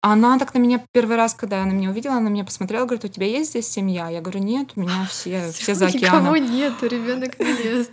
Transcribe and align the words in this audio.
Она 0.00 0.38
так 0.38 0.54
на 0.54 0.58
меня 0.58 0.80
первый 0.92 1.16
раз, 1.16 1.34
когда 1.34 1.64
она 1.64 1.72
меня 1.72 1.90
увидела, 1.90 2.14
она 2.14 2.30
меня 2.30 2.44
посмотрела, 2.44 2.84
говорит, 2.84 3.04
у 3.04 3.08
тебя 3.08 3.26
есть 3.26 3.50
здесь 3.50 3.66
семья? 3.66 4.08
Я 4.08 4.20
говорю, 4.20 4.38
нет, 4.38 4.68
у 4.76 4.80
меня 4.80 5.04
все, 5.10 5.50
все 5.50 5.74
за 5.74 5.86
океаном. 5.86 6.34
Никого 6.34 6.36
нет, 6.36 6.80
ребенок 6.84 7.36
не 7.40 7.78
ест. 7.78 7.90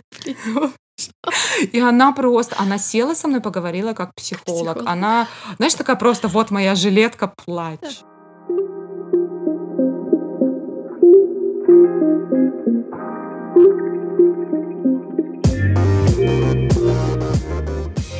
И 1.72 1.80
она 1.80 2.12
просто, 2.12 2.54
она 2.60 2.78
села 2.78 3.14
со 3.14 3.26
мной, 3.26 3.40
поговорила 3.40 3.92
как 3.92 4.14
психолог. 4.14 4.74
Психолог. 4.74 4.82
Она, 4.88 5.26
знаешь, 5.56 5.74
такая 5.74 5.96
просто, 5.96 6.28
вот 6.28 6.52
моя 6.52 6.76
жилетка, 6.76 7.34
плачь. 7.44 8.02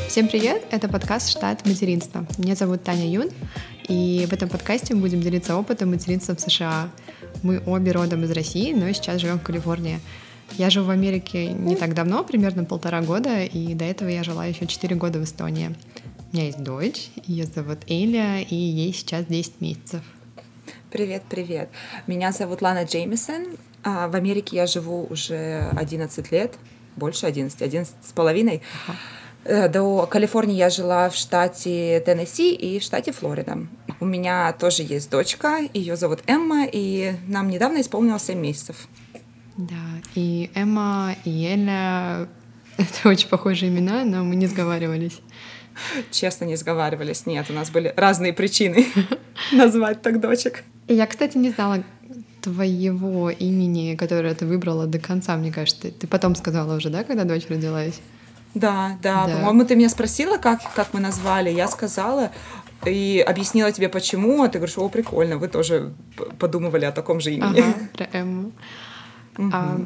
Всем 0.08 0.28
привет! 0.28 0.64
Это 0.70 0.88
подкаст 0.88 1.28
«Штат 1.28 1.66
материнства». 1.66 2.26
Меня 2.38 2.54
зовут 2.54 2.82
Таня 2.82 3.06
Юн, 3.06 3.28
и 3.88 4.26
в 4.28 4.32
этом 4.32 4.48
подкасте 4.48 4.94
мы 4.94 5.02
будем 5.02 5.20
делиться 5.20 5.56
опытом 5.56 5.90
материнства 5.90 6.34
в 6.34 6.40
США. 6.40 6.90
Мы 7.42 7.62
обе 7.66 7.92
родом 7.92 8.24
из 8.24 8.30
России, 8.30 8.72
но 8.72 8.90
сейчас 8.92 9.20
живем 9.20 9.38
в 9.38 9.42
Калифорнии. 9.42 10.00
Я 10.52 10.70
живу 10.70 10.86
в 10.86 10.90
Америке 10.90 11.52
не 11.52 11.76
так 11.76 11.94
давно, 11.94 12.24
примерно 12.24 12.64
полтора 12.64 13.02
года, 13.02 13.42
и 13.42 13.74
до 13.74 13.84
этого 13.84 14.08
я 14.08 14.22
жила 14.22 14.46
еще 14.46 14.66
четыре 14.66 14.96
года 14.96 15.18
в 15.18 15.24
Эстонии. 15.24 15.74
У 16.32 16.36
меня 16.36 16.46
есть 16.46 16.62
дочь, 16.62 17.10
ее 17.26 17.46
зовут 17.46 17.78
Эля, 17.88 18.40
и 18.40 18.54
ей 18.54 18.92
сейчас 18.92 19.26
10 19.26 19.60
месяцев. 19.60 20.02
Привет, 20.90 21.22
привет. 21.28 21.68
Меня 22.06 22.32
зовут 22.32 22.62
Лана 22.62 22.84
Джеймисон. 22.84 23.56
А, 23.82 24.08
В 24.08 24.16
Америке 24.16 24.56
я 24.56 24.66
живу 24.66 25.06
уже 25.10 25.68
11 25.76 26.32
лет, 26.32 26.54
больше 26.96 27.26
11, 27.26 27.60
11 27.60 27.94
с 28.02 28.12
половиной. 28.12 28.62
Э, 28.88 28.92
До 29.48 30.06
Калифорнии 30.06 30.56
я 30.56 30.70
жила 30.70 31.08
в 31.08 31.14
штате 31.14 32.00
Теннесси 32.00 32.54
и 32.54 32.80
в 32.80 32.82
штате 32.82 33.12
Флорида. 33.12 33.58
У 34.00 34.04
меня 34.04 34.52
тоже 34.52 34.82
есть 34.82 35.10
дочка, 35.10 35.60
ее 35.72 35.96
зовут 35.96 36.20
Эмма, 36.26 36.66
и 36.70 37.14
нам 37.28 37.48
недавно 37.48 37.80
исполнилось 37.80 38.24
7 38.24 38.38
месяцев. 38.38 38.88
Да, 39.56 39.74
и 40.14 40.50
Эмма, 40.54 41.14
и 41.24 41.46
Эля— 41.46 42.28
это 42.76 43.08
очень 43.08 43.28
похожие 43.28 43.70
имена, 43.70 44.04
но 44.04 44.24
мы 44.24 44.36
не 44.36 44.46
сговаривались. 44.46 45.20
Честно, 46.10 46.44
не 46.44 46.56
сговаривались. 46.56 47.26
Нет, 47.26 47.46
у 47.50 47.52
нас 47.52 47.70
были 47.70 47.92
разные 47.96 48.32
причины 48.32 48.86
назвать 49.52 50.02
так 50.02 50.20
дочек. 50.20 50.64
Я, 50.88 51.06
кстати, 51.06 51.38
не 51.38 51.50
знала 51.50 51.84
твоего 52.42 53.30
имени, 53.30 53.96
которое 53.96 54.34
ты 54.34 54.46
выбрала 54.46 54.86
до 54.86 54.98
конца, 54.98 55.36
мне 55.36 55.52
кажется. 55.52 55.90
Ты 55.90 56.06
потом 56.06 56.34
сказала 56.34 56.76
уже, 56.76 56.90
да, 56.90 57.04
когда 57.04 57.24
дочь 57.24 57.46
родилась? 57.48 58.00
Да, 58.56 58.98
да, 59.02 59.26
Да. 59.26 59.36
По-моему, 59.36 59.64
ты 59.66 59.76
меня 59.76 59.90
спросила, 59.90 60.38
как, 60.38 60.60
как 60.74 60.94
мы 60.94 61.00
назвали. 61.00 61.50
Я 61.50 61.68
сказала 61.68 62.30
и 62.86 63.22
объяснила 63.26 63.70
тебе, 63.70 63.88
почему. 63.88 64.42
А 64.42 64.48
ты 64.48 64.58
говоришь, 64.58 64.78
о, 64.78 64.88
прикольно, 64.88 65.36
вы 65.36 65.48
тоже 65.48 65.92
подумывали 66.38 66.86
о 66.86 66.92
таком 66.92 67.20
же 67.20 67.34
имени. 67.34 67.60
Ага, 67.60 67.74
про 67.92 68.08
Эмму. 68.12 68.52
А, 69.52 69.78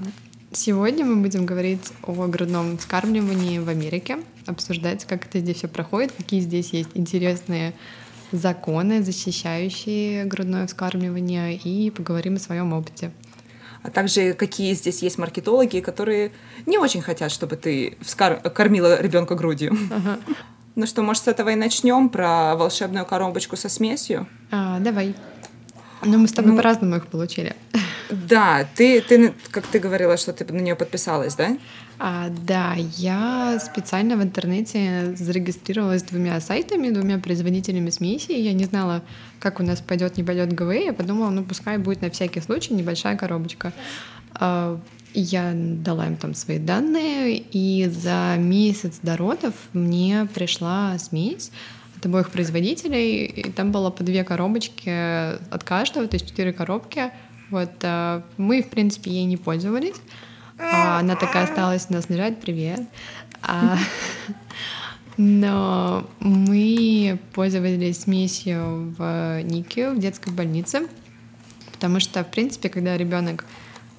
сегодня 0.53 1.05
мы 1.05 1.17
будем 1.17 1.47
говорить 1.47 1.93
о 2.05 2.29
грудном 2.29 2.79
вскармливании 2.79 3.59
в 3.59 3.69
Америке, 3.69 4.19
обсуждать, 4.47 5.05
как 5.05 5.27
это 5.27 5.41
здесь 5.41 5.57
все 5.57 5.69
проходит, 5.69 6.13
какие 6.17 6.41
здесь 6.41 6.73
есть 6.73 6.91
интересные 6.95 7.75
законы, 8.31 9.03
защищающие 9.03 10.25
грудное 10.27 10.69
вскармливание, 10.69 11.57
и 11.57 11.91
поговорим 11.91 12.37
о 12.37 12.39
своем 12.39 12.73
опыте. 12.73 13.11
А 13.83 13.91
также 13.91 14.35
какие 14.35 14.75
здесь 14.75 15.03
есть 15.03 15.19
маркетологи, 15.19 15.81
которые 15.81 16.33
не 16.67 16.79
очень 16.79 17.01
хотят, 17.01 17.33
чтобы 17.33 17.57
ты 17.57 17.97
вскар- 18.03 18.49
кормила 18.51 19.01
ребенка 19.01 19.35
грудью. 19.35 19.77
Ну 20.77 20.87
что, 20.87 21.03
может, 21.03 21.25
с 21.25 21.29
этого 21.29 21.49
и 21.51 21.55
начнем 21.57 22.09
про 22.09 22.55
волшебную 22.57 23.05
коробочку 23.05 23.57
со 23.57 23.69
смесью? 23.69 24.27
А, 24.51 24.79
давай. 24.79 25.15
Ну, 26.05 26.19
мы 26.19 26.29
с 26.29 26.33
тобой 26.33 26.53
Ну, 26.53 26.57
по-разному 26.57 26.97
их 26.97 27.07
получили. 27.07 27.55
Да, 28.11 28.67
ты, 28.75 29.01
ты, 29.01 29.35
как 29.51 29.67
ты 29.67 29.79
говорила, 29.79 30.17
что 30.17 30.33
ты 30.33 30.51
на 30.53 30.61
нее 30.61 30.75
подписалась, 30.75 31.35
да? 31.35 31.57
А, 32.03 32.31
да, 32.31 32.77
я 32.97 33.59
специально 33.61 34.17
в 34.17 34.23
интернете 34.23 35.15
зарегистрировалась 35.17 36.03
двумя 36.03 36.41
сайтами, 36.41 36.89
двумя 36.89 37.19
производителями 37.19 37.91
смеси. 37.91 38.33
Я 38.33 38.55
не 38.55 38.65
знала, 38.65 39.03
как 39.39 39.61
у 39.61 39.63
нас 39.63 39.83
пойдет, 39.83 40.17
не 40.17 40.25
пойдет 40.25 40.55
ГВ. 40.55 40.73
Я 40.73 40.95
подумала, 40.95 41.29
ну 41.29 41.45
пускай 41.45 41.77
будет 41.77 42.01
на 42.01 42.09
всякий 42.09 42.41
случай 42.41 42.73
небольшая 42.73 43.19
коробочка. 43.19 43.75
А, 44.33 44.81
Я 45.13 45.53
дала 45.55 46.07
им 46.07 46.17
там 46.17 46.33
свои 46.33 46.59
данные, 46.59 47.37
и 47.37 47.87
за 47.89 48.37
месяц 48.39 49.01
до 49.03 49.19
родов 49.19 49.53
мне 49.75 50.27
пришла 50.33 50.97
смесь 50.99 51.51
от 51.99 52.07
обоих 52.07 52.31
производителей, 52.31 53.27
и 53.27 53.51
там 53.51 53.73
было 53.73 53.91
по 53.91 54.03
две 54.05 54.25
коробочки 54.25 55.37
от 55.53 55.65
каждого, 55.65 56.09
то 56.09 56.15
есть 56.15 56.27
четыре 56.27 56.55
коробки. 56.55 57.11
Вот 57.51 57.73
а, 57.83 58.23
мы, 58.39 58.63
в 58.63 58.71
принципе, 58.71 59.11
ей 59.11 59.25
не 59.25 59.37
пользовались. 59.37 59.97
А, 60.61 60.99
Она 60.99 61.17
такая 61.17 61.45
осталась 61.45 61.89
нас 61.91 62.09
лежать, 62.09 62.41
привет. 62.41 62.81
А, 63.43 63.79
Но 65.17 66.07
мы 66.21 67.19
пользовались 67.35 68.03
смесью 68.03 68.95
в 68.97 69.43
НИКИ, 69.43 69.95
в 69.95 69.99
детской 69.99 70.33
больнице, 70.33 70.89
потому 71.73 72.01
что, 72.01 72.25
в 72.25 72.29
принципе, 72.29 72.69
когда 72.69 72.97
ребенок 72.97 73.45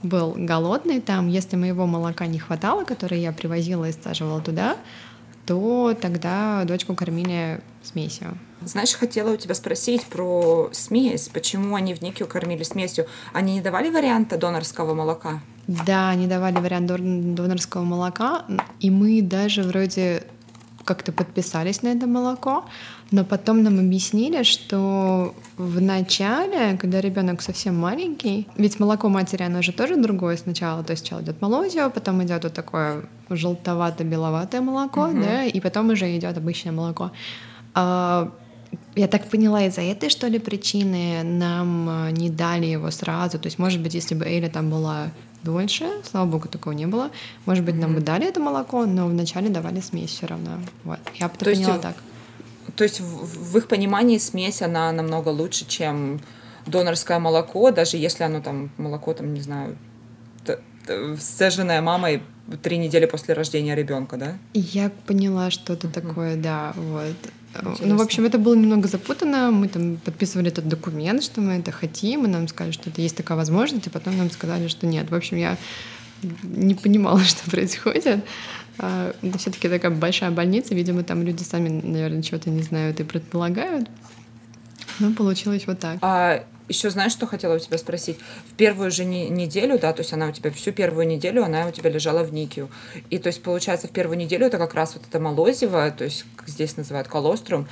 был 0.02 0.34
голодный 0.36 1.00
там, 1.00 1.28
если 1.28 1.58
моего 1.58 1.86
молока 1.86 2.26
не 2.26 2.40
хватало, 2.40 2.86
которое 2.86 3.22
я 3.22 3.32
привозила 3.32 3.88
и 3.88 3.92
саживала 3.92 4.42
туда, 4.42 4.78
то 5.46 5.96
тогда 6.00 6.64
дочку 6.66 6.96
кормили 6.96 7.62
смесью. 7.84 8.38
Знаешь, 8.64 8.94
хотела 8.94 9.34
у 9.34 9.38
тебя 9.38 9.56
спросить 9.56 10.06
про 10.06 10.70
смесь. 10.72 11.30
Почему 11.30 11.76
они 11.76 11.94
в 11.94 12.02
НИКИУ 12.02 12.28
кормили 12.28 12.64
смесью? 12.64 13.06
Они 13.34 13.56
не 13.56 13.62
давали 13.62 13.90
варианта 13.90 14.38
донорского 14.38 14.94
молока? 14.94 15.42
Да, 15.68 16.10
они 16.10 16.28
давали 16.28 16.60
вариант 16.60 16.88
донорского 16.88 17.84
молока, 17.84 18.46
и 18.80 18.90
мы 18.90 19.22
даже 19.22 19.64
вроде 19.64 20.24
как-то 20.84 21.12
подписались 21.12 21.84
на 21.84 21.90
это 21.90 22.08
молоко, 22.08 22.66
но 23.12 23.24
потом 23.24 23.64
нам 23.64 23.80
объяснили, 23.80 24.44
что 24.44 25.36
в 25.58 25.82
начале, 25.82 26.78
когда 26.78 27.02
ребенок 27.02 27.42
совсем 27.42 27.78
маленький, 27.80 28.48
ведь 28.58 28.80
молоко 28.80 29.10
матери, 29.10 29.44
оно 29.44 29.62
же 29.62 29.72
тоже 29.72 29.96
другое 29.96 30.38
сначала, 30.38 30.84
то 30.84 30.92
есть 30.92 31.06
сначала 31.06 31.22
идет 31.22 31.42
молозиво, 31.42 31.90
потом 31.90 32.24
идет 32.24 32.44
вот 32.44 32.54
такое 32.54 33.04
желтовато-беловатое 33.30 34.62
молоко, 34.62 35.10
да, 35.14 35.44
и 35.46 35.60
потом 35.60 35.90
уже 35.90 36.18
идет 36.18 36.38
обычное 36.38 36.72
молоко. 36.72 37.12
А, 37.74 38.32
я 38.96 39.08
так 39.08 39.30
поняла, 39.30 39.66
из-за 39.66 39.82
этой, 39.82 40.10
что 40.10 40.28
ли, 40.28 40.40
причины 40.40 41.24
нам 41.24 41.88
а, 41.90 42.12
не 42.12 42.30
дали 42.30 42.66
его 42.66 42.92
сразу. 42.92 43.40
То 43.40 43.48
есть, 43.48 43.60
может 43.60 43.82
быть, 43.82 43.94
если 43.94 44.16
бы 44.16 44.26
Эля 44.26 44.50
там 44.50 44.70
была 44.70 45.12
дольше, 45.44 45.90
слава 46.04 46.26
богу, 46.30 46.48
такого 46.48 46.74
не 46.74 46.86
было, 46.88 47.10
может 47.46 47.64
быть, 47.66 47.76
нам 47.76 47.96
бы 47.96 48.02
дали 48.02 48.28
это 48.28 48.40
молоко, 48.40 48.86
но 48.86 49.08
вначале 49.08 49.50
давали 49.50 49.80
смесь 49.82 50.12
все 50.12 50.28
равно. 50.28 50.60
Вот. 50.84 51.00
Я 51.20 51.28
бы 51.28 51.34
есть 51.50 51.62
поняла 51.62 51.78
в- 51.78 51.82
так. 51.82 51.96
То 52.76 52.84
есть 52.84 53.00
в, 53.00 53.52
в 53.52 53.58
их 53.58 53.68
понимании 53.68 54.18
смесь, 54.18 54.62
она 54.62 54.92
намного 54.92 55.30
лучше, 55.30 55.66
чем 55.68 56.22
донорское 56.68 57.20
молоко, 57.20 57.72
даже 57.72 57.98
если 57.98 58.24
оно 58.24 58.42
там, 58.42 58.70
молоко 58.78 59.14
там, 59.14 59.34
не 59.34 59.42
знаю, 59.42 59.78
сцеженное 61.20 61.82
мамой 61.82 62.24
три 62.64 62.78
недели 62.78 63.06
после 63.06 63.34
рождения 63.34 63.76
ребенка, 63.76 64.18
да? 64.18 64.38
Я 64.54 64.92
поняла 65.06 65.52
что-то 65.52 65.88
такое, 65.88 66.36
да, 66.36 66.74
вот. 66.76 67.16
Ну, 67.62 67.72
Интересно. 67.72 67.98
в 67.98 68.02
общем, 68.02 68.26
это 68.26 68.38
было 68.38 68.56
немного 68.56 68.88
запутанно. 68.88 69.52
Мы 69.52 69.68
там 69.68 69.98
подписывали 69.98 70.50
этот 70.50 70.68
документ, 70.68 71.24
что 71.24 71.42
мы 71.42 71.54
это 71.54 71.72
хотим, 71.72 72.26
и 72.26 72.28
нам 72.28 72.48
сказали, 72.48 72.72
что 72.72 72.90
это 72.90 73.02
есть 73.02 73.18
такая 73.18 73.38
возможность, 73.38 73.88
и 73.88 73.90
потом 73.90 74.18
нам 74.18 74.32
сказали, 74.32 74.68
что 74.68 74.88
нет. 74.88 75.12
В 75.12 75.16
общем, 75.16 75.38
я 75.38 75.58
не 76.44 76.76
понимала, 76.76 77.20
что 77.24 77.50
происходит. 77.50 78.24
А, 78.78 79.14
Это 79.22 79.38
все-таки 79.38 79.68
такая 79.68 79.92
большая 79.92 80.32
больница, 80.32 80.74
видимо, 80.76 81.04
там 81.04 81.24
люди 81.24 81.44
сами, 81.44 81.70
наверное, 81.70 82.22
чего-то 82.22 82.50
не 82.50 82.64
знают 82.64 83.00
и 83.00 83.04
предполагают. 83.04 83.90
Но 85.00 85.12
получилось 85.14 85.64
вот 85.68 85.80
так. 85.80 85.98
А 86.02 86.44
еще 86.72 86.90
знаешь, 86.90 87.12
что 87.12 87.28
хотела 87.28 87.56
у 87.56 87.60
тебя 87.60 87.78
спросить? 87.78 88.18
В 88.52 88.54
первую 88.56 88.92
же 88.92 89.06
не- 89.06 89.30
неделю, 89.30 89.78
да, 89.80 89.94
то 89.94 90.02
есть 90.02 90.14
она 90.14 90.28
у 90.28 90.32
тебя 90.32 90.52
всю 90.52 90.72
первую 90.72 91.08
неделю, 91.08 91.44
она 91.44 91.68
у 91.68 91.72
тебя 91.72 91.90
лежала 91.90 92.24
в 92.24 92.34
НИКИУ. 92.34 92.70
И 93.10 93.18
то 93.20 93.28
есть, 93.28 93.44
получается, 93.44 93.88
в 93.88 93.92
первую 93.92 94.18
неделю 94.18 94.46
это 94.48 94.58
как 94.58 94.74
раз 94.74 94.94
вот 94.96 95.04
это 95.08 95.20
молозиво, 95.20 95.92
то 95.92 96.04
есть, 96.04 96.26
здесь 96.48 96.78
называют 96.78 97.08
колострум. 97.08 97.68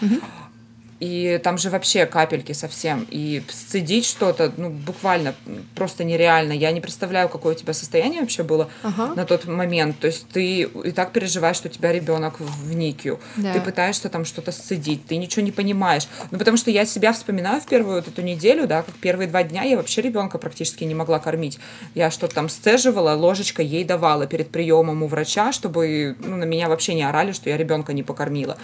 И 1.00 1.40
там 1.44 1.57
же 1.57 1.69
вообще 1.69 2.06
капельки 2.06 2.51
совсем. 2.51 3.07
И 3.10 3.42
сцедить 3.50 4.06
что-то, 4.06 4.51
ну, 4.57 4.69
буквально 4.69 5.34
просто 5.75 6.04
нереально. 6.04 6.51
Я 6.51 6.72
не 6.72 6.81
представляю, 6.81 7.30
какое 7.30 7.56
у 7.56 7.57
тебя 7.57 7.74
состояние 7.74 8.22
вообще 8.22 8.44
было 8.44 8.69
Ага. 8.84 9.13
на 9.16 9.25
тот 9.25 9.46
момент. 9.46 10.00
То 10.00 10.07
есть 10.07 10.28
ты 10.28 10.62
и 10.63 10.92
так 10.92 11.12
переживаешь, 11.12 11.56
что 11.56 11.69
у 11.69 11.72
тебя 11.72 11.92
ребенок 11.94 12.40
в 12.40 12.75
НИКИУ. 12.75 13.19
Да. 13.38 13.54
Ты 13.54 13.62
пытаешься 13.62 14.10
там 14.10 14.25
что-то 14.25 14.51
сцедить, 14.51 15.06
ты 15.06 15.16
ничего 15.18 15.44
не 15.46 15.51
понимаешь. 15.51 16.07
Ну, 16.31 16.38
потому 16.38 16.57
что 16.57 16.69
я 16.69 16.86
себя 16.86 17.13
вспоминаю 17.13 17.62
в 17.62 17.66
первую 17.66 17.98
вот 17.98 18.07
эту 18.07 18.22
неделю, 18.22 18.68
да, 18.68 18.81
как 18.81 18.95
первые 18.95 19.28
два 19.28 19.44
дня 19.44 19.63
я 19.63 19.78
вообще 19.78 20.02
ребенка 20.02 20.38
практически 20.38 20.84
не 20.84 20.95
могла 20.95 21.19
кормить. 21.19 21.60
Я 21.95 22.12
что-то 22.12 22.36
там 22.36 22.50
сцеживала, 22.50 23.13
ложечкой 23.13 23.66
ей 23.66 23.86
давала 23.86 24.28
перед 24.28 24.50
приемом 24.50 25.04
у 25.04 25.07
врача, 25.07 25.52
чтобы 25.54 26.16
ну, 26.19 26.36
на 26.36 26.44
меня 26.44 26.68
вообще 26.68 26.94
не 26.94 27.04
орали, 27.04 27.31
что 27.31 27.50
я 27.50 27.57
ребенка 27.57 27.94
не 27.94 28.04
покормила. 28.04 28.57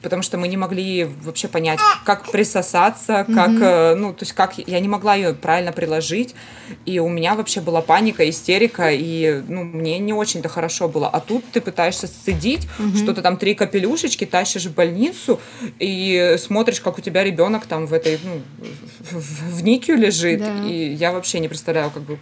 Потому 0.00 0.22
что 0.22 0.38
мы 0.38 0.48
не 0.48 0.56
могли 0.56 1.04
вообще 1.04 1.48
понять, 1.48 1.81
как 2.04 2.30
присосаться, 2.30 3.24
как, 3.32 3.50
mm-hmm. 3.50 3.94
ну, 3.94 4.12
то 4.12 4.22
есть 4.22 4.32
как 4.32 4.58
я 4.58 4.80
не 4.80 4.88
могла 4.88 5.14
ее 5.14 5.34
правильно 5.34 5.72
приложить, 5.72 6.34
и 6.84 6.98
у 6.98 7.08
меня 7.08 7.34
вообще 7.34 7.60
была 7.60 7.80
паника, 7.80 8.28
истерика, 8.28 8.90
и, 8.90 9.42
ну, 9.48 9.62
мне 9.62 9.98
не 9.98 10.12
очень-то 10.12 10.48
хорошо 10.48 10.88
было. 10.88 11.08
А 11.08 11.20
тут 11.20 11.44
ты 11.52 11.60
пытаешься 11.60 12.06
сцедить, 12.06 12.66
mm-hmm. 12.78 12.96
что-то 12.96 13.22
там 13.22 13.36
три 13.36 13.54
капелюшечки 13.54 14.24
тащишь 14.26 14.66
в 14.66 14.74
больницу, 14.74 15.40
и 15.78 16.36
смотришь, 16.38 16.80
как 16.80 16.98
у 16.98 17.00
тебя 17.00 17.24
ребенок 17.24 17.66
там 17.66 17.86
в 17.86 17.92
этой, 17.92 18.18
ну, 18.24 18.42
в, 19.10 19.58
в 19.58 19.62
никию 19.62 19.96
лежит, 19.96 20.40
да. 20.40 20.64
и 20.66 20.92
я 20.94 21.12
вообще 21.12 21.38
не 21.38 21.48
представляю, 21.48 21.90
как 21.90 22.02
бы, 22.02 22.18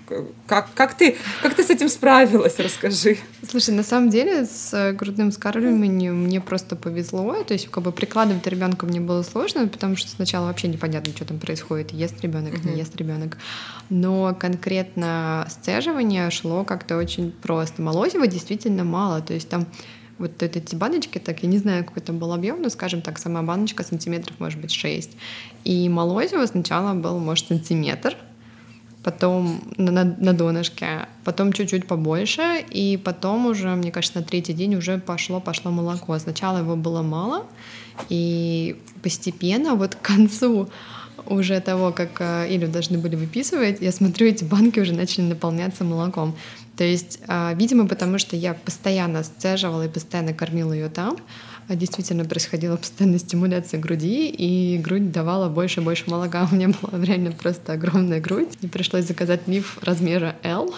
как, 0.46 0.68
как 0.74 0.94
ты, 0.94 1.16
как 1.42 1.54
ты 1.54 1.64
с 1.64 1.70
этим 1.70 1.88
справилась, 1.88 2.58
расскажи. 2.58 3.18
Слушай, 3.48 3.74
на 3.74 3.82
самом 3.82 4.10
деле 4.10 4.44
с 4.44 4.92
грудным 4.92 5.30
вскармливанием 5.30 6.24
мне 6.24 6.40
просто 6.40 6.76
повезло, 6.76 7.42
то 7.44 7.54
есть 7.54 7.70
как 7.70 7.84
бы 7.84 7.92
прикладывать 7.92 8.46
ребенка 8.46 8.86
мне 8.86 9.00
было 9.00 9.22
сложно, 9.22 9.49
потому 9.54 9.96
что 9.96 10.08
сначала 10.08 10.46
вообще 10.46 10.68
непонятно, 10.68 11.12
что 11.12 11.24
там 11.24 11.38
происходит, 11.38 11.92
ест 11.92 12.20
ребенок, 12.22 12.54
mm-hmm. 12.54 12.72
не 12.72 12.78
ест 12.78 12.96
ребенок. 12.96 13.38
Но 13.88 14.34
конкретно 14.38 15.46
сцеживание 15.50 16.30
шло 16.30 16.64
как-то 16.64 16.96
очень 16.96 17.32
просто. 17.32 17.82
Молозива 17.82 18.26
действительно 18.26 18.84
мало, 18.84 19.20
то 19.20 19.34
есть 19.34 19.48
там 19.48 19.66
вот 20.20 20.42
эти 20.42 20.74
баночки, 20.74 21.18
так 21.18 21.42
я 21.42 21.48
не 21.48 21.58
знаю, 21.58 21.84
какой 21.84 22.02
там 22.02 22.18
был 22.18 22.32
объем, 22.32 22.60
но, 22.60 22.68
скажем 22.68 23.00
так, 23.00 23.18
сама 23.18 23.42
баночка 23.42 23.82
сантиметров 23.82 24.36
может 24.38 24.60
быть 24.60 24.70
6. 24.70 25.16
И 25.64 25.88
молозиво 25.88 26.44
сначала 26.44 26.92
был, 26.92 27.18
может, 27.18 27.48
сантиметр, 27.48 28.16
потом 29.02 29.62
на, 29.78 30.04
на 30.04 30.32
донышке, 30.34 31.08
потом 31.24 31.52
чуть-чуть 31.52 31.86
побольше, 31.86 32.62
и 32.70 32.98
потом 33.02 33.46
уже, 33.46 33.68
мне 33.70 33.90
кажется, 33.90 34.18
на 34.18 34.24
третий 34.24 34.52
день 34.52 34.74
уже 34.74 34.98
пошло, 34.98 35.40
пошло 35.40 35.70
молоко. 35.70 36.18
Сначала 36.18 36.58
его 36.58 36.76
было 36.76 37.02
мало, 37.02 37.46
и 38.08 38.76
постепенно 39.02 39.74
вот 39.74 39.94
к 39.94 40.00
концу 40.00 40.68
уже 41.26 41.60
того, 41.60 41.92
как 41.92 42.20
э, 42.20 42.46
Илю 42.48 42.68
должны 42.68 42.98
были 42.98 43.16
выписывать, 43.16 43.80
я 43.80 43.92
смотрю, 43.92 44.26
эти 44.26 44.44
банки 44.44 44.80
уже 44.80 44.92
начали 44.92 45.24
наполняться 45.24 45.84
молоком. 45.84 46.34
То 46.76 46.84
есть, 46.84 47.20
э, 47.28 47.54
видимо, 47.54 47.86
потому 47.86 48.18
что 48.18 48.36
я 48.36 48.54
постоянно 48.54 49.22
сцеживала 49.22 49.86
и 49.86 49.88
постоянно 49.88 50.32
кормила 50.32 50.72
ее 50.72 50.88
там, 50.88 51.16
а 51.68 51.76
действительно 51.76 52.24
происходила 52.24 52.76
постоянная 52.76 53.18
стимуляция 53.18 53.78
груди, 53.78 54.28
и 54.28 54.78
грудь 54.78 55.12
давала 55.12 55.48
больше 55.48 55.80
и 55.80 55.84
больше 55.84 56.10
молока. 56.10 56.48
У 56.50 56.54
меня 56.54 56.68
была 56.68 57.04
реально 57.04 57.32
просто 57.32 57.74
огромная 57.74 58.20
грудь. 58.20 58.48
Мне 58.60 58.70
пришлось 58.70 59.04
заказать 59.04 59.46
лиф 59.46 59.78
размера 59.82 60.36
L, 60.42 60.74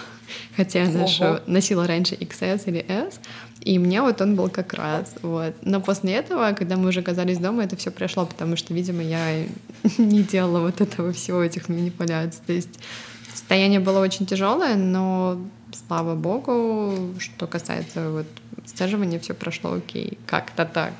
хотя 0.57 0.83
я 0.83 0.91
ношу, 0.91 1.39
носила 1.47 1.87
раньше 1.87 2.15
XS 2.15 2.65
или 2.67 2.85
S, 2.87 3.21
и 3.65 3.79
мне 3.79 4.03
вот 4.03 4.21
он 4.21 4.35
был 4.35 4.49
как 4.49 4.75
раз. 4.75 5.15
Вот. 5.23 5.55
Но 5.63 5.81
после 5.81 6.15
этого, 6.15 6.53
когда 6.53 6.77
мы 6.77 6.89
уже 6.89 7.01
оказались 7.01 7.39
дома, 7.39 7.65
это 7.65 7.77
все 7.77 7.91
прошло, 7.91 8.27
потому 8.27 8.57
что, 8.57 8.75
видимо, 8.75 9.03
я 9.03 9.45
не 9.99 10.23
делала 10.23 10.61
вот 10.61 10.81
этого 10.81 11.13
всего, 11.13 11.43
этих 11.43 11.69
манипуляций. 11.69 12.43
То 12.47 12.53
есть 12.53 12.81
состояние 13.31 13.81
было 13.81 14.01
очень 14.01 14.27
тяжелое, 14.27 14.77
но 14.77 15.41
слава 15.87 16.15
богу, 16.15 17.15
что 17.19 17.47
касается 17.47 18.11
вот 18.11 18.27
сцеживания, 18.67 19.19
все 19.19 19.35
прошло 19.35 19.75
окей, 19.75 20.19
как-то 20.27 20.65
так. 20.65 20.93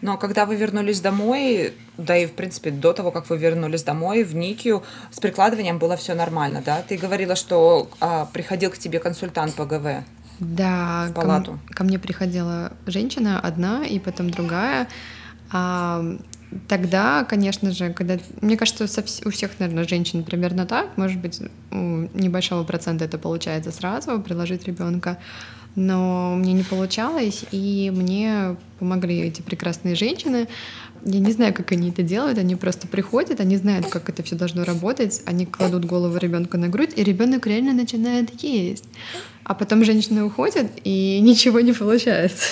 Но 0.00 0.18
когда 0.18 0.44
вы 0.44 0.56
вернулись 0.56 1.00
домой, 1.00 1.72
да 1.96 2.16
и, 2.16 2.26
в 2.26 2.32
принципе, 2.32 2.70
до 2.70 2.92
того, 2.92 3.10
как 3.10 3.30
вы 3.30 3.38
вернулись 3.38 3.82
домой, 3.82 4.22
в 4.22 4.34
Никию, 4.34 4.82
с 5.10 5.18
прикладыванием 5.18 5.78
было 5.78 5.96
все 5.96 6.14
нормально, 6.14 6.62
да? 6.64 6.82
Ты 6.86 6.98
говорила, 6.98 7.36
что 7.36 7.88
а, 8.00 8.26
приходил 8.26 8.70
к 8.70 8.76
тебе 8.76 8.98
консультант 8.98 9.54
по 9.54 9.64
ГВ. 9.64 10.04
Да, 10.40 11.06
в 11.10 11.12
палату. 11.14 11.58
Ко, 11.68 11.74
ко 11.74 11.84
мне 11.84 11.98
приходила 11.98 12.72
женщина 12.86 13.40
одна 13.40 13.84
и 13.84 13.98
потом 13.98 14.30
другая. 14.30 14.88
А, 15.50 16.04
тогда, 16.68 17.24
конечно 17.24 17.70
же, 17.70 17.92
когда... 17.92 18.18
Мне 18.40 18.56
кажется, 18.56 18.84
у 19.24 19.30
всех, 19.30 19.58
наверное, 19.58 19.86
женщин 19.86 20.24
примерно 20.24 20.66
так. 20.66 20.96
Может 20.96 21.20
быть, 21.20 21.40
у 21.70 21.76
небольшого 22.14 22.64
процента 22.64 23.04
это 23.04 23.18
получается 23.18 23.70
сразу, 23.70 24.20
приложить 24.20 24.64
ребенка. 24.64 25.18
Но 25.76 26.36
мне 26.36 26.52
не 26.52 26.62
получалось, 26.62 27.44
и 27.50 27.92
мне 27.94 28.56
помогли 28.78 29.20
эти 29.20 29.42
прекрасные 29.42 29.96
женщины. 29.96 30.46
Я 31.04 31.20
не 31.20 31.32
знаю, 31.32 31.52
как 31.52 31.72
они 31.72 31.90
это 31.90 32.02
делают. 32.02 32.38
Они 32.38 32.56
просто 32.56 32.88
приходят, 32.88 33.40
они 33.40 33.56
знают, 33.56 33.86
как 33.86 34.08
это 34.08 34.22
все 34.22 34.36
должно 34.36 34.64
работать. 34.64 35.22
Они 35.26 35.44
кладут 35.44 35.84
голову 35.84 36.16
ребенка 36.16 36.56
на 36.56 36.68
грудь, 36.68 36.92
и 36.96 37.04
ребенок 37.04 37.46
реально 37.46 37.74
начинает 37.74 38.42
есть. 38.42 38.84
А 39.44 39.54
потом 39.54 39.84
женщины 39.84 40.24
уходят, 40.24 40.66
и 40.82 41.20
ничего 41.20 41.60
не 41.60 41.72
получается. 41.72 42.46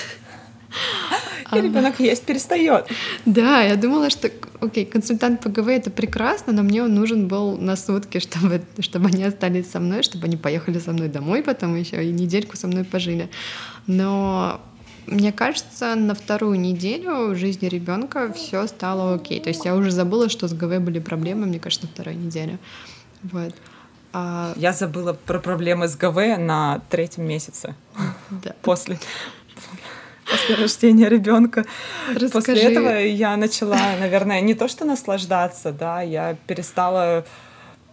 И 1.51 1.61
ребенок 1.61 1.99
есть 1.99 2.23
перестает. 2.23 2.85
Да, 3.25 3.61
я 3.61 3.75
думала, 3.75 4.09
что, 4.09 4.29
окей, 4.59 4.85
консультант 4.85 5.41
по 5.41 5.49
ГВ 5.49 5.67
это 5.67 5.91
прекрасно, 5.91 6.53
но 6.53 6.63
мне 6.63 6.83
он 6.83 6.95
нужен 6.95 7.27
был 7.27 7.57
на 7.57 7.75
сутки, 7.75 8.19
чтобы, 8.19 8.61
чтобы 8.79 9.07
они 9.07 9.23
остались 9.23 9.69
со 9.69 9.79
мной, 9.79 10.03
чтобы 10.03 10.25
они 10.25 10.37
поехали 10.37 10.79
со 10.79 10.91
мной 10.91 11.09
домой 11.09 11.43
потом 11.43 11.75
еще 11.75 12.03
и 12.03 12.11
недельку 12.11 12.57
со 12.57 12.67
мной 12.67 12.83
пожили. 12.83 13.29
Но 13.87 14.61
мне 15.07 15.31
кажется, 15.31 15.95
на 15.95 16.15
вторую 16.15 16.59
неделю 16.59 17.35
жизни 17.35 17.67
ребенка 17.67 18.31
все 18.33 18.67
стало 18.67 19.15
окей. 19.15 19.39
То 19.39 19.49
есть 19.49 19.65
я 19.65 19.75
уже 19.75 19.91
забыла, 19.91 20.29
что 20.29 20.47
с 20.47 20.53
ГВ 20.53 20.79
были 20.79 20.99
проблемы, 20.99 21.45
мне 21.45 21.59
кажется, 21.59 21.87
на 21.87 21.91
второй 21.93 22.15
неделе. 22.15 22.57
Вот. 23.23 23.53
А... 24.13 24.53
Я 24.55 24.73
забыла 24.73 25.13
про 25.13 25.39
проблемы 25.39 25.87
с 25.87 25.95
ГВ 25.95 26.37
на 26.37 26.81
третьем 26.89 27.25
месяце. 27.25 27.75
Да. 28.29 28.53
После 28.61 28.99
после 30.29 30.55
рождения 30.55 31.09
ребенка. 31.09 31.65
После 32.31 32.61
этого 32.61 32.89
я 32.97 33.37
начала, 33.37 33.77
наверное, 33.99 34.41
не 34.41 34.53
то 34.53 34.67
что 34.67 34.85
наслаждаться, 34.85 35.71
да, 35.71 36.01
я 36.01 36.35
перестала 36.47 37.25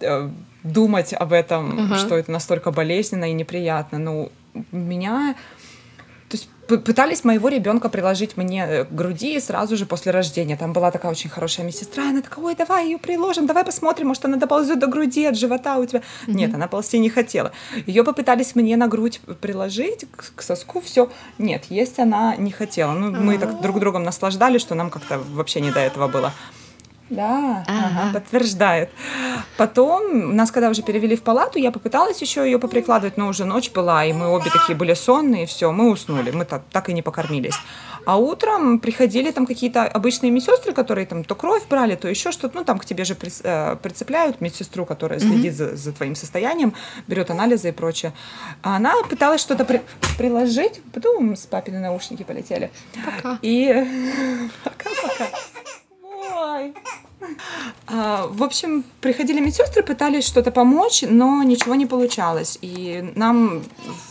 э, 0.01 0.31
думать 0.63 1.13
об 1.13 1.33
этом, 1.33 1.93
uh-huh. 1.93 1.97
что 1.97 2.17
это 2.17 2.31
настолько 2.31 2.71
болезненно 2.71 3.31
и 3.31 3.33
неприятно. 3.33 3.99
Ну, 3.99 4.33
меня 4.73 5.35
пытались 6.79 7.25
моего 7.25 7.49
ребенка 7.49 7.89
приложить 7.89 8.37
мне 8.37 8.65
э, 8.67 8.85
к 8.85 8.93
груди 8.93 9.39
сразу 9.41 9.77
же 9.77 9.87
после 9.87 10.13
рождения. 10.13 10.57
Там 10.57 10.73
была 10.73 10.91
такая 10.91 11.11
очень 11.11 11.31
хорошая 11.31 11.67
медсестра, 11.67 12.09
она 12.11 12.23
такая, 12.23 12.45
ой, 12.45 12.55
давай 12.55 12.87
ее 12.87 12.99
приложим, 12.99 13.47
давай 13.47 13.65
посмотрим, 13.65 14.09
может, 14.09 14.25
она 14.25 14.37
доползет 14.37 14.79
до 14.79 14.87
груди, 14.87 15.25
от 15.25 15.37
живота 15.37 15.79
у 15.79 15.87
тебя. 15.87 16.01
Mm-hmm. 16.01 16.33
Нет, 16.35 16.55
она 16.55 16.69
ползти 16.69 16.99
не 16.99 17.11
хотела. 17.11 17.53
Ее 17.87 18.05
попытались 18.05 18.55
мне 18.55 18.77
на 18.77 18.89
грудь 18.89 19.21
приложить, 19.41 20.07
к 20.37 20.43
соску, 20.43 20.81
все. 20.81 21.11
Нет, 21.39 21.65
есть 21.71 21.99
она 21.99 22.37
не 22.37 22.53
хотела. 22.53 22.93
Ну, 22.93 23.11
мы 23.11 23.39
так 23.39 23.61
друг 23.61 23.81
другом 23.81 24.05
наслаждались, 24.05 24.61
что 24.61 24.75
нам 24.75 24.91
как-то 24.91 25.19
вообще 25.19 25.61
не 25.61 25.71
до 25.71 25.81
этого 25.81 26.09
было. 26.09 26.33
Да, 27.11 27.65
ага. 27.67 28.13
подтверждает. 28.15 28.91
Потом 29.57 30.37
нас, 30.37 30.51
когда 30.53 30.71
уже 30.71 30.83
перевели 30.83 31.17
в 31.17 31.23
палату, 31.23 31.59
я 31.59 31.73
попыталась 31.73 32.23
еще 32.23 32.45
ее 32.45 32.59
поприкладывать, 32.59 33.17
но 33.17 33.29
уже 33.29 33.45
ночь 33.45 33.71
была, 33.73 34.05
и 34.05 34.13
мы 34.13 34.29
обе 34.29 34.51
такие 34.51 34.77
были 34.77 34.95
сонные, 34.95 35.43
и 35.43 35.47
все, 35.47 35.73
мы 35.73 35.91
уснули, 35.91 36.31
мы 36.31 36.45
так, 36.45 36.63
так 36.71 36.89
и 36.89 36.93
не 36.93 37.03
покормились. 37.03 37.57
А 38.07 38.17
утром 38.17 38.79
приходили 38.79 39.31
там 39.31 39.45
какие-то 39.45 39.85
обычные 39.85 40.31
медсестры, 40.31 40.73
которые 40.73 41.07
там 41.07 41.25
то 41.25 41.35
кровь 41.35 41.67
брали, 41.69 41.97
то 41.97 42.09
еще 42.09 42.33
что-то, 42.33 42.57
ну 42.57 42.65
там 42.65 42.79
к 42.79 42.85
тебе 42.85 43.05
же 43.05 43.17
э, 43.43 43.77
прицепляют 43.83 44.41
медсестру, 44.41 44.87
которая 44.87 45.19
следит 45.19 45.53
mm-hmm. 45.53 45.71
за, 45.73 45.77
за 45.77 45.93
твоим 45.93 46.15
состоянием, 46.15 46.75
берет 47.07 47.31
анализы 47.31 47.69
и 47.69 47.73
прочее. 47.73 48.13
А 48.63 48.77
она 48.77 48.95
пыталась 49.09 49.41
что-то 49.41 49.65
при, 49.65 49.83
приложить, 50.17 50.81
потом 50.95 51.37
с 51.37 51.47
папины 51.47 51.81
наушники 51.81 52.23
полетели. 52.23 52.71
Пока. 53.05 53.39
И 53.43 53.67
пока-пока. 54.65 55.27
Ой. 56.37 56.75
А, 57.87 58.27
в 58.29 58.43
общем, 58.43 58.85
приходили 59.01 59.41
медсестры, 59.41 59.83
пытались 59.83 60.27
что-то 60.27 60.51
помочь, 60.51 61.05
но 61.07 61.43
ничего 61.43 61.75
не 61.75 61.87
получалось. 61.87 62.59
И 62.63 63.13
нам 63.15 63.63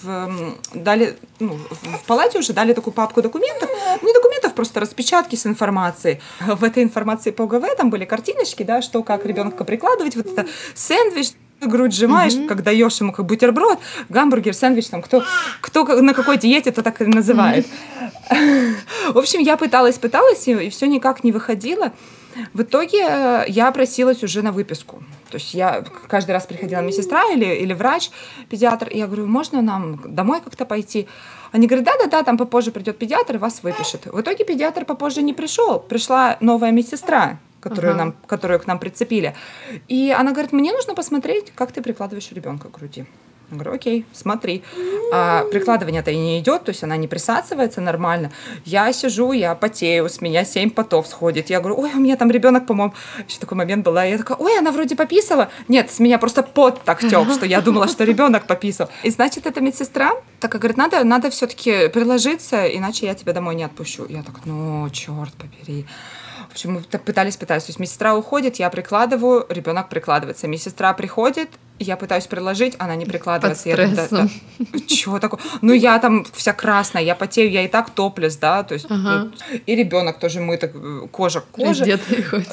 в, 0.01 0.55
дали, 0.73 1.17
ну, 1.39 1.57
в 1.81 2.03
палате 2.05 2.39
уже 2.39 2.53
дали 2.53 2.73
такую 2.73 2.93
папку 2.93 3.21
документов. 3.21 3.69
Не 4.01 4.13
документов, 4.13 4.53
просто 4.53 4.79
распечатки 4.79 5.35
с 5.35 5.45
информацией. 5.45 6.19
В 6.39 6.63
этой 6.63 6.83
информации 6.83 7.31
по 7.31 7.47
ГВ 7.47 7.75
там 7.75 7.89
были 7.89 8.05
картиночки, 8.05 8.63
да, 8.63 8.81
что 8.81 9.03
как 9.03 9.25
ребенка 9.25 9.63
прикладывать, 9.63 10.15
вот 10.15 10.27
это 10.27 10.47
сэндвич, 10.75 11.31
грудь 11.62 11.94
сжимаешь, 11.94 12.34
mm-hmm. 12.34 12.48
как 12.48 12.63
даешь 12.63 13.00
ему 13.00 13.12
как 13.12 13.25
бутерброд, 13.25 13.80
гамбургер, 14.10 14.54
сэндвич, 14.54 14.88
там, 14.88 15.01
кто, 15.01 15.24
кто 15.62 15.84
на 16.01 16.13
какой 16.13 16.38
диете, 16.38 16.72
то 16.72 16.84
так 16.84 17.01
и 17.01 17.06
называет. 17.06 17.66
Mm-hmm. 18.30 18.75
В 19.13 19.18
общем, 19.18 19.39
я 19.39 19.58
пыталась, 19.58 19.98
пыталась, 19.98 20.48
и, 20.48 20.51
и 20.51 20.70
все 20.70 20.88
никак 20.88 21.24
не 21.24 21.32
выходило. 21.32 21.92
В 22.54 22.62
итоге 22.62 23.06
э, 23.10 23.46
я 23.48 23.72
просилась 23.72 24.24
уже 24.24 24.42
на 24.42 24.51
выписку. 24.51 25.04
То 25.30 25.38
есть 25.38 25.54
я 25.54 25.84
каждый 26.08 26.32
раз 26.32 26.46
приходила 26.46 26.82
медсестра 26.82 27.24
или, 27.34 27.46
или 27.46 27.74
врач, 27.74 28.12
педиатр, 28.50 28.88
и 28.89 28.98
я 28.98 29.08
говорю, 29.08 29.25
можно 29.28 29.62
нам 29.62 30.00
домой 30.06 30.42
как-то 30.44 30.66
пойти? 30.66 31.08
Они 31.51 31.68
говорят, 31.68 31.86
да-да-да, 31.86 32.24
там 32.24 32.38
попозже 32.38 32.72
придет 32.72 32.98
педиатр 32.98 33.36
и 33.36 33.39
вас 33.39 33.63
выпишет. 33.63 34.06
В 34.06 34.22
итоге 34.22 34.46
педиатр 34.46 34.86
попозже 34.86 35.22
не 35.22 35.34
пришел, 35.34 35.80
пришла 35.80 36.38
новая 36.39 36.72
медсестра, 36.72 37.39
которую, 37.60 37.94
ага. 37.94 38.06
нам, 38.06 38.16
которую 38.28 38.60
к 38.60 38.68
нам 38.68 38.80
прицепили. 38.80 39.36
И 39.88 40.13
она 40.18 40.32
говорит, 40.32 40.51
мне 40.51 40.72
нужно 40.72 40.96
посмотреть, 40.96 41.51
как 41.56 41.72
ты 41.72 41.82
прикладываешь 41.82 42.32
ребенка 42.32 42.68
к 42.68 42.72
груди. 42.72 43.06
Я 43.51 43.56
говорю, 43.58 43.74
окей, 43.74 44.06
смотри. 44.13 44.63
А 45.12 45.44
прикладывание-то 45.46 46.12
и 46.12 46.18
не 46.18 46.39
идет, 46.39 46.66
то 46.66 46.70
есть 46.70 46.84
она 46.84 46.98
не 46.98 47.08
присасывается 47.08 47.82
нормально. 47.82 48.32
Я 48.63 48.94
сижу, 48.94 49.32
я 49.32 49.56
потею, 49.56 50.08
с 50.08 50.22
меня 50.22 50.46
семь 50.46 50.70
потов 50.70 51.08
сходит. 51.08 51.50
Я 51.50 51.60
говорю, 51.60 51.80
ой, 51.80 51.92
у 51.96 52.00
меня 52.00 52.16
там 52.16 52.30
ребенок, 52.30 52.68
по-моему, 52.68 52.94
еще 53.28 53.39
такой 53.39 53.58
момент 53.58 53.84
был. 53.84 53.96
Я 53.98 54.18
такая, 54.20 54.38
ой, 54.38 54.60
она 54.60 54.72
вроде 54.72 54.96
пописала. 54.96 55.50
Нет, 55.68 55.89
с 55.89 56.00
меня 56.00 56.20
просто 56.20 56.44
пот 56.44 56.82
так 56.84 57.01
тек, 57.01 57.28
что 57.32 57.46
я 57.46 57.62
думала, 57.62 57.88
что 57.88 58.04
ребенок 58.04 58.46
пописал. 58.46 58.89
И 59.01 59.10
значит, 59.10 59.48
эта 59.48 59.62
медсестра 59.62 60.12
такая 60.39 60.60
говорит, 60.60 60.78
надо, 60.78 61.04
надо 61.04 61.32
все-таки 61.32 61.88
приложиться, 61.88 62.66
иначе 62.66 63.08
я 63.08 63.16
тебя 63.16 63.34
домой 63.34 63.56
не 63.56 63.63
отпущу. 63.63 64.06
Я 64.08 64.22
так, 64.22 64.46
ну, 64.46 64.88
черт 64.92 65.34
побери. 65.34 65.88
Мы 66.65 66.82
пытались, 66.82 67.38
пытались. 67.38 67.63
То 67.63 67.70
есть 67.70 67.79
медсестра 67.79 68.15
уходит, 68.15 68.58
я 68.58 68.70
прикладываю, 68.70 69.46
ребенок 69.50 69.89
прикладывается. 69.89 70.48
Медсестра 70.48 70.94
приходит, 70.94 71.50
я 71.79 71.96
пытаюсь 71.96 72.27
приложить, 72.27 72.75
она 72.77 72.96
не 72.96 73.06
прикладывается. 73.06 73.70
Под 73.70 73.89
стрессом. 73.89 74.29
Я, 74.60 74.79
Чего 74.88 75.20
такое? 75.20 75.39
Ну, 75.62 75.74
я 75.74 75.98
там 76.00 76.25
вся 76.34 76.51
красная, 76.53 77.01
я 77.01 77.15
потею, 77.15 77.50
я 77.50 77.63
и 77.63 77.68
так 77.68 77.89
топлес, 77.89 78.36
да, 78.38 78.63
то 78.63 78.74
есть... 78.74 78.86
Ага. 78.89 79.32
И 79.65 79.75
ребенок 79.75 80.20
тоже, 80.20 80.41
мы 80.41 80.58
так, 80.58 80.74
кожа 81.12 81.39
к 81.39 81.46
коже. 81.51 82.00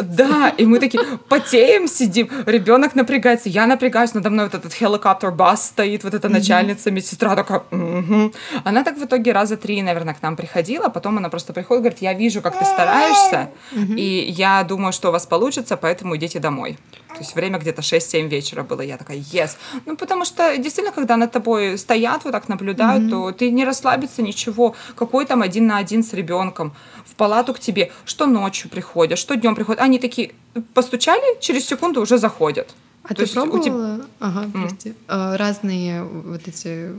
Да, 0.00 0.48
и 0.56 0.64
мы 0.64 0.78
такие 0.78 1.02
потеем, 1.28 1.88
сидим, 1.88 2.30
ребенок 2.46 2.94
напрягается, 2.94 3.48
я 3.48 3.66
напрягаюсь, 3.66 4.14
надо 4.14 4.30
мной 4.30 4.44
вот 4.46 4.54
этот 4.54 4.72
helicopter 4.80 5.32
бас 5.32 5.66
стоит, 5.66 6.04
вот 6.04 6.14
эта 6.14 6.28
начальница, 6.28 6.90
медсестра 6.90 7.34
такая, 7.34 7.62
«Мгм». 7.70 8.32
Она 8.64 8.84
так 8.84 8.96
в 8.96 9.04
итоге 9.04 9.32
раза 9.32 9.56
три, 9.56 9.82
наверное, 9.82 10.14
к 10.14 10.22
нам 10.22 10.36
приходила, 10.36 10.88
потом 10.88 11.18
она 11.18 11.28
просто 11.28 11.52
приходит, 11.52 11.82
говорит, 11.82 12.02
я 12.02 12.14
вижу, 12.14 12.42
как 12.42 12.56
ты 12.58 12.64
стараешься, 12.64 13.50
и 13.94 14.30
я 14.30 14.62
думаю, 14.64 14.92
что 14.92 15.08
у 15.08 15.12
вас 15.12 15.26
получится, 15.26 15.76
поэтому 15.76 16.16
идите 16.16 16.38
домой. 16.38 16.78
То 17.08 17.20
есть 17.20 17.34
время 17.34 17.58
где-то 17.58 17.82
6-7 17.82 18.28
вечера 18.28 18.62
было, 18.62 18.82
я 18.82 18.96
такая, 18.96 19.16
yes. 19.16 19.56
Ну, 19.86 19.96
потому 19.96 20.24
что 20.24 20.56
действительно, 20.58 20.92
когда 20.92 21.16
над 21.16 21.32
тобой 21.32 21.78
стоят, 21.78 22.24
вот 22.24 22.32
так 22.32 22.48
наблюдают, 22.48 23.10
то 23.10 23.32
ты 23.32 23.50
не 23.50 23.64
расслабиться, 23.64 24.22
ничего. 24.22 24.74
Какой 24.94 25.24
там 25.24 25.42
один 25.42 25.66
на 25.66 25.78
один 25.78 26.02
с 26.02 26.12
ребенком 26.12 26.74
в 27.06 27.14
палату 27.14 27.54
к 27.54 27.58
тебе, 27.58 27.90
что 28.04 28.26
ночью 28.26 28.70
приходят, 28.70 29.18
что 29.18 29.34
днем 29.34 29.54
приходят. 29.54 29.80
Они 29.80 29.98
такие 29.98 30.32
постучали, 30.74 31.40
через 31.40 31.66
секунду 31.66 32.02
уже 32.02 32.18
заходят. 32.18 32.74
А 33.08 33.14
То 33.14 33.24
ты 33.26 33.32
пробовала? 33.32 33.62
тебя- 33.62 34.06
Ага, 34.20 34.50
прости. 34.52 34.94
А, 35.08 35.36
Разные 35.36 36.02
вот 36.02 36.48
эти 36.48 36.90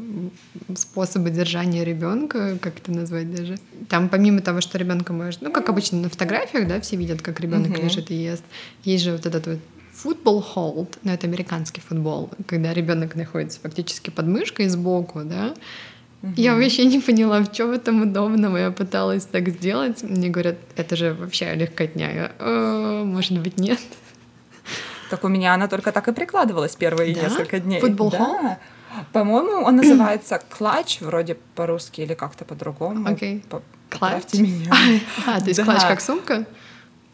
способы 0.76 1.30
держания 1.32 1.84
ребенка, 1.84 2.58
как 2.62 2.78
это 2.78 2.92
назвать 2.92 3.34
даже? 3.34 3.58
Там 3.90 4.10
помимо 4.10 4.42
того, 4.42 4.62
что 4.62 4.78
ребенка 4.78 5.14
может, 5.14 5.42
ну 5.42 5.52
как 5.52 5.70
обычно 5.70 6.00
на 6.00 6.10
фотографиях, 6.10 6.68
да, 6.68 6.80
все 6.80 6.96
видят, 6.96 7.22
как 7.22 7.40
ребенок 7.40 7.72
Мгм. 7.72 7.84
лежит 7.84 8.12
и 8.12 8.16
ест. 8.16 8.44
Есть 8.84 9.04
же 9.04 9.12
вот 9.12 9.26
этот 9.26 9.48
вот 9.48 9.60
футбол 9.94 10.42
холд, 10.42 10.98
но 11.04 11.12
это 11.14 11.28
американский 11.28 11.82
футбол, 11.82 12.30
когда 12.46 12.74
ребенок 12.74 13.16
находится 13.16 13.60
фактически 13.62 14.10
под 14.10 14.28
мышкой 14.28 14.70
сбоку, 14.70 15.22
да. 15.24 15.54
Я 16.36 16.56
вообще 16.56 16.86
не 16.86 17.00
поняла, 17.00 17.42
в 17.42 17.52
чем 17.52 17.72
этом 17.72 18.02
удобного. 18.02 18.58
Я 18.58 18.72
пыталась 18.72 19.26
так 19.26 19.48
сделать. 19.50 20.02
Мне 20.04 20.30
говорят, 20.30 20.56
это 20.76 20.96
же 20.96 21.14
вообще 21.14 21.54
легкотня. 21.54 22.12
Я, 22.14 22.32
«Э, 22.40 23.04
может 23.06 23.40
быть, 23.40 23.60
нет. 23.60 23.80
Так 25.10 25.24
у 25.24 25.28
меня 25.28 25.54
она 25.54 25.68
только 25.68 25.92
так 25.92 26.08
и 26.08 26.12
прикладывалась 26.14 26.76
первые 26.76 27.14
Да? 27.16 27.22
несколько 27.22 27.60
дней. 27.60 27.80
Футбол 27.80 28.12
Да. 28.12 28.58
По-моему, 29.14 29.64
он 29.66 29.76
называется 29.78 30.42
клатч, 30.58 31.02
вроде 31.02 31.36
по-русски 31.56 32.02
или 32.02 32.14
как-то 32.14 32.46
по-другому. 32.46 33.08
Окей. 33.08 33.44
Клатч? 33.50 33.62
поправьте 33.90 34.42
меня. 34.42 34.74
А, 35.26 35.40
то 35.40 35.48
есть 35.48 35.58
Да. 35.60 35.64
клатч 35.66 35.82
как 35.84 36.02
сумка? 36.02 36.46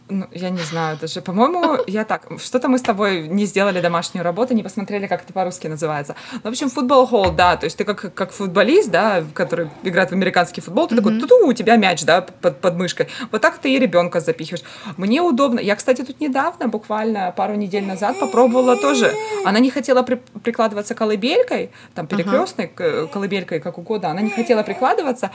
Ну, 0.09 0.25
я 0.33 0.49
не 0.49 0.59
знаю 0.61 0.97
даже. 0.99 1.21
По-моему, 1.21 1.77
я 1.87 2.03
так... 2.03 2.27
Что-то 2.37 2.67
мы 2.67 2.77
с 2.77 2.81
тобой 2.81 3.27
не 3.29 3.45
сделали 3.45 3.79
домашнюю 3.79 4.23
работу, 4.23 4.53
не 4.53 4.61
посмотрели, 4.61 5.07
как 5.07 5.23
это 5.23 5.31
по-русски 5.31 5.67
называется. 5.67 6.15
Ну, 6.33 6.39
в 6.43 6.47
общем, 6.47 6.69
футбол 6.69 7.07
холл, 7.07 7.31
да. 7.31 7.55
То 7.55 7.65
есть 7.65 7.77
ты 7.77 7.85
как, 7.85 8.13
как 8.13 8.31
футболист, 8.33 8.91
да, 8.91 9.23
который 9.33 9.69
играет 9.83 10.09
в 10.09 10.13
американский 10.13 10.59
футбол, 10.61 10.87
ты 10.87 10.97
такой, 10.97 11.19
ту 11.19 11.47
у 11.47 11.53
тебя 11.53 11.77
мяч, 11.77 12.03
да, 12.03 12.21
под, 12.21 12.59
под 12.59 12.75
мышкой. 12.75 13.07
Вот 13.31 13.41
так 13.41 13.57
ты 13.59 13.73
и 13.73 13.79
ребенка 13.79 14.19
запихиваешь. 14.19 14.63
Мне 14.97 15.21
удобно. 15.21 15.59
Я, 15.61 15.75
кстати, 15.75 16.03
тут 16.03 16.19
недавно, 16.19 16.67
буквально 16.67 17.31
пару 17.35 17.55
недель 17.55 17.85
назад, 17.85 18.19
попробовала 18.19 18.75
тоже. 18.75 19.13
Она 19.45 19.59
не 19.59 19.71
хотела 19.71 20.03
при- 20.03 20.21
прикладываться 20.43 20.95
колыбелькой, 20.95 21.71
там, 21.95 22.07
перекрестной 22.07 22.67
к- 22.67 23.07
колыбелькой, 23.07 23.61
как 23.61 23.77
угодно. 23.77 24.09
Она 24.09 24.21
не 24.21 24.29
хотела 24.29 24.63
прикладываться. 24.63 25.31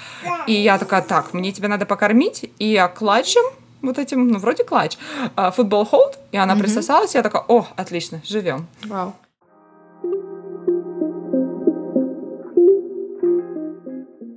И 0.47 0.53
я 0.53 0.77
такая, 0.79 1.01
так, 1.01 1.33
мне 1.33 1.53
тебя 1.53 1.69
надо 1.69 1.87
покормить, 1.87 2.51
и 2.59 2.67
я 2.67 2.89
клатчем 2.89 3.43
вот 3.83 3.99
этим, 3.99 4.29
ну, 4.29 4.39
вроде 4.39 4.65
клатч, 4.65 4.97
а, 5.37 5.51
футбол 5.51 5.85
холд, 5.85 6.19
и 6.33 6.37
она 6.37 6.57
присосалась, 6.57 7.15
и 7.15 7.19
я 7.19 7.23
такая, 7.23 7.43
о, 7.49 7.67
отлично, 7.77 8.21
живем. 8.25 8.67
Вау. 8.85 9.15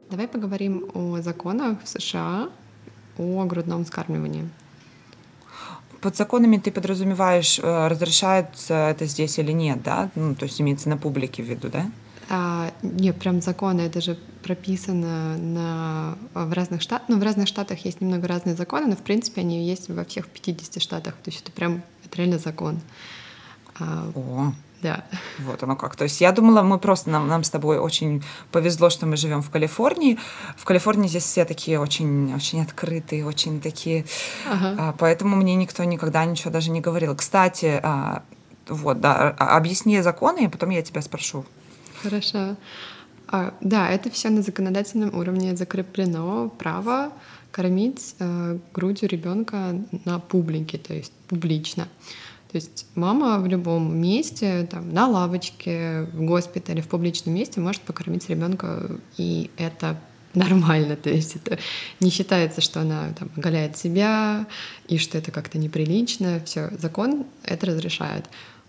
Давай 0.09 0.27
поговорим 0.27 0.89
о 0.93 1.21
законах 1.21 1.81
в 1.83 1.87
США 1.87 2.49
о 3.17 3.45
грудном 3.45 3.83
вскармливании. 3.83 4.49
Под 6.01 6.15
законами 6.15 6.57
ты 6.57 6.71
подразумеваешь, 6.71 7.59
э, 7.59 7.87
разрешается 7.87 8.73
это 8.89 9.05
здесь 9.05 9.37
или 9.37 9.51
нет, 9.51 9.83
да? 9.83 10.09
Ну, 10.15 10.33
то 10.33 10.45
есть 10.45 10.59
имеется 10.59 10.89
на 10.89 10.97
публике 10.97 11.43
в 11.43 11.45
виду, 11.45 11.69
да? 11.69 11.85
А, 12.33 12.71
нет, 12.81 13.19
прям 13.19 13.41
законы, 13.41 13.81
это 13.81 13.99
же 13.99 14.17
прописано 14.41 15.37
на, 15.37 16.17
в 16.33 16.53
разных 16.53 16.81
штатах. 16.81 17.09
Ну, 17.09 17.19
в 17.19 17.23
разных 17.23 17.49
штатах 17.49 17.83
есть 17.83 17.99
немного 17.99 18.25
разные 18.25 18.55
законы, 18.55 18.87
но, 18.87 18.95
в 18.95 19.01
принципе, 19.01 19.41
они 19.41 19.67
есть 19.67 19.89
во 19.89 20.05
всех 20.05 20.29
50 20.29 20.81
штатах. 20.81 21.15
То 21.15 21.29
есть 21.29 21.41
это 21.41 21.51
прям 21.51 21.83
это 22.05 22.17
реально 22.17 22.37
закон. 22.37 22.79
А, 23.77 24.09
О, 24.15 24.53
да. 24.81 25.03
вот 25.39 25.61
оно 25.61 25.75
как. 25.75 25.97
То 25.97 26.05
есть 26.05 26.21
я 26.21 26.31
думала, 26.31 26.61
мы 26.61 26.79
просто, 26.79 27.09
нам, 27.09 27.27
нам 27.27 27.43
с 27.43 27.49
тобой 27.49 27.79
очень 27.79 28.23
повезло, 28.53 28.89
что 28.89 29.05
мы 29.05 29.17
живем 29.17 29.41
в 29.41 29.49
Калифорнии. 29.49 30.17
В 30.55 30.63
Калифорнии 30.63 31.09
здесь 31.09 31.23
все 31.23 31.43
такие 31.43 31.81
очень, 31.81 32.33
очень 32.33 32.61
открытые, 32.61 33.25
очень 33.25 33.59
такие... 33.59 34.05
Ага. 34.49 34.75
А, 34.79 34.95
Поэтому 34.97 35.35
мне 35.35 35.55
никто 35.55 35.83
никогда 35.83 36.23
ничего 36.23 36.49
даже 36.49 36.71
не 36.71 36.79
говорил. 36.79 37.13
Кстати, 37.13 37.77
а, 37.83 38.23
вот, 38.69 39.01
да, 39.01 39.35
а- 39.37 39.57
объясни 39.57 39.99
законы, 39.99 40.45
и 40.45 40.47
потом 40.47 40.69
я 40.69 40.81
тебя 40.81 41.01
спрошу. 41.01 41.43
Хорошо. 42.01 42.55
А, 43.27 43.53
да, 43.61 43.89
это 43.89 44.09
все 44.09 44.29
на 44.29 44.41
законодательном 44.41 45.15
уровне 45.17 45.55
закреплено 45.55 46.49
право 46.49 47.13
кормить 47.51 48.15
э, 48.19 48.57
грудью 48.73 49.09
ребенка 49.09 49.75
на 50.05 50.19
публике, 50.19 50.77
то 50.77 50.93
есть 50.93 51.13
публично. 51.27 51.87
То 52.51 52.57
есть 52.57 52.85
мама 52.95 53.39
в 53.39 53.47
любом 53.47 53.97
месте, 53.97 54.67
там, 54.69 54.93
на 54.93 55.07
лавочке, 55.07 56.07
в 56.13 56.25
госпитале, 56.25 56.81
в 56.81 56.87
публичном 56.89 57.33
месте 57.33 57.61
может 57.61 57.81
покормить 57.81 58.29
ребенка, 58.29 58.91
и 59.17 59.49
это 59.57 59.97
нормально, 60.33 60.97
то 60.97 61.09
есть 61.09 61.37
это 61.37 61.57
не 62.01 62.09
считается, 62.09 62.59
что 62.59 62.81
она 62.81 63.13
там 63.17 63.29
оголяет 63.37 63.77
себя 63.77 64.45
и 64.87 64.97
что 64.97 65.17
это 65.17 65.31
как-то 65.31 65.57
неприлично. 65.57 66.41
Все, 66.45 66.69
закон 66.77 67.25
это 67.43 67.67
разрешает. 67.67 68.25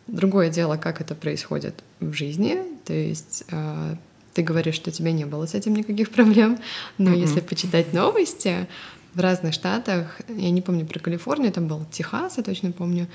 Другое 0.07 0.51
дело, 0.51 0.77
как 0.77 1.01
это 1.01 1.15
происходит 1.15 1.83
в 2.01 2.13
жизни. 2.13 2.59
То 2.85 2.93
есть 2.93 3.45
э, 3.51 3.97
ты 4.35 4.43
говоришь, 4.43 4.75
что 4.77 4.91
у 4.91 4.93
тебя 4.93 5.13
не 5.13 5.25
было 5.27 5.47
с 5.47 5.55
этим 5.55 5.75
никаких 5.75 6.11
проблем, 6.11 6.59
но 6.99 7.11
Мгм. 7.11 7.21
если 7.21 7.41
почитать 7.41 7.93
новости 7.93 8.67
в 9.15 9.21
разных 9.21 9.53
штатах, 9.55 10.21
я 10.29 10.51
не 10.51 10.63
помню 10.63 10.87
про 10.87 10.99
Калифорнию, 10.99 11.53
там 11.53 11.69
был 11.69 11.85
Техас, 11.91 12.39
я 12.39 12.43
точно 12.43 12.73
помню, 12.73 13.07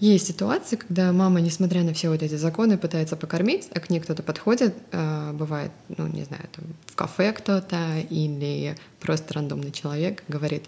есть 0.00 0.26
ситуации, 0.26 0.76
когда 0.76 1.12
мама, 1.12 1.40
несмотря 1.40 1.82
на 1.82 1.92
все 1.92 2.08
вот 2.08 2.22
эти 2.22 2.34
законы, 2.36 2.78
пытается 2.78 3.16
покормить, 3.16 3.68
а 3.74 3.80
к 3.80 3.90
ней 3.90 4.00
кто-то 4.00 4.22
подходит, 4.22 4.74
э, 4.92 5.32
бывает, 5.34 5.70
ну, 5.96 6.06
не 6.06 6.24
знаю, 6.24 6.42
там, 6.52 6.64
в 6.86 6.94
кафе 6.96 7.32
кто-то 7.32 7.76
или 8.08 8.76
просто 8.98 9.34
рандомный 9.34 9.70
человек 9.72 10.24
говорит, 10.26 10.64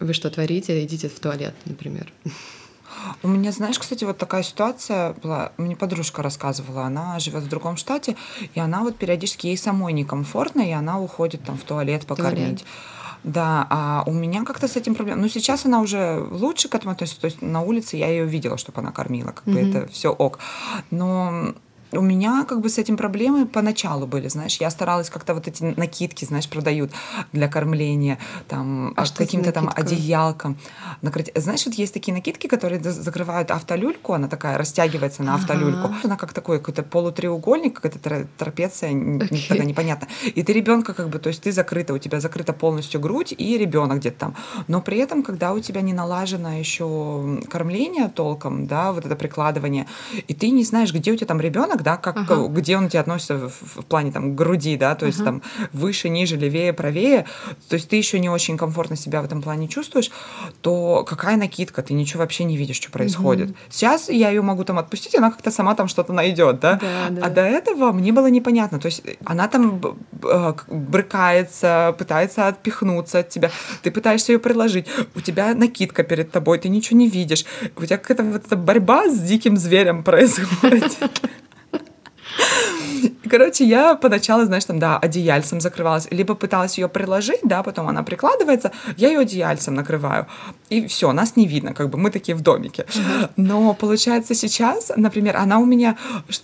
вы 0.00 0.14
что 0.14 0.30
творите, 0.30 0.82
идите 0.84 1.08
в 1.08 1.20
туалет, 1.20 1.54
например. 1.66 2.10
У 3.22 3.28
меня, 3.28 3.52
знаешь, 3.52 3.78
кстати, 3.78 4.04
вот 4.04 4.18
такая 4.18 4.42
ситуация 4.42 5.14
была. 5.22 5.52
Мне 5.56 5.76
подружка 5.76 6.22
рассказывала, 6.22 6.84
она 6.84 7.18
живет 7.18 7.44
в 7.44 7.48
другом 7.48 7.76
штате, 7.76 8.16
и 8.54 8.60
она 8.60 8.80
вот 8.82 8.96
периодически 8.96 9.46
ей 9.48 9.56
самой 9.56 9.92
некомфортно, 9.92 10.60
и 10.60 10.70
она 10.72 11.00
уходит 11.00 11.42
там 11.44 11.56
в 11.56 11.62
туалет 11.62 12.06
покормить. 12.06 12.64
Да, 13.24 13.66
а 13.70 14.02
у 14.06 14.12
меня 14.12 14.44
как-то 14.44 14.66
с 14.66 14.76
этим 14.76 14.94
проблем. 14.96 15.20
Ну, 15.20 15.28
сейчас 15.28 15.64
она 15.64 15.80
уже 15.80 16.26
лучше 16.30 16.68
к 16.68 16.74
этому 16.74 16.92
относится. 16.92 17.20
То 17.20 17.26
есть 17.26 17.40
на 17.40 17.60
улице 17.62 17.96
я 17.96 18.08
ее 18.08 18.24
видела, 18.24 18.58
чтобы 18.58 18.80
она 18.80 18.90
кормила. 18.90 19.30
Как 19.30 19.44
бы 19.44 19.60
Мгм. 19.60 19.70
это 19.70 19.86
все 19.92 20.08
ок. 20.10 20.40
Но 20.90 21.54
у 21.92 22.00
меня 22.00 22.44
как 22.48 22.60
бы 22.60 22.68
с 22.68 22.78
этим 22.78 22.96
проблемы 22.96 23.46
поначалу 23.46 24.06
были, 24.06 24.28
знаешь, 24.28 24.56
я 24.60 24.70
старалась 24.70 25.10
как-то 25.10 25.34
вот 25.34 25.48
эти 25.48 25.62
накидки, 25.62 26.24
знаешь, 26.24 26.48
продают 26.48 26.90
для 27.32 27.48
кормления, 27.48 28.18
там, 28.48 28.94
А 28.96 29.04
каким-то 29.06 29.52
там 29.52 29.70
одеялком. 29.74 30.56
накрыть. 31.02 31.30
Знаешь, 31.34 31.64
вот 31.66 31.74
есть 31.74 31.92
такие 31.94 32.12
накидки, 32.14 32.46
которые 32.46 32.80
за- 32.82 32.92
закрывают 32.92 33.50
автолюльку, 33.50 34.12
она 34.12 34.28
такая 34.28 34.58
растягивается 34.58 35.22
на 35.22 35.34
Ага. 35.34 35.42
автолюльку. 35.42 35.94
Она 36.04 36.16
как 36.16 36.32
такой 36.32 36.58
какой-то 36.58 36.82
полутреугольник, 36.82 37.74
какая-то 37.80 37.98
тра- 37.98 38.26
трапеция, 38.38 38.90
Окей. 39.24 39.46
тогда 39.48 39.64
непонятно. 39.64 40.08
И 40.34 40.42
ты 40.42 40.52
ребенка 40.52 40.94
как 40.94 41.08
бы, 41.08 41.18
то 41.18 41.28
есть 41.28 41.42
ты 41.42 41.52
закрыта, 41.52 41.92
у 41.94 41.98
тебя 41.98 42.20
закрыта 42.20 42.52
полностью 42.52 43.00
грудь 43.00 43.34
и 43.36 43.58
ребенок 43.58 43.98
где-то 43.98 44.18
там. 44.18 44.34
Но 44.68 44.80
при 44.80 44.98
этом, 44.98 45.22
когда 45.22 45.52
у 45.52 45.60
тебя 45.60 45.80
не 45.80 45.92
налажено 45.92 46.52
еще 46.58 47.40
кормление 47.50 48.08
толком, 48.08 48.66
да, 48.66 48.92
вот 48.92 49.04
это 49.06 49.16
прикладывание, 49.16 49.86
и 50.28 50.34
ты 50.34 50.50
не 50.50 50.64
знаешь, 50.64 50.92
где 50.92 51.12
у 51.12 51.16
тебя 51.16 51.26
там 51.26 51.40
ребенок, 51.40 51.81
да, 51.82 51.96
как, 51.96 52.16
ага. 52.16 52.48
где 52.48 52.76
он 52.76 52.86
у 52.86 52.88
тебя 52.88 53.00
относится 53.00 53.36
в, 53.36 53.80
в 53.80 53.84
плане 53.84 54.12
там 54.12 54.34
груди, 54.34 54.76
да, 54.76 54.94
то 54.94 55.06
есть 55.06 55.20
ага. 55.20 55.26
там 55.26 55.42
выше, 55.72 56.08
ниже, 56.08 56.36
левее, 56.36 56.72
правее, 56.72 57.26
то 57.68 57.74
есть 57.74 57.88
ты 57.88 57.96
еще 57.96 58.18
не 58.18 58.28
очень 58.28 58.56
комфортно 58.56 58.96
себя 58.96 59.22
в 59.22 59.24
этом 59.24 59.42
плане 59.42 59.68
чувствуешь, 59.68 60.10
то 60.60 61.04
какая 61.04 61.36
накидка, 61.36 61.82
ты 61.82 61.94
ничего 61.94 62.20
вообще 62.20 62.44
не 62.44 62.56
видишь, 62.56 62.76
что 62.76 62.90
происходит. 62.90 63.50
Угу. 63.50 63.56
Сейчас 63.70 64.08
я 64.08 64.30
ее 64.30 64.42
могу 64.42 64.64
там 64.64 64.78
отпустить, 64.78 65.14
она 65.14 65.30
как-то 65.30 65.50
сама 65.50 65.74
там 65.74 65.88
что-то 65.88 66.12
найдет, 66.12 66.60
да? 66.60 66.78
Да, 66.80 67.08
да. 67.10 67.26
А 67.26 67.30
до 67.30 67.42
этого 67.42 67.92
мне 67.92 68.12
было 68.12 68.28
непонятно, 68.28 68.78
то 68.78 68.86
есть 68.86 69.02
она 69.24 69.48
там 69.48 69.80
э, 70.22 70.52
брыкается, 70.68 71.94
пытается 71.98 72.48
отпихнуться 72.48 73.20
от 73.20 73.28
тебя, 73.28 73.50
ты 73.82 73.90
пытаешься 73.90 74.32
ее 74.32 74.38
предложить, 74.38 74.86
у 75.14 75.20
тебя 75.20 75.54
накидка 75.54 76.02
перед 76.02 76.30
тобой, 76.30 76.58
ты 76.58 76.68
ничего 76.68 76.98
не 76.98 77.08
видишь, 77.08 77.44
у 77.76 77.84
тебя 77.84 77.98
какая-то 77.98 78.24
вот 78.24 78.46
эта 78.46 78.56
борьба 78.56 79.08
с 79.08 79.18
диким 79.18 79.56
зверем 79.56 80.02
происходит. 80.04 80.98
Короче, 83.28 83.64
я 83.64 83.94
поначалу, 83.94 84.44
знаешь, 84.44 84.64
там, 84.64 84.78
да, 84.78 84.98
одеяльцем 84.98 85.60
закрывалась, 85.60 86.08
либо 86.10 86.34
пыталась 86.34 86.76
ее 86.78 86.88
приложить, 86.88 87.40
да, 87.42 87.62
потом 87.62 87.88
она 87.88 88.02
прикладывается, 88.02 88.72
я 88.96 89.08
ее 89.08 89.20
одеяльцем 89.20 89.74
накрываю, 89.74 90.26
и 90.68 90.86
все, 90.86 91.12
нас 91.12 91.36
не 91.36 91.46
видно, 91.46 91.72
как 91.72 91.88
бы 91.88 91.98
мы 91.98 92.10
такие 92.10 92.34
в 92.34 92.42
домике. 92.42 92.84
Но 93.36 93.74
получается 93.74 94.34
сейчас, 94.34 94.92
например, 94.96 95.36
она 95.36 95.58
у 95.58 95.64
меня 95.64 95.96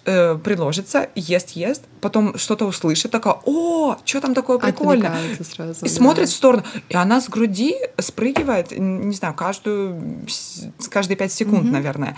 э, 0.04 0.38
приложится, 0.42 1.09
ест, 1.14 1.50
ест, 1.50 1.83
потом 2.00 2.38
что-то 2.38 2.64
услышит, 2.64 3.11
такая, 3.11 3.37
о, 3.45 3.97
что 4.04 4.21
там 4.21 4.35
такое 4.35 4.59
прикольное, 4.59 5.14
сразу, 5.40 5.85
и 5.85 5.88
да. 5.88 5.95
смотрит 5.95 6.28
в 6.28 6.35
сторону, 6.35 6.64
и 6.88 6.97
она 6.97 7.21
с 7.21 7.28
груди 7.28 7.75
спрыгивает, 7.99 8.71
не 8.71 9.14
знаю, 9.14 9.35
каждую, 9.35 10.00
каждые 10.90 11.16
пять 11.16 11.33
секунд, 11.33 11.64
угу. 11.64 11.73
наверное 11.73 12.16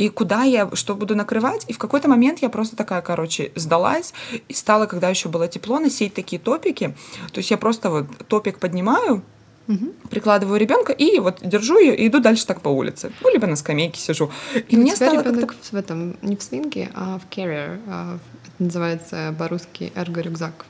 и 0.00 0.08
куда 0.08 0.44
я 0.44 0.70
что 0.72 0.94
буду 0.94 1.14
накрывать. 1.14 1.66
И 1.68 1.74
в 1.74 1.78
какой-то 1.78 2.08
момент 2.08 2.38
я 2.40 2.48
просто 2.48 2.74
такая, 2.74 3.02
короче, 3.02 3.52
сдалась 3.54 4.14
и 4.48 4.54
стала, 4.54 4.86
когда 4.86 5.10
еще 5.10 5.28
было 5.28 5.46
тепло, 5.46 5.78
носить 5.78 6.14
такие 6.14 6.40
топики. 6.40 6.96
То 7.32 7.38
есть 7.40 7.50
я 7.50 7.58
просто 7.58 7.90
вот 7.90 8.06
топик 8.26 8.58
поднимаю, 8.58 9.22
угу. 9.68 9.92
прикладываю 10.08 10.58
ребенка 10.58 10.92
и 10.92 11.18
вот 11.18 11.40
держу 11.42 11.78
ее 11.78 11.94
и 11.94 12.06
иду 12.06 12.18
дальше 12.20 12.46
так 12.46 12.62
по 12.62 12.70
улице. 12.70 13.12
Ну, 13.20 13.30
либо 13.30 13.46
на 13.46 13.56
скамейке 13.56 14.00
сижу. 14.00 14.30
И 14.68 14.76
мне 14.78 14.96
стало 14.96 15.22
ребенок 15.22 15.54
в 15.70 15.74
этом, 15.74 16.16
не 16.22 16.36
в 16.36 16.42
слинге, 16.42 16.88
а 16.94 17.18
в 17.18 17.28
carrier. 17.28 17.78
А, 17.86 18.18
это 18.44 18.64
называется 18.64 19.34
по-русски 19.38 19.92
эрго-рюкзак. 19.94 20.64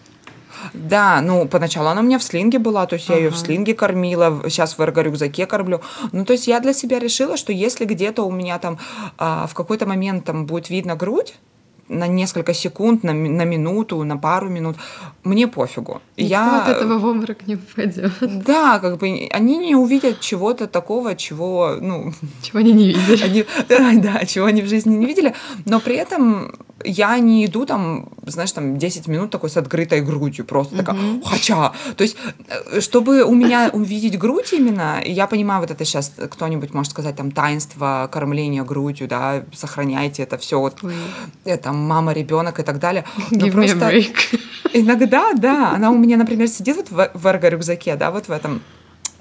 Да, 0.75 1.21
ну, 1.21 1.47
поначалу 1.47 1.89
она 1.89 2.01
у 2.01 2.05
меня 2.05 2.19
в 2.19 2.23
слинге 2.23 2.59
была, 2.59 2.87
то 2.87 2.95
есть 2.95 3.09
ага. 3.09 3.19
я 3.19 3.25
ее 3.25 3.31
в 3.31 3.37
слинге 3.37 3.75
кормила, 3.75 4.43
сейчас 4.49 4.79
в 4.79 4.81
эрго-рюкзаке 4.81 5.47
кормлю. 5.47 5.81
Ну, 6.13 6.25
то 6.25 6.33
есть 6.33 6.47
я 6.47 6.61
для 6.61 6.73
себя 6.73 6.99
решила, 6.99 7.37
что 7.37 7.53
если 7.53 7.85
где-то 7.85 8.25
у 8.25 8.31
меня 8.31 8.59
там 8.59 8.79
а, 9.19 9.47
в 9.47 9.55
какой-то 9.55 9.87
момент 9.87 10.25
там 10.25 10.47
будет 10.47 10.71
видно 10.71 10.97
грудь, 10.97 11.35
на 11.91 12.07
несколько 12.07 12.55
секунд, 12.55 13.03
на, 13.03 13.13
на 13.13 13.45
минуту, 13.45 14.03
на 14.05 14.17
пару 14.17 14.49
минут. 14.49 14.77
Мне 15.25 15.49
пофигу. 15.49 16.01
Никто 16.17 16.35
я... 16.35 16.63
от 16.63 16.69
этого 16.69 16.99
в 16.99 17.05
обморок 17.05 17.47
не 17.47 17.57
упадет. 17.57 18.13
Да, 18.21 18.79
как 18.79 18.99
бы 18.99 19.29
они 19.33 19.59
не 19.59 19.75
увидят 19.75 20.21
чего-то 20.21 20.67
такого, 20.69 21.17
чего, 21.17 21.77
ну... 21.81 22.13
Чего 22.43 22.61
они 22.61 22.73
не 22.73 22.93
видели. 22.93 23.23
Они, 23.25 23.45
да, 23.69 23.91
да, 24.21 24.25
чего 24.25 24.47
они 24.47 24.63
в 24.63 24.69
жизни 24.69 24.97
не 24.97 25.07
видели. 25.07 25.35
Но 25.67 25.81
при 25.81 25.97
этом 25.97 26.55
я 26.85 27.19
не 27.19 27.47
иду 27.47 27.67
там, 27.67 28.09
знаешь, 28.27 28.53
там 28.53 28.79
10 28.79 29.07
минут 29.09 29.31
такой 29.31 29.51
с 29.51 29.57
открытой 29.57 30.01
грудью, 30.01 30.45
просто 30.45 30.77
такая, 30.77 30.97
хотя. 31.25 31.73
То 31.97 32.05
есть, 32.05 32.17
э, 32.49 32.81
чтобы 32.81 33.23
у 33.25 33.35
меня 33.35 33.71
увидеть 33.73 34.19
грудь 34.19 34.53
именно, 34.53 35.01
я 35.05 35.27
понимаю, 35.27 35.61
вот 35.61 35.71
это 35.71 35.85
сейчас 35.85 36.13
кто-нибудь 36.31 36.75
может 36.75 36.93
сказать, 36.93 37.17
там, 37.17 37.31
таинство 37.31 38.09
кормления 38.13 38.63
грудью, 38.63 39.09
да, 39.09 39.43
сохраняйте 39.55 40.23
это 40.23 40.39
все, 40.39 40.59
вот, 40.59 40.79
там, 41.63 41.77
мама, 41.77 42.13
ребенок 42.13 42.61
и 42.61 42.63
так 42.63 42.79
далее. 42.79 43.05
Но 43.31 43.47
Give 43.47 43.53
просто 43.53 43.77
me 43.77 43.83
a 43.83 43.99
break. 43.99 44.41
иногда, 44.73 45.33
да, 45.35 45.73
она 45.73 45.91
у 45.91 45.99
меня, 45.99 46.17
например, 46.17 46.49
сидит 46.49 46.77
вот 46.77 46.91
в, 46.91 47.11
в 47.15 47.27
эрго-рюкзаке, 47.27 47.97
да, 47.97 48.11
вот 48.11 48.29
в 48.29 48.31
этом, 48.31 48.63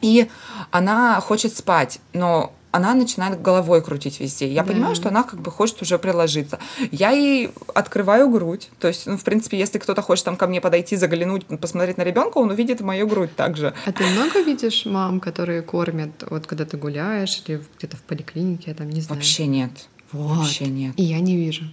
и 0.02 0.30
она 0.72 1.20
хочет 1.20 1.56
спать, 1.56 2.00
но 2.14 2.54
она 2.72 2.94
начинает 2.94 3.42
головой 3.42 3.82
крутить 3.82 4.20
везде. 4.20 4.52
Я 4.52 4.64
да. 4.64 4.74
понимаю, 4.74 4.96
что 4.96 5.10
она 5.10 5.24
как 5.24 5.42
бы 5.42 5.52
хочет 5.52 5.82
уже 5.82 5.98
приложиться. 5.98 6.60
Я 6.92 7.12
ей 7.12 7.50
открываю 7.74 8.30
грудь. 8.30 8.70
То 8.80 8.88
есть, 8.88 9.08
ну, 9.08 9.18
в 9.18 9.24
принципе, 9.24 9.58
если 9.58 9.80
кто-то 9.80 10.02
хочет 10.02 10.26
там 10.26 10.38
ко 10.38 10.48
мне 10.48 10.62
подойти, 10.62 10.96
заглянуть, 10.96 11.46
посмотреть 11.60 11.98
на 11.98 12.04
ребенка, 12.04 12.38
он 12.38 12.52
увидит 12.52 12.82
мою 12.82 13.08
грудь 13.08 13.36
также. 13.36 13.74
А 13.86 13.92
ты 13.92 14.06
много 14.06 14.42
видишь 14.42 14.86
мам, 14.86 15.20
которые 15.20 15.62
кормят, 15.62 16.24
вот 16.30 16.46
когда 16.46 16.66
ты 16.66 16.78
гуляешь 16.78 17.42
или 17.48 17.62
где-то 17.78 17.98
в 17.98 18.02
поликлинике, 18.02 18.72
я 18.72 18.74
там 18.76 18.90
не 18.90 19.02
знаю? 19.02 19.20
Вообще 19.20 19.48
нет. 19.48 19.72
Вот. 20.12 20.38
Вообще 20.38 20.66
нет. 20.68 20.94
И 20.98 21.04
я 21.04 21.20
не 21.20 21.36
вижу. 21.36 21.66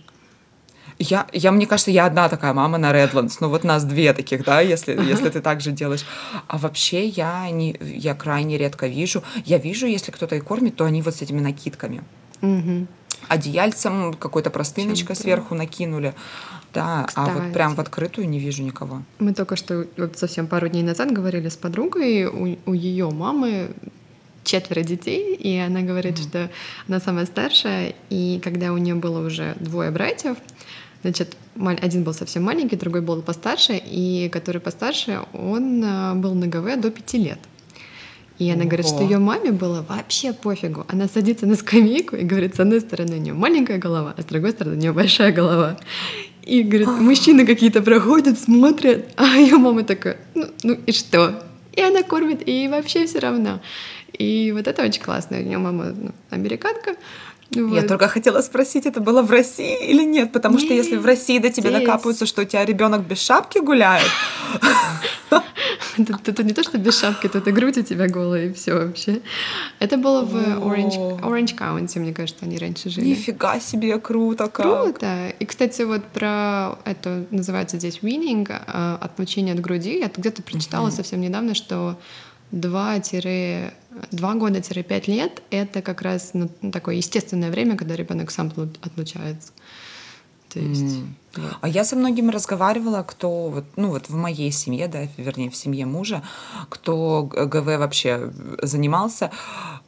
Я, 0.99 1.27
я, 1.33 1.53
мне 1.53 1.67
кажется, 1.67 1.91
я 1.91 2.07
одна 2.07 2.29
такая 2.29 2.55
мама 2.55 2.79
на 2.79 2.91
Redlands. 2.91 3.37
Ну, 3.41 3.49
вот 3.49 3.65
нас 3.65 3.85
две 3.85 4.13
таких, 4.13 4.45
да, 4.45 4.61
если, 4.61 4.93
если 4.93 5.29
ты 5.29 5.41
так 5.41 5.61
же 5.61 5.71
делаешь. 5.71 6.07
А 6.47 6.57
вообще 6.57 7.07
я, 7.07 7.51
не, 7.51 7.77
я 7.81 8.15
крайне 8.15 8.57
редко 8.57 8.87
вижу. 8.87 9.23
Я 9.45 9.59
вижу, 9.59 9.87
если 9.87 10.11
кто-то 10.11 10.37
и 10.37 10.41
кормит, 10.41 10.77
то 10.77 10.85
они 10.85 11.03
вот 11.03 11.15
с 11.15 11.23
этими 11.23 11.41
накидками. 11.41 12.03
Угу. 12.41 12.87
Одеяльцем 13.29 14.15
какой-то 14.15 14.51
простыночкой 14.51 15.17
сверху 15.17 15.55
накинули. 15.55 16.15
Да, 16.73 17.05
Кстати, 17.09 17.31
а 17.31 17.33
вот 17.33 17.53
прям 17.53 17.75
в 17.75 17.81
открытую 17.81 18.29
не 18.29 18.39
вижу 18.39 18.63
никого. 18.63 19.03
Мы 19.19 19.33
только 19.33 19.57
что 19.57 19.87
вот 19.97 20.19
совсем 20.19 20.47
пару 20.47 20.69
дней 20.69 20.83
назад 20.83 21.11
говорили 21.11 21.49
с 21.49 21.57
подругой, 21.57 22.27
у, 22.27 22.59
у 22.67 22.73
ее 22.75 23.11
мамы 23.11 23.71
четверо 24.45 24.83
детей, 24.83 25.35
и 25.35 25.57
она 25.59 25.81
говорит, 25.81 26.19
mm-hmm. 26.19 26.29
что 26.29 26.51
она 26.89 27.01
самая 27.01 27.27
старшая, 27.27 27.95
и 28.11 28.41
когда 28.43 28.73
у 28.73 28.79
нее 28.79 28.95
было 28.95 29.27
уже 29.27 29.57
двое 29.59 29.91
братьев, 29.91 30.37
Значит, 31.03 31.37
один 31.59 32.05
был 32.05 32.15
совсем 32.15 32.45
маленький, 32.45 32.77
другой 32.77 33.01
был 33.01 33.23
постарше, 33.23 33.81
и 33.85 34.29
который 34.33 34.61
постарше, 34.61 35.21
он 35.33 35.83
а, 35.85 36.15
был 36.15 36.35
на 36.35 36.47
ГВ 36.47 36.81
до 36.81 36.91
пяти 36.91 37.19
лет. 37.19 37.39
И 38.39 38.51
она 38.51 38.61
Ого. 38.61 38.69
говорит, 38.69 38.87
что 38.87 39.03
ее 39.03 39.19
маме 39.19 39.51
было 39.51 39.85
вообще 39.89 40.33
пофигу. 40.33 40.85
Она 40.89 41.09
садится 41.09 41.47
на 41.47 41.57
скамейку 41.57 42.17
и 42.17 42.23
говорит, 42.23 42.57
с 42.57 42.61
одной 42.61 42.81
стороны 42.81 43.17
у 43.17 43.19
нее 43.19 43.33
маленькая 43.33 43.79
голова, 43.79 44.15
а 44.17 44.23
с 44.23 44.27
другой 44.27 44.51
стороны 44.51 44.77
у 44.77 44.79
нее 44.79 44.93
большая 44.93 45.33
голова. 45.33 45.79
И 46.43 46.63
говорит, 46.63 46.89
мужчины 46.89 47.47
какие-то 47.47 47.83
проходят, 47.83 48.39
смотрят, 48.39 49.07
а 49.17 49.37
ее 49.37 49.57
мама 49.57 49.85
такая, 49.85 50.19
ну, 50.35 50.47
ну 50.63 50.75
и 50.87 50.93
что? 50.93 51.43
И 51.73 51.81
она 51.81 52.03
кормит, 52.03 52.47
и 52.47 52.69
вообще 52.69 53.07
все 53.07 53.19
равно. 53.19 53.61
И 54.13 54.53
вот 54.53 54.67
это 54.67 54.83
очень 54.83 55.03
классно. 55.03 55.39
У 55.39 55.43
нее 55.43 55.59
мама 55.59 55.93
ну, 55.97 56.13
американка, 56.31 56.97
вот. 57.55 57.75
Я 57.75 57.83
только 57.83 58.09
хотела 58.09 58.41
спросить, 58.41 58.87
это 58.87 59.01
было 59.01 59.23
в 59.23 59.31
России 59.31 59.77
или 59.89 60.03
нет, 60.03 60.33
потому 60.33 60.57
нет, 60.57 60.65
что 60.65 60.75
если 60.75 60.97
в 60.97 61.07
России 61.07 61.39
до 61.39 61.51
тебя 61.51 61.71
здесь. 61.71 61.83
докапываются, 61.83 62.27
что 62.27 62.43
у 62.43 62.45
тебя 62.45 62.65
ребенок 62.65 63.07
без 63.07 63.21
шапки 63.21 63.59
гуляет. 63.59 64.11
Это 66.27 66.43
не 66.43 66.53
то, 66.53 66.63
что 66.63 66.79
без 66.79 66.99
шапки, 66.99 67.27
это 67.27 67.53
грудь 67.53 67.79
у 67.79 67.83
тебя 67.83 68.07
голая 68.09 68.47
и 68.47 68.53
все 68.53 68.75
вообще. 68.75 69.21
Это 69.79 69.97
было 69.97 70.23
в 70.25 70.35
Orange, 70.35 71.57
County, 71.57 71.99
мне 72.01 72.13
кажется, 72.13 72.45
они 72.45 72.59
раньше 72.59 72.91
жили. 72.91 73.07
Нифига 73.07 73.61
себе, 73.61 73.99
круто 73.99 74.49
как. 74.49 74.67
Круто. 74.67 75.29
И, 75.39 75.45
кстати, 75.47 75.83
вот 75.83 76.05
про 76.05 76.79
это 76.85 77.25
называется 77.31 77.79
здесь 77.79 78.01
weaning, 78.03 78.47
а, 78.51 78.99
отлучение 79.01 79.55
от 79.55 79.61
груди. 79.61 79.99
Я 80.01 80.11
где-то 80.15 80.43
прочитала 80.43 80.91
совсем 80.91 81.21
недавно, 81.21 81.55
что 81.55 81.97
2-2 82.53 83.73
года-5 84.13 85.11
лет— 85.11 85.43
это 85.51 85.83
как 85.83 86.03
раз 86.03 86.31
ну, 86.35 86.49
такое 86.73 86.97
естественное 86.97 87.51
время, 87.51 87.77
когда 87.77 87.97
ребенок 87.97 88.31
сам 88.31 88.53
отлучается. 88.83 89.53
То 90.49 90.61
есть, 90.61 90.83
mm. 90.83 91.07
вот. 91.37 91.57
А 91.61 91.69
я 91.69 91.85
со 91.85 91.97
многими 91.97 92.31
разговаривала, 92.31 93.03
кто 93.03 93.51
вот, 93.51 93.65
ну 93.77 93.91
вот 93.91 94.09
в 94.09 94.15
моей 94.15 94.51
семье, 94.51 94.89
да, 94.89 95.07
вернее 95.19 95.51
в 95.51 95.57
семье 95.57 95.85
мужа, 95.85 96.23
кто 96.71 97.25
ГВ 97.25 97.67
вообще 97.79 98.33
занимался. 98.63 99.31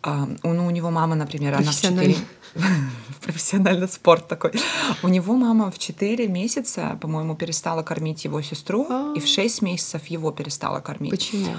А, 0.03 0.29
ну, 0.43 0.67
у 0.67 0.71
него 0.71 0.91
мама, 0.91 1.15
например, 1.15 1.55
она 1.55 1.71
в 1.71 1.81
4... 1.81 2.17
профессиональный 3.23 3.89
спорт 3.89 4.29
такой. 4.29 4.53
У 5.03 5.09
него 5.09 5.37
мама 5.37 5.71
в 5.71 5.79
4 5.79 6.29
месяца, 6.29 6.99
по-моему, 7.01 7.35
перестала 7.35 7.83
кормить 7.83 8.25
его 8.25 8.43
сестру, 8.43 9.15
и 9.15 9.21
в 9.21 9.27
6 9.27 9.63
месяцев 9.63 10.07
его 10.07 10.33
перестала 10.33 10.81
кормить. 10.81 11.11
Почему? 11.11 11.55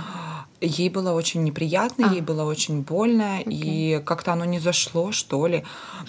Ей 0.62 0.89
было 0.89 1.13
очень 1.13 1.43
неприятно, 1.43 2.10
а. 2.10 2.13
ей 2.13 2.22
было 2.22 2.43
очень 2.43 2.82
больно, 2.82 3.39
okay. 3.39 3.45
и 3.50 4.02
как-то 4.04 4.34
оно 4.34 4.45
не 4.45 4.60
зашло, 4.60 5.12
что 5.12 5.48
ли. 5.48 5.63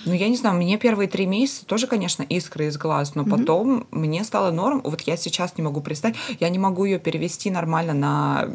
Ну, 0.05 0.13
я 0.13 0.29
не 0.29 0.37
знаю, 0.37 0.57
мне 0.57 0.77
первые 0.77 1.09
три 1.09 1.27
месяца 1.27 1.65
тоже, 1.67 1.87
конечно, 1.87 2.25
искры 2.25 2.67
из 2.67 2.77
глаз, 2.77 3.15
но 3.15 3.23
mm-hmm. 3.23 3.31
потом 3.31 3.87
мне 3.91 4.25
стало 4.25 4.51
норм. 4.51 4.81
Вот 4.85 5.03
я 5.03 5.17
сейчас 5.17 5.57
не 5.57 5.63
могу 5.63 5.81
представить, 5.81 6.17
я 6.41 6.49
не 6.49 6.59
могу 6.59 6.85
ее 6.85 6.99
перевести 6.99 7.51
нормально 7.51 7.95
на 7.95 8.49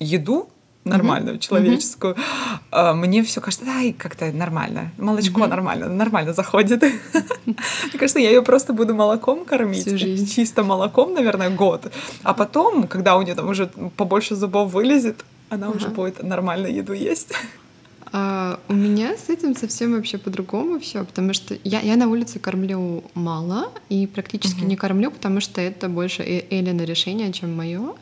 еду, 0.00 0.48
нормальную, 0.88 1.36
mm-hmm. 1.36 1.40
человеческую. 1.40 2.16
Mm-hmm. 2.70 2.94
Мне 2.94 3.22
все 3.22 3.40
кажется, 3.40 3.66
ай, 3.68 3.92
как-то 3.92 4.32
нормально. 4.32 4.90
Молочко 4.98 5.40
mm-hmm. 5.40 5.48
нормально, 5.48 5.88
нормально 5.88 6.32
заходит. 6.32 6.82
Мне 7.46 7.98
кажется, 7.98 8.18
я 8.18 8.30
ее 8.30 8.42
просто 8.42 8.72
буду 8.72 8.94
молоком 8.94 9.44
кормить. 9.44 9.86
Всю 9.86 9.98
жизнь. 9.98 10.26
Чисто 10.26 10.64
молоком, 10.64 11.14
наверное, 11.14 11.50
год. 11.50 11.92
А 12.22 12.34
потом, 12.34 12.86
когда 12.88 13.16
у 13.16 13.22
нее 13.22 13.34
там 13.34 13.48
уже 13.48 13.66
побольше 13.96 14.34
зубов 14.34 14.72
вылезет, 14.72 15.24
она 15.50 15.70
уже 15.70 15.88
будет 15.88 16.22
нормально 16.22 16.66
еду 16.66 16.92
есть. 16.92 17.32
А, 18.12 18.58
у 18.68 18.74
меня 18.74 19.16
с 19.16 19.28
этим 19.28 19.54
совсем 19.54 19.92
вообще 19.92 20.18
по-другому 20.18 20.78
все, 20.78 21.04
потому 21.04 21.34
что 21.34 21.58
я, 21.64 21.80
я 21.80 21.96
на 21.96 22.08
улице 22.08 22.38
кормлю 22.38 23.04
мало 23.14 23.70
и 23.88 24.06
практически 24.06 24.60
угу. 24.60 24.68
не 24.68 24.76
кормлю, 24.76 25.10
потому 25.10 25.40
что 25.40 25.60
это 25.60 25.88
больше 25.88 26.22
Элина 26.50 26.82
решение, 26.82 27.32
чем 27.32 27.54
мое. 27.54 27.94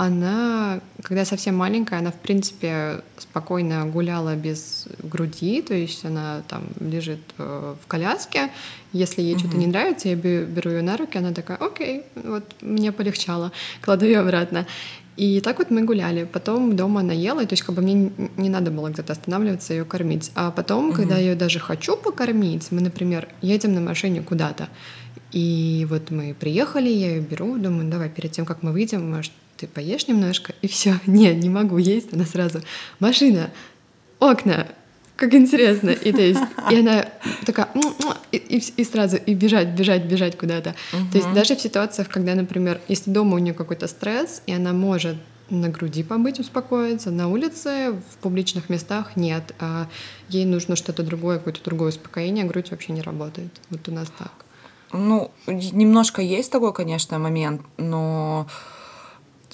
Она, 0.00 0.80
когда 1.02 1.26
совсем 1.26 1.58
маленькая, 1.58 1.98
она, 1.98 2.10
в 2.10 2.14
принципе, 2.14 3.02
спокойно 3.18 3.84
гуляла 3.84 4.34
без 4.34 4.88
груди, 5.02 5.60
то 5.60 5.74
есть 5.74 6.06
она 6.06 6.40
там 6.48 6.62
лежит 6.80 7.20
э, 7.36 7.74
в 7.78 7.86
коляске. 7.86 8.50
Если 8.94 9.20
ей 9.20 9.34
угу. 9.34 9.40
что-то 9.40 9.58
не 9.58 9.66
нравится, 9.66 10.08
я 10.08 10.14
беру 10.14 10.70
ее 10.70 10.80
на 10.80 10.96
руки, 10.96 11.18
она 11.18 11.34
такая, 11.34 11.58
окей, 11.58 12.04
вот 12.14 12.44
мне 12.62 12.92
полегчало, 12.92 13.52
кладу 13.82 14.06
ее 14.06 14.20
обратно. 14.20 14.66
И 15.18 15.38
так 15.42 15.58
вот 15.58 15.70
мы 15.70 15.82
гуляли. 15.82 16.24
Потом 16.24 16.76
дома 16.76 17.00
она 17.00 17.12
ела, 17.12 17.44
то 17.44 17.52
есть 17.52 17.62
как 17.62 17.74
бы 17.74 17.82
мне 17.82 18.10
не 18.38 18.48
надо 18.48 18.70
было 18.70 18.88
где-то 18.88 19.12
останавливаться, 19.12 19.74
ее 19.74 19.84
кормить. 19.84 20.32
А 20.34 20.50
потом, 20.50 20.88
угу. 20.88 20.96
когда 20.96 21.18
я 21.18 21.32
ее 21.32 21.34
даже 21.34 21.58
хочу 21.58 21.98
покормить, 21.98 22.68
мы, 22.72 22.80
например, 22.80 23.28
едем 23.42 23.74
на 23.74 23.82
машине 23.82 24.22
куда-то, 24.22 24.70
и 25.30 25.86
вот 25.90 26.10
мы 26.10 26.34
приехали, 26.34 26.88
я 26.88 27.16
ее 27.16 27.20
беру, 27.20 27.58
думаю, 27.58 27.90
давай 27.90 28.08
перед 28.08 28.32
тем, 28.32 28.46
как 28.46 28.62
мы 28.62 28.72
выйдем, 28.72 29.10
может, 29.10 29.32
ты 29.60 29.66
поешь 29.66 30.08
немножко, 30.08 30.54
и 30.62 30.68
все. 30.68 30.98
Не, 31.06 31.34
не 31.34 31.50
могу 31.50 31.76
есть, 31.76 32.12
она 32.14 32.24
сразу, 32.24 32.62
машина, 32.98 33.50
окна, 34.18 34.68
как 35.16 35.34
интересно. 35.34 35.90
И 35.90 36.12
то 36.12 36.22
есть, 36.22 36.40
и 36.70 36.76
она 36.76 37.06
такая, 37.44 37.68
и, 38.32 38.38
и, 38.38 38.62
и 38.76 38.84
сразу, 38.84 39.16
и 39.18 39.34
бежать, 39.34 39.68
бежать, 39.68 40.04
бежать 40.04 40.38
куда-то. 40.38 40.74
Угу. 40.94 41.10
То 41.12 41.18
есть 41.18 41.32
даже 41.34 41.56
в 41.56 41.60
ситуациях, 41.60 42.08
когда, 42.08 42.34
например, 42.34 42.80
если 42.88 43.10
дома 43.10 43.34
у 43.34 43.38
нее 43.38 43.52
какой-то 43.52 43.86
стресс, 43.86 44.42
и 44.46 44.52
она 44.52 44.72
может 44.72 45.16
на 45.50 45.68
груди 45.68 46.02
побыть, 46.02 46.40
успокоиться, 46.40 47.10
на 47.10 47.28
улице, 47.28 47.92
в 47.92 48.16
публичных 48.22 48.70
местах 48.70 49.16
нет. 49.16 49.54
А 49.58 49.88
ей 50.28 50.46
нужно 50.46 50.76
что-то 50.76 51.02
другое, 51.02 51.38
какое-то 51.38 51.62
другое 51.64 51.90
успокоение, 51.90 52.44
грудь 52.44 52.70
вообще 52.70 52.92
не 52.92 53.02
работает. 53.02 53.50
Вот 53.68 53.86
у 53.88 53.92
нас 53.92 54.08
так. 54.16 54.32
Ну, 54.92 55.30
немножко 55.46 56.22
есть 56.22 56.50
такой, 56.50 56.72
конечно, 56.72 57.18
момент, 57.18 57.62
но 57.76 58.46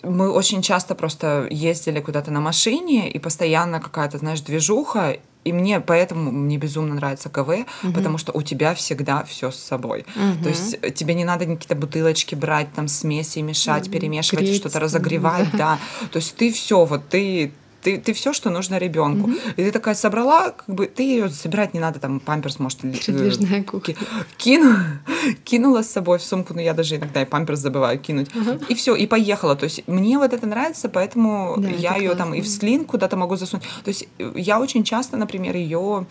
мы 0.02 0.30
очень 0.30 0.62
часто 0.62 0.94
просто 0.94 1.46
ездили 1.50 2.00
куда-то 2.00 2.30
на 2.30 2.40
машине, 2.40 3.10
и 3.10 3.18
постоянно 3.18 3.80
какая-то, 3.80 4.18
знаешь, 4.18 4.40
движуха, 4.40 5.18
и 5.44 5.52
мне 5.52 5.80
поэтому 5.80 6.32
мне 6.32 6.58
безумно 6.58 6.96
нравится 6.96 7.28
КВ, 7.28 7.66
угу. 7.84 7.92
потому 7.92 8.18
что 8.18 8.32
у 8.32 8.42
тебя 8.42 8.74
всегда 8.74 9.22
все 9.24 9.52
с 9.52 9.56
собой. 9.56 10.04
Угу. 10.16 10.42
То 10.42 10.48
есть 10.48 10.78
э, 10.82 10.90
тебе 10.90 11.14
не 11.14 11.24
надо 11.24 11.46
какие-то 11.46 11.76
бутылочки 11.76 12.34
брать, 12.34 12.72
там 12.74 12.88
смеси 12.88 13.38
мешать, 13.38 13.88
перемешивать, 13.88 14.54
что-то 14.56 14.80
разогревать, 14.80 15.48
да. 15.56 15.78
То 16.10 16.18
есть 16.18 16.34
ты 16.34 16.52
все, 16.52 16.84
вот 16.84 17.08
ты 17.08 17.52
ты, 17.86 17.98
ты 17.98 18.12
все, 18.14 18.32
что 18.32 18.50
нужно 18.50 18.78
ребенку. 18.78 19.30
Угу. 19.30 19.38
И 19.56 19.64
ты 19.64 19.70
такая 19.70 19.94
собрала, 19.94 20.50
как 20.50 20.74
бы 20.74 20.86
ты 20.86 21.04
ее 21.04 21.30
собирать 21.30 21.72
не 21.72 21.78
надо, 21.78 22.00
там 22.00 22.18
памперс, 22.18 22.58
может, 22.58 22.80
Передвижная 22.80 23.62
кухня. 23.62 23.94
Кину, 24.36 24.74
кинула 25.44 25.82
с 25.82 25.90
собой 25.90 26.18
в 26.18 26.22
сумку, 26.22 26.52
но 26.52 26.58
ну, 26.58 26.64
я 26.64 26.74
даже 26.74 26.96
иногда 26.96 27.22
и 27.22 27.24
памперс 27.24 27.60
забываю 27.60 28.00
кинуть. 28.00 28.34
Угу. 28.34 28.64
И 28.68 28.74
все, 28.74 28.96
и 28.96 29.06
поехала. 29.06 29.54
То 29.54 29.64
есть 29.64 29.86
мне 29.86 30.18
вот 30.18 30.32
это 30.32 30.48
нравится, 30.48 30.88
поэтому 30.88 31.54
да, 31.58 31.68
я 31.68 31.94
ее 31.94 32.16
там 32.16 32.34
и 32.34 32.40
в 32.40 32.48
слин 32.48 32.86
куда-то 32.86 33.16
могу 33.16 33.36
засунуть. 33.36 33.64
То 33.84 33.88
есть 33.88 34.08
э, 34.18 34.32
я 34.34 34.58
очень 34.58 34.82
часто, 34.82 35.16
например, 35.16 35.54
ее 35.54 36.06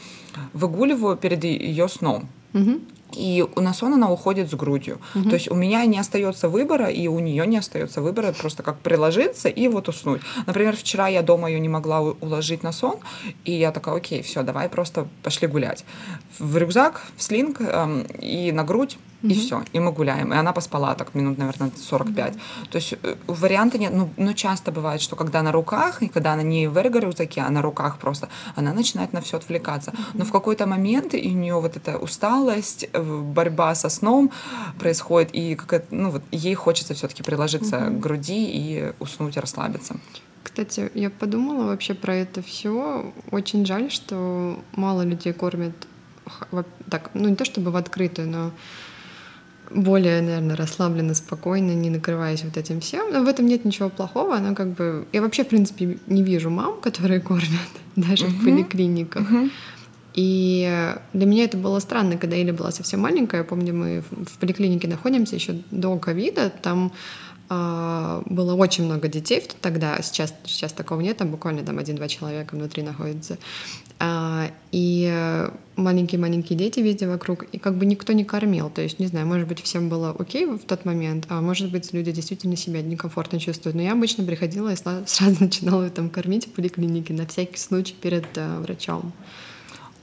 выгуливаю 0.53 1.17
перед 1.17 1.43
ее 1.43 1.89
сном. 1.89 2.29
Угу 2.53 2.79
и 3.11 3.45
на 3.55 3.73
сон 3.73 3.93
она 3.93 4.11
уходит 4.11 4.49
с 4.49 4.53
грудью. 4.53 4.99
Угу. 5.15 5.29
То 5.29 5.35
есть 5.35 5.49
у 5.49 5.55
меня 5.55 5.85
не 5.85 5.99
остается 5.99 6.49
выбора, 6.49 6.87
и 6.87 7.07
у 7.07 7.19
нее 7.19 7.45
не 7.47 7.57
остается 7.57 8.01
выбора 8.01 8.33
просто 8.33 8.63
как 8.63 8.79
приложиться 8.79 9.49
и 9.49 9.67
вот 9.67 9.87
уснуть. 9.89 10.21
Например, 10.45 10.75
вчера 10.75 11.07
я 11.07 11.21
дома 11.21 11.49
ее 11.49 11.59
не 11.59 11.69
могла 11.69 12.01
уложить 12.01 12.63
на 12.63 12.71
сон, 12.71 12.97
и 13.43 13.51
я 13.51 13.71
такая, 13.71 13.95
окей, 13.95 14.21
все, 14.21 14.43
давай 14.43 14.69
просто 14.69 15.07
пошли 15.23 15.47
гулять. 15.47 15.85
В 16.39 16.57
рюкзак, 16.57 17.01
в 17.15 17.23
слинг 17.23 17.61
эм, 17.61 18.03
и 18.19 18.51
на 18.51 18.63
грудь 18.63 18.97
и 19.23 19.33
все, 19.33 19.63
и 19.73 19.79
мы 19.79 19.91
гуляем. 19.91 20.33
И 20.33 20.35
она 20.35 20.53
поспала 20.53 20.95
так 20.95 21.15
минут, 21.15 21.37
наверное, 21.37 21.71
45. 21.75 22.33
Mm-hmm. 22.33 22.69
То 22.69 22.75
есть 22.77 22.93
э, 23.03 23.15
варианта 23.27 23.77
нет. 23.77 23.93
Ну, 23.93 24.09
ну, 24.17 24.33
часто 24.33 24.71
бывает, 24.71 25.01
что 25.01 25.15
когда 25.15 25.41
на 25.41 25.51
руках, 25.51 26.03
и 26.03 26.07
когда 26.07 26.33
она 26.33 26.43
не 26.43 26.67
в 26.67 26.77
эрго-рюкзаке, 26.77 27.41
а 27.41 27.49
на 27.49 27.61
руках 27.61 27.97
просто, 27.97 28.29
она 28.55 28.73
начинает 28.73 29.13
на 29.13 29.21
все 29.21 29.37
отвлекаться. 29.37 29.91
Mm-hmm. 29.91 30.11
Но 30.13 30.25
в 30.25 30.31
какой-то 30.31 30.67
момент 30.67 31.13
и 31.13 31.29
у 31.29 31.33
нее 31.33 31.59
вот 31.59 31.77
эта 31.77 31.97
усталость, 31.97 32.87
э, 32.93 33.21
борьба 33.33 33.75
со 33.75 33.89
сном 33.89 34.31
происходит, 34.79 35.29
и 35.33 35.55
как 35.55 35.85
ну, 35.91 36.09
вот, 36.11 36.21
ей 36.31 36.55
хочется 36.55 36.93
все-таки 36.93 37.23
приложиться 37.23 37.75
mm-hmm. 37.75 37.97
к 37.97 37.99
груди 37.99 38.45
и 38.45 38.93
уснуть, 38.99 39.37
расслабиться. 39.37 39.95
Кстати, 40.43 40.91
я 40.93 41.09
подумала 41.09 41.65
вообще 41.65 41.93
про 41.93 42.15
это 42.15 42.41
все. 42.41 43.11
Очень 43.31 43.65
жаль, 43.65 43.89
что 43.91 44.59
мало 44.75 45.01
людей 45.01 45.33
кормят 45.33 45.73
так, 46.89 47.11
ну 47.13 47.29
не 47.29 47.35
то 47.35 47.45
чтобы 47.45 47.71
в 47.71 47.75
открытую, 47.75 48.29
но 48.29 48.51
более, 49.71 50.21
наверное, 50.21 50.55
расслабленно, 50.55 51.13
спокойно, 51.13 51.71
не 51.71 51.89
накрываясь 51.89 52.43
вот 52.43 52.57
этим 52.57 52.79
всем. 52.79 53.11
Но 53.11 53.23
в 53.23 53.27
этом 53.27 53.47
нет 53.47 53.65
ничего 53.65 53.89
плохого. 53.89 54.35
Она 54.35 54.53
как 54.53 54.69
бы... 54.73 55.07
Я 55.11 55.21
вообще, 55.21 55.43
в 55.43 55.47
принципе, 55.47 55.97
не 56.07 56.23
вижу 56.23 56.49
мам, 56.49 56.79
которые 56.81 57.19
кормят 57.19 57.71
даже 57.95 58.25
uh-huh. 58.25 58.29
в 58.29 58.43
поликлиниках. 58.43 59.31
Uh-huh. 59.31 59.49
И 60.13 60.95
для 61.13 61.25
меня 61.25 61.43
это 61.43 61.57
было 61.57 61.79
странно, 61.79 62.17
когда 62.17 62.37
Эля 62.37 62.53
была 62.53 62.71
совсем 62.71 63.01
маленькая. 63.01 63.37
Я 63.41 63.43
помню, 63.43 63.73
мы 63.73 64.01
в 64.11 64.37
поликлинике 64.39 64.87
находимся 64.87 65.35
еще 65.35 65.61
до 65.71 65.97
ковида. 65.97 66.49
Там 66.61 66.93
было 67.49 68.55
очень 68.55 68.85
много 68.85 69.07
детей 69.07 69.43
тогда, 69.61 70.01
сейчас, 70.01 70.33
сейчас 70.45 70.73
такого 70.73 71.01
нет, 71.01 71.17
там 71.17 71.29
буквально 71.29 71.63
там 71.63 71.77
один-два 71.77 72.07
человека 72.07 72.55
внутри 72.55 72.83
находится. 72.83 73.37
А, 73.97 74.51
и 74.71 75.49
маленькие-маленькие 75.77 76.57
дети 76.57 76.79
везде 76.79 77.07
вокруг, 77.07 77.43
и 77.43 77.57
как 77.57 77.77
бы 77.77 77.85
никто 77.85 78.13
не 78.13 78.25
кормил. 78.25 78.69
То 78.69 78.81
есть, 78.81 78.99
не 78.99 79.07
знаю, 79.07 79.27
может 79.27 79.47
быть, 79.47 79.61
всем 79.61 79.89
было 79.89 80.15
окей 80.17 80.45
в 80.45 80.59
тот 80.59 80.85
момент, 80.85 81.25
а 81.29 81.41
может 81.41 81.71
быть, 81.71 81.93
люди 81.93 82.11
действительно 82.11 82.55
себя 82.55 82.81
некомфортно 82.81 83.39
чувствуют. 83.39 83.75
Но 83.75 83.81
я 83.81 83.93
обычно 83.93 84.23
приходила 84.23 84.71
и 84.71 84.75
сразу 84.75 85.37
начинала 85.39 85.89
там 85.89 86.09
кормить 86.09 86.47
в 86.47 86.51
поликлинике 86.51 87.13
на 87.13 87.25
всякий 87.25 87.57
случай 87.57 87.93
перед 87.93 88.25
uh, 88.37 88.61
врачом. 88.61 89.13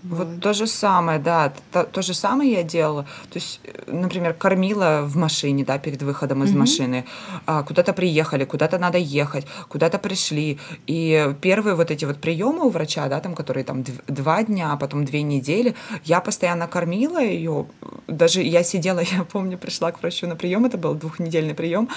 Вот. 0.02 0.18
вот 0.26 0.40
то 0.40 0.52
же 0.52 0.66
самое, 0.66 1.18
да, 1.18 1.52
то, 1.70 1.84
то 1.84 2.02
же 2.02 2.14
самое 2.14 2.52
я 2.52 2.62
делала. 2.62 3.02
То 3.30 3.38
есть, 3.38 3.60
э, 3.64 3.92
например, 3.92 4.34
кормила 4.34 5.02
в 5.04 5.16
машине, 5.16 5.64
да, 5.64 5.78
перед 5.78 6.02
выходом 6.02 6.42
из 6.42 6.50
угу. 6.50 6.58
машины. 6.58 7.04
А, 7.46 7.62
куда-то 7.62 7.92
приехали, 7.92 8.44
куда-то 8.44 8.78
надо 8.78 8.98
ехать, 8.98 9.46
куда-то 9.68 9.98
пришли. 9.98 10.58
И 10.86 11.34
первые 11.40 11.76
вот 11.76 11.90
эти 11.90 12.04
вот 12.04 12.20
приемы 12.20 12.66
у 12.66 12.70
врача, 12.70 13.08
да, 13.08 13.20
там, 13.20 13.34
которые 13.34 13.64
там 13.64 13.84
два 14.08 14.42
дня, 14.42 14.72
а 14.72 14.76
потом 14.76 15.04
две 15.04 15.22
недели, 15.22 15.74
я 16.04 16.20
постоянно 16.20 16.66
кормила 16.66 17.22
ее. 17.22 17.66
Даже 18.08 18.42
я 18.42 18.62
сидела, 18.64 19.00
я 19.12 19.24
помню, 19.24 19.56
пришла 19.56 19.92
к 19.92 20.00
врачу 20.00 20.26
на 20.26 20.36
прием, 20.36 20.64
это 20.64 20.78
был 20.78 20.94
двухнедельный 20.94 21.54
прием 21.54 21.88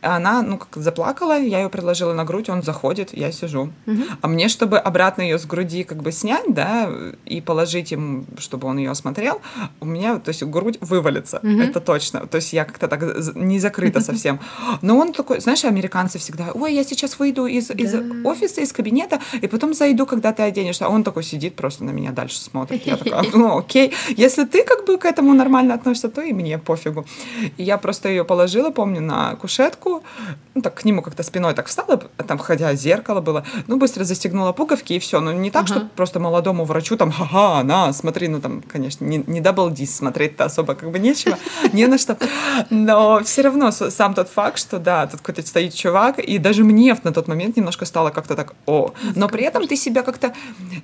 она, 0.00 0.42
ну, 0.42 0.58
как 0.58 0.82
заплакала, 0.82 1.38
я 1.38 1.60
ее 1.60 1.68
предложила 1.68 2.12
на 2.12 2.24
грудь, 2.24 2.48
он 2.48 2.62
заходит, 2.62 3.16
я 3.16 3.32
сижу. 3.32 3.72
Угу. 3.86 4.02
А 4.20 4.28
мне, 4.28 4.48
чтобы 4.48 4.78
обратно 4.78 5.22
ее 5.22 5.38
с 5.38 5.46
груди 5.46 5.84
как 5.84 6.02
бы 6.02 6.12
снять, 6.12 6.52
да, 6.52 6.90
и 7.24 7.40
положить 7.40 7.92
ему, 7.92 8.24
чтобы 8.38 8.68
он 8.68 8.78
ее 8.78 8.90
осмотрел, 8.90 9.40
у 9.80 9.86
меня, 9.86 10.18
то 10.18 10.30
есть, 10.30 10.42
грудь 10.44 10.78
вывалится, 10.80 11.38
угу. 11.38 11.60
это 11.60 11.80
точно. 11.80 12.26
То 12.26 12.36
есть 12.36 12.52
я 12.52 12.64
как-то 12.64 12.88
так 12.88 13.02
не 13.34 13.58
закрыта 13.58 14.00
совсем. 14.00 14.40
Но 14.82 14.98
он 14.98 15.12
такой, 15.12 15.40
знаешь, 15.40 15.64
американцы 15.64 16.18
всегда, 16.18 16.52
ой, 16.54 16.74
я 16.74 16.84
сейчас 16.84 17.18
выйду 17.18 17.46
из, 17.46 17.68
да. 17.68 17.74
из 17.74 17.94
офиса, 18.24 18.60
из 18.60 18.72
кабинета, 18.72 19.20
и 19.40 19.46
потом 19.46 19.74
зайду, 19.74 20.06
когда 20.06 20.32
ты 20.32 20.42
оденешься. 20.42 20.86
А 20.86 20.88
он 20.88 21.04
такой 21.04 21.22
сидит, 21.22 21.56
просто 21.56 21.84
на 21.84 21.90
меня 21.90 22.12
дальше 22.12 22.38
смотрит. 22.38 22.86
Я 22.86 22.96
такая, 22.96 23.24
ну, 23.32 23.58
окей. 23.58 23.92
Если 24.16 24.44
ты 24.44 24.64
как 24.64 24.86
бы 24.86 24.98
к 24.98 25.04
этому 25.04 25.34
нормально 25.34 25.74
относишься, 25.74 26.08
то 26.08 26.22
и 26.22 26.32
мне 26.32 26.58
пофигу. 26.58 27.06
И 27.56 27.62
я 27.62 27.78
просто 27.78 28.08
ее 28.08 28.24
положила, 28.24 28.70
помню, 28.70 29.00
на 29.00 29.36
кушетку, 29.36 29.85
ну, 30.54 30.62
так 30.62 30.74
к 30.74 30.84
нему 30.84 31.02
как-то 31.02 31.22
спиной 31.22 31.54
так 31.54 31.66
встала, 31.66 31.96
там, 31.96 32.38
хотя 32.38 32.74
зеркало 32.74 33.20
было, 33.20 33.44
ну, 33.66 33.76
быстро 33.76 34.04
застегнула 34.04 34.52
пуговки 34.52 34.94
и 34.94 34.98
все. 34.98 35.20
Ну, 35.20 35.32
не 35.32 35.50
так, 35.50 35.64
uh-huh. 35.64 35.68
что 35.68 35.88
просто 35.94 36.20
молодому 36.20 36.64
врачу 36.64 36.96
там, 36.96 37.12
ха-ха, 37.12 37.62
на, 37.62 37.92
смотри, 37.92 38.28
ну, 38.28 38.40
там, 38.40 38.62
конечно, 38.62 39.04
не, 39.04 39.22
не 39.26 39.40
double 39.40 39.70
D's 39.70 39.96
смотреть-то 39.96 40.44
особо 40.44 40.74
как 40.74 40.90
бы 40.90 40.98
нечего, 40.98 41.38
не 41.72 41.86
на 41.86 41.98
что. 41.98 42.16
Но 42.70 43.22
все 43.22 43.42
равно 43.42 43.70
сам 43.70 44.14
тот 44.14 44.28
факт, 44.28 44.58
что, 44.58 44.78
да, 44.78 45.06
тут 45.06 45.20
какой-то 45.20 45.46
стоит 45.46 45.74
чувак, 45.74 46.18
и 46.18 46.38
даже 46.38 46.64
мне 46.64 46.96
на 47.04 47.12
тот 47.12 47.28
момент 47.28 47.56
немножко 47.56 47.84
стало 47.84 48.10
как-то 48.10 48.34
так, 48.34 48.54
о. 48.66 48.92
Но 49.14 49.28
при 49.28 49.44
этом 49.44 49.66
ты 49.66 49.76
себя 49.76 50.02
как-то, 50.02 50.34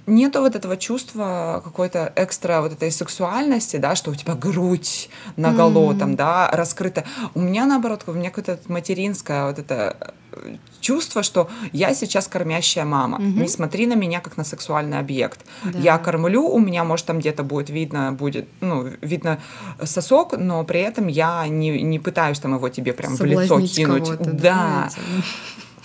нету 0.06 0.40
вот 0.40 0.54
этого 0.54 0.76
чувства 0.76 1.60
какой-то 1.64 2.12
экстра 2.16 2.60
вот 2.60 2.72
этой 2.72 2.90
сексуальности, 2.90 3.76
да, 3.76 3.96
что 3.96 4.10
у 4.10 4.14
тебя 4.14 4.34
грудь 4.34 5.08
наголо 5.36 5.92
mm-hmm. 5.92 5.98
там, 5.98 6.16
да, 6.16 6.50
раскрыта. 6.52 7.04
У 7.34 7.40
меня, 7.40 7.66
наоборот, 7.66 8.02
у 8.06 8.12
меня 8.12 8.30
какой-то 8.30 8.58
материал 8.68 8.91
материнское 8.92 9.46
вот 9.46 9.58
это 9.58 9.96
э, 10.32 10.56
чувство, 10.80 11.22
что 11.22 11.48
я 11.72 11.94
сейчас 11.94 12.28
кормящая 12.28 12.84
мама. 12.84 13.16
Угу. 13.16 13.42
Не 13.42 13.48
смотри 13.48 13.86
на 13.86 13.94
меня 13.94 14.20
как 14.20 14.36
на 14.36 14.44
сексуальный 14.44 14.98
объект. 14.98 15.40
Да. 15.64 15.78
Я 15.78 15.98
кормлю, 15.98 16.48
у 16.48 16.58
меня, 16.58 16.84
может, 16.84 17.06
там 17.06 17.18
где-то 17.18 17.42
будет 17.42 17.70
видно, 17.70 18.12
будет, 18.12 18.48
ну, 18.60 18.86
видно 19.00 19.38
сосок, 19.82 20.34
но 20.38 20.64
при 20.64 20.80
этом 20.80 21.08
я 21.08 21.46
не, 21.48 21.82
не 21.82 21.98
пытаюсь 21.98 22.38
там 22.38 22.54
его 22.54 22.68
тебе 22.68 22.92
прям 22.92 23.16
в 23.16 23.24
лицо 23.24 23.60
кинуть. 23.60 24.18
Да. 24.20 24.90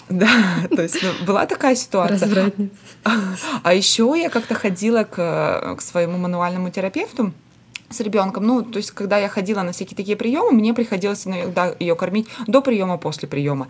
Да, 0.10 0.30
то 0.74 0.82
есть 0.82 1.04
ну, 1.04 1.26
была 1.26 1.46
такая 1.46 1.76
ситуация. 1.76 2.52
А 3.64 3.74
еще 3.74 4.14
я 4.16 4.30
как-то 4.30 4.56
ходила 4.56 5.04
к, 5.04 5.76
к 5.78 5.82
своему 5.82 6.18
мануальному 6.18 6.70
терапевту, 6.70 7.34
с 7.90 8.00
ребенком. 8.02 8.46
Ну, 8.46 8.64
то 8.64 8.78
есть, 8.78 8.92
когда 8.92 9.18
я 9.18 9.30
ходила 9.30 9.62
на 9.62 9.72
всякие 9.72 9.96
такие 9.96 10.18
приемы, 10.18 10.52
мне 10.52 10.74
приходилось 10.74 11.26
иногда 11.26 11.74
ее 11.80 11.96
кормить 11.96 12.28
до 12.46 12.62
приема, 12.62 12.98
после 12.98 13.28
приема. 13.28 13.68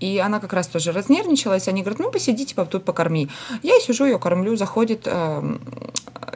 И 0.00 0.18
она 0.18 0.40
как 0.40 0.52
раз 0.52 0.68
тоже 0.68 0.92
разнервничалась. 0.92 1.68
Они 1.68 1.82
говорят, 1.82 1.98
ну, 1.98 2.10
посиди, 2.10 2.46
типа, 2.46 2.64
тут 2.64 2.84
покорми. 2.84 3.28
Я 3.62 3.78
сижу, 3.80 4.04
ее 4.06 4.18
кормлю, 4.18 4.56
заходит 4.56 5.02
э, 5.04 5.58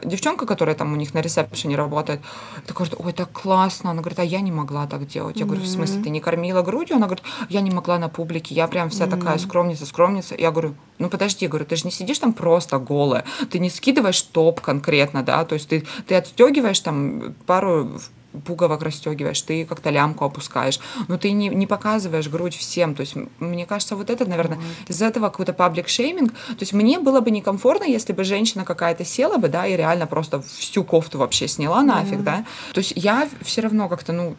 девчонка, 0.03 0.45
которая 0.45 0.75
там 0.75 0.93
у 0.93 0.95
них 0.95 1.13
на 1.13 1.21
ресепшене 1.21 1.75
работает. 1.75 2.21
Такая 2.67 2.87
говорит, 2.87 3.05
ой, 3.05 3.13
так 3.13 3.31
классно. 3.31 3.91
Она 3.91 4.01
говорит, 4.01 4.19
а 4.19 4.23
я 4.23 4.41
не 4.41 4.51
могла 4.51 4.85
так 4.87 5.07
делать. 5.07 5.37
Я 5.37 5.45
говорю, 5.45 5.61
в 5.61 5.67
смысле, 5.67 6.03
ты 6.03 6.09
не 6.09 6.19
кормила 6.19 6.61
грудью? 6.61 6.97
Она 6.97 7.07
говорит, 7.07 7.25
я 7.49 7.61
не 7.61 7.71
могла 7.71 7.97
на 7.97 8.09
публике, 8.09 8.53
я 8.53 8.67
прям 8.67 8.89
вся 8.89 9.07
такая 9.07 9.37
скромница, 9.37 9.85
скромница. 9.85 10.35
Я 10.37 10.51
говорю, 10.51 10.75
ну 10.99 11.09
подожди, 11.09 11.47
говорю, 11.47 11.65
ты 11.65 11.75
же 11.75 11.85
не 11.85 11.91
сидишь 11.91 12.19
там 12.19 12.33
просто 12.33 12.77
голая, 12.77 13.25
ты 13.49 13.59
не 13.59 13.69
скидываешь 13.69 14.21
топ 14.21 14.61
конкретно, 14.61 15.23
да, 15.23 15.43
то 15.43 15.53
есть 15.55 15.67
ты, 15.67 15.85
ты 16.07 16.15
отстегиваешь 16.15 16.79
там 16.79 17.22
пару 17.45 17.99
пуговок 18.45 18.81
расстегиваешь, 18.81 19.41
ты 19.41 19.65
как-то 19.65 19.89
лямку 19.89 20.25
опускаешь, 20.25 20.79
но 21.07 21.17
ты 21.17 21.31
не, 21.31 21.49
не 21.49 21.67
показываешь 21.67 22.27
грудь 22.27 22.55
всем. 22.55 22.95
То 22.95 23.01
есть, 23.01 23.15
мне 23.39 23.65
кажется, 23.65 23.95
вот 23.95 24.09
это, 24.09 24.25
наверное, 24.25 24.57
mm-hmm. 24.57 24.89
из 24.89 25.01
этого 25.01 25.29
какой-то 25.29 25.53
паблик 25.53 25.87
шейминг. 25.87 26.33
То 26.33 26.61
есть, 26.61 26.73
мне 26.73 26.99
было 26.99 27.21
бы 27.21 27.31
некомфортно, 27.31 27.85
если 27.85 28.13
бы 28.13 28.23
женщина 28.23 28.65
какая-то 28.65 29.05
села 29.05 29.37
бы, 29.37 29.49
да, 29.49 29.67
и 29.67 29.77
реально 29.77 30.07
просто 30.07 30.41
всю 30.41 30.83
кофту 30.83 31.19
вообще 31.19 31.47
сняла 31.47 31.83
нафиг, 31.83 32.19
mm-hmm. 32.19 32.23
да. 32.23 32.45
То 32.73 32.79
есть, 32.79 32.93
я 32.95 33.29
все 33.41 33.61
равно 33.61 33.87
как-то, 33.87 34.13
ну, 34.13 34.35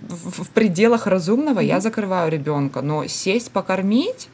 в, 0.00 0.44
в 0.44 0.50
пределах 0.50 1.06
разумного 1.06 1.60
mm-hmm. 1.60 1.66
я 1.66 1.80
закрываю 1.80 2.30
ребенка, 2.30 2.82
но 2.82 3.06
сесть 3.06 3.50
покормить 3.50 4.28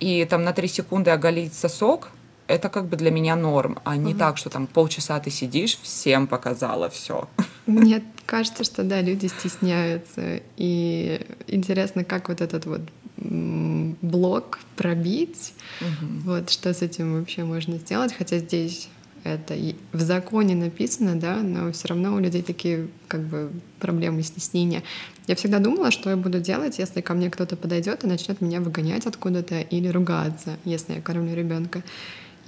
и 0.00 0.24
там 0.24 0.44
на 0.44 0.52
три 0.52 0.68
секунды 0.68 1.10
оголить 1.10 1.54
сосок, 1.54 2.10
это 2.48 2.68
как 2.68 2.86
бы 2.86 2.96
для 2.96 3.10
меня 3.10 3.36
норм, 3.36 3.78
а 3.84 3.96
не 3.96 4.12
угу. 4.12 4.18
так, 4.18 4.38
что 4.38 4.50
там 4.50 4.66
полчаса 4.66 5.20
ты 5.20 5.30
сидишь, 5.30 5.78
всем 5.82 6.26
показала 6.26 6.88
все. 6.88 7.28
Мне 7.66 8.02
кажется, 8.26 8.64
что 8.64 8.82
да, 8.82 9.00
люди 9.00 9.26
стесняются. 9.26 10.40
И 10.56 11.24
интересно, 11.46 12.04
как 12.04 12.28
вот 12.28 12.40
этот 12.40 12.66
вот 12.66 12.80
блок 13.20 14.60
пробить, 14.76 15.54
угу. 15.80 16.06
вот 16.24 16.50
что 16.50 16.72
с 16.72 16.82
этим 16.82 17.18
вообще 17.18 17.44
можно 17.44 17.78
сделать, 17.78 18.14
хотя 18.16 18.38
здесь 18.38 18.88
это 19.24 19.54
и 19.54 19.74
в 19.92 20.00
законе 20.00 20.54
написано, 20.54 21.16
да, 21.16 21.36
но 21.36 21.72
все 21.72 21.88
равно 21.88 22.14
у 22.14 22.18
людей 22.18 22.42
такие 22.42 22.88
как 23.08 23.20
бы 23.22 23.50
проблемы 23.80 24.22
стеснения. 24.22 24.82
Я 25.26 25.34
всегда 25.34 25.58
думала, 25.58 25.90
что 25.90 26.10
я 26.10 26.16
буду 26.16 26.40
делать, 26.40 26.78
если 26.78 27.00
ко 27.00 27.14
мне 27.14 27.28
кто-то 27.28 27.56
подойдет 27.56 28.04
и 28.04 28.06
начнет 28.06 28.40
меня 28.40 28.60
выгонять 28.60 29.06
откуда-то 29.06 29.60
или 29.60 29.88
ругаться, 29.88 30.56
если 30.64 30.94
я 30.94 31.02
кормлю 31.02 31.34
ребенка. 31.34 31.82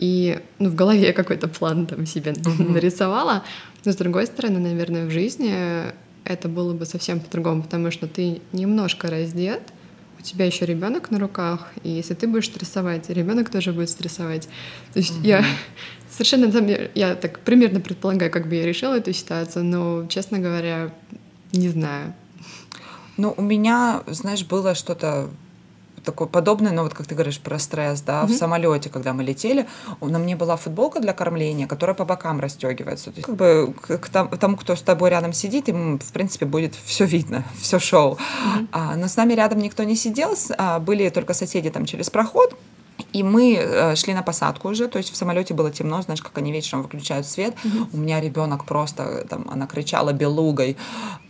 И 0.00 0.40
ну, 0.58 0.70
в 0.70 0.74
голове 0.74 1.08
я 1.08 1.12
какой-то 1.12 1.46
план 1.46 1.86
там 1.86 2.06
себе 2.06 2.32
mm-hmm. 2.32 2.72
нарисовала. 2.72 3.44
Но 3.84 3.92
с 3.92 3.96
другой 3.96 4.26
стороны, 4.26 4.58
наверное, 4.58 5.04
в 5.04 5.10
жизни 5.10 5.52
это 6.24 6.48
было 6.48 6.72
бы 6.72 6.86
совсем 6.86 7.20
по-другому, 7.20 7.62
потому 7.62 7.90
что 7.90 8.06
ты 8.06 8.40
немножко 8.52 9.10
раздет, 9.10 9.60
у 10.18 10.22
тебя 10.22 10.46
еще 10.46 10.64
ребенок 10.64 11.10
на 11.10 11.18
руках, 11.18 11.68
и 11.82 11.90
если 11.90 12.14
ты 12.14 12.26
будешь 12.26 12.46
стрессовать, 12.46 13.10
ребенок 13.10 13.50
тоже 13.50 13.72
будет 13.72 13.90
стрессовать. 13.90 14.48
То 14.94 15.00
есть 15.00 15.18
mm-hmm. 15.18 15.26
я 15.26 15.44
совершенно 16.10 16.50
там, 16.50 16.66
я 16.94 17.14
так 17.14 17.40
примерно 17.40 17.80
предполагаю, 17.80 18.30
как 18.30 18.48
бы 18.48 18.54
я 18.54 18.64
решила 18.64 18.96
эту 18.96 19.12
ситуацию, 19.12 19.66
но, 19.66 20.06
честно 20.06 20.38
говоря, 20.38 20.94
не 21.52 21.68
знаю. 21.68 22.14
Ну, 23.18 23.34
у 23.36 23.42
меня, 23.42 24.02
знаешь, 24.06 24.46
было 24.46 24.74
что-то 24.74 25.28
такое 26.04 26.28
подобное, 26.28 26.72
но 26.72 26.82
вот 26.82 26.94
как 26.94 27.06
ты 27.06 27.14
говоришь 27.14 27.40
про 27.40 27.58
стресс, 27.58 28.00
да, 28.02 28.22
mm-hmm. 28.22 28.26
в 28.26 28.34
самолете, 28.34 28.90
когда 28.90 29.12
мы 29.12 29.22
летели, 29.22 29.66
на 30.00 30.18
мне 30.18 30.36
была 30.36 30.56
футболка 30.56 31.00
для 31.00 31.12
кормления, 31.12 31.66
которая 31.66 31.94
по 31.94 32.04
бокам 32.04 32.40
расстегивается. 32.40 33.10
То 33.10 33.16
есть, 33.16 33.26
как 33.26 33.36
бы 33.36 33.74
к 33.82 34.38
тому, 34.38 34.56
кто 34.56 34.76
с 34.76 34.82
тобой 34.82 35.10
рядом 35.10 35.32
сидит, 35.32 35.68
им, 35.68 35.98
в 35.98 36.12
принципе, 36.12 36.46
будет 36.46 36.74
все 36.74 37.04
видно, 37.04 37.44
все 37.60 37.78
шоу. 37.78 38.14
Mm-hmm. 38.14 38.68
А, 38.72 38.96
но 38.96 39.08
с 39.08 39.16
нами 39.16 39.34
рядом 39.34 39.58
никто 39.60 39.82
не 39.84 39.96
сидел, 39.96 40.34
а, 40.58 40.78
были 40.78 41.08
только 41.08 41.34
соседи 41.34 41.70
там 41.70 41.86
через 41.86 42.10
проход, 42.10 42.56
и 43.12 43.22
мы 43.22 43.56
э, 43.56 43.96
шли 43.96 44.14
на 44.14 44.22
посадку 44.22 44.68
уже, 44.68 44.88
то 44.88 44.98
есть 44.98 45.12
в 45.12 45.16
самолете 45.16 45.54
было 45.54 45.70
темно, 45.70 46.02
знаешь, 46.02 46.22
как 46.22 46.36
они 46.38 46.52
вечером 46.52 46.82
выключают 46.82 47.26
свет. 47.26 47.54
Mm-hmm. 47.62 47.86
У 47.92 47.96
меня 47.96 48.20
ребенок 48.20 48.64
просто, 48.64 49.26
там, 49.28 49.48
она 49.50 49.66
кричала 49.66 50.12
белугой, 50.12 50.76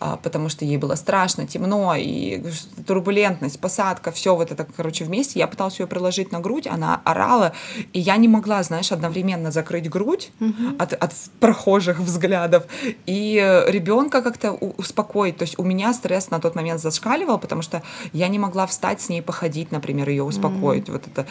э, 0.00 0.16
потому 0.22 0.48
что 0.48 0.64
ей 0.64 0.76
было 0.76 0.94
страшно, 0.94 1.46
темно, 1.46 1.94
и 1.96 2.42
турбулентность, 2.87 3.61
посадка, 3.61 4.11
все 4.11 4.35
вот 4.35 4.52
это, 4.52 4.66
короче, 4.76 5.04
вместе. 5.04 5.38
Я 5.38 5.46
пыталась 5.46 5.80
ее 5.80 5.87
приложить 5.87 6.33
на 6.33 6.40
грудь, 6.40 6.66
она 6.66 7.00
орала, 7.04 7.52
и 7.92 8.00
я 8.00 8.16
не 8.16 8.28
могла, 8.28 8.62
знаешь, 8.62 8.92
одновременно 8.92 9.50
закрыть 9.50 9.88
грудь 9.88 10.30
mm-hmm. 10.40 10.76
от, 10.78 10.92
от 10.92 11.12
прохожих 11.40 11.98
взглядов, 11.98 12.64
и 13.06 13.64
ребенка 13.68 14.22
как-то 14.22 14.52
успокоить. 14.52 15.37
То 15.37 15.42
есть 15.42 15.59
у 15.59 15.62
меня 15.62 15.92
стресс 15.92 16.30
на 16.30 16.40
тот 16.40 16.54
момент 16.54 16.80
зашкаливал, 16.80 17.38
потому 17.38 17.62
что 17.62 17.83
я 18.12 18.28
не 18.28 18.38
могла 18.38 18.66
встать 18.66 19.00
с 19.00 19.09
ней 19.09 19.22
походить, 19.22 19.72
например, 19.72 20.09
ее 20.09 20.22
успокоить. 20.22 20.88
Mm-hmm. 20.88 20.92
Вот 20.92 21.06
это 21.06 21.26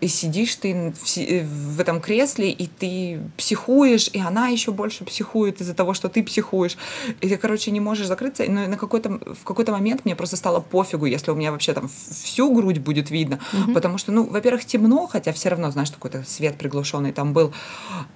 и 0.00 0.08
сидишь 0.08 0.56
ты 0.56 0.92
в, 0.92 1.18
э, 1.18 1.44
в 1.44 1.80
этом 1.80 2.00
кресле, 2.00 2.50
и 2.50 2.66
ты 2.66 3.20
психуешь, 3.36 4.08
и 4.12 4.20
она 4.20 4.48
еще 4.48 4.72
больше 4.72 5.04
психует 5.04 5.60
из-за 5.60 5.74
того, 5.74 5.94
что 5.94 6.08
ты 6.08 6.22
психуешь. 6.22 6.76
И 7.20 7.28
ты, 7.28 7.36
короче, 7.36 7.70
не 7.70 7.80
можешь 7.80 8.06
закрыться. 8.06 8.44
Но 8.48 8.66
на 8.66 8.76
какой-то, 8.76 9.10
в 9.10 9.44
какой-то 9.44 9.72
момент 9.72 10.04
мне 10.04 10.16
просто 10.16 10.36
стало 10.36 10.60
пофигу, 10.60 11.06
если 11.06 11.30
у 11.30 11.34
меня 11.34 11.52
вообще 11.52 11.72
там 11.72 11.88
всю 11.88 12.52
грудь 12.52 12.78
будет 12.78 13.10
видно. 13.10 13.38
Угу. 13.52 13.72
Потому 13.72 13.98
что, 13.98 14.12
ну, 14.12 14.24
во-первых, 14.24 14.64
темно, 14.64 15.06
хотя 15.06 15.32
все 15.32 15.48
равно, 15.50 15.70
знаешь, 15.70 15.90
какой-то 15.90 16.24
свет 16.24 16.56
приглушенный 16.56 17.12
там 17.12 17.32
был. 17.32 17.52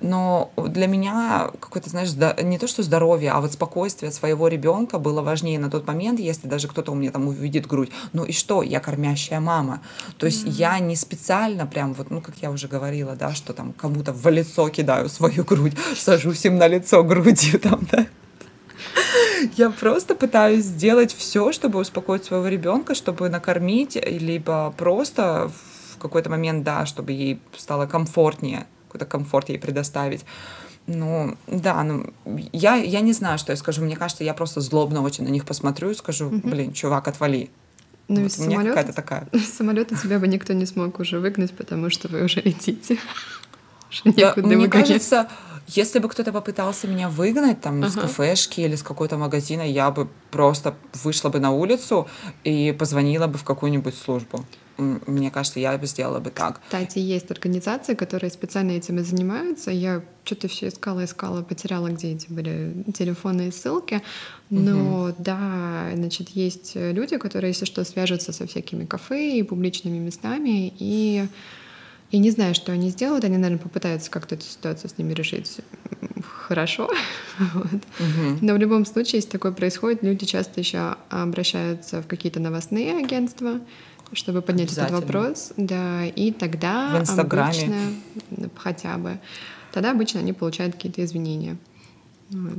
Но 0.00 0.52
для 0.56 0.86
меня 0.86 1.50
какое-то, 1.60 1.90
знаешь, 1.90 2.10
не 2.42 2.58
то, 2.58 2.66
что 2.66 2.82
здоровье, 2.82 3.32
а 3.32 3.40
вот 3.40 3.52
спокойствие 3.52 4.12
своего 4.12 4.48
ребенка 4.48 4.98
было 4.98 5.22
важнее 5.22 5.58
на 5.58 5.70
тот 5.70 5.86
момент, 5.86 6.20
если 6.20 6.46
даже 6.46 6.68
кто-то 6.68 6.92
у 6.92 6.94
меня 6.94 7.10
там 7.10 7.28
увидит 7.28 7.66
грудь. 7.66 7.90
Ну 8.12 8.24
и 8.24 8.32
что? 8.32 8.62
Я 8.62 8.80
кормящая 8.80 9.40
мама. 9.40 9.80
То 10.18 10.26
есть 10.26 10.46
mm 10.46 10.52
я 10.52 10.78
не 10.78 10.96
специально 10.96 11.51
реально 11.52 11.66
прям 11.66 11.92
вот, 11.94 12.10
ну, 12.10 12.20
как 12.20 12.36
я 12.42 12.50
уже 12.50 12.68
говорила, 12.68 13.14
да, 13.14 13.34
что 13.34 13.52
там 13.52 13.72
кому-то 13.72 14.12
в 14.12 14.30
лицо 14.30 14.68
кидаю 14.68 15.08
свою 15.08 15.44
грудь, 15.44 15.74
сажусь 15.96 16.44
им 16.44 16.56
на 16.56 16.68
лицо 16.68 17.04
грудью 17.04 17.60
там, 17.62 17.80
да. 17.90 18.06
Я 19.56 19.70
просто 19.70 20.14
пытаюсь 20.14 20.64
сделать 20.64 21.12
все, 21.12 21.52
чтобы 21.52 21.80
успокоить 21.80 22.24
своего 22.24 22.48
ребенка, 22.48 22.94
чтобы 22.94 23.28
накормить, 23.28 23.98
либо 24.06 24.72
просто 24.76 25.50
в 25.94 25.98
какой-то 25.98 26.30
момент, 26.30 26.64
да, 26.64 26.86
чтобы 26.86 27.12
ей 27.12 27.40
стало 27.56 27.86
комфортнее, 27.86 28.66
какой-то 28.88 29.06
комфорт 29.06 29.48
ей 29.48 29.58
предоставить. 29.58 30.24
Ну, 30.86 31.36
да, 31.46 31.82
ну, 31.82 32.12
я, 32.52 32.74
я 32.76 33.00
не 33.00 33.12
знаю, 33.12 33.38
что 33.38 33.52
я 33.52 33.56
скажу. 33.56 33.82
Мне 33.82 33.96
кажется, 33.96 34.24
я 34.24 34.34
просто 34.34 34.60
злобно 34.60 35.02
очень 35.02 35.24
на 35.24 35.28
них 35.28 35.44
посмотрю 35.44 35.90
и 35.90 35.94
скажу, 35.94 36.30
блин, 36.30 36.72
чувак, 36.72 37.08
отвали. 37.08 37.50
Ну, 38.12 38.22
вот 38.22 38.30
из 38.30 38.38
у 38.38 38.44
меня 38.48 38.64
какая-то 38.64 38.92
такая. 38.92 39.28
Самолета 39.56 39.96
тебя 39.96 40.18
бы 40.18 40.28
никто 40.28 40.52
не 40.52 40.66
смог 40.66 40.98
уже 41.00 41.18
выгнать, 41.18 41.52
потому 41.52 41.90
что 41.90 42.08
вы 42.08 42.24
уже 42.24 42.40
летите. 42.40 42.98
Да, 44.06 44.32
мне 44.36 44.68
кажется, 44.68 45.28
если 45.66 45.98
бы 45.98 46.08
кто-то 46.08 46.32
попытался 46.32 46.88
меня 46.88 47.10
выгнать 47.10 47.60
там 47.60 47.82
ага. 47.82 47.88
из 47.88 47.94
кафешки 47.94 48.60
или 48.60 48.74
с 48.74 48.82
какого-то 48.82 49.18
магазина, 49.18 49.62
я 49.62 49.90
бы 49.90 50.08
просто 50.30 50.74
вышла 51.04 51.28
бы 51.28 51.40
на 51.40 51.50
улицу 51.50 52.08
и 52.42 52.72
позвонила 52.72 53.26
бы 53.26 53.38
в 53.38 53.44
какую-нибудь 53.44 53.94
службу. 53.94 54.46
Мне 54.78 55.30
кажется, 55.30 55.60
я 55.60 55.76
бы 55.76 55.86
сделала 55.86 56.20
бы 56.20 56.30
так. 56.30 56.60
Кстати, 56.64 56.98
есть 56.98 57.30
организации, 57.30 57.94
которые 57.94 58.30
специально 58.30 58.72
этим 58.72 58.98
и 58.98 59.02
занимаются. 59.02 59.70
Я 59.70 60.02
что-то 60.24 60.48
все 60.48 60.68
искала, 60.68 61.04
искала, 61.04 61.42
потеряла, 61.42 61.88
где 61.88 62.12
эти 62.12 62.30
были 62.30 62.84
телефонные 62.94 63.52
ссылки. 63.52 64.02
Но 64.50 65.04
угу. 65.04 65.14
да, 65.18 65.90
значит, 65.94 66.30
есть 66.30 66.72
люди, 66.74 67.16
которые, 67.16 67.50
если 67.50 67.64
что, 67.64 67.84
свяжутся 67.84 68.32
со 68.32 68.46
всякими 68.46 68.84
кафе 68.84 69.38
и 69.38 69.42
публичными 69.42 69.98
местами 69.98 70.72
и 70.78 71.26
и 72.12 72.18
не 72.18 72.30
знаю, 72.30 72.54
что 72.54 72.72
они 72.72 72.90
сделают. 72.90 73.24
Они, 73.24 73.38
наверное, 73.38 73.58
попытаются 73.58 74.10
как-то 74.10 74.34
эту 74.34 74.44
ситуацию 74.44 74.90
с 74.90 74.98
ними 74.98 75.14
решить 75.14 75.60
хорошо. 76.22 76.90
вот. 77.38 77.64
угу. 77.64 78.38
Но 78.42 78.54
в 78.54 78.58
любом 78.58 78.84
случае, 78.84 79.18
если 79.18 79.30
такое 79.30 79.52
происходит, 79.52 80.02
люди 80.02 80.26
часто 80.26 80.60
еще 80.60 80.96
обращаются 81.08 82.02
в 82.02 82.06
какие-то 82.06 82.38
новостные 82.38 82.98
агентства, 82.98 83.60
чтобы 84.12 84.42
поднять 84.42 84.72
этот 84.72 84.90
вопрос, 84.90 85.52
да, 85.56 86.04
и 86.04 86.32
тогда 86.32 87.02
в 87.04 87.18
обычно 87.18 87.76
хотя 88.56 88.98
бы, 88.98 89.18
тогда 89.72 89.90
обычно 89.92 90.20
они 90.20 90.32
получают 90.32 90.74
какие-то 90.74 91.04
извинения. 91.04 91.56
Вот. 92.30 92.58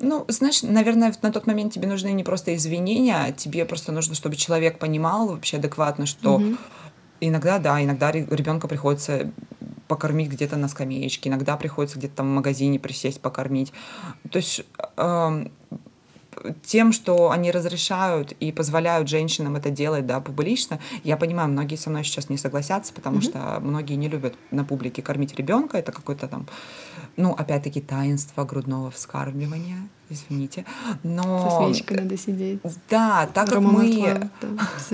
Ну, 0.00 0.24
знаешь, 0.28 0.62
наверное, 0.62 1.14
на 1.22 1.32
тот 1.32 1.46
момент 1.46 1.72
тебе 1.72 1.86
нужны 1.86 2.12
не 2.12 2.24
просто 2.24 2.54
извинения, 2.54 3.14
а 3.14 3.32
тебе 3.32 3.64
просто 3.64 3.92
нужно, 3.92 4.14
чтобы 4.14 4.36
человек 4.36 4.78
понимал 4.78 5.28
вообще 5.28 5.58
адекватно, 5.58 6.06
что 6.06 6.36
угу. 6.36 6.56
иногда, 7.20 7.58
да, 7.58 7.82
иногда 7.82 8.10
ребенка 8.10 8.66
приходится 8.66 9.30
покормить 9.86 10.30
где-то 10.30 10.56
на 10.56 10.68
скамеечке, 10.68 11.28
иногда 11.28 11.56
приходится 11.56 11.98
где-то 11.98 12.16
там 12.16 12.26
в 12.30 12.34
магазине 12.34 12.78
присесть 12.78 13.20
покормить. 13.20 13.72
То 14.30 14.38
есть 14.38 14.64
э, 14.96 15.46
тем, 16.62 16.92
что 16.92 17.30
они 17.30 17.50
разрешают 17.50 18.32
и 18.32 18.52
позволяют 18.52 19.08
женщинам 19.08 19.56
это 19.56 19.70
делать, 19.70 20.06
да, 20.06 20.20
публично, 20.20 20.78
я 21.02 21.16
понимаю, 21.16 21.48
многие 21.48 21.76
со 21.76 21.90
мной 21.90 22.04
сейчас 22.04 22.28
не 22.28 22.36
согласятся, 22.36 22.92
потому 22.92 23.18
mm-hmm. 23.18 23.22
что 23.22 23.60
многие 23.60 23.94
не 23.94 24.08
любят 24.08 24.34
на 24.50 24.64
публике 24.64 25.02
кормить 25.02 25.34
ребенка, 25.36 25.78
это 25.78 25.92
какой-то 25.92 26.28
там, 26.28 26.46
ну, 27.16 27.32
опять-таки, 27.32 27.80
таинство 27.80 28.44
грудного 28.44 28.90
вскармливания, 28.90 29.88
извините, 30.10 30.64
но... 31.02 31.50
Со 31.50 31.66
свечкой 31.66 31.98
надо 31.98 32.16
сидеть. 32.16 32.60
Да, 32.90 33.28
так 33.32 33.48
как 33.48 33.60
мы... 33.60 34.30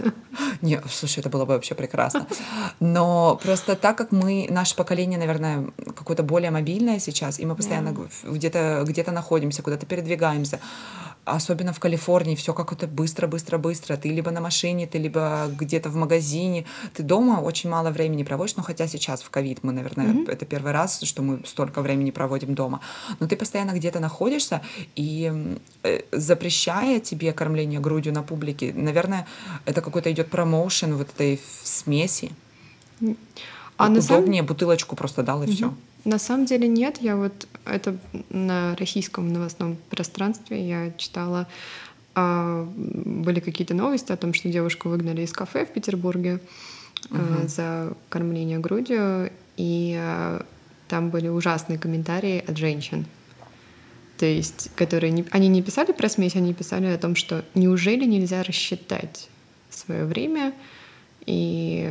Не, 0.62 0.80
слушай, 0.88 1.20
это 1.20 1.28
было 1.28 1.44
бы 1.44 1.54
вообще 1.54 1.74
прекрасно. 1.74 2.26
Но 2.78 3.38
просто 3.42 3.76
так 3.76 3.96
как 3.96 4.12
мы, 4.12 4.46
наше 4.50 4.76
поколение, 4.76 5.18
наверное, 5.18 5.70
какое-то 5.96 6.22
более 6.22 6.50
мобильное 6.50 6.98
сейчас, 6.98 7.40
и 7.40 7.46
мы 7.46 7.56
постоянно 7.56 7.96
где-то 8.24 8.84
где 8.86 9.04
находимся, 9.10 9.62
куда-то 9.62 9.86
передвигаемся, 9.86 10.60
особенно 11.24 11.72
в 11.72 11.78
Калифорнии, 11.78 12.34
все 12.34 12.52
как-то 12.52 12.86
быстро, 12.86 13.26
быстро, 13.26 13.58
быстро. 13.58 13.96
Ты 13.96 14.08
либо 14.10 14.30
на 14.30 14.40
машине, 14.40 14.86
ты 14.86 14.98
либо 14.98 15.48
где-то 15.48 15.90
в 15.90 15.96
магазине. 15.96 16.64
Ты 16.94 17.02
дома 17.02 17.40
очень 17.40 17.70
мало 17.70 17.90
времени 17.90 18.22
проводишь, 18.22 18.56
ну 18.56 18.62
хотя 18.62 18.86
сейчас 18.86 19.22
в 19.22 19.30
ковид 19.30 19.62
мы, 19.62 19.72
наверное, 19.72 20.06
mm-hmm. 20.06 20.30
это 20.30 20.46
первый 20.46 20.72
раз, 20.72 21.00
что 21.02 21.22
мы 21.22 21.42
столько 21.46 21.82
времени 21.82 22.10
проводим 22.10 22.54
дома. 22.54 22.80
Но 23.20 23.26
ты 23.26 23.36
постоянно 23.36 23.72
где-то 23.72 24.00
находишься, 24.00 24.62
и 24.96 25.56
э, 25.82 26.00
запрещая 26.12 27.00
тебе 27.00 27.32
кормление 27.32 27.80
грудью 27.80 28.12
на 28.12 28.22
публике, 28.22 28.72
наверное, 28.74 29.26
это 29.66 29.82
какой-то 29.82 30.10
идет 30.10 30.30
промоушен 30.30 30.96
вот 30.96 31.08
этой 31.10 31.40
смеси. 31.62 32.32
А 33.76 33.88
Удобнее 33.88 34.02
самом... 34.02 34.46
бутылочку 34.46 34.96
просто 34.96 35.22
дал 35.22 35.42
и 35.42 35.46
mm-hmm. 35.46 35.54
все. 35.54 35.74
На 36.04 36.18
самом 36.18 36.46
деле 36.46 36.66
нет. 36.68 36.98
Я 37.00 37.16
вот 37.16 37.46
это 37.64 37.96
на 38.30 38.74
российском 38.76 39.32
новостном 39.32 39.76
пространстве 39.90 40.66
я 40.66 40.92
читала, 40.96 41.46
а, 42.14 42.66
были 42.76 43.40
какие-то 43.40 43.74
новости 43.74 44.12
о 44.12 44.16
том, 44.16 44.34
что 44.34 44.48
девушку 44.48 44.88
выгнали 44.88 45.22
из 45.22 45.32
кафе 45.32 45.66
в 45.66 45.72
Петербурге 45.72 46.40
угу. 47.10 47.48
за 47.48 47.94
кормление 48.08 48.58
грудью, 48.58 49.30
и 49.56 49.94
а, 49.98 50.44
там 50.88 51.10
были 51.10 51.28
ужасные 51.28 51.78
комментарии 51.78 52.42
от 52.46 52.56
женщин. 52.56 53.06
То 54.18 54.26
есть, 54.26 54.70
которые 54.74 55.12
не, 55.12 55.24
они 55.30 55.48
не 55.48 55.62
писали 55.62 55.92
про 55.92 56.08
смесь, 56.08 56.36
они 56.36 56.52
писали 56.52 56.86
о 56.86 56.98
том, 56.98 57.16
что 57.16 57.44
неужели 57.54 58.04
нельзя 58.04 58.42
рассчитать 58.42 59.28
свое 59.70 60.04
время, 60.04 60.52
и 61.30 61.88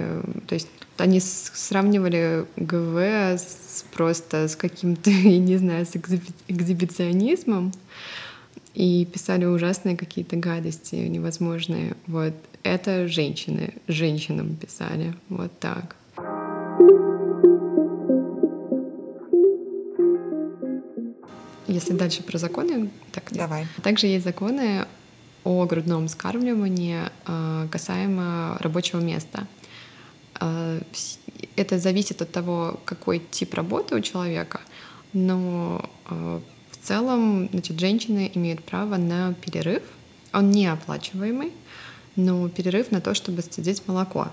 то 0.47 0.55
есть 0.55 0.67
они 0.97 1.21
сравнивали 1.21 2.45
ГВ 2.57 2.97
с, 3.39 3.85
просто 3.93 4.49
с 4.49 4.57
каким-то, 4.57 5.09
я 5.09 5.39
не 5.39 5.55
знаю, 5.55 5.85
с 5.85 5.95
экзибиционизмом 5.95 7.71
и 8.73 9.05
писали 9.05 9.45
ужасные 9.45 9.95
какие-то 9.95 10.35
гадости 10.35 10.95
невозможные. 10.95 11.95
Вот 12.07 12.33
это 12.63 13.07
женщины, 13.07 13.75
женщинам 13.87 14.57
писали. 14.57 15.13
Вот 15.29 15.57
так. 15.59 15.95
Если 21.67 21.93
дальше 21.93 22.23
про 22.23 22.37
законы, 22.37 22.89
так 23.13 23.31
нет. 23.31 23.39
Давай. 23.39 23.67
Также 23.83 24.07
есть 24.07 24.25
законы 24.25 24.85
о 25.43 25.65
грудном 25.65 26.07
скармливании 26.07 27.03
э, 27.25 27.67
касаемо 27.71 28.57
рабочего 28.59 28.99
места. 28.99 29.47
Э, 30.39 30.81
это 31.55 31.79
зависит 31.79 32.21
от 32.21 32.31
того, 32.31 32.79
какой 32.85 33.21
тип 33.31 33.53
работы 33.53 33.95
у 33.95 34.01
человека, 34.01 34.61
но 35.13 35.89
э, 36.09 36.39
в 36.71 36.77
целом 36.85 37.49
значит, 37.51 37.79
женщины 37.79 38.31
имеют 38.33 38.63
право 38.63 38.97
на 38.97 39.33
перерыв. 39.33 39.83
Он 40.33 40.51
неоплачиваемый, 40.51 41.53
но 42.15 42.49
перерыв 42.49 42.91
на 42.91 43.01
то, 43.01 43.13
чтобы 43.13 43.41
сцедить 43.41 43.87
молоко. 43.87 44.27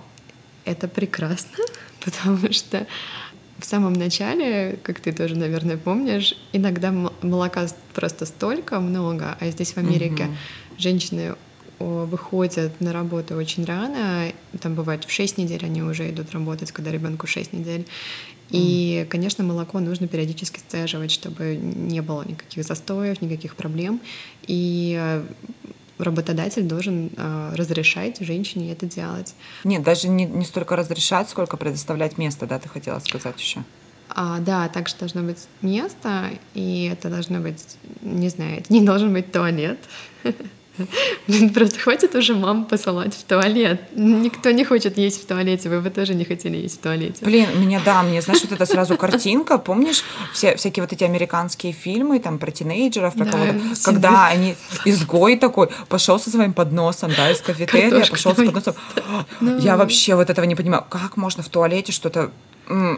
Это 0.65 0.89
прекрасно, 0.89 1.65
потому 2.05 2.53
что 2.53 2.87
в 3.59 3.65
самом 3.65 3.95
начале, 3.95 4.79
как 4.83 5.01
ты 5.01 5.13
тоже, 5.13 5.35
наверное, 5.35 5.79
помнишь, 5.79 6.37
иногда 6.53 6.93
молока 7.23 7.67
просто 7.95 8.27
столько 8.27 8.81
много, 8.81 9.37
а 9.41 9.49
здесь 9.49 9.73
в 9.73 9.79
Америке 9.79 10.25
угу 10.25 10.35
женщины 10.79 11.35
выходят 11.79 12.81
на 12.81 12.93
работу 12.93 13.35
очень 13.35 13.65
рано, 13.65 14.33
там 14.61 14.75
бывает 14.75 15.05
в 15.05 15.11
6 15.11 15.37
недель 15.37 15.63
они 15.65 15.83
уже 15.83 16.09
идут 16.11 16.33
работать, 16.33 16.73
когда 16.73 16.91
ребенку 16.91 17.27
6 17.27 17.53
недель. 17.53 17.87
И, 18.51 19.07
конечно, 19.11 19.43
молоко 19.43 19.81
нужно 19.81 20.07
периодически 20.07 20.61
сцеживать, 20.61 21.11
чтобы 21.11 21.57
не 21.57 22.01
было 22.01 22.23
никаких 22.23 22.65
застоев, 22.65 23.21
никаких 23.21 23.57
проблем. 23.57 24.01
И 24.47 24.97
э, 24.99 25.25
работодатель 25.99 26.63
должен 26.63 27.11
э, 27.17 27.53
разрешать 27.55 28.19
женщине 28.21 28.73
это 28.73 28.87
делать. 28.87 29.35
Нет, 29.65 29.83
даже 29.83 30.09
не, 30.09 30.27
не 30.27 30.45
столько 30.45 30.77
разрешать, 30.77 31.29
сколько 31.29 31.57
предоставлять 31.57 32.19
место, 32.19 32.47
да, 32.47 32.61
ты 32.61 32.69
хотела 32.69 33.01
сказать 33.01 33.41
еще. 33.41 33.65
А, 34.09 34.39
да, 34.39 34.69
также 34.69 34.95
должно 34.99 35.23
быть 35.23 35.49
место, 35.61 36.31
и 36.55 36.89
это 36.93 37.11
должно 37.11 37.41
быть, 37.41 37.77
не 38.03 38.29
знаю, 38.29 38.61
это 38.61 38.73
не 38.73 38.83
должен 38.83 39.13
быть 39.13 39.33
туалет. 39.33 39.79
Просто 41.55 41.79
хватит 41.79 42.15
уже 42.15 42.35
мам 42.35 42.65
посылать 42.65 43.15
в 43.15 43.25
туалет. 43.25 43.81
Никто 43.95 44.51
не 44.51 44.65
хочет 44.65 44.99
есть 44.99 45.23
в 45.23 45.27
туалете, 45.27 45.69
вы 45.69 45.81
бы 45.81 45.91
тоже 45.91 46.15
не 46.15 46.25
хотели 46.25 46.57
есть 46.57 46.79
в 46.79 46.83
туалете. 46.83 47.25
Блин, 47.25 47.49
меня, 47.61 47.81
да, 47.85 48.03
мне, 48.05 48.21
знаешь, 48.23 48.43
вот 48.43 48.53
это 48.53 48.67
сразу 48.67 48.97
картинка, 48.97 49.59
помнишь, 49.59 50.05
все, 50.33 50.57
всякие 50.57 50.83
вот 50.83 50.93
эти 50.93 51.05
американские 51.05 51.73
фильмы, 51.73 52.19
там, 52.21 52.39
про 52.39 52.51
тинейджеров, 52.51 53.15
про 53.15 53.25
да, 53.25 53.31
кого-то, 53.33 53.61
когда 53.85 54.27
они, 54.27 54.57
изгой 54.85 55.37
такой, 55.37 55.69
пошел 55.89 56.19
со 56.19 56.31
своим 56.31 56.53
подносом, 56.53 57.13
да, 57.17 57.31
из 57.31 57.41
кафетерия, 57.41 58.07
пошел 58.07 58.33
с 58.33 58.37
подносом. 58.37 58.75
Я 59.61 59.77
вообще 59.77 60.15
вот 60.15 60.31
этого 60.31 60.45
не 60.45 60.55
понимаю, 60.55 60.85
как 60.89 61.17
можно 61.17 61.43
в 61.43 61.49
туалете 61.49 61.93
что-то 61.93 62.31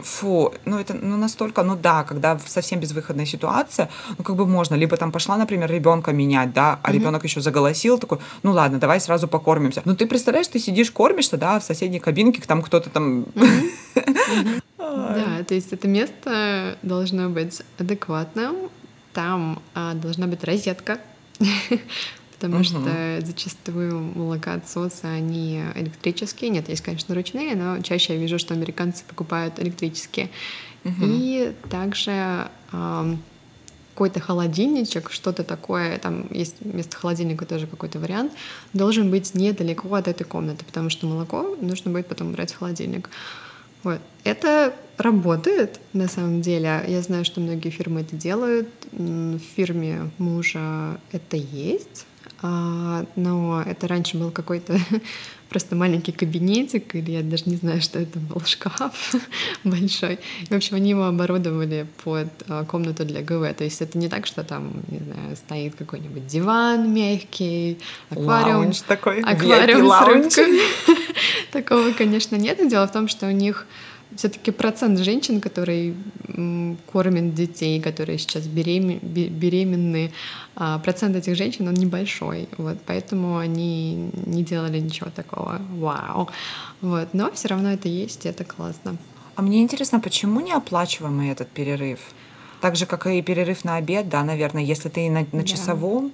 фу, 0.03 0.55
ну 0.65 0.79
это 0.79 0.95
ну 0.95 1.17
настолько, 1.17 1.63
ну 1.63 1.77
да, 1.77 2.05
когда 2.05 2.39
совсем 2.39 2.81
безвыходная 2.81 3.27
ситуация, 3.27 3.89
ну 4.17 4.25
как 4.25 4.37
бы 4.37 4.47
можно, 4.47 4.75
либо 4.75 4.97
там 4.97 5.13
пошла, 5.13 5.37
например, 5.37 5.71
ребенка 5.71 6.13
менять, 6.13 6.53
да, 6.53 6.79
а 6.83 6.91
mm-hmm. 6.91 6.95
ребенок 6.95 7.25
еще 7.25 7.41
заголосил, 7.41 7.99
такой, 7.99 8.19
ну 8.43 8.53
ладно, 8.53 8.79
давай 8.79 9.01
сразу 9.01 9.29
покормимся. 9.29 9.83
Ну 9.85 9.95
ты 9.95 10.07
представляешь, 10.07 10.49
ты 10.49 10.59
сидишь, 10.59 10.91
кормишься, 10.91 11.37
да, 11.37 11.59
в 11.59 11.65
соседней 11.65 12.01
кабинке, 12.01 12.43
там 12.47 12.63
кто-то 12.63 12.91
там... 12.91 13.27
Да, 14.79 15.45
то 15.47 15.55
есть 15.55 15.73
это 15.73 15.89
место 15.89 16.79
должно 16.83 17.29
быть 17.29 17.63
адекватным, 17.79 18.71
там 19.13 19.61
а, 19.75 19.95
должна 19.95 20.27
быть 20.27 20.45
розетка, 20.45 20.99
потому 22.39 22.57
угу. 22.57 22.65
что 22.65 23.21
зачастую 23.25 24.01
молокоотсосы, 24.15 25.05
они 25.05 25.63
электрические. 25.75 26.51
Нет, 26.51 26.69
есть, 26.69 26.83
конечно, 26.83 27.15
ручные, 27.15 27.57
но 27.57 27.81
чаще 27.83 28.15
я 28.15 28.21
вижу, 28.21 28.39
что 28.39 28.55
американцы 28.55 29.03
покупают 29.07 29.59
электрические. 29.59 30.31
Угу. 30.85 30.95
И 31.01 31.53
также 31.69 32.49
э, 32.73 33.17
какой-то 33.95 34.21
холодильничек, 34.21 35.11
что-то 35.11 35.43
такое, 35.43 35.99
там 35.99 36.29
есть 36.31 36.55
вместо 36.61 36.97
холодильника 36.97 37.45
тоже 37.45 37.67
какой-то 37.67 37.99
вариант, 37.99 38.33
должен 38.73 39.11
быть 39.11 39.35
недалеко 39.35 39.93
от 39.93 40.07
этой 40.07 40.23
комнаты, 40.23 40.65
потому 40.65 40.91
что 40.91 41.09
молоко 41.09 41.57
нужно 41.61 41.91
будет 41.91 42.07
потом 42.07 42.31
брать 42.31 42.53
в 42.53 42.59
холодильник. 42.59 43.11
Вот. 43.83 44.01
Это 44.23 44.73
работает 44.99 45.81
на 45.93 46.07
самом 46.07 46.43
деле. 46.43 46.85
Я 46.87 47.03
знаю, 47.03 47.25
что 47.25 47.41
многие 47.41 47.71
фирмы 47.71 48.03
это 48.03 48.15
делают. 48.15 48.69
В 48.93 49.41
фирме 49.57 50.11
мужа 50.19 51.01
это 51.11 51.37
есть. 51.37 52.07
А, 52.41 53.05
но 53.17 53.63
это 53.63 53.89
раньше 53.89 54.17
был 54.17 54.31
какой-то 54.31 54.79
просто 55.49 55.75
маленький 55.75 56.13
кабинетик, 56.13 56.95
или 56.95 57.13
я 57.13 57.23
даже 57.23 57.45
не 57.47 57.57
знаю, 57.57 57.81
что 57.81 57.99
это 57.99 58.19
был 58.19 58.41
шкаф 58.47 59.15
большой. 59.65 60.21
И, 60.49 60.53
в 60.53 60.57
общем, 60.57 60.77
они 60.77 60.91
его 60.91 61.05
оборудовали 61.05 61.87
под 62.05 62.29
а, 62.49 62.65
комнату 62.65 63.05
для 63.05 63.23
ГВ. 63.23 63.55
То 63.57 63.65
есть 63.65 63.81
это 63.83 63.99
не 63.99 64.09
так, 64.09 64.27
что 64.27 64.45
там, 64.45 64.73
не 64.89 64.99
знаю, 64.99 65.37
стоит 65.37 65.75
какой-нибудь 65.75 66.27
диван 66.27 66.93
мягкий, 66.93 67.79
аквариум. 68.11 68.61
Лаунж 68.61 68.81
такой, 68.83 69.21
аквариум 69.21 69.91
с 69.91 70.07
рыбками. 70.07 70.61
Такого, 71.53 71.93
конечно, 71.93 72.37
нет. 72.37 72.59
Но 72.61 72.69
дело 72.69 72.87
в 72.87 72.93
том, 72.93 73.09
что 73.09 73.27
у 73.27 73.31
них 73.31 73.67
все-таки 74.17 74.51
процент 74.51 74.99
женщин, 74.99 75.41
которые 75.41 75.95
кормят 76.93 77.35
детей, 77.35 77.81
которые 77.81 78.19
сейчас 78.19 78.47
беремен, 78.47 78.99
беременны, 79.03 80.13
а, 80.57 80.79
процент 80.79 81.17
этих 81.17 81.37
женщин, 81.37 81.69
он 81.69 81.75
небольшой. 81.75 82.49
Вот, 82.59 82.79
поэтому 82.87 83.39
они 83.39 84.11
не 84.27 84.43
делали 84.43 84.81
ничего 84.81 85.11
такого 85.11 85.61
вау. 85.71 86.29
Вот, 86.81 87.09
но 87.13 87.31
все 87.33 87.49
равно 87.49 87.73
это 87.73 87.89
есть, 87.89 88.27
и 88.27 88.29
это 88.29 88.45
классно. 88.45 88.97
А 89.37 89.43
мне 89.43 89.63
интересно, 89.63 90.01
почему 90.01 90.41
не 90.41 90.53
оплачиваемый 90.53 91.31
этот 91.31 91.49
перерыв? 91.49 92.01
Так 92.61 92.77
же, 92.77 92.87
как 92.87 93.07
и 93.07 93.23
перерыв 93.23 93.65
на 93.65 93.77
обед, 93.77 94.09
да, 94.09 94.25
наверное, 94.25 94.65
если 94.65 94.89
ты 94.89 95.09
на, 95.11 95.27
на 95.33 95.45
часовом 95.45 96.13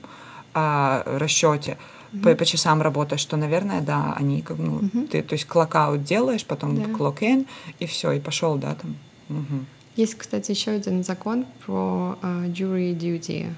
а, 0.52 1.02
расчете, 1.06 1.78
по, 2.22 2.34
по 2.34 2.44
часам 2.44 2.82
работаешь, 2.82 3.20
что, 3.20 3.36
наверное, 3.36 3.80
да, 3.80 4.14
они 4.16 4.42
как 4.42 4.58
ну, 4.58 4.80
mm-hmm. 4.80 5.08
ты, 5.08 5.22
то 5.22 5.34
есть 5.34 5.46
клокаут 5.46 6.04
делаешь, 6.04 6.44
потом 6.44 6.76
clock 6.76 7.20
in 7.20 7.46
и 7.78 7.86
все, 7.86 8.12
и 8.12 8.20
пошел, 8.20 8.56
да, 8.56 8.74
там. 8.74 8.96
Угу. 9.28 9.64
Есть, 9.96 10.16
кстати, 10.16 10.50
еще 10.50 10.72
один 10.72 11.04
закон 11.04 11.46
про 11.64 12.18
uh, 12.20 12.52
jury 12.52 12.96
duty. 12.96 13.52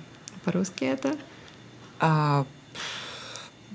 По-русски 0.45 0.85
это? 0.85 1.17
А, 1.99 2.45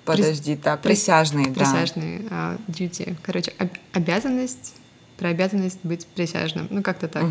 подожди, 0.06 0.56
так, 0.56 0.82
присяжные, 0.82 1.48
да. 1.48 1.54
Присяжные, 1.54 2.22
а, 2.30 2.58
duty. 2.68 3.18
Короче, 3.24 3.52
об- 3.58 3.78
обязанность, 3.94 4.76
про 5.18 5.30
обязанность 5.30 5.80
быть 5.84 6.06
присяжным. 6.06 6.68
Ну, 6.70 6.84
как-то 6.84 7.08
так. 7.08 7.26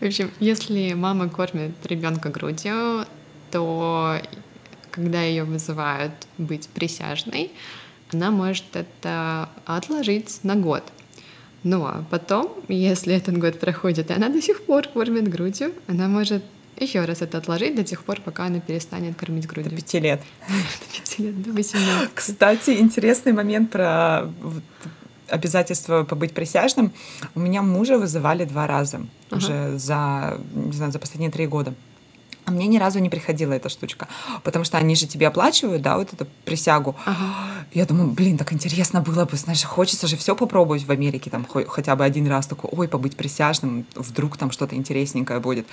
В 0.00 0.04
общем, 0.04 0.30
если 0.40 0.92
мама 0.92 1.28
кормит 1.28 1.74
ребенка 1.86 2.28
грудью, 2.28 3.06
то 3.50 4.20
когда 4.96 5.22
ее 5.22 5.44
вызывают 5.44 6.12
быть 6.38 6.68
присяжной, 6.68 7.52
она 8.12 8.30
может 8.30 8.64
это 8.74 9.50
отложить 9.66 10.40
на 10.42 10.56
год. 10.56 10.82
А 11.64 12.04
потом, 12.10 12.52
если 12.68 13.14
этот 13.14 13.36
год 13.38 13.60
проходит, 13.60 14.10
и 14.10 14.14
она 14.14 14.28
до 14.28 14.40
сих 14.40 14.64
пор 14.64 14.88
кормит 14.88 15.28
грудью, 15.28 15.72
она 15.86 16.08
может 16.08 16.42
еще 16.78 17.04
раз 17.04 17.22
это 17.22 17.38
отложить 17.38 17.74
до 17.74 17.84
тех 17.84 18.04
пор, 18.04 18.20
пока 18.20 18.46
она 18.46 18.60
перестанет 18.60 19.16
кормить 19.16 19.46
грудью. 19.46 19.70
До 19.70 19.76
пяти 19.76 20.00
лет. 20.00 20.22
До 20.48 20.98
пяти 20.98 21.22
лет, 21.22 21.42
до 21.42 21.52
18. 21.52 22.10
Кстати, 22.14 22.70
интересный 22.70 23.32
момент 23.32 23.70
про 23.70 24.30
обязательство 25.28 26.04
побыть 26.04 26.32
присяжным. 26.32 26.92
У 27.34 27.40
меня 27.40 27.62
мужа 27.62 27.98
вызывали 27.98 28.44
два 28.44 28.66
раза 28.66 29.00
ага. 29.30 29.36
уже 29.36 29.78
за, 29.78 30.38
не 30.54 30.72
знаю, 30.72 30.92
за 30.92 30.98
последние 30.98 31.30
три 31.30 31.46
года. 31.46 31.74
А 32.46 32.52
мне 32.52 32.68
ни 32.68 32.78
разу 32.78 33.00
не 33.00 33.10
приходила 33.10 33.54
эта 33.54 33.68
штучка, 33.68 34.06
потому 34.44 34.64
что 34.64 34.78
они 34.78 34.94
же 34.94 35.08
тебе 35.08 35.26
оплачивают, 35.26 35.82
да, 35.82 35.98
вот 35.98 36.12
эту 36.12 36.28
присягу. 36.44 36.94
Ага. 37.04 37.34
Я 37.74 37.86
думаю, 37.86 38.12
блин, 38.12 38.38
так 38.38 38.52
интересно 38.52 39.00
было 39.00 39.24
бы, 39.24 39.36
знаешь, 39.36 39.64
хочется 39.64 40.06
же 40.06 40.16
все 40.16 40.36
попробовать 40.36 40.84
в 40.86 40.90
Америке, 40.92 41.28
там 41.28 41.44
хотя 41.66 41.96
бы 41.96 42.04
один 42.04 42.28
раз 42.28 42.46
такой, 42.46 42.70
ой, 42.72 42.86
побыть 42.86 43.16
присяжным, 43.16 43.84
вдруг 43.96 44.36
там 44.36 44.52
что-то 44.52 44.76
интересненькое 44.76 45.40
будет. 45.40 45.66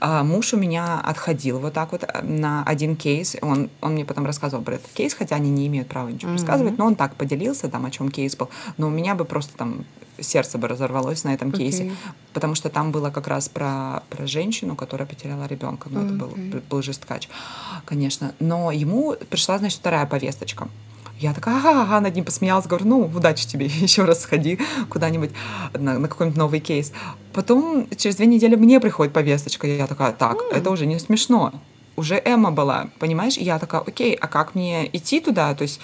А 0.00 0.22
муж 0.22 0.54
у 0.54 0.56
меня 0.56 1.00
отходил 1.00 1.58
вот 1.58 1.72
так 1.72 1.92
вот 1.92 2.04
э, 2.04 2.22
на 2.22 2.62
один 2.64 2.96
кейс. 2.96 3.36
Он, 3.42 3.70
он 3.80 3.92
мне 3.92 4.04
потом 4.04 4.26
рассказывал 4.26 4.62
про 4.62 4.74
этот 4.74 4.90
кейс, 4.92 5.14
хотя 5.14 5.36
они 5.36 5.50
не 5.50 5.66
имеют 5.66 5.88
права 5.88 6.08
ничего 6.08 6.30
mm-hmm. 6.30 6.34
рассказывать, 6.34 6.78
но 6.78 6.86
он 6.86 6.94
так 6.94 7.14
поделился, 7.14 7.68
там, 7.68 7.84
о 7.84 7.90
чем 7.90 8.10
кейс 8.10 8.36
был. 8.36 8.48
Но 8.76 8.88
у 8.88 8.90
меня 8.90 9.14
бы 9.14 9.24
просто 9.24 9.56
там 9.56 9.84
сердце 10.20 10.58
бы 10.58 10.68
разорвалось 10.68 11.24
на 11.24 11.34
этом 11.34 11.50
okay. 11.50 11.58
кейсе, 11.58 11.92
потому 12.32 12.54
что 12.54 12.68
там 12.68 12.92
было 12.92 13.10
как 13.10 13.28
раз 13.28 13.48
про, 13.48 14.02
про 14.10 14.26
женщину, 14.26 14.76
которая 14.76 15.06
потеряла 15.06 15.46
ребенка. 15.46 15.88
Ну, 15.90 16.00
okay. 16.00 16.06
это 16.06 16.14
был, 16.14 16.60
был 16.68 16.82
жесткач, 16.82 17.28
конечно. 17.84 18.34
Но 18.40 18.70
ему 18.70 19.14
пришла, 19.30 19.58
значит, 19.58 19.78
вторая 19.78 20.06
повесточка. 20.06 20.68
Я 21.20 21.34
такая, 21.34 21.56
ага, 21.56 21.82
ага, 21.82 22.00
над 22.00 22.14
ним 22.14 22.24
посмеялась, 22.24 22.66
говорю, 22.66 22.86
ну, 22.86 23.00
удачи 23.00 23.46
тебе, 23.46 23.66
еще 23.80 24.04
раз 24.04 24.22
сходи 24.22 24.58
куда-нибудь 24.88 25.30
на, 25.74 25.98
на 25.98 26.08
какой-нибудь 26.08 26.38
новый 26.38 26.60
кейс. 26.60 26.92
Потом 27.32 27.88
через 27.96 28.16
две 28.16 28.26
недели 28.26 28.54
мне 28.54 28.78
приходит 28.80 29.12
повесточка, 29.12 29.66
и 29.66 29.76
я 29.76 29.86
такая, 29.86 30.12
так, 30.12 30.36
mm. 30.36 30.56
это 30.56 30.70
уже 30.70 30.86
не 30.86 30.98
смешно. 30.98 31.52
Уже 31.96 32.22
Эмма 32.24 32.52
была, 32.52 32.90
понимаешь? 33.00 33.36
И 33.36 33.42
я 33.42 33.58
такая, 33.58 33.80
окей, 33.80 34.14
а 34.14 34.28
как 34.28 34.54
мне 34.54 34.88
идти 34.92 35.18
туда? 35.20 35.52
То 35.54 35.62
есть 35.62 35.80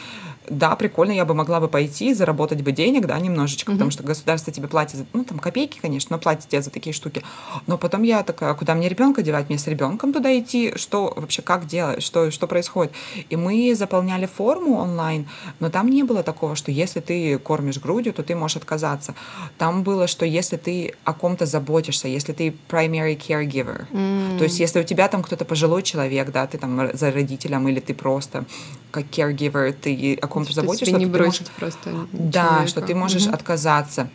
да, 0.49 0.77
прикольно, 0.77 1.13
я 1.13 1.25
бы 1.25 1.35
могла 1.35 1.61
бы 1.61 1.69
пойти, 1.69 2.13
заработать 2.15 2.63
бы 2.63 2.73
денег, 2.73 3.07
да, 3.07 3.19
немножечко, 3.19 3.71
mm-hmm. 3.71 3.75
потому 3.75 3.91
что 3.91 4.03
государство 4.03 4.53
тебе 4.53 4.69
платит, 4.69 4.97
за, 4.97 5.07
ну, 5.13 5.25
там, 5.25 5.39
копейки, 5.39 5.79
конечно, 5.81 6.17
но 6.17 6.21
платит 6.21 6.49
тебе 6.49 6.63
за 6.63 6.71
такие 6.71 6.93
штуки. 6.93 7.23
Но 7.67 7.79
потом 7.79 8.03
я 8.03 8.23
такая, 8.23 8.51
«А 8.51 8.55
куда 8.55 8.75
мне 8.75 8.89
ребенка 8.89 9.23
девать? 9.23 9.49
Мне 9.49 9.59
с 9.59 9.67
ребенком 9.67 10.13
туда 10.13 10.39
идти? 10.39 10.73
Что 10.77 11.13
вообще, 11.17 11.43
как 11.43 11.67
делать? 11.67 12.03
Что, 12.03 12.31
что 12.31 12.47
происходит? 12.47 12.93
И 13.31 13.37
мы 13.37 13.75
заполняли 13.75 14.27
форму 14.27 14.77
онлайн, 14.77 15.27
но 15.61 15.71
там 15.71 15.89
не 15.89 16.03
было 16.03 16.23
такого, 16.23 16.57
что 16.57 16.71
если 16.71 17.01
ты 17.01 17.39
кормишь 17.39 17.79
грудью, 17.79 18.13
то 18.13 18.23
ты 18.23 18.35
можешь 18.35 18.59
отказаться. 18.59 19.15
Там 19.59 19.83
было, 19.83 20.07
что 20.07 20.27
если 20.27 20.57
ты 20.57 20.95
о 21.05 21.15
ком-то 21.15 21.47
заботишься, 21.47 22.09
если 22.09 22.33
ты 22.33 22.55
primary 22.69 23.19
caregiver, 23.19 23.87
mm-hmm. 23.91 24.39
то 24.39 24.45
есть 24.45 24.61
если 24.61 24.81
у 24.81 24.85
тебя 24.85 25.09
там 25.09 25.23
кто-то 25.23 25.45
пожилой 25.45 25.83
человек, 25.83 26.31
да, 26.33 26.47
ты 26.47 26.59
там 26.59 26.91
за 26.93 27.11
родителем, 27.11 27.69
или 27.69 27.81
ты 27.81 27.95
просто 27.95 28.45
как 28.91 29.07
caregiver, 29.07 29.73
ты 29.73 30.19
о 30.23 30.29
ком-то 30.35 30.53
заботишься. 30.53 30.87
Что 30.87 30.99
не 30.99 31.07
бросить 31.07 31.41
можешь... 31.41 31.55
просто 31.55 31.91
Да, 32.13 32.43
человека. 32.43 32.69
что 32.69 32.81
ты 32.83 32.95
можешь 32.95 33.27
угу. 33.27 33.35
отказаться. 33.35 34.11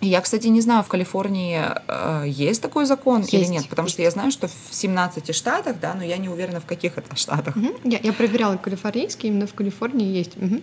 Я, 0.00 0.20
кстати, 0.20 0.48
не 0.48 0.60
знаю, 0.60 0.82
в 0.82 0.88
Калифорнии 0.88 1.62
э, 1.88 2.24
есть 2.26 2.60
такой 2.60 2.84
закон 2.84 3.22
есть, 3.22 3.32
или 3.32 3.44
нет, 3.46 3.68
потому 3.68 3.86
есть. 3.86 3.94
что 3.94 4.02
я 4.02 4.10
знаю, 4.10 4.30
что 4.30 4.48
в 4.48 4.52
17 4.70 5.34
штатах, 5.34 5.76
да, 5.80 5.94
но 5.94 6.04
я 6.04 6.18
не 6.18 6.28
уверена, 6.28 6.60
в 6.60 6.66
каких 6.66 6.98
это 6.98 7.16
штатах. 7.16 7.56
Угу. 7.56 7.68
Я, 7.84 8.00
я 8.02 8.12
проверяла 8.12 8.56
калифорнийский, 8.56 9.28
именно 9.30 9.46
в 9.46 9.54
Калифорнии 9.54 10.06
есть. 10.06 10.36
Угу. 10.36 10.60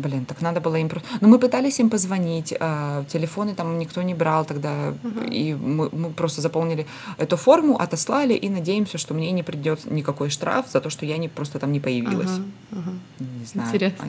Блин, 0.00 0.24
так 0.24 0.42
надо 0.42 0.60
было 0.60 0.76
им 0.76 0.88
просто... 0.88 1.08
Ну, 1.20 1.28
мы 1.28 1.38
пытались 1.38 1.80
им 1.80 1.90
позвонить, 1.90 2.54
э, 2.58 3.04
телефоны 3.12 3.54
там 3.54 3.78
никто 3.78 4.02
не 4.02 4.14
брал 4.14 4.44
тогда, 4.44 4.70
uh-huh. 4.70 5.28
и 5.30 5.54
мы, 5.54 5.88
мы 5.92 6.10
просто 6.10 6.40
заполнили 6.40 6.86
эту 7.18 7.36
форму, 7.36 7.76
отослали, 7.76 8.34
и 8.34 8.48
надеемся, 8.48 8.98
что 8.98 9.14
мне 9.14 9.30
не 9.32 9.42
придет 9.42 9.90
никакой 9.90 10.30
штраф 10.30 10.66
за 10.72 10.80
то, 10.80 10.90
что 10.90 11.06
я 11.06 11.18
не 11.18 11.28
просто 11.28 11.58
там 11.58 11.72
не 11.72 11.80
появилась. 11.80 12.30
Uh-huh. 12.30 12.78
Uh-huh. 13.18 13.28
Не 13.40 13.46
знаю. 13.46 13.68
Интересно. 13.68 14.06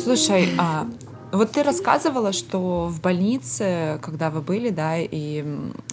Слушай, 0.00 0.48
а 0.58 0.86
вот 1.32 1.52
ты 1.52 1.62
рассказывала, 1.62 2.32
что 2.32 2.86
в 2.88 3.00
больнице, 3.00 3.98
когда 4.02 4.30
вы 4.30 4.40
были, 4.40 4.70
да, 4.70 4.98
и 4.98 5.44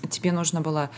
тебе 0.09 0.31
нужно 0.31 0.61
было 0.61 0.89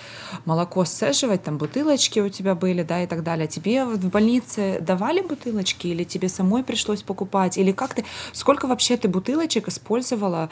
молоко 0.46 0.86
сцеживать, 0.86 1.44
там 1.44 1.58
бутылочки 1.58 2.20
у 2.20 2.30
тебя 2.30 2.56
были, 2.56 2.84
да, 2.84 3.04
и 3.04 3.08
так 3.08 3.24
далее. 3.24 3.48
Тебе 3.48 3.86
в 3.86 4.10
больнице 4.10 4.80
давали 4.82 5.22
бутылочки 5.22 5.88
или 5.88 6.04
тебе 6.04 6.30
самой 6.30 6.64
пришлось 6.64 7.04
покупать? 7.04 7.58
Или 7.58 7.72
как 7.72 7.94
ты, 7.94 8.06
сколько 8.34 8.68
вообще 8.68 8.98
ты 8.98 9.08
бутылочек 9.08 9.68
использовала, 9.68 10.50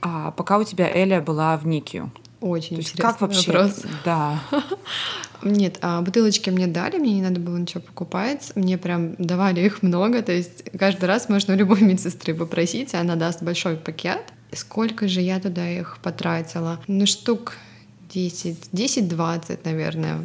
а, 0.00 0.32
пока 0.32 0.58
у 0.58 0.64
тебя 0.64 0.88
Эля 0.90 1.20
была 1.20 1.56
в 1.56 1.66
НИКИУ? 1.66 2.10
Очень 2.40 2.76
То 2.76 2.82
есть 2.82 2.96
как 2.96 3.20
вообще? 3.20 3.52
Вопрос. 3.52 3.82
Да. 4.04 4.40
Нет, 5.42 5.78
а 5.82 6.02
бутылочки 6.02 6.50
мне 6.50 6.66
дали, 6.66 6.98
мне 6.98 7.14
не 7.14 7.22
надо 7.22 7.40
было 7.40 7.56
ничего 7.56 7.80
покупать. 7.80 8.52
Мне 8.54 8.78
прям 8.78 9.14
давали 9.16 9.60
их 9.60 9.82
много. 9.82 10.22
То 10.22 10.32
есть 10.32 10.64
каждый 10.78 11.06
раз 11.06 11.28
можно 11.28 11.54
у 11.54 11.56
любой 11.56 11.80
медсестры 11.82 12.34
попросить, 12.34 12.94
она 12.94 13.16
даст 13.16 13.42
большой 13.42 13.76
пакет. 13.76 14.22
Сколько 14.52 15.08
же 15.08 15.20
я 15.20 15.40
туда 15.40 15.68
их 15.68 15.98
потратила? 16.02 16.80
Ну, 16.86 17.06
штук 17.06 17.54
10, 18.10 18.70
10-20, 18.72 19.58
наверное 19.64 20.20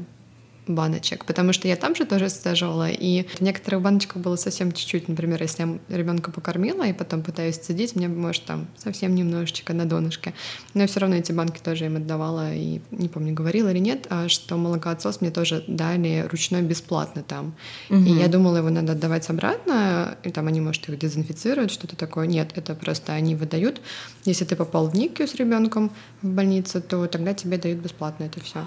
баночек, 0.68 1.26
потому 1.26 1.54
что 1.54 1.68
я 1.68 1.76
там 1.76 1.96
же 1.96 2.06
тоже 2.06 2.30
стажила, 2.30 2.90
и 2.90 3.24
в 3.24 3.42
некоторых 3.42 3.82
баночках 3.82 4.22
было 4.22 4.36
совсем 4.36 4.72
чуть-чуть, 4.72 5.08
например, 5.08 5.42
если 5.42 5.64
я 5.64 5.98
ребенка 5.98 6.32
покормила 6.32 6.88
и 6.88 6.94
потом 6.94 7.22
пытаюсь 7.22 7.60
садить, 7.62 7.96
мне 7.96 8.08
может 8.08 8.46
там 8.46 8.68
совсем 8.78 9.16
немножечко 9.16 9.74
на 9.74 9.86
донышке, 9.86 10.34
но 10.74 10.88
все 10.88 11.00
равно 11.00 11.18
эти 11.18 11.32
банки 11.32 11.60
тоже 11.60 11.86
им 11.86 11.98
отдавала, 11.98 12.54
и 12.54 12.82
не 12.92 13.10
помню, 13.10 13.34
говорила 13.34 13.70
или 13.70 13.80
нет, 13.80 14.08
а 14.10 14.30
что 14.30 14.58
молокоотсос 14.58 15.22
мне 15.22 15.32
тоже 15.32 15.64
дали 15.68 16.28
ручной 16.30 16.62
бесплатно 16.62 17.24
там, 17.24 17.56
угу. 17.90 18.00
и 18.00 18.12
я 18.12 18.28
думала, 18.28 18.58
его 18.58 18.70
надо 18.70 18.94
отдавать 18.94 19.30
обратно, 19.30 20.18
и 20.24 20.30
там 20.30 20.48
они, 20.48 20.62
может, 20.62 20.88
их 20.90 20.98
дезинфицируют, 20.98 21.72
что-то 21.72 21.96
такое, 21.96 22.28
нет, 22.28 22.52
это 22.56 22.76
просто 22.76 23.14
они 23.14 23.36
выдают, 23.36 23.82
если 24.26 24.46
ты 24.46 24.56
попал 24.56 24.88
в 24.88 24.96
НИКЮ 24.96 25.28
с 25.28 25.36
ребенком 25.36 25.92
в 26.22 26.28
больницу, 26.28 26.82
то 26.82 27.06
тогда 27.08 27.34
тебе 27.34 27.58
дают 27.58 27.80
бесплатно 27.80 28.24
это 28.24 28.40
все. 28.40 28.60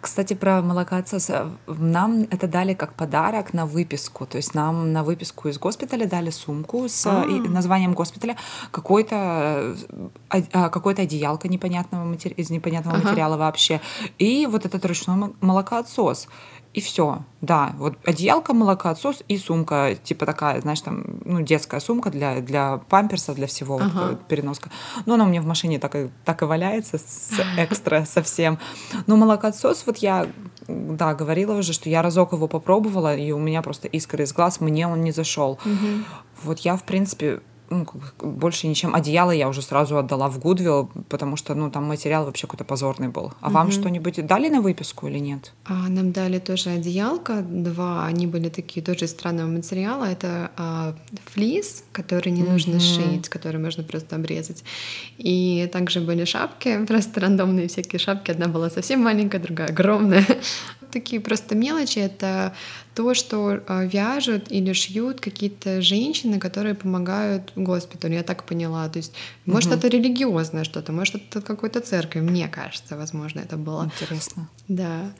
Кстати, 0.00 0.34
про 0.34 0.62
молокоотсоса. 0.62 1.50
Нам 1.66 2.26
это 2.30 2.46
дали 2.46 2.74
как 2.74 2.94
подарок 2.94 3.54
на 3.54 3.66
выписку. 3.66 4.26
То 4.26 4.36
есть 4.36 4.54
нам 4.54 4.92
на 4.92 5.02
выписку 5.02 5.48
из 5.48 5.58
госпиталя 5.58 6.06
дали 6.06 6.30
сумку 6.30 6.88
с 6.88 7.06
А-а-а. 7.06 7.26
названием 7.48 7.94
госпиталя, 7.94 8.36
какой-то 8.70 9.76
а, 10.30 10.68
какой-то 10.68 11.02
одеялко 11.02 11.48
непонятного 11.48 12.04
матери... 12.04 12.34
из 12.34 12.50
непонятного 12.50 12.98
ага. 12.98 13.08
материала 13.08 13.36
вообще. 13.36 13.80
И 14.18 14.46
вот 14.46 14.64
этот 14.66 14.84
ручной 14.84 15.32
молокоотсос 15.40 16.28
и 16.78 16.80
все. 16.80 17.24
Да, 17.40 17.74
вот 17.76 17.94
одеялка, 18.04 18.54
молокоотсос 18.54 19.24
и 19.26 19.36
сумка, 19.36 19.96
типа 20.02 20.26
такая, 20.26 20.60
знаешь, 20.60 20.80
там, 20.80 21.04
ну, 21.24 21.40
детская 21.40 21.80
сумка 21.80 22.10
для, 22.10 22.40
для 22.40 22.78
памперса, 22.88 23.34
для 23.34 23.48
всего, 23.48 23.76
ага. 23.76 24.10
вот, 24.10 24.28
переноска. 24.28 24.70
Но 25.04 25.14
она 25.14 25.24
у 25.24 25.28
меня 25.28 25.42
в 25.42 25.46
машине 25.46 25.80
так 25.80 25.96
и, 25.96 26.08
так 26.24 26.42
и 26.42 26.44
валяется 26.44 26.98
с 26.98 27.32
экстра 27.56 28.04
совсем. 28.08 28.58
Но 29.08 29.16
молокоотсос, 29.16 29.86
вот 29.86 29.98
я, 29.98 30.28
да, 30.68 31.14
говорила 31.14 31.58
уже, 31.58 31.72
что 31.72 31.88
я 31.88 32.00
разок 32.00 32.32
его 32.32 32.46
попробовала, 32.46 33.16
и 33.16 33.32
у 33.32 33.38
меня 33.38 33.60
просто 33.62 33.88
искры 33.88 34.22
из 34.22 34.32
глаз, 34.32 34.60
мне 34.60 34.86
он 34.86 35.02
не 35.02 35.10
зашел. 35.10 35.58
Угу. 35.64 36.04
Вот 36.44 36.60
я, 36.60 36.76
в 36.76 36.84
принципе, 36.84 37.40
ну, 37.70 37.86
больше 38.20 38.66
ничем. 38.66 38.94
Одеяло 38.94 39.30
я 39.30 39.48
уже 39.48 39.62
сразу 39.62 39.98
отдала 39.98 40.28
в 40.28 40.38
Гудвилл, 40.38 40.90
потому 41.08 41.36
что, 41.36 41.54
ну, 41.54 41.70
там 41.70 41.84
материал 41.84 42.24
вообще 42.24 42.46
какой-то 42.46 42.64
позорный 42.64 43.08
был. 43.08 43.32
А 43.40 43.46
угу. 43.46 43.54
вам 43.54 43.70
что-нибудь 43.70 44.26
дали 44.26 44.48
на 44.48 44.60
выписку 44.60 45.06
или 45.06 45.18
нет? 45.18 45.52
А, 45.64 45.88
нам 45.88 46.12
дали 46.12 46.38
тоже 46.38 46.70
одеялко, 46.70 47.42
два, 47.42 48.06
они 48.06 48.26
были 48.26 48.48
такие 48.48 48.84
тоже 48.84 49.04
из 49.04 49.10
странного 49.10 49.48
материала. 49.48 50.04
Это 50.04 50.50
а, 50.56 50.94
флис, 51.26 51.84
который 51.92 52.30
не 52.30 52.42
угу. 52.42 52.52
нужно 52.52 52.80
шить, 52.80 53.28
который 53.28 53.60
можно 53.60 53.82
просто 53.82 54.16
обрезать. 54.16 54.64
И 55.18 55.68
также 55.72 56.00
были 56.00 56.24
шапки, 56.24 56.84
просто 56.88 57.20
рандомные 57.20 57.68
всякие 57.68 57.98
шапки. 57.98 58.30
Одна 58.30 58.48
была 58.48 58.70
совсем 58.70 59.00
маленькая, 59.00 59.38
другая 59.38 59.68
огромная. 59.68 60.24
Такие 60.90 61.20
просто 61.20 61.54
мелочи. 61.54 61.98
Это 61.98 62.54
то, 62.94 63.14
что 63.14 63.52
э, 63.52 63.86
вяжут 63.86 64.50
или 64.50 64.72
шьют 64.72 65.20
какие-то 65.20 65.80
женщины, 65.82 66.38
которые 66.38 66.74
помогают 66.74 67.52
госпиталю, 67.56 68.14
я 68.14 68.22
так 68.22 68.44
поняла. 68.44 68.88
То 68.88 68.98
есть, 68.98 69.12
может, 69.46 69.70
угу. 69.70 69.78
это 69.78 69.88
религиозное 69.88 70.64
что-то, 70.64 70.92
может, 70.92 71.16
это 71.16 71.40
какой-то 71.40 71.80
церковь, 71.80 72.22
мне 72.22 72.48
кажется, 72.48 72.96
возможно, 72.96 73.40
это 73.40 73.56
было. 73.56 73.84
Интересно. 73.84 74.48
Да. 74.68 75.12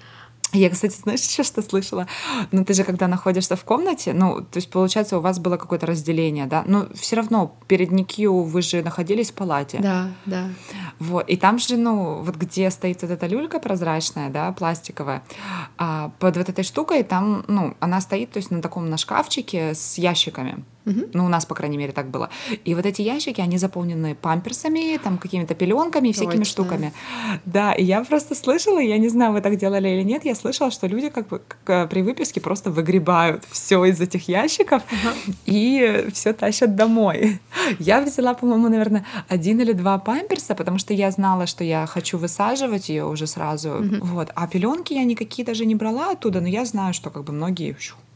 Я, 0.52 0.70
кстати, 0.70 0.96
знаешь, 0.96 1.20
еще 1.20 1.42
что 1.42 1.60
слышала? 1.60 2.06
Ну, 2.52 2.64
ты 2.64 2.72
же, 2.72 2.84
когда 2.84 3.06
находишься 3.06 3.54
в 3.54 3.64
комнате, 3.64 4.14
ну, 4.14 4.40
то 4.40 4.56
есть, 4.56 4.70
получается, 4.70 5.18
у 5.18 5.20
вас 5.20 5.38
было 5.38 5.58
какое-то 5.58 5.84
разделение, 5.86 6.46
да? 6.46 6.64
Но 6.66 6.88
все 6.94 7.16
равно 7.16 7.54
перед 7.66 7.90
НИКЮ 7.90 8.42
вы 8.42 8.62
же 8.62 8.82
находились 8.82 9.30
в 9.30 9.34
палате. 9.34 9.78
Да, 9.80 10.08
да. 10.24 10.48
Вот, 10.98 11.28
и 11.28 11.36
там 11.36 11.58
же, 11.58 11.76
ну, 11.76 12.22
вот 12.22 12.36
где 12.36 12.70
стоит 12.70 13.02
вот 13.02 13.10
эта 13.10 13.26
люлька 13.26 13.58
прозрачная, 13.58 14.30
да, 14.30 14.52
пластиковая, 14.52 15.22
а, 15.76 16.12
под 16.18 16.38
вот 16.38 16.48
этой 16.48 16.64
штукой 16.64 17.02
там, 17.02 17.44
ну, 17.46 17.74
она 17.80 18.00
стоит, 18.00 18.30
то 18.30 18.38
есть 18.38 18.50
на 18.50 18.62
таком, 18.62 18.88
на 18.88 18.96
шкафчике 18.96 19.74
с 19.74 19.98
ящиками. 19.98 20.64
Ну, 21.12 21.24
у 21.24 21.28
нас, 21.28 21.46
по 21.46 21.54
крайней 21.54 21.78
мере, 21.78 21.92
так 21.92 22.10
было. 22.10 22.30
И 22.64 22.74
вот 22.74 22.86
эти 22.86 23.02
ящики, 23.02 23.40
они 23.40 23.58
заполнены 23.58 24.14
памперсами, 24.14 24.98
там 24.98 25.18
какими-то 25.18 25.54
пеленками 25.54 26.08
и 26.08 26.12
всякими 26.12 26.44
Точно. 26.44 26.44
штуками. 26.44 26.92
Да, 27.44 27.72
и 27.72 27.84
я 27.84 28.02
просто 28.04 28.34
слышала, 28.34 28.78
я 28.78 28.98
не 28.98 29.08
знаю, 29.08 29.32
вы 29.32 29.40
так 29.40 29.56
делали 29.56 29.88
или 29.88 30.02
нет, 30.02 30.24
я 30.24 30.34
слышала, 30.34 30.70
что 30.70 30.86
люди 30.86 31.08
как 31.08 31.28
бы 31.28 31.40
как, 31.64 31.90
при 31.90 32.02
выписке 32.02 32.40
просто 32.40 32.70
выгребают 32.70 33.44
все 33.50 33.84
из 33.84 34.00
этих 34.00 34.28
ящиков 34.28 34.82
uh-huh. 34.82 35.34
и 35.46 36.06
все 36.12 36.32
тащат 36.32 36.76
домой. 36.76 37.40
Я 37.78 38.00
взяла, 38.00 38.34
по-моему, 38.34 38.68
наверное, 38.68 39.04
один 39.28 39.60
или 39.60 39.72
два 39.72 39.98
памперса, 39.98 40.54
потому 40.54 40.78
что 40.78 40.94
я 40.94 41.10
знала, 41.10 41.46
что 41.46 41.64
я 41.64 41.86
хочу 41.86 42.18
высаживать 42.18 42.88
ее 42.88 43.04
уже 43.06 43.26
сразу. 43.26 43.68
Uh-huh. 43.68 44.00
Вот. 44.02 44.30
А 44.34 44.46
пеленки 44.46 44.92
я 44.94 45.04
никакие 45.04 45.44
даже 45.44 45.66
не 45.66 45.74
брала 45.74 46.12
оттуда, 46.12 46.40
но 46.40 46.48
я 46.48 46.64
знаю, 46.64 46.94
что 46.94 47.10
как 47.10 47.24
бы 47.24 47.32
многие 47.32 47.72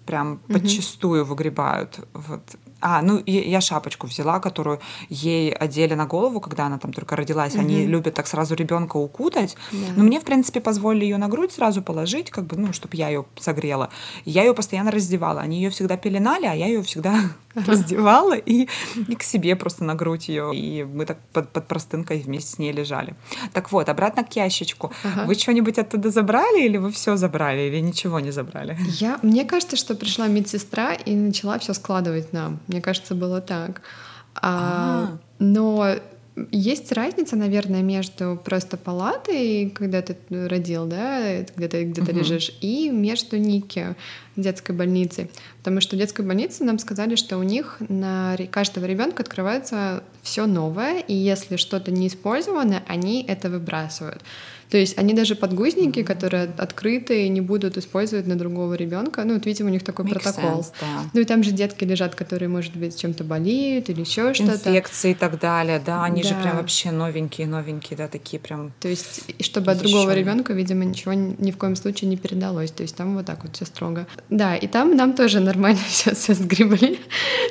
прям 0.07 0.39
подчистую 0.39 1.25
выгребают. 1.25 2.01
Вот. 2.13 2.43
А, 2.83 3.01
ну 3.01 3.23
я 3.27 3.61
шапочку 3.61 4.07
взяла, 4.07 4.41
которую 4.41 4.81
ей 5.09 5.53
одели 5.53 5.95
на 5.95 6.07
голову, 6.07 6.41
когда 6.41 6.67
она 6.67 6.79
там 6.79 6.93
только 6.93 7.17
родилась. 7.17 7.55
Угу. 7.55 7.63
Они 7.63 7.87
любят 7.87 8.15
так 8.15 8.27
сразу 8.27 8.55
ребенка 8.55 8.97
укутать. 8.97 9.57
Да. 9.71 9.79
Но 9.97 10.05
мне, 10.05 10.21
в 10.21 10.25
принципе, 10.25 10.61
позволили 10.61 11.05
ее 11.05 11.17
на 11.17 11.29
грудь 11.29 11.53
сразу 11.53 11.83
положить, 11.83 12.31
как 12.31 12.45
бы, 12.45 12.57
ну, 12.57 12.73
чтобы 12.73 12.97
я 12.97 13.09
ее 13.09 13.25
согрела. 13.39 13.91
Я 14.25 14.43
ее 14.43 14.53
постоянно 14.55 14.91
раздевала. 14.91 15.41
Они 15.41 15.57
ее 15.63 15.71
всегда 15.71 15.97
пеленали, 15.97 16.47
а 16.47 16.55
я 16.55 16.67
ее 16.67 16.83
всегда 16.83 17.15
раздевала 17.55 18.37
и, 18.37 18.69
и 19.09 19.15
к 19.15 19.23
себе 19.23 19.57
просто 19.57 19.85
на 19.85 19.95
грудь 19.95 20.29
ее. 20.29 20.51
И 20.55 20.85
мы 20.85 21.07
так 21.07 21.19
под, 21.33 21.51
под 21.51 21.67
простынкой 21.67 22.21
вместе 22.21 22.57
с 22.57 22.59
ней 22.59 22.73
лежали. 22.73 23.15
Так 23.53 23.73
вот, 23.73 23.89
обратно 23.89 24.25
к 24.25 24.35
ящичку. 24.35 24.93
Ага. 25.05 25.27
Вы 25.27 25.35
что-нибудь 25.35 25.79
оттуда 25.79 26.11
забрали 26.11 26.65
или 26.65 26.79
вы 26.79 26.91
все 26.91 27.17
забрали, 27.17 27.63
или 27.63 27.81
ничего 27.81 28.21
не 28.21 28.31
забрали? 28.31 28.77
Я, 28.89 29.19
мне 29.23 29.45
кажется, 29.45 29.77
что 29.77 29.95
пришла 29.95 30.27
медсестра 30.27 30.95
и 30.95 31.15
начала 31.15 31.59
все 31.59 31.75
складывать 31.75 32.33
нам. 32.33 32.61
Мне 32.73 32.81
кажется, 32.81 33.15
было 33.15 33.41
так. 33.41 33.83
А, 34.35 35.13
а. 35.13 35.19
но 35.39 35.97
есть 36.51 36.93
разница, 36.93 37.37
наверное, 37.37 37.83
между 37.83 38.41
просто 38.43 38.79
палатой, 38.79 39.71
когда 39.75 40.01
ты 40.01 40.17
родил, 40.31 40.87
да, 40.87 41.45
когда 41.55 41.69
ты 41.69 41.85
где-то 41.85 42.11
угу. 42.11 42.21
лежишь, 42.21 42.53
и 42.63 42.89
между 42.89 43.37
Ники, 43.37 43.95
детской 44.37 44.75
больницей. 44.75 45.31
Потому 45.59 45.83
что 45.83 45.95
в 45.95 45.99
детской 45.99 46.25
больнице 46.25 46.65
нам 46.65 46.79
сказали, 46.79 47.17
что 47.17 47.37
у 47.37 47.43
них 47.43 47.77
на 47.89 48.37
каждого 48.51 48.87
ребенка 48.87 49.23
открывается 49.23 50.05
все 50.23 50.47
новое, 50.47 51.01
и 51.01 51.15
если 51.15 51.57
что-то 51.57 51.91
не 51.91 52.07
использовано, 52.07 52.83
они 52.87 53.23
это 53.29 53.51
выбрасывают. 53.51 54.23
То 54.73 54.79
есть 54.79 54.97
они 54.99 55.13
даже 55.13 55.35
подгузники, 55.37 56.03
которые 56.03 56.49
открытые, 56.57 57.29
не 57.29 57.43
будут 57.43 57.77
использовать 57.77 58.27
на 58.27 58.37
другого 58.37 58.73
ребенка. 58.73 59.23
Ну, 59.23 59.35
вот, 59.35 59.45
видимо, 59.45 59.69
у 59.69 59.71
них 59.71 59.85
такой 59.85 60.07
Make 60.07 60.15
протокол. 60.15 60.61
Sense, 60.61 60.73
да. 60.81 61.11
Ну 61.13 61.21
и 61.21 61.27
там 61.27 61.43
же 61.43 61.51
детки 61.51 61.85
лежат, 61.85 62.15
которые, 62.15 62.49
может 62.49 62.75
быть, 62.75 62.99
чем-то 62.99 63.23
болеют 63.23 63.91
или 63.91 64.01
еще 64.01 64.33
что-то. 64.33 64.71
Инфекции 64.71 65.11
и 65.11 65.15
так 65.15 65.39
далее, 65.39 65.79
да. 65.85 66.03
Они 66.03 66.23
да. 66.23 66.29
же 66.31 66.35
прям 66.37 66.57
вообще 66.57 66.91
новенькие, 66.91 67.47
новенькие, 67.49 67.99
да, 67.99 68.09
такие 68.09 68.41
прям. 68.41 68.73
То 68.81 68.89
есть, 68.89 69.35
чтобы 69.45 69.73
от 69.73 69.79
другого 69.79 70.15
ребенка, 70.15 70.55
видимо, 70.55 70.87
ничего 70.87 71.13
ни 71.13 71.51
в 71.51 71.59
коем 71.59 71.77
случае 71.77 72.09
не 72.09 72.17
передалось. 72.17 72.71
То 72.71 72.83
есть 72.83 72.97
там 72.97 73.15
вот 73.15 73.27
так 73.27 73.43
вот 73.43 73.55
все 73.55 73.67
строго. 73.67 74.07
Да, 74.31 74.57
и 74.57 74.67
там 74.69 74.97
нам 74.97 75.13
тоже 75.13 75.41
нормально 75.41 75.81
все, 75.87 76.15
все 76.15 76.33
сгребли. 76.33 76.99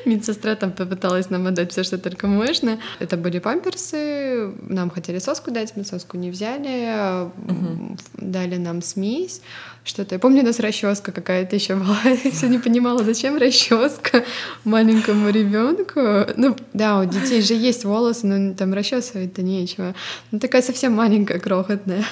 Медсестра 0.05 0.55
там 0.55 0.71
попыталась 0.71 1.29
нам 1.29 1.45
отдать 1.45 1.71
все, 1.71 1.83
что 1.83 1.99
только 1.99 2.25
можно. 2.25 2.79
Это 2.97 3.15
были 3.15 3.37
памперсы, 3.37 4.53
нам 4.67 4.89
хотели 4.89 5.19
соску 5.19 5.51
дать, 5.51 5.73
мы 5.75 5.83
соску 5.83 6.17
не 6.17 6.31
взяли 6.31 7.10
угу. 7.47 7.97
дали 8.17 8.57
нам 8.57 8.81
смесь, 8.81 9.41
что-то. 9.83 10.15
Я 10.15 10.19
помню, 10.19 10.43
у 10.43 10.45
нас 10.45 10.59
расческа 10.59 11.11
какая-то 11.11 11.55
еще 11.55 11.75
была. 11.75 11.97
Я 12.23 12.31
все 12.31 12.47
не 12.47 12.59
понимала, 12.59 13.03
зачем 13.03 13.37
расческа 13.37 14.23
маленькому 14.63 15.29
ребенку. 15.29 16.31
Ну, 16.37 16.55
да, 16.73 16.99
у 16.99 17.05
детей 17.05 17.41
же 17.41 17.55
есть 17.55 17.83
волосы, 17.83 18.27
но 18.27 18.53
там 18.53 18.73
расчесывать-то 18.73 19.41
нечего. 19.41 19.95
Ну, 20.31 20.39
такая 20.39 20.61
совсем 20.61 20.93
маленькая, 20.93 21.39
крохотная. 21.39 22.03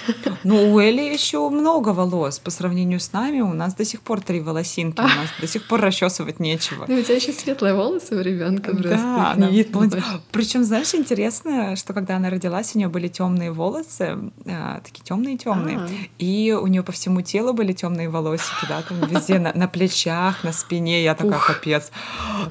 Ну, 0.44 0.74
у 0.74 0.80
Эли 0.80 1.14
еще 1.14 1.48
много 1.50 1.90
волос. 1.90 2.40
По 2.40 2.50
сравнению 2.50 3.00
с 3.00 3.14
нами, 3.14 3.42
у 3.42 3.54
нас 3.54 3.76
до 3.76 3.86
сих 3.86 4.02
пор 4.02 4.22
три 4.22 4.40
волосинки, 4.40 5.00
у 5.00 5.04
нас 5.04 5.30
до 5.40 5.48
сих 5.48 5.68
пор 5.68 5.82
расчесывать 5.82 6.40
нечего. 6.40 6.86
Ну, 6.88 7.00
у 7.00 7.04
тебя 7.04 7.16
еще 7.16 7.34
светлые 7.34 7.76
волосы 7.76 8.16
у 8.16 8.22
ребенка 8.22 8.72
просто. 8.72 8.98
Да, 8.98 9.32
она. 9.34 9.50
Причем, 10.32 10.64
знаешь, 10.64 10.96
интересно, 10.96 11.76
что 11.76 11.94
когда 11.94 12.18
она 12.18 12.30
родилась, 12.30 12.76
у 12.76 12.80
нее 12.80 12.88
были 12.88 13.08
темные 13.08 13.52
волосы, 13.52 14.18
а, 14.46 14.82
такие 14.90 15.04
темные-темные, 15.04 15.78
а. 15.78 15.88
и 16.18 16.52
у 16.52 16.68
нее 16.68 16.84
по 16.84 16.92
всему 16.92 17.22
телу 17.22 17.54
были 17.54 17.74
темные 17.74 18.10
волосики, 18.10 18.66
да, 18.68 18.82
там 18.82 19.00
везде 19.08 19.40
на, 19.40 19.54
на 19.54 19.68
плечах, 19.68 20.44
на 20.44 20.52
спине. 20.52 21.04
Я 21.04 21.16
такая, 21.16 21.38
Ух. 21.38 21.48
капец. 21.48 21.92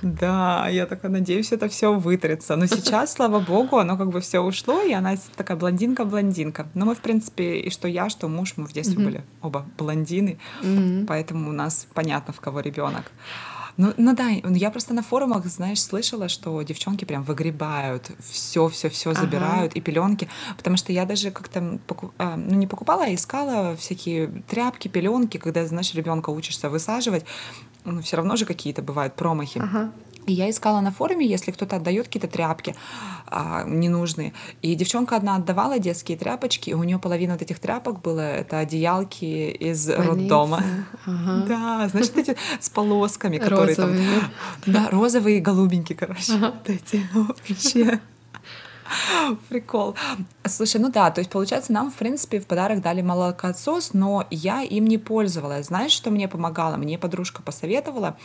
Да, 0.03 0.69
я 0.69 0.87
такая, 0.87 1.11
надеюсь, 1.11 1.53
это 1.53 1.69
все 1.69 1.93
вытрется. 1.93 2.57
Но 2.57 2.67
сейчас, 2.67 3.13
слава 3.13 3.41
богу, 3.41 3.79
оно 3.79 3.97
как 3.97 4.11
бы 4.11 4.21
все 4.21 4.41
ушло, 4.41 4.83
и 4.83 4.93
она 4.93 5.17
такая 5.37 5.57
блондинка-блондинка. 5.57 6.69
Но 6.75 6.87
мы, 6.87 6.95
в 6.95 7.01
принципе, 7.01 7.59
и 7.61 7.71
что 7.71 7.89
я, 7.89 8.09
что 8.09 8.29
муж, 8.29 8.55
мы 8.57 8.67
в 8.67 8.73
детстве 8.73 8.99
mm-hmm. 8.99 9.05
были 9.05 9.25
оба 9.43 9.67
блондины, 9.77 10.39
mm-hmm. 10.63 11.07
поэтому 11.07 11.51
у 11.51 11.53
нас 11.53 11.87
понятно, 11.95 12.33
в 12.33 12.41
кого 12.41 12.61
ребенок. 12.61 13.11
Ну, 13.79 13.95
ну 13.97 14.15
да, 14.15 14.29
я 14.29 14.71
просто 14.73 14.93
на 14.93 15.03
форумах, 15.03 15.47
знаешь, 15.47 15.81
слышала, 15.81 16.29
что 16.29 16.61
девчонки 16.63 17.05
прям 17.05 17.23
выгребают, 17.23 18.11
все, 18.19 18.69
все, 18.69 18.91
все 18.91 19.15
забирают 19.15 19.71
ага. 19.71 19.79
и 19.79 19.81
пеленки, 19.81 20.29
потому 20.57 20.77
что 20.77 20.93
я 20.93 21.05
даже 21.05 21.31
как-то 21.31 21.79
покуп... 21.87 22.13
а, 22.19 22.37
ну 22.37 22.57
не 22.57 22.67
покупала, 22.67 23.05
а 23.05 23.15
искала 23.15 23.77
всякие 23.77 24.43
тряпки, 24.49 24.89
пеленки, 24.89 25.39
когда, 25.39 25.65
знаешь, 25.65 25.95
ребенка 25.95 26.31
учишься 26.31 26.69
высаживать, 26.69 27.25
ну, 27.85 28.03
все 28.03 28.17
равно 28.17 28.35
же 28.35 28.47
какие-то 28.47 28.83
бывают 28.83 29.15
промахи. 29.15 29.59
Ага. 29.59 29.93
И 30.29 30.33
я 30.33 30.51
искала 30.51 30.81
на 30.81 30.91
форуме, 30.93 31.27
если 31.27 31.51
кто-то 31.53 31.77
отдает 31.77 32.07
какие-то 32.07 32.29
тряпки 32.29 32.75
а, 33.27 33.65
ненужные. 33.65 34.35
И 34.61 34.75
девчонка 34.75 35.17
одна 35.17 35.37
отдавала 35.37 35.79
детские 35.79 36.19
тряпочки, 36.19 36.71
и 36.71 36.75
у 36.75 36.83
нее 36.85 36.99
половина 36.99 37.33
вот 37.33 37.43
этих 37.43 37.59
тряпок 37.59 38.03
было 38.03 38.21
это 38.21 38.59
одеялки 38.59 39.25
из 39.25 39.87
Больница. 39.87 40.09
роддома. 40.09 40.63
Ага. 41.07 41.45
Да, 41.49 41.89
значит, 41.89 42.17
эти 42.19 42.37
с 42.61 42.69
полосками, 42.69 43.39
которые 43.39 43.69
розовые. 43.69 44.07
там. 44.65 44.75
Да, 44.75 44.89
розовые 44.91 45.39
и 45.39 45.41
голубенькие, 45.41 45.97
короче. 45.97 46.35
Ага. 46.35 46.53
Вот 46.59 46.69
эти 46.71 47.03
вообще. 47.15 48.01
Прикол. 49.49 49.95
Слушай, 50.45 50.81
ну 50.81 50.91
да, 50.91 51.11
то 51.11 51.21
есть, 51.21 51.31
получается, 51.31 51.73
нам, 51.73 51.91
в 51.91 51.97
принципе, 51.97 52.41
в 52.41 52.47
подарок 52.47 52.81
дали 52.81 53.03
молокоотсос, 53.03 53.95
но 53.95 54.27
я 54.31 54.63
им 54.63 54.87
не 54.87 54.99
пользовалась. 54.99 55.67
Знаешь, 55.67 55.93
что 55.93 56.11
мне 56.11 56.29
помогало? 56.29 56.77
Мне 56.77 56.99
подружка 56.99 57.43
посоветовала, 57.43 58.17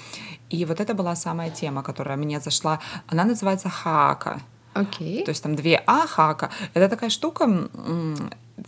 и 0.49 0.65
вот 0.65 0.79
это 0.79 0.93
была 0.93 1.15
самая 1.15 1.49
тема, 1.49 1.83
которая 1.83 2.17
мне 2.17 2.39
зашла. 2.39 2.79
Она 3.07 3.23
называется 3.23 3.69
хака. 3.69 4.41
Окей. 4.73 5.21
Okay. 5.21 5.25
То 5.25 5.29
есть 5.29 5.43
там 5.43 5.55
две 5.55 5.81
А 5.85 6.07
хака. 6.07 6.49
Это 6.73 6.89
такая 6.89 7.09
штука, 7.09 7.69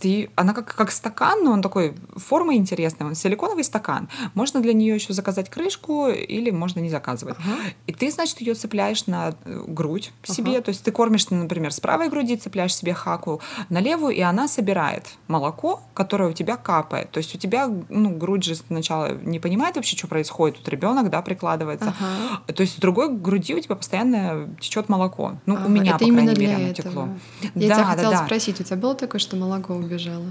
ты, 0.00 0.30
она 0.34 0.52
как, 0.52 0.74
как 0.74 0.90
стакан, 0.90 1.44
но 1.44 1.52
он 1.52 1.62
такой 1.62 1.94
формы 2.16 2.56
интересной, 2.56 3.06
он 3.06 3.14
силиконовый 3.14 3.62
стакан. 3.62 4.08
Можно 4.34 4.60
для 4.60 4.72
нее 4.72 4.94
еще 4.94 5.12
заказать 5.12 5.48
крышку 5.48 6.08
или 6.08 6.50
можно 6.50 6.80
не 6.80 6.90
заказывать. 6.90 7.36
Ага. 7.38 7.56
И 7.86 7.92
ты, 7.92 8.10
значит, 8.10 8.40
ее 8.40 8.54
цепляешь 8.54 9.06
на 9.06 9.34
э, 9.44 9.64
грудь 9.66 10.12
в 10.22 10.32
себе, 10.32 10.52
ага. 10.52 10.62
то 10.62 10.68
есть 10.70 10.82
ты 10.82 10.90
кормишь, 10.90 11.30
например, 11.30 11.72
с 11.72 11.80
правой 11.80 12.08
груди, 12.08 12.36
цепляешь 12.36 12.74
себе 12.74 12.94
хаку 12.94 13.40
на 13.68 13.80
левую, 13.80 14.14
и 14.14 14.20
она 14.20 14.48
собирает 14.48 15.04
молоко, 15.28 15.82
которое 15.94 16.30
у 16.30 16.32
тебя 16.32 16.56
капает. 16.56 17.10
То 17.12 17.18
есть 17.18 17.34
у 17.34 17.38
тебя, 17.38 17.70
ну, 17.88 18.10
грудь 18.10 18.42
же 18.42 18.56
сначала 18.56 19.14
не 19.14 19.38
понимает 19.38 19.76
вообще, 19.76 19.96
что 19.96 20.08
происходит, 20.08 20.58
тут 20.58 20.68
ребенок, 20.68 21.10
да, 21.10 21.22
прикладывается. 21.22 21.94
Ага. 22.00 22.52
То 22.52 22.62
есть 22.62 22.76
с 22.76 22.80
другой 22.80 23.14
груди 23.14 23.54
у 23.54 23.60
тебя 23.60 23.76
постоянно 23.76 24.48
течет 24.60 24.88
молоко. 24.88 25.36
Ну, 25.46 25.54
ага. 25.54 25.66
у 25.66 25.68
меня, 25.68 25.94
Это 25.94 26.04
по 26.04 26.12
крайней 26.12 26.34
мере, 26.34 26.54
оно 26.56 26.72
текло. 26.72 27.08
Я 27.54 27.68
да, 27.68 27.74
тебя 27.76 27.84
хотела 27.84 28.12
да, 28.12 28.24
спросить, 28.26 28.60
у 28.60 28.64
тебя 28.64 28.76
было 28.76 28.94
такое, 28.94 29.20
что 29.20 29.36
молоко 29.36 29.75
убежала. 29.76 30.24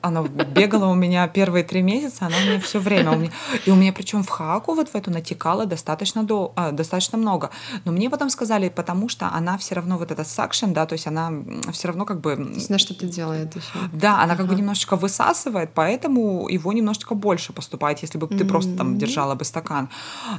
она 0.00 0.22
бегала 0.22 0.86
у 0.86 0.94
меня 0.94 1.26
первые 1.28 1.64
три 1.64 1.82
месяца, 1.82 2.26
она 2.26 2.36
у 2.36 2.40
меня 2.40 2.60
все 2.60 2.78
время. 2.78 3.12
У 3.12 3.16
меня, 3.16 3.30
и 3.66 3.70
у 3.70 3.74
меня 3.74 3.92
причем 3.92 4.22
в 4.22 4.28
хаку 4.28 4.74
вот 4.74 4.88
в 4.88 4.94
эту 4.94 5.10
натекала 5.10 5.66
достаточно, 5.66 6.22
до, 6.24 6.52
а, 6.56 6.72
достаточно 6.72 7.18
много. 7.18 7.50
Но 7.84 7.92
мне 7.92 8.10
потом 8.10 8.30
сказали, 8.30 8.68
потому 8.68 9.08
что 9.08 9.28
она 9.32 9.58
все 9.58 9.74
равно 9.74 9.98
вот 9.98 10.10
этот 10.10 10.26
сакшен, 10.26 10.72
да, 10.72 10.86
то 10.86 10.94
есть 10.94 11.06
она 11.06 11.32
все 11.72 11.88
равно 11.88 12.04
как 12.04 12.20
бы... 12.20 12.36
То 12.36 12.42
есть 12.42 12.70
она 12.70 12.78
что-то 12.78 13.06
делает 13.06 13.56
еще. 13.56 13.78
Да, 13.92 14.22
она 14.22 14.32
ага. 14.32 14.36
как 14.36 14.46
бы 14.48 14.54
немножечко 14.54 14.96
высасывает, 14.96 15.70
поэтому 15.74 16.48
его 16.48 16.72
немножечко 16.72 17.14
больше 17.14 17.52
поступает, 17.52 18.02
если 18.02 18.18
бы 18.18 18.26
mm-hmm. 18.26 18.38
ты 18.38 18.44
просто 18.44 18.76
там 18.76 18.98
держала 18.98 19.34
бы 19.34 19.44
стакан. 19.44 19.88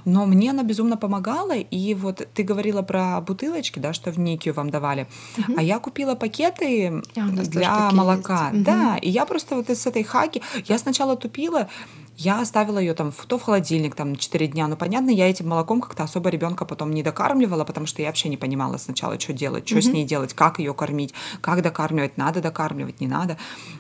Но 0.05 0.25
мне 0.25 0.51
она 0.51 0.63
безумно 0.63 0.97
помогала, 0.97 1.55
и 1.55 1.93
вот 1.93 2.27
ты 2.33 2.43
говорила 2.43 2.81
про 2.81 3.21
бутылочки, 3.21 3.79
да, 3.79 3.93
что 3.93 4.11
в 4.11 4.19
Никию 4.19 4.53
вам 4.53 4.69
давали, 4.69 5.07
mm-hmm. 5.37 5.55
а 5.57 5.61
я 5.61 5.79
купила 5.79 6.15
пакеты 6.15 7.03
а, 7.15 7.27
для 7.27 7.90
молока. 7.91 8.49
Есть. 8.51 8.63
Да, 8.63 8.97
и 8.97 9.09
я 9.09 9.25
просто 9.25 9.55
вот 9.55 9.69
из 9.69 9.85
этой 9.85 10.03
хаки, 10.03 10.41
я 10.65 10.77
сначала 10.77 11.15
тупила, 11.15 11.67
я 12.17 12.39
оставила 12.41 12.77
ее 12.77 12.93
там 12.93 13.11
в, 13.11 13.25
то 13.25 13.39
в 13.39 13.43
холодильник 13.43 13.95
там 13.95 14.15
4 14.15 14.47
дня. 14.47 14.67
Но 14.67 14.75
понятно, 14.75 15.09
я 15.09 15.29
этим 15.29 15.49
молоком 15.49 15.81
как-то 15.81 16.03
особо 16.03 16.29
ребенка 16.29 16.65
потом 16.65 16.91
не 16.91 17.01
докармливала, 17.03 17.63
потому 17.63 17.87
что 17.87 18.01
я 18.01 18.09
вообще 18.09 18.29
не 18.29 18.37
понимала 18.37 18.77
сначала, 18.77 19.19
что 19.19 19.33
делать, 19.33 19.67
что 19.67 19.77
mm-hmm. 19.77 19.81
с 19.81 19.87
ней 19.87 20.05
делать, 20.05 20.33
как 20.33 20.59
ее 20.59 20.73
кормить, 20.73 21.13
как 21.41 21.61
докармливать, 21.63 22.17
надо 22.17 22.41
докармливать, 22.41 23.01
не 23.01 23.07
надо. 23.07 23.37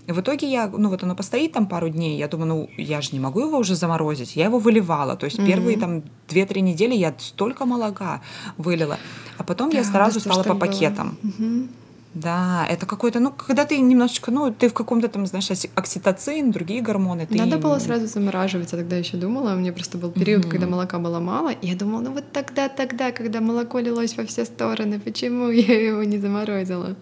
И 0.07 0.11
в 0.11 0.19
итоге 0.21 0.49
я, 0.49 0.67
ну 0.67 0.89
вот 0.89 1.03
оно 1.03 1.15
постоит 1.15 1.51
там 1.53 1.67
пару 1.67 1.89
дней, 1.89 2.17
я 2.17 2.27
думаю, 2.27 2.47
ну 2.47 2.69
я 2.77 3.01
же 3.01 3.09
не 3.11 3.19
могу 3.19 3.41
его 3.41 3.57
уже 3.57 3.75
заморозить. 3.75 4.35
Я 4.35 4.45
его 4.45 4.57
выливала. 4.57 5.15
То 5.15 5.25
есть 5.25 5.37
mm-hmm. 5.37 5.45
первые 5.45 5.77
там 5.77 6.03
2-3 6.29 6.61
недели 6.61 6.95
я 6.95 7.13
столько 7.19 7.65
молока 7.65 8.21
вылила. 8.57 8.97
А 9.37 9.43
потом 9.43 9.69
да, 9.69 9.77
я 9.77 9.83
сразу 9.83 10.19
стала 10.19 10.43
по 10.43 10.55
пакетам. 10.55 11.17
Mm-hmm. 11.23 11.69
Да, 12.13 12.65
это 12.69 12.85
какой-то, 12.85 13.19
ну, 13.21 13.31
когда 13.31 13.63
ты 13.63 13.79
немножечко, 13.79 14.31
ну, 14.31 14.51
ты 14.51 14.67
в 14.67 14.73
каком-то 14.73 15.07
там, 15.07 15.25
знаешь, 15.25 15.49
окситоцин, 15.75 16.51
другие 16.51 16.81
гормоны. 16.81 17.25
Ты... 17.25 17.37
Надо 17.37 17.57
было 17.57 17.79
сразу 17.79 18.07
замораживать, 18.07 18.71
я 18.73 18.77
тогда 18.77 18.97
еще 18.97 19.17
думала, 19.17 19.53
у 19.53 19.57
меня 19.57 19.71
просто 19.71 19.97
был 19.97 20.11
период, 20.11 20.43
mm-hmm. 20.43 20.49
когда 20.49 20.67
молока 20.67 20.99
было 20.99 21.19
мало, 21.19 21.49
и 21.49 21.67
я 21.67 21.75
думала, 21.75 22.01
ну 22.01 22.11
вот 22.11 22.31
тогда, 22.33 22.67
тогда, 22.67 23.11
когда 23.11 23.39
молоко 23.39 23.79
лилось 23.79 24.17
во 24.17 24.25
все 24.25 24.43
стороны, 24.43 24.99
почему 24.99 25.49
я 25.49 25.87
его 25.87 26.03
не 26.03 26.17
заморозила? 26.17 26.97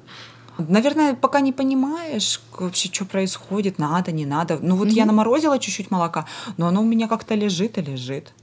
Наверное, 0.60 1.16
пока 1.16 1.40
не 1.40 1.54
понимаешь 1.54 2.42
вообще, 2.60 2.90
что 2.92 3.06
происходит, 3.06 3.80
надо, 3.80 4.12
не 4.12 4.26
надо. 4.26 4.60
Ну 4.62 4.76
вот 4.76 4.90
mm-hmm. 4.90 4.94
я 4.94 5.06
наморозила 5.06 5.58
чуть-чуть 5.58 5.90
молока, 5.90 6.26
но 6.58 6.68
оно 6.68 6.82
у 6.82 6.86
меня 6.86 7.08
как-то 7.08 7.34
лежит 7.34 7.78
и 7.78 7.82
лежит. 7.82 8.34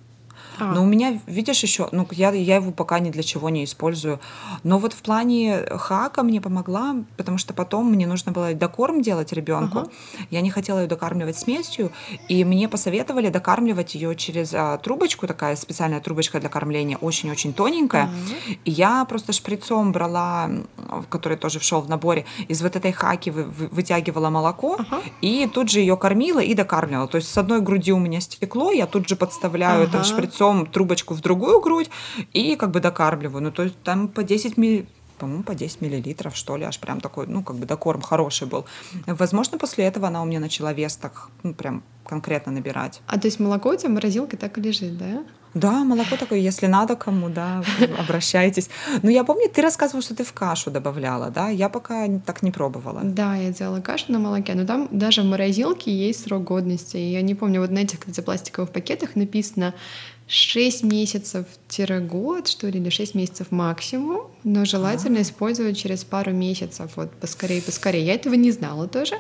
А. 0.58 0.72
Но 0.72 0.82
у 0.82 0.86
меня, 0.86 1.20
видишь, 1.26 1.62
еще, 1.62 1.88
ну, 1.92 2.06
я, 2.12 2.32
я 2.32 2.56
его 2.56 2.70
пока 2.70 2.98
ни 2.98 3.10
для 3.10 3.22
чего 3.22 3.50
не 3.50 3.64
использую. 3.64 4.20
Но 4.62 4.78
вот 4.78 4.92
в 4.92 5.02
плане 5.02 5.64
хака 5.70 6.22
мне 6.22 6.40
помогла, 6.40 6.96
потому 7.16 7.38
что 7.38 7.54
потом 7.54 7.90
мне 7.90 8.06
нужно 8.06 8.32
было 8.32 8.54
докорм 8.54 9.02
делать 9.02 9.32
ребенку. 9.32 9.80
Ага. 9.80 9.90
Я 10.30 10.40
не 10.40 10.50
хотела 10.50 10.80
ее 10.80 10.86
докармливать 10.86 11.38
смесью, 11.38 11.92
и 12.28 12.44
мне 12.44 12.68
посоветовали 12.68 13.28
докармливать 13.28 13.94
ее 13.94 14.14
через 14.16 14.52
а, 14.54 14.78
трубочку, 14.78 15.26
такая 15.26 15.56
специальная 15.56 16.00
трубочка 16.00 16.40
для 16.40 16.48
кормления, 16.48 16.96
очень-очень 16.96 17.52
тоненькая. 17.52 18.04
Ага. 18.04 18.56
И 18.64 18.70
я 18.70 19.04
просто 19.04 19.32
шприцом 19.32 19.92
брала, 19.92 20.50
который 21.10 21.36
тоже 21.36 21.58
вшел 21.58 21.80
в 21.80 21.88
наборе, 21.88 22.24
из 22.48 22.62
вот 22.62 22.76
этой 22.76 22.92
хаки 22.92 23.30
вы, 23.30 23.44
вы, 23.44 23.68
вытягивала 23.68 24.30
молоко, 24.30 24.76
ага. 24.78 25.02
и 25.20 25.48
тут 25.52 25.70
же 25.70 25.80
ее 25.80 25.96
кормила 25.96 26.40
и 26.40 26.54
докармливала. 26.54 27.08
То 27.08 27.16
есть 27.16 27.28
с 27.28 27.38
одной 27.38 27.60
груди 27.60 27.92
у 27.92 27.98
меня 27.98 28.20
стекло, 28.20 28.72
я 28.72 28.86
тут 28.86 29.08
же 29.08 29.16
подставляю 29.16 29.82
ага. 29.82 29.98
это 29.98 30.04
шприцом 30.04 30.45
потом 30.46 30.66
трубочку 30.66 31.14
в 31.14 31.20
другую 31.20 31.60
грудь 31.60 31.90
и 32.32 32.56
как 32.56 32.70
бы 32.70 32.80
докармливаю. 32.80 33.42
Ну, 33.42 33.50
то 33.50 33.64
есть 33.64 33.82
там 33.82 34.08
по 34.08 34.22
10 34.22 34.56
милл 34.56 34.86
по-моему, 35.18 35.44
по 35.44 35.54
10 35.54 35.80
миллилитров, 35.80 36.36
что 36.36 36.58
ли, 36.58 36.64
аж 36.64 36.78
прям 36.78 37.00
такой, 37.00 37.26
ну, 37.26 37.42
как 37.42 37.56
бы 37.56 37.64
докорм 37.64 38.02
хороший 38.02 38.46
был. 38.46 38.66
Возможно, 39.06 39.56
после 39.56 39.86
этого 39.86 40.08
она 40.08 40.20
у 40.20 40.26
меня 40.26 40.40
начала 40.40 40.74
вес 40.74 40.96
так, 40.96 41.28
ну, 41.42 41.54
прям 41.54 41.82
конкретно 42.04 42.52
набирать. 42.52 43.00
А 43.06 43.18
то 43.18 43.26
есть 43.26 43.40
молоко 43.40 43.70
у 43.70 43.76
тебя 43.76 43.88
в 43.88 43.92
морозилке 43.92 44.36
так 44.36 44.58
и 44.58 44.60
лежит, 44.60 44.98
да? 44.98 45.24
Да, 45.54 45.84
молоко 45.84 46.16
такое, 46.18 46.38
если 46.38 46.66
надо 46.66 46.96
кому, 46.96 47.30
да, 47.30 47.62
обращайтесь. 47.98 48.68
Но 49.02 49.10
я 49.10 49.24
помню, 49.24 49.48
ты 49.48 49.62
рассказывала, 49.62 50.02
что 50.02 50.14
ты 50.14 50.22
в 50.22 50.34
кашу 50.34 50.70
добавляла, 50.70 51.30
да? 51.30 51.48
Я 51.48 51.70
пока 51.70 52.06
так 52.26 52.42
не 52.42 52.50
пробовала. 52.50 53.00
Да, 53.02 53.36
я 53.36 53.50
делала 53.52 53.80
кашу 53.80 54.12
на 54.12 54.18
молоке, 54.18 54.54
но 54.54 54.66
там 54.66 54.88
даже 54.90 55.22
в 55.22 55.24
морозилке 55.24 55.90
есть 55.90 56.24
срок 56.24 56.44
годности. 56.44 56.98
Я 56.98 57.22
не 57.22 57.34
помню, 57.34 57.62
вот 57.62 57.70
на 57.70 57.78
этих, 57.78 58.00
кстати, 58.00 58.20
пластиковых 58.20 58.70
пакетах 58.70 59.16
написано 59.16 59.72
6 60.28 60.82
месяцев-год, 60.82 62.48
что 62.48 62.68
ли, 62.68 62.80
или 62.80 62.90
6 62.90 63.14
месяцев 63.14 63.50
максимум, 63.50 64.30
но 64.44 64.64
желательно 64.64 65.18
а 65.18 65.22
использовать 65.22 65.78
через 65.78 66.04
пару 66.04 66.32
месяцев, 66.32 66.92
вот 66.96 67.12
поскорее, 67.12 67.62
поскорее. 67.62 68.04
Я 68.04 68.14
этого 68.14 68.34
не 68.34 68.50
знала 68.50 68.88
тоже. 68.88 69.16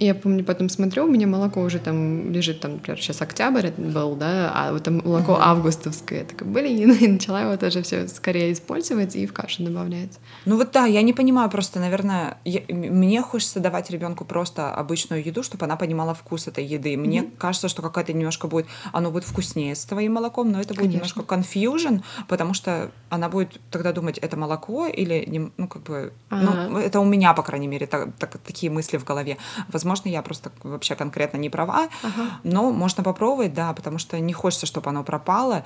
И 0.00 0.06
я 0.06 0.14
помню, 0.14 0.42
потом 0.44 0.70
смотрю, 0.70 1.04
у 1.04 1.08
меня 1.08 1.26
молоко 1.26 1.60
уже 1.60 1.78
там 1.78 2.32
лежит, 2.32 2.60
там, 2.60 2.72
например, 2.72 2.98
сейчас 2.98 3.20
октябрь 3.20 3.70
был, 3.76 4.16
да, 4.16 4.50
а 4.54 4.72
вот 4.72 4.82
там 4.82 5.02
молоко 5.04 5.32
uh-huh. 5.32 5.42
августовское. 5.42 6.20
Я 6.20 6.24
такая, 6.24 6.48
блин, 6.48 6.92
и 6.92 7.06
начала 7.08 7.42
его 7.42 7.58
тоже 7.58 7.82
все 7.82 8.08
скорее 8.08 8.54
использовать 8.54 9.14
и 9.14 9.26
в 9.26 9.34
кашу 9.34 9.62
добавлять. 9.62 10.18
Ну 10.46 10.56
вот 10.56 10.70
да, 10.72 10.86
я 10.86 11.02
не 11.02 11.12
понимаю 11.12 11.50
просто, 11.50 11.80
наверное, 11.80 12.38
я, 12.46 12.62
мне 12.68 13.20
хочется 13.20 13.60
давать 13.60 13.90
ребенку 13.90 14.24
просто 14.24 14.72
обычную 14.72 15.22
еду, 15.22 15.42
чтобы 15.42 15.66
она 15.66 15.76
понимала 15.76 16.14
вкус 16.14 16.48
этой 16.48 16.64
еды. 16.64 16.96
Мне 16.96 17.18
mm-hmm. 17.18 17.36
кажется, 17.36 17.68
что 17.68 17.82
какая-то 17.82 18.14
немножко 18.14 18.48
будет, 18.48 18.68
оно 18.92 19.10
будет 19.10 19.24
вкуснее 19.24 19.74
с 19.74 19.84
твоим 19.84 20.14
молоком, 20.14 20.50
но 20.50 20.60
это 20.60 20.68
будет 20.68 20.92
Конечно. 20.92 21.20
немножко 21.20 21.20
confusion, 21.20 22.02
потому 22.26 22.54
что 22.54 22.90
она 23.10 23.28
будет 23.28 23.60
тогда 23.70 23.92
думать, 23.92 24.16
это 24.16 24.38
молоко 24.38 24.86
или, 24.86 25.50
ну 25.58 25.68
как 25.68 25.82
бы, 25.82 26.14
uh-huh. 26.30 26.68
ну 26.70 26.78
это 26.78 27.00
у 27.00 27.04
меня, 27.04 27.34
по 27.34 27.42
крайней 27.42 27.68
мере, 27.68 27.86
так, 27.86 28.08
так, 28.18 28.38
такие 28.38 28.72
мысли 28.72 28.96
в 28.96 29.04
голове. 29.04 29.36
Возможно, 29.68 29.89
Возможно, 29.90 30.08
я 30.08 30.22
просто 30.22 30.52
вообще 30.62 30.94
конкретно 30.94 31.36
не 31.36 31.50
права, 31.50 31.88
ага. 32.04 32.38
но 32.44 32.70
можно 32.70 33.02
попробовать, 33.02 33.54
да, 33.54 33.72
потому 33.72 33.98
что 33.98 34.20
не 34.20 34.32
хочется, 34.32 34.66
чтобы 34.66 34.88
оно 34.90 35.02
пропало 35.02 35.64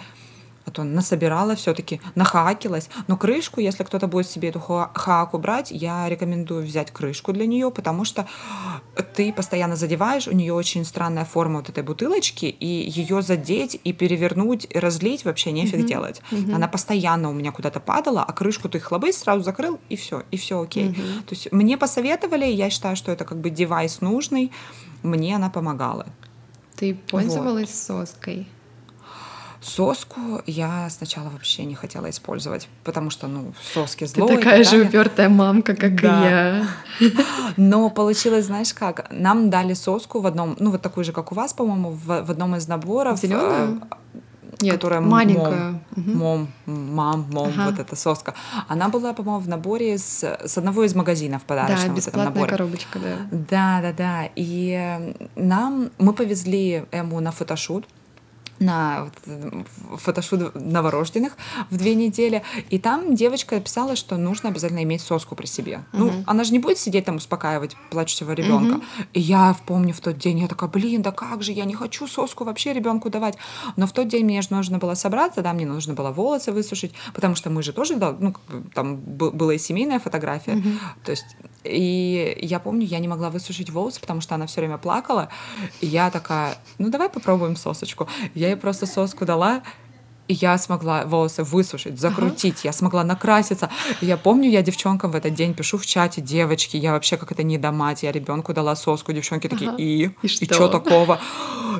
а 0.66 0.70
то 0.70 0.84
насобирала 0.84 1.54
все-таки, 1.56 2.00
нахакилась. 2.14 2.88
Но 3.06 3.16
крышку, 3.16 3.60
если 3.60 3.84
кто-то 3.84 4.06
будет 4.06 4.28
себе 4.28 4.48
эту 4.48 4.60
хаку 4.60 5.38
брать, 5.38 5.70
я 5.70 6.08
рекомендую 6.08 6.64
взять 6.64 6.90
крышку 6.90 7.32
для 7.32 7.46
нее, 7.46 7.70
потому 7.70 8.04
что 8.04 8.26
ты 9.14 9.32
постоянно 9.32 9.76
задеваешь, 9.76 10.26
у 10.26 10.32
нее 10.32 10.52
очень 10.52 10.84
странная 10.84 11.24
форма 11.24 11.58
вот 11.58 11.68
этой 11.68 11.82
бутылочки, 11.82 12.46
и 12.46 12.66
ее 12.66 13.22
задеть 13.22 13.80
и 13.84 13.92
перевернуть, 13.92 14.66
и 14.70 14.78
разлить 14.78 15.24
вообще 15.24 15.52
нефиг 15.52 15.80
mm-hmm. 15.80 15.86
делать. 15.86 16.22
Mm-hmm. 16.30 16.54
Она 16.54 16.68
постоянно 16.68 17.30
у 17.30 17.32
меня 17.32 17.52
куда-то 17.52 17.80
падала, 17.80 18.22
а 18.22 18.32
крышку 18.32 18.68
ты 18.68 18.80
хлобысь 18.80 19.18
сразу 19.18 19.42
закрыл, 19.42 19.78
и 19.88 19.96
все, 19.96 20.22
и 20.30 20.36
все 20.36 20.60
окей. 20.60 20.88
Mm-hmm. 20.88 21.22
То 21.26 21.34
есть 21.34 21.52
мне 21.52 21.76
посоветовали, 21.76 22.46
я 22.46 22.70
считаю, 22.70 22.96
что 22.96 23.12
это 23.12 23.24
как 23.24 23.38
бы 23.38 23.50
девайс 23.50 24.00
нужный, 24.00 24.50
мне 25.02 25.36
она 25.36 25.50
помогала. 25.50 26.06
Ты 26.76 26.94
пользовалась 26.94 27.88
вот. 27.88 28.08
соской? 28.08 28.46
Соску 29.64 30.42
я 30.46 30.90
сначала 30.90 31.30
вообще 31.30 31.64
не 31.64 31.74
хотела 31.74 32.10
использовать, 32.10 32.68
потому 32.84 33.08
что, 33.08 33.28
ну, 33.28 33.54
соски 33.72 34.04
зло. 34.04 34.26
Ты 34.26 34.36
такая 34.36 34.62
же 34.62 34.82
упертая 34.82 35.30
мамка, 35.30 35.74
как 35.74 36.00
да. 36.02 36.66
и 37.00 37.04
я. 37.04 37.12
Но 37.56 37.88
получилось, 37.88 38.44
знаешь 38.44 38.74
как, 38.74 39.06
нам 39.10 39.48
дали 39.48 39.72
соску 39.72 40.20
в 40.20 40.26
одном, 40.26 40.54
ну, 40.58 40.70
вот 40.70 40.82
такую 40.82 41.04
же, 41.04 41.12
как 41.12 41.32
у 41.32 41.34
вас, 41.34 41.54
по-моему, 41.54 41.90
в, 41.92 42.04
в 42.04 42.30
одном 42.30 42.56
из 42.56 42.68
наборов. 42.68 43.18
Зеленую? 43.18 43.80
Нет, 44.60 44.74
которая 44.74 45.00
маленькая. 45.00 45.80
Мом, 45.96 46.48
мом, 46.66 46.94
мам, 46.94 47.26
мом, 47.30 47.52
ага. 47.56 47.70
вот 47.70 47.78
эта 47.78 47.96
соска. 47.96 48.34
Она 48.68 48.90
была, 48.90 49.14
по-моему, 49.14 49.40
в 49.40 49.48
наборе 49.48 49.96
с, 49.96 50.22
с 50.22 50.58
одного 50.58 50.84
из 50.84 50.94
магазинов 50.94 51.42
подарочного. 51.42 51.88
Да, 51.88 51.94
бесплатная 51.94 52.40
вот 52.42 52.50
коробочка, 52.50 52.98
да. 52.98 53.16
Да, 53.30 53.80
да, 53.82 53.92
да. 53.92 54.28
И 54.36 55.14
нам, 55.36 55.90
мы 55.98 56.12
повезли 56.12 56.84
Эму 56.92 57.20
на 57.20 57.32
фотошут 57.32 57.86
на 58.58 59.10
фотошут 59.96 60.54
новорожденных 60.54 61.36
в 61.70 61.76
две 61.76 61.94
недели, 61.94 62.42
и 62.70 62.78
там 62.78 63.14
девочка 63.14 63.60
писала, 63.60 63.96
что 63.96 64.16
нужно 64.16 64.50
обязательно 64.50 64.82
иметь 64.82 65.02
соску 65.02 65.34
при 65.34 65.46
себе. 65.46 65.84
Uh-huh. 65.92 65.98
Ну, 65.98 66.24
она 66.26 66.44
же 66.44 66.52
не 66.52 66.58
будет 66.58 66.78
сидеть 66.78 67.04
там 67.04 67.16
успокаивать 67.16 67.76
плачущего 67.90 68.32
ребенка. 68.32 68.76
Uh-huh. 68.76 69.06
И 69.12 69.20
я 69.20 69.56
помню 69.66 69.92
в 69.92 70.00
тот 70.00 70.18
день, 70.18 70.40
я 70.40 70.48
такая, 70.48 70.70
блин, 70.70 71.02
да 71.02 71.12
как 71.12 71.42
же, 71.42 71.52
я 71.52 71.64
не 71.64 71.74
хочу 71.74 72.06
соску 72.06 72.44
вообще 72.44 72.72
ребенку 72.72 73.10
давать. 73.10 73.36
Но 73.76 73.86
в 73.86 73.92
тот 73.92 74.08
день 74.08 74.24
мне 74.24 74.42
же 74.42 74.48
нужно 74.50 74.78
было 74.78 74.94
собраться, 74.94 75.42
да, 75.42 75.52
мне 75.52 75.66
нужно 75.66 75.94
было 75.94 76.10
волосы 76.10 76.52
высушить, 76.52 76.92
потому 77.12 77.34
что 77.34 77.50
мы 77.50 77.62
же 77.62 77.72
тоже, 77.72 77.96
ну, 77.96 78.34
там 78.74 78.96
была 78.96 79.54
и 79.54 79.58
семейная 79.58 79.98
фотография. 79.98 80.52
Uh-huh. 80.52 80.78
То 81.04 81.10
есть 81.10 81.26
и 81.64 82.38
я 82.42 82.60
помню, 82.60 82.86
я 82.86 82.98
не 82.98 83.08
могла 83.08 83.30
высушить 83.30 83.70
волосы, 83.70 84.00
потому 84.00 84.20
что 84.20 84.34
она 84.34 84.46
все 84.46 84.60
время 84.60 84.76
плакала. 84.76 85.30
И 85.80 85.86
я 85.86 86.10
такая, 86.10 86.56
ну 86.78 86.90
давай 86.90 87.08
попробуем 87.08 87.56
сосочку. 87.56 88.06
Я 88.34 88.43
ей 88.48 88.56
просто 88.56 88.86
соску 88.86 89.24
дала, 89.24 89.62
и 90.26 90.34
я 90.34 90.56
смогла 90.56 91.04
волосы 91.04 91.42
высушить, 91.42 92.00
закрутить, 92.00 92.60
ага. 92.60 92.60
я 92.64 92.72
смогла 92.72 93.04
накраситься. 93.04 93.70
Я 94.00 94.16
помню, 94.16 94.48
я 94.50 94.62
девчонкам 94.62 95.10
в 95.10 95.16
этот 95.16 95.34
день 95.34 95.54
пишу 95.54 95.76
в 95.76 95.84
чате, 95.84 96.22
девочки, 96.22 96.76
я 96.76 96.92
вообще 96.92 97.16
как 97.16 97.32
это 97.32 97.42
недомать, 97.42 98.02
я 98.02 98.12
ребенку 98.12 98.54
дала 98.54 98.74
соску, 98.74 99.12
девчонки 99.12 99.48
такие, 99.48 99.70
ага. 99.70 99.82
и? 99.82 100.10
И 100.22 100.28
что? 100.28 100.44
И 100.44 100.48
что 100.48 100.68
такого? 100.68 101.20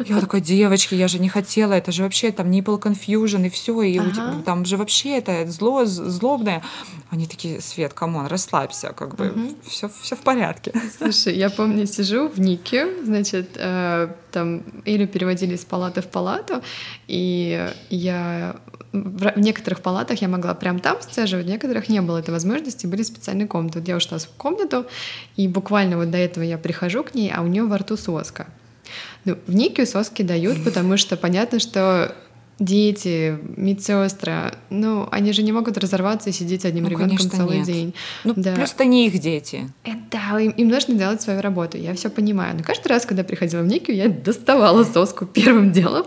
Я 0.07 0.21
такая, 0.21 0.41
девочки, 0.41 0.97
я 0.97 1.07
же 1.07 1.21
не 1.21 1.29
хотела, 1.29 1.73
это 1.75 1.93
же 1.93 2.03
вообще 2.03 2.33
там 2.33 2.51
nipple 2.51 2.83
confusion 2.83 3.47
и 3.47 3.49
все, 3.49 3.81
и 3.83 3.99
ага. 3.99 4.43
там 4.45 4.65
же 4.65 4.77
вообще 4.77 5.19
это 5.19 5.47
зло, 5.47 5.85
злобное. 5.85 6.65
Они 7.11 7.27
такие, 7.27 7.61
Свет, 7.61 7.95
come 7.95 8.13
on, 8.13 8.27
расслабься, 8.27 8.93
как 8.93 9.15
бы 9.15 9.31
угу. 9.31 9.55
все, 9.65 9.89
все 10.03 10.17
в 10.17 10.21
порядке. 10.21 10.73
Слушай, 10.99 11.37
я 11.37 11.49
помню, 11.49 11.87
сижу 11.87 12.29
в 12.29 12.41
Нике, 12.41 12.89
значит, 13.05 13.51
э, 13.55 14.09
там 14.33 14.65
или 14.85 15.07
переводили 15.07 15.55
из 15.55 15.65
палаты 15.65 16.03
в 16.03 16.09
палату, 16.09 16.61
и 17.07 17.71
я 17.89 18.34
в 18.93 19.39
некоторых 19.39 19.81
палатах 19.81 20.23
я 20.23 20.29
могла 20.29 20.55
прям 20.55 20.79
там 20.79 21.01
сцеживать, 21.01 21.47
в 21.47 21.49
некоторых 21.49 21.89
не 21.89 22.01
было 22.01 22.19
этой 22.19 22.31
возможности, 22.31 22.87
были 22.87 23.03
специальные 23.03 23.49
комнаты. 23.49 23.81
Вот 23.81 23.89
я 23.89 23.97
ушла 23.97 24.19
в 24.19 24.29
комнату, 24.37 24.87
и 25.37 25.49
буквально 25.49 25.97
вот 25.97 26.11
до 26.11 26.19
этого 26.19 26.45
я 26.45 26.59
прихожу 26.59 27.03
к 27.03 27.15
ней, 27.15 27.33
а 27.35 27.43
у 27.43 27.47
нее 27.47 27.65
во 27.65 27.79
рту 27.79 27.97
соска. 27.97 28.47
Ну, 29.25 29.37
в 29.47 29.55
Никию 29.55 29.87
соски 29.87 30.23
дают, 30.23 30.63
потому 30.65 30.97
что 30.97 31.17
понятно, 31.17 31.59
что 31.59 32.15
дети, 32.59 33.39
медсестры, 33.57 34.53
ну, 34.71 35.09
они 35.11 35.33
же 35.33 35.43
не 35.43 35.53
могут 35.53 35.77
разорваться 35.77 36.31
и 36.31 36.33
сидеть 36.33 36.65
одним 36.65 36.85
ну, 36.85 36.91
ребенком 36.91 37.31
целый 37.31 37.59
нет. 37.59 37.67
день. 37.67 37.95
Ну, 38.23 38.33
да. 38.37 38.55
просто 38.55 38.85
не 38.85 39.09
их 39.09 39.19
дети. 39.19 39.71
Это, 39.83 39.99
да, 40.13 40.41
им, 40.41 40.53
им 40.53 40.69
нужно 40.69 40.95
делать 40.95 41.21
свою 41.21 41.41
работу, 41.41 41.77
я 41.79 41.95
все 41.95 42.11
понимаю. 42.11 42.57
Но 42.57 42.63
каждый 42.63 42.89
раз, 42.89 43.07
когда 43.07 43.25
приходила 43.25 43.63
в 43.63 43.67
Никию, 43.67 43.97
я 43.97 44.09
доставала 44.09 44.85
соску 44.85 45.27
первым 45.35 45.73
делом. 45.73 46.07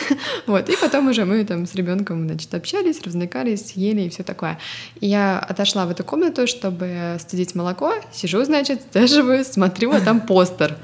вот, 0.46 0.68
и 0.68 0.76
потом 0.80 1.08
уже 1.08 1.24
мы 1.24 1.44
там 1.44 1.66
с 1.66 1.74
ребенком, 1.74 2.26
значит, 2.26 2.54
общались, 2.54 3.02
развлекались, 3.02 3.72
ели 3.72 4.02
и 4.02 4.08
все 4.08 4.22
такое. 4.22 4.58
И 5.00 5.06
я 5.06 5.38
отошла 5.38 5.84
в 5.86 5.90
эту 5.90 6.04
комнату, 6.04 6.46
чтобы 6.46 7.16
студить 7.20 7.54
молоко, 7.54 7.94
сижу, 8.12 8.42
значит, 8.44 8.82
сдерживаю, 8.90 9.44
смотрю, 9.44 9.92
а 9.92 10.00
там 10.00 10.20
постер 10.20 10.76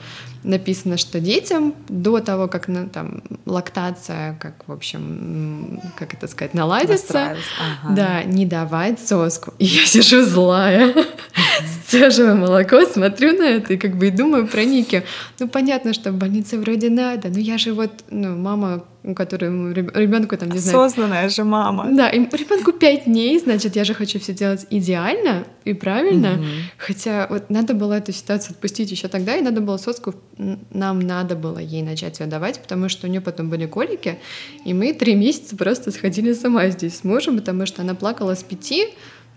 написано, 0.49 0.97
что 0.97 1.21
детям 1.21 1.75
до 1.89 2.21
того, 2.21 2.49
как 2.49 2.69
ну, 2.69 2.89
там 2.89 3.23
лактация, 3.47 4.37
как 4.41 4.67
в 4.67 4.73
общем, 4.73 5.81
как 5.97 6.15
это 6.15 6.27
сказать, 6.27 6.55
наладится, 6.55 7.37
ага. 7.61 7.95
да, 7.95 8.23
не 8.25 8.47
давать 8.47 8.99
соску. 8.99 9.53
И 9.59 9.67
я 9.67 9.85
сижу 9.85 10.23
злая, 10.23 10.95
сцеживаю 11.85 12.37
молоко, 12.37 12.85
смотрю 12.87 13.33
на 13.39 13.45
это 13.45 13.75
и 13.75 13.77
как 13.77 13.97
бы 13.97 14.09
и 14.09 14.11
думаю 14.11 14.49
про 14.49 14.65
Ники. 14.65 15.05
Ну 15.39 15.49
понятно, 15.49 15.93
что 15.93 16.11
в 16.13 16.17
больнице 16.17 16.59
вроде 16.59 16.89
надо, 16.91 17.29
но 17.29 17.39
я 17.39 17.59
же 17.59 17.75
вот, 17.75 17.93
ну 18.11 18.37
мама 18.37 18.85
у 19.05 19.15
которой 19.15 19.49
ребенку 19.73 20.37
там 20.37 20.51
не 20.51 20.59
знаю. 20.59 20.79
Осознанная 20.79 21.29
же 21.29 21.45
мама. 21.45 21.89
Да, 21.93 22.11
и 22.11 22.19
ребенку 22.19 22.73
пять 22.73 23.05
дней, 23.05 23.39
значит, 23.39 23.77
я 23.77 23.85
же 23.85 23.95
хочу 23.95 24.19
все 24.19 24.35
делать 24.35 24.67
идеально 24.71 25.45
и 25.65 25.73
правильно. 25.73 26.35
Угу. 26.35 26.45
Хотя 26.79 27.27
вот 27.31 27.49
надо 27.49 27.75
было 27.75 27.95
эту 27.95 28.13
ситуацию 28.13 28.53
отпустить 28.53 28.91
еще 28.91 29.09
тогда, 29.09 29.37
и 29.37 29.41
надо 29.41 29.61
было 29.61 29.77
соску, 29.77 30.15
нам 30.37 31.01
надо 31.01 31.37
было 31.37 31.59
ей 31.59 31.83
начать 31.83 32.19
ее 32.21 32.27
давать, 32.27 32.61
потому 32.61 32.89
что 32.89 33.07
у 33.07 33.11
нее 33.11 33.21
потом 33.21 33.49
были 33.49 33.67
колики, 33.67 34.19
и 34.65 34.75
мы 34.75 34.93
три 34.93 35.15
месяца 35.15 35.57
просто 35.57 35.91
сходили 35.93 36.33
сама 36.33 36.69
здесь 36.69 36.99
с 36.99 37.05
мужем, 37.05 37.39
потому 37.39 37.67
что 37.67 37.83
она 37.83 37.95
плакала 37.95 38.35
с 38.35 38.43
пяти 38.43 38.89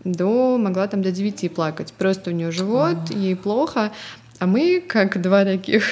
до 0.04 0.58
могла 0.58 0.88
там 0.88 1.02
до 1.02 1.12
девяти 1.12 1.50
плакать. 1.50 1.94
Просто 1.98 2.32
у 2.32 2.34
нее 2.34 2.52
живот, 2.52 2.98
а. 3.10 3.14
ей 3.14 3.36
плохо, 3.36 3.92
а 4.40 4.48
мы 4.48 4.84
как 4.86 5.22
два 5.22 5.46
таких 5.46 5.84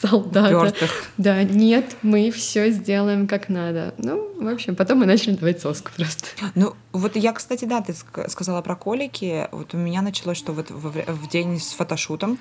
солдата. 0.00 0.58
Упертых. 0.58 0.90
Да, 1.18 1.42
нет, 1.42 1.96
мы 2.02 2.30
все 2.30 2.70
сделаем 2.70 3.26
как 3.26 3.48
надо. 3.48 3.94
Ну, 3.98 4.30
в 4.40 4.48
общем, 4.48 4.76
потом 4.76 4.98
мы 4.98 5.06
начали 5.06 5.34
давать 5.34 5.60
соску 5.60 5.90
просто. 5.96 6.28
Ну, 6.54 6.74
вот 6.92 7.16
я, 7.16 7.32
кстати, 7.32 7.64
да, 7.64 7.80
ты 7.80 7.94
сказала 8.28 8.62
про 8.62 8.76
колики. 8.76 9.48
Вот 9.52 9.74
у 9.74 9.76
меня 9.76 10.02
началось, 10.02 10.38
что 10.38 10.52
вот 10.52 10.70
в, 10.70 11.28
день 11.28 11.60
с 11.60 11.72
фотошутом 11.72 12.38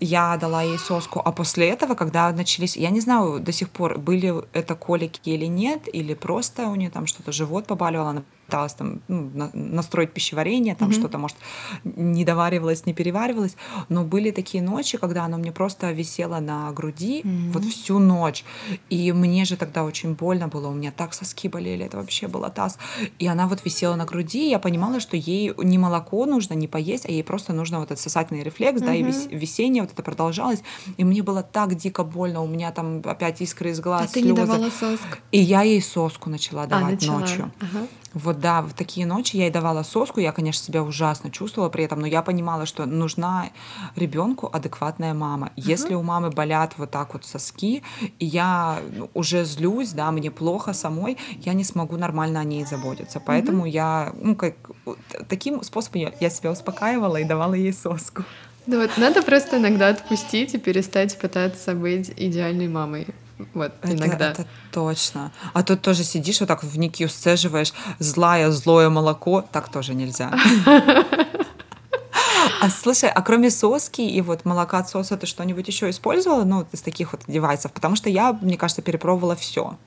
я 0.00 0.36
дала 0.38 0.62
ей 0.62 0.78
соску, 0.78 1.20
а 1.22 1.30
после 1.30 1.68
этого, 1.68 1.94
когда 1.94 2.32
начались, 2.32 2.76
я 2.76 2.90
не 2.90 3.00
знаю 3.00 3.38
до 3.38 3.52
сих 3.52 3.68
пор, 3.68 3.98
были 3.98 4.32
это 4.54 4.74
колики 4.74 5.28
или 5.28 5.44
нет, 5.44 5.82
или 5.92 6.14
просто 6.14 6.68
у 6.68 6.74
нее 6.74 6.90
там 6.90 7.06
что-то 7.06 7.32
живот 7.32 7.66
побаливало, 7.66 8.10
она 8.10 8.22
пыталась 8.50 8.74
там 8.74 9.00
ну, 9.08 9.50
настроить 9.52 10.12
пищеварение, 10.12 10.74
там 10.74 10.88
mm-hmm. 10.88 10.98
что-то, 10.98 11.18
может, 11.18 11.36
не 11.84 12.24
доваривалось, 12.24 12.86
не 12.86 12.94
переваривалось. 12.94 13.56
Но 13.88 14.04
были 14.04 14.32
такие 14.32 14.62
ночи, 14.62 14.98
когда 14.98 15.24
оно 15.24 15.38
мне 15.38 15.52
просто 15.52 15.92
висело 15.92 16.40
на 16.40 16.72
груди 16.72 17.20
mm-hmm. 17.20 17.52
вот 17.52 17.64
всю 17.64 17.98
ночь. 17.98 18.44
И 18.90 19.12
мне 19.12 19.44
же 19.44 19.56
тогда 19.56 19.84
очень 19.84 20.14
больно 20.14 20.48
было, 20.48 20.68
у 20.68 20.72
меня 20.72 20.90
так 20.90 21.14
соски 21.14 21.48
болели, 21.48 21.84
это 21.84 21.96
вообще 21.96 22.26
было 22.26 22.50
таз. 22.50 22.78
И 23.20 23.26
она 23.28 23.46
вот 23.46 23.64
висела 23.64 23.94
на 23.94 24.04
груди, 24.04 24.46
и 24.46 24.50
я 24.50 24.58
понимала, 24.58 24.98
что 25.00 25.16
ей 25.16 25.52
не 25.62 25.78
молоко 25.78 26.26
нужно, 26.26 26.54
не 26.54 26.66
поесть, 26.66 27.06
а 27.06 27.12
ей 27.12 27.22
просто 27.22 27.52
нужно 27.52 27.78
вот 27.78 27.90
этот 27.90 28.00
сосательный 28.00 28.42
рефлекс, 28.42 28.80
mm-hmm. 28.80 28.86
да, 28.86 28.94
и 28.94 29.02
вис- 29.02 29.28
висение 29.30 29.82
вот 29.82 29.92
это 29.92 30.02
продолжалось. 30.02 30.62
И 30.96 31.04
мне 31.04 31.22
было 31.22 31.42
так 31.42 31.76
дико 31.76 32.02
больно, 32.02 32.42
у 32.42 32.48
меня 32.48 32.72
там 32.72 33.02
опять 33.04 33.40
искры 33.40 33.70
из 33.70 33.80
глаз, 33.80 34.02
а 34.02 34.08
слезы. 34.08 34.26
ты 34.26 34.32
не 34.32 34.36
давала 34.36 34.70
соску? 34.70 35.18
И 35.30 35.38
я 35.38 35.62
ей 35.62 35.80
соску 35.80 36.30
начала 36.30 36.64
а, 36.64 36.66
давать 36.66 36.84
а, 36.84 36.94
начала. 36.94 37.18
ночью. 37.20 37.52
Ага. 37.60 37.86
Вот 38.14 38.40
да, 38.40 38.62
в 38.62 38.72
такие 38.72 39.06
ночи 39.06 39.36
я 39.36 39.44
ей 39.44 39.52
давала 39.52 39.82
соску, 39.82 40.20
я, 40.20 40.32
конечно, 40.32 40.64
себя 40.64 40.82
ужасно 40.82 41.30
чувствовала 41.30 41.70
при 41.70 41.84
этом, 41.84 42.00
но 42.00 42.06
я 42.06 42.22
понимала, 42.22 42.66
что 42.66 42.86
нужна 42.86 43.50
ребенку 43.94 44.50
адекватная 44.52 45.14
мама. 45.14 45.48
Uh-huh. 45.48 45.62
Если 45.72 45.94
у 45.94 46.02
мамы 46.02 46.30
болят 46.30 46.74
вот 46.76 46.90
так 46.90 47.12
вот 47.14 47.24
соски, 47.24 47.82
и 48.18 48.26
я 48.26 48.80
ну, 48.92 49.10
уже 49.14 49.44
злюсь, 49.44 49.92
да, 49.92 50.10
мне 50.10 50.30
плохо 50.30 50.72
самой, 50.72 51.18
я 51.38 51.52
не 51.52 51.64
смогу 51.64 51.96
нормально 51.96 52.40
о 52.40 52.44
ней 52.44 52.64
заботиться. 52.64 53.20
Поэтому 53.20 53.66
uh-huh. 53.66 53.70
я, 53.70 54.12
ну, 54.20 54.34
как 54.34 54.54
таким 55.28 55.62
способом 55.62 56.00
я, 56.00 56.12
я 56.20 56.30
себя 56.30 56.50
успокаивала 56.50 57.16
и 57.16 57.24
давала 57.24 57.54
ей 57.54 57.72
соску. 57.72 58.24
Ну 58.66 58.80
вот 58.80 58.90
надо 58.98 59.22
просто 59.22 59.58
иногда 59.58 59.88
отпустить 59.88 60.54
и 60.54 60.58
перестать 60.58 61.18
пытаться 61.18 61.74
быть 61.74 62.12
идеальной 62.16 62.68
мамой. 62.68 63.06
Вот, 63.54 63.72
это, 63.82 63.92
иногда. 63.92 64.30
Это 64.30 64.46
точно. 64.72 65.32
А 65.52 65.62
тут 65.62 65.82
тоже 65.82 66.04
сидишь 66.04 66.40
вот 66.40 66.48
так 66.48 66.62
в 66.62 66.78
никью 66.78 67.08
сцеживаешь 67.08 67.72
злая, 67.98 68.50
злое 68.50 68.88
молоко. 68.90 69.44
Так 69.52 69.70
тоже 69.70 69.94
нельзя. 69.94 70.30
А 72.62 72.68
слушай, 72.68 73.08
а 73.08 73.22
кроме 73.22 73.50
соски 73.50 74.02
и 74.02 74.20
вот 74.20 74.44
молока 74.44 74.78
от 74.78 74.88
соуса 74.88 75.16
ты 75.16 75.26
что-нибудь 75.26 75.66
еще 75.66 75.88
использовала, 75.88 76.44
ну, 76.44 76.66
из 76.72 76.82
таких 76.82 77.12
вот 77.12 77.22
девайсов? 77.26 77.72
Потому 77.72 77.96
что 77.96 78.10
я, 78.10 78.34
мне 78.42 78.58
кажется, 78.58 78.82
перепробовала 78.82 79.34
все. 79.34 79.78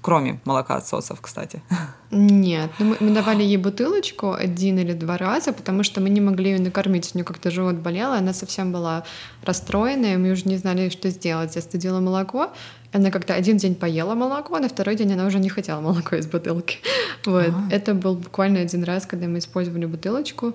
Кроме 0.00 0.40
молока 0.44 0.76
отсосов, 0.76 1.20
кстати. 1.20 1.62
Нет, 2.10 2.70
ну 2.78 2.86
мы, 2.86 2.96
мы 3.00 3.10
давали 3.10 3.42
ей 3.42 3.56
бутылочку 3.56 4.32
один 4.32 4.78
или 4.78 4.92
два 4.92 5.18
раза, 5.18 5.52
потому 5.52 5.82
что 5.82 6.00
мы 6.00 6.10
не 6.10 6.20
могли 6.20 6.52
ее 6.52 6.60
накормить. 6.60 7.10
У 7.12 7.18
нее 7.18 7.24
как-то 7.24 7.50
живот 7.50 7.74
болел, 7.74 8.14
и 8.14 8.18
она 8.18 8.32
совсем 8.32 8.70
была 8.70 9.04
расстроенная, 9.42 10.16
мы 10.16 10.30
уже 10.30 10.44
не 10.44 10.58
знали, 10.58 10.90
что 10.90 11.10
сделать. 11.10 11.56
Я 11.56 11.62
студила 11.62 11.98
молоко, 11.98 12.52
она 12.96 13.10
как-то 13.10 13.34
один 13.34 13.56
день 13.56 13.74
поела 13.74 14.14
молоко, 14.14 14.54
а 14.56 14.60
на 14.60 14.68
второй 14.68 14.96
день 14.96 15.12
она 15.12 15.26
уже 15.26 15.38
не 15.38 15.48
хотела 15.48 15.80
молоко 15.80 16.16
из 16.16 16.26
бутылки. 16.26 16.78
Вот. 17.24 17.48
А-а-а. 17.48 17.74
Это 17.74 17.94
был 17.94 18.14
буквально 18.14 18.60
один 18.60 18.84
раз, 18.84 19.04
когда 19.04 19.26
мы 19.26 19.38
использовали 19.38 19.84
бутылочку, 19.86 20.54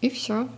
и 0.00 0.10
все. 0.10 0.48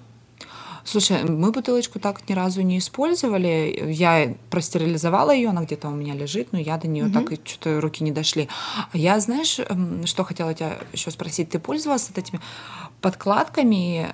Слушай, 0.85 1.23
мы 1.25 1.53
бутылочку 1.53 2.01
так 2.01 2.29
ни 2.29 2.33
разу 2.33 2.62
не 2.62 2.79
использовали. 2.79 3.89
Я 3.89 4.35
простерилизовала 4.51 5.31
ее, 5.33 5.51
она 5.51 5.62
где-то 5.62 5.89
у 5.89 5.93
меня 5.93 6.14
лежит, 6.14 6.53
но 6.53 6.59
я 6.59 6.77
до 6.77 6.89
нее 6.89 7.07
угу. 7.07 7.12
так 7.12 7.33
и 7.33 7.41
что-то 7.45 7.81
руки 7.81 8.03
не 8.03 8.12
дошли. 8.12 8.49
А 8.93 8.97
я, 8.97 9.20
знаешь, 9.20 9.61
что 10.05 10.25
хотела 10.25 10.55
тебя 10.55 10.79
еще 10.93 11.11
спросить? 11.11 11.51
Ты 11.51 11.59
пользовалась 11.59 12.09
вот 12.09 12.18
этими 12.18 12.41
подкладками? 13.01 14.12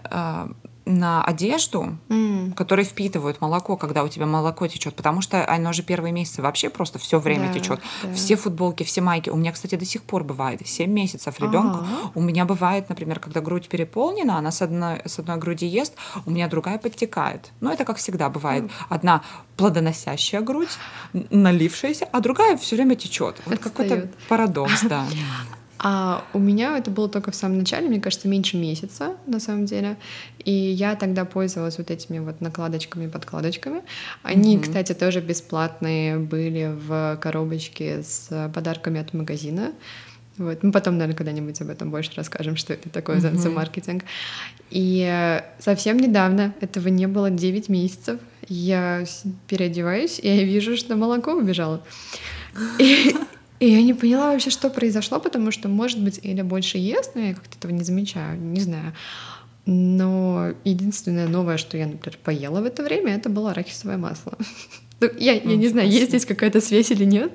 На 0.89 1.23
одежду, 1.23 1.99
mm. 2.09 2.55
которые 2.55 2.87
впитывают 2.87 3.41
молоко, 3.41 3.77
когда 3.77 4.03
у 4.03 4.09
тебя 4.09 4.25
молоко 4.25 4.67
течет, 4.67 4.95
потому 4.95 5.21
что 5.21 5.47
оно 5.47 5.73
же 5.75 5.83
первые 5.83 6.13
месяцы 6.13 6.41
вообще 6.41 6.71
просто 6.71 6.99
все 6.99 7.19
время 7.19 7.49
да, 7.49 7.59
течет. 7.59 7.81
Да. 8.03 8.15
Все 8.15 8.37
футболки, 8.37 8.85
все 8.85 9.03
майки. 9.03 9.29
У 9.29 9.37
меня, 9.37 9.53
кстати, 9.53 9.75
до 9.75 9.85
сих 9.85 10.03
пор 10.03 10.25
бывает 10.25 10.67
7 10.67 10.91
месяцев 10.91 11.39
ребенку. 11.41 11.81
Ага. 11.81 12.13
У 12.15 12.23
меня 12.23 12.47
бывает, 12.47 12.89
например, 12.89 13.21
когда 13.21 13.41
грудь 13.41 13.69
переполнена, 13.69 14.39
она 14.39 14.51
с 14.51 14.63
одной, 14.63 15.03
с 15.05 15.19
одной 15.19 15.37
груди 15.37 15.67
ест, 15.67 15.95
у 16.25 16.31
меня 16.31 16.49
другая 16.49 16.79
подтекает. 16.79 17.53
Но 17.61 17.71
это 17.71 17.85
как 17.85 17.99
всегда 17.99 18.31
бывает. 18.31 18.65
Mm. 18.65 18.71
Одна 18.89 19.23
плодоносящая 19.59 20.41
грудь, 20.41 20.79
налившаяся, 21.13 22.09
а 22.13 22.21
другая 22.21 22.57
все 22.57 22.77
время 22.77 22.95
течет. 22.95 23.37
Вот 23.45 23.59
какой-то 23.59 24.09
парадокс, 24.29 24.85
да. 24.85 25.05
А 25.79 26.25
у 26.33 26.39
меня 26.39 26.77
это 26.77 26.91
было 26.91 27.09
только 27.09 27.31
в 27.31 27.35
самом 27.35 27.59
начале, 27.59 27.89
мне 27.89 28.01
кажется, 28.01 28.27
меньше 28.27 28.57
месяца 28.57 29.17
на 29.27 29.39
самом 29.39 29.67
деле. 29.67 29.97
И 30.45 30.53
я 30.53 30.97
тогда 30.97 31.25
пользовалась 31.25 31.79
вот 31.79 31.91
этими 31.91 32.19
вот 32.19 32.41
накладочками, 32.41 33.07
подкладочками. 33.07 33.83
Они, 34.23 34.57
mm-hmm. 34.57 34.63
кстати, 34.63 34.93
тоже 34.93 35.21
бесплатные 35.21 36.19
были 36.19 36.75
в 36.75 37.19
коробочке 37.21 38.03
с 38.03 38.51
подарками 38.53 39.01
от 39.01 39.15
магазина. 39.15 39.73
Вот. 40.37 40.63
Мы 40.63 40.73
потом, 40.73 40.99
наверное, 40.99 41.17
когда-нибудь 41.17 41.61
об 41.61 41.71
этом 41.71 41.91
больше 41.91 42.13
расскажем, 42.17 42.57
что 42.57 42.73
это 42.73 42.89
такое 42.89 43.17
mm-hmm. 43.17 43.39
за 43.39 43.51
маркетинг. 43.51 44.05
И 44.71 45.43
совсем 45.59 45.99
недавно, 45.99 46.55
этого 46.61 46.89
не 46.89 47.07
было 47.07 47.31
9 47.31 47.69
месяцев, 47.69 48.21
я 48.49 49.05
переодеваюсь, 49.47 50.19
и 50.19 50.29
я 50.29 50.45
вижу, 50.45 50.77
что 50.77 50.97
молоко 50.97 51.33
убежало. 51.33 51.83
И, 52.79 53.15
И 53.61 53.69
я 53.69 53.83
не 53.83 53.95
поняла 53.95 54.33
вообще, 54.33 54.51
что 54.51 54.71
произошло, 54.71 55.19
потому 55.19 55.51
что, 55.51 55.69
может 55.69 56.01
быть, 56.01 56.21
Эля 56.23 56.45
больше 56.45 56.79
ест, 56.79 57.13
но 57.15 57.23
я 57.23 57.35
как-то 57.35 57.57
этого 57.59 57.73
не 57.73 57.83
замечаю, 57.83 58.41
не 58.41 58.61
знаю. 58.61 58.95
Но 59.67 60.53
единственное 60.65 61.29
новое, 61.29 61.59
что 61.59 61.77
я, 61.77 61.87
например, 61.87 62.19
поела 62.23 62.61
в 62.61 62.65
это 62.65 62.83
время, 62.83 63.15
это 63.15 63.29
было 63.29 63.51
арахисовое 63.51 63.97
масло. 63.99 64.37
Ну, 65.01 65.09
я, 65.17 65.35
я 65.35 65.55
не 65.55 65.69
знаю, 65.69 65.89
есть 65.89 66.09
здесь 66.09 66.27
какая-то 66.27 66.61
связь 66.61 66.91
или 66.91 67.05
нет. 67.05 67.33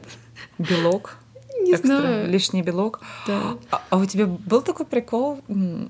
Белок. 0.59 1.15
Не 1.61 1.77
знаю. 1.77 2.29
Лишний 2.29 2.61
белок. 2.61 2.99
Да. 3.25 3.57
А, 3.71 3.81
а 3.89 3.97
у 3.99 4.05
тебя 4.05 4.25
был 4.25 4.61
такой 4.61 4.85
прикол? 4.85 5.39
Ну, 5.47 5.87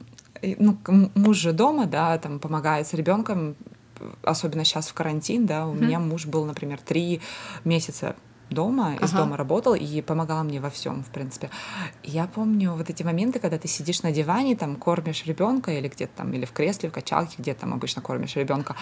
муж 1.15 1.37
же 1.37 1.51
дома, 1.51 1.87
да, 1.87 2.15
там 2.19 2.39
помогает 2.39 2.85
с 2.85 2.93
ребенком, 2.93 3.55
особенно 4.21 4.63
сейчас 4.65 4.87
в 4.87 4.93
карантин, 4.93 5.47
да, 5.47 5.65
у 5.65 5.73
mm-hmm. 5.73 5.83
меня 5.83 5.99
муж 5.99 6.27
был, 6.27 6.45
например, 6.45 6.77
три 6.77 7.21
месяца 7.63 8.15
дома, 8.53 8.93
ага. 8.93 9.05
из 9.05 9.11
дома 9.11 9.37
работал 9.37 9.75
и 9.75 10.01
помогал 10.01 10.43
мне 10.43 10.59
во 10.59 10.69
всем, 10.69 11.03
в 11.03 11.07
принципе. 11.07 11.49
я 12.03 12.27
помню 12.27 12.73
вот 12.73 12.89
эти 12.89 13.03
моменты, 13.03 13.39
когда 13.39 13.57
ты 13.57 13.67
сидишь 13.67 14.03
на 14.03 14.11
диване, 14.11 14.55
там 14.55 14.75
кормишь 14.75 15.25
ребенка 15.25 15.71
или 15.71 15.87
где-то 15.87 16.17
там, 16.17 16.33
или 16.33 16.45
в 16.45 16.51
кресле, 16.51 16.89
в 16.89 16.93
качалке, 16.93 17.35
где 17.37 17.53
там 17.53 17.73
обычно 17.73 18.01
кормишь 18.01 18.35
ребенка, 18.35 18.75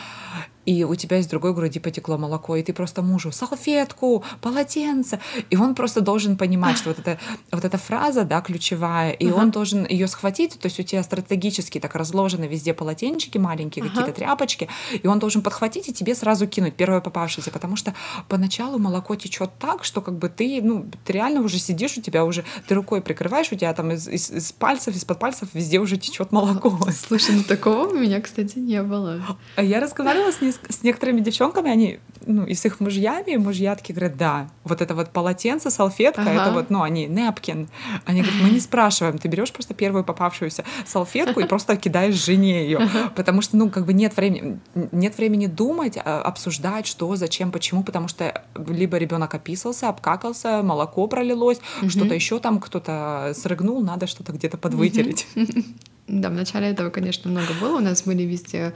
и 0.66 0.84
у 0.84 0.96
тебя 0.96 1.18
из 1.18 1.28
другой 1.28 1.54
груди 1.54 1.80
потекло 1.80 2.18
молоко, 2.18 2.56
и 2.56 2.64
ты 2.64 2.74
просто 2.74 3.02
мужу 3.02 3.32
салфетку, 3.32 4.24
полотенце, 4.42 5.20
и 5.50 5.58
он 5.58 5.76
просто 5.76 6.02
должен 6.02 6.38
понимать, 6.38 6.78
что 6.78 6.90
вот 6.90 7.00
эта, 7.00 7.20
вот 7.52 7.66
эта 7.66 7.78
фраза, 7.78 8.24
да, 8.24 8.42
ключевая, 8.42 9.12
и 9.12 9.28
ага. 9.28 9.36
он 9.36 9.52
должен 9.52 9.86
ее 9.86 10.08
схватить, 10.08 10.60
то 10.60 10.68
есть 10.68 10.80
у 10.80 10.84
тебя 10.84 11.04
стратегически 11.04 11.80
так 11.80 11.96
разложены 11.96 12.46
везде 12.46 12.74
полотенчики 12.74 13.38
маленькие, 13.38 13.84
ага. 13.84 13.94
какие-то 13.94 14.20
тряпочки, 14.20 14.70
и 15.02 15.08
он 15.08 15.20
должен 15.20 15.42
подхватить 15.42 15.90
и 15.90 15.94
тебе 15.94 16.16
сразу 16.16 16.48
кинуть 16.48 16.76
первое 16.76 17.02
попавшееся, 17.02 17.52
потому 17.52 17.76
что 17.76 17.94
поначалу 18.28 18.78
молоко 18.78 19.16
течет 19.16 19.52
так, 19.60 19.84
что 19.84 20.02
как 20.02 20.18
бы 20.18 20.30
ты, 20.30 20.62
ну, 20.62 20.86
ты 21.06 21.14
реально 21.14 21.42
уже 21.42 21.60
сидишь, 21.60 21.98
у 21.98 22.02
тебя 22.02 22.26
уже, 22.26 22.46
ты 22.68 22.76
рукой 22.76 23.02
прикрываешь, 23.02 23.52
у 23.52 23.56
тебя 23.56 23.74
там 23.74 23.92
из, 23.92 24.08
из, 24.08 24.30
из 24.30 24.52
пальцев, 24.52 24.96
из-под 24.96 25.20
пальцев 25.20 25.50
везде 25.54 25.80
уже 25.80 25.98
течет 25.98 26.32
молоко. 26.32 26.78
Слушай, 26.92 27.36
ну 27.36 27.44
такого 27.44 27.88
у 27.88 27.98
меня, 27.98 28.22
кстати, 28.22 28.60
не 28.60 28.82
было. 28.84 29.22
А 29.56 29.64
я 29.64 29.80
разговаривала 29.80 30.32
с, 30.32 30.42
с 30.52 30.84
некоторыми 30.84 31.22
девчонками, 31.22 31.72
они, 31.72 32.00
ну, 32.26 32.46
и 32.46 32.54
с 32.54 32.66
их 32.66 32.80
мужьями, 32.80 33.36
мужья 33.36 33.76
такие 33.76 33.94
говорят, 33.94 34.18
да, 34.18 34.50
вот 34.64 34.82
это 34.82 34.96
вот 34.96 35.10
полотенце, 35.10 35.70
салфетка, 35.70 36.22
ага. 36.22 36.32
это 36.32 36.52
вот, 36.52 36.70
ну, 36.70 36.82
они, 36.82 37.08
нэпкин. 37.08 37.70
Они 38.06 38.22
говорят, 38.22 38.42
мы 38.42 38.50
не 38.50 38.60
спрашиваем, 38.62 39.18
ты 39.18 39.28
берешь 39.28 39.52
просто 39.52 39.74
первую 39.74 40.04
попавшуюся 40.04 40.64
салфетку 40.86 41.40
и 41.40 41.46
просто 41.46 41.76
кидаешь 41.78 42.16
жене 42.16 42.64
ее, 42.64 42.90
потому 43.16 43.42
что, 43.42 43.58
ну, 43.58 43.70
как 43.70 43.86
бы 43.86 43.94
нет 43.94 44.16
времени, 44.16 44.60
нет 44.92 45.18
времени 45.18 45.48
думать, 45.48 45.98
а, 45.98 46.22
обсуждать, 46.22 46.88
что, 46.88 47.16
зачем, 47.16 47.52
почему, 47.52 47.84
потому 47.84 48.08
что 48.08 48.44
либо 48.68 48.98
ребенок 48.98 49.34
описался, 49.34 49.90
обкакался, 49.90 50.62
молоко 50.64 51.08
пролилось, 51.08 51.60
угу. 51.82 51.90
что-то 51.90 52.14
еще 52.14 52.40
там 52.40 52.60
кто-то 52.60 53.34
срыгнул, 53.36 53.82
надо 53.82 54.08
что-то 54.08 54.32
где-то 54.32 54.58
подвытереть. 54.58 55.28
Да, 56.08 56.30
в 56.30 56.34
начале 56.34 56.68
этого, 56.68 56.90
конечно, 56.90 57.32
много 57.32 57.54
было. 57.62 57.78
У 57.78 57.80
нас 57.80 58.04
были 58.04 58.24
везде 58.24 58.74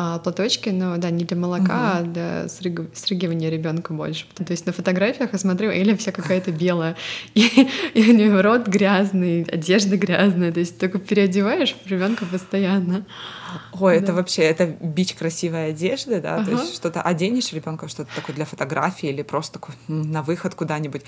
а, 0.00 0.20
платочки, 0.20 0.68
но 0.68 0.96
да, 0.96 1.10
не 1.10 1.24
для 1.24 1.36
молока, 1.36 1.64
угу. 1.64 1.72
а 1.72 2.02
для 2.02 2.48
срыг... 2.48 2.82
срыгивания 2.94 3.50
ребенка 3.50 3.92
больше. 3.92 4.26
То 4.36 4.52
есть 4.52 4.64
на 4.64 4.72
фотографиях 4.72 5.32
я 5.32 5.38
смотрю, 5.40 5.70
Эля 5.72 5.96
вся 5.96 6.12
какая-то 6.12 6.52
белая, 6.52 6.94
и, 7.34 7.68
и 7.94 8.08
у 8.08 8.14
нее 8.14 8.40
рот 8.40 8.68
грязный, 8.68 9.42
одежда 9.42 9.96
грязная, 9.96 10.52
то 10.52 10.60
есть 10.60 10.78
только 10.78 11.00
переодеваешь 11.00 11.74
ребенка 11.84 12.26
постоянно. 12.26 13.06
Ой, 13.72 13.96
да. 13.96 14.04
это 14.04 14.12
вообще, 14.14 14.42
это 14.42 14.66
бич 14.66 15.14
красивой 15.14 15.70
одежды, 15.70 16.20
да, 16.20 16.36
ага. 16.36 16.44
то 16.44 16.50
есть 16.52 16.76
что-то 16.76 17.02
оденешь 17.02 17.52
ребенка, 17.52 17.88
что-то 17.88 18.14
такое 18.14 18.36
для 18.36 18.44
фотографии 18.44 19.08
или 19.08 19.22
просто 19.22 19.54
такой 19.54 19.74
на 19.88 20.22
выход 20.22 20.54
куда-нибудь, 20.54 21.02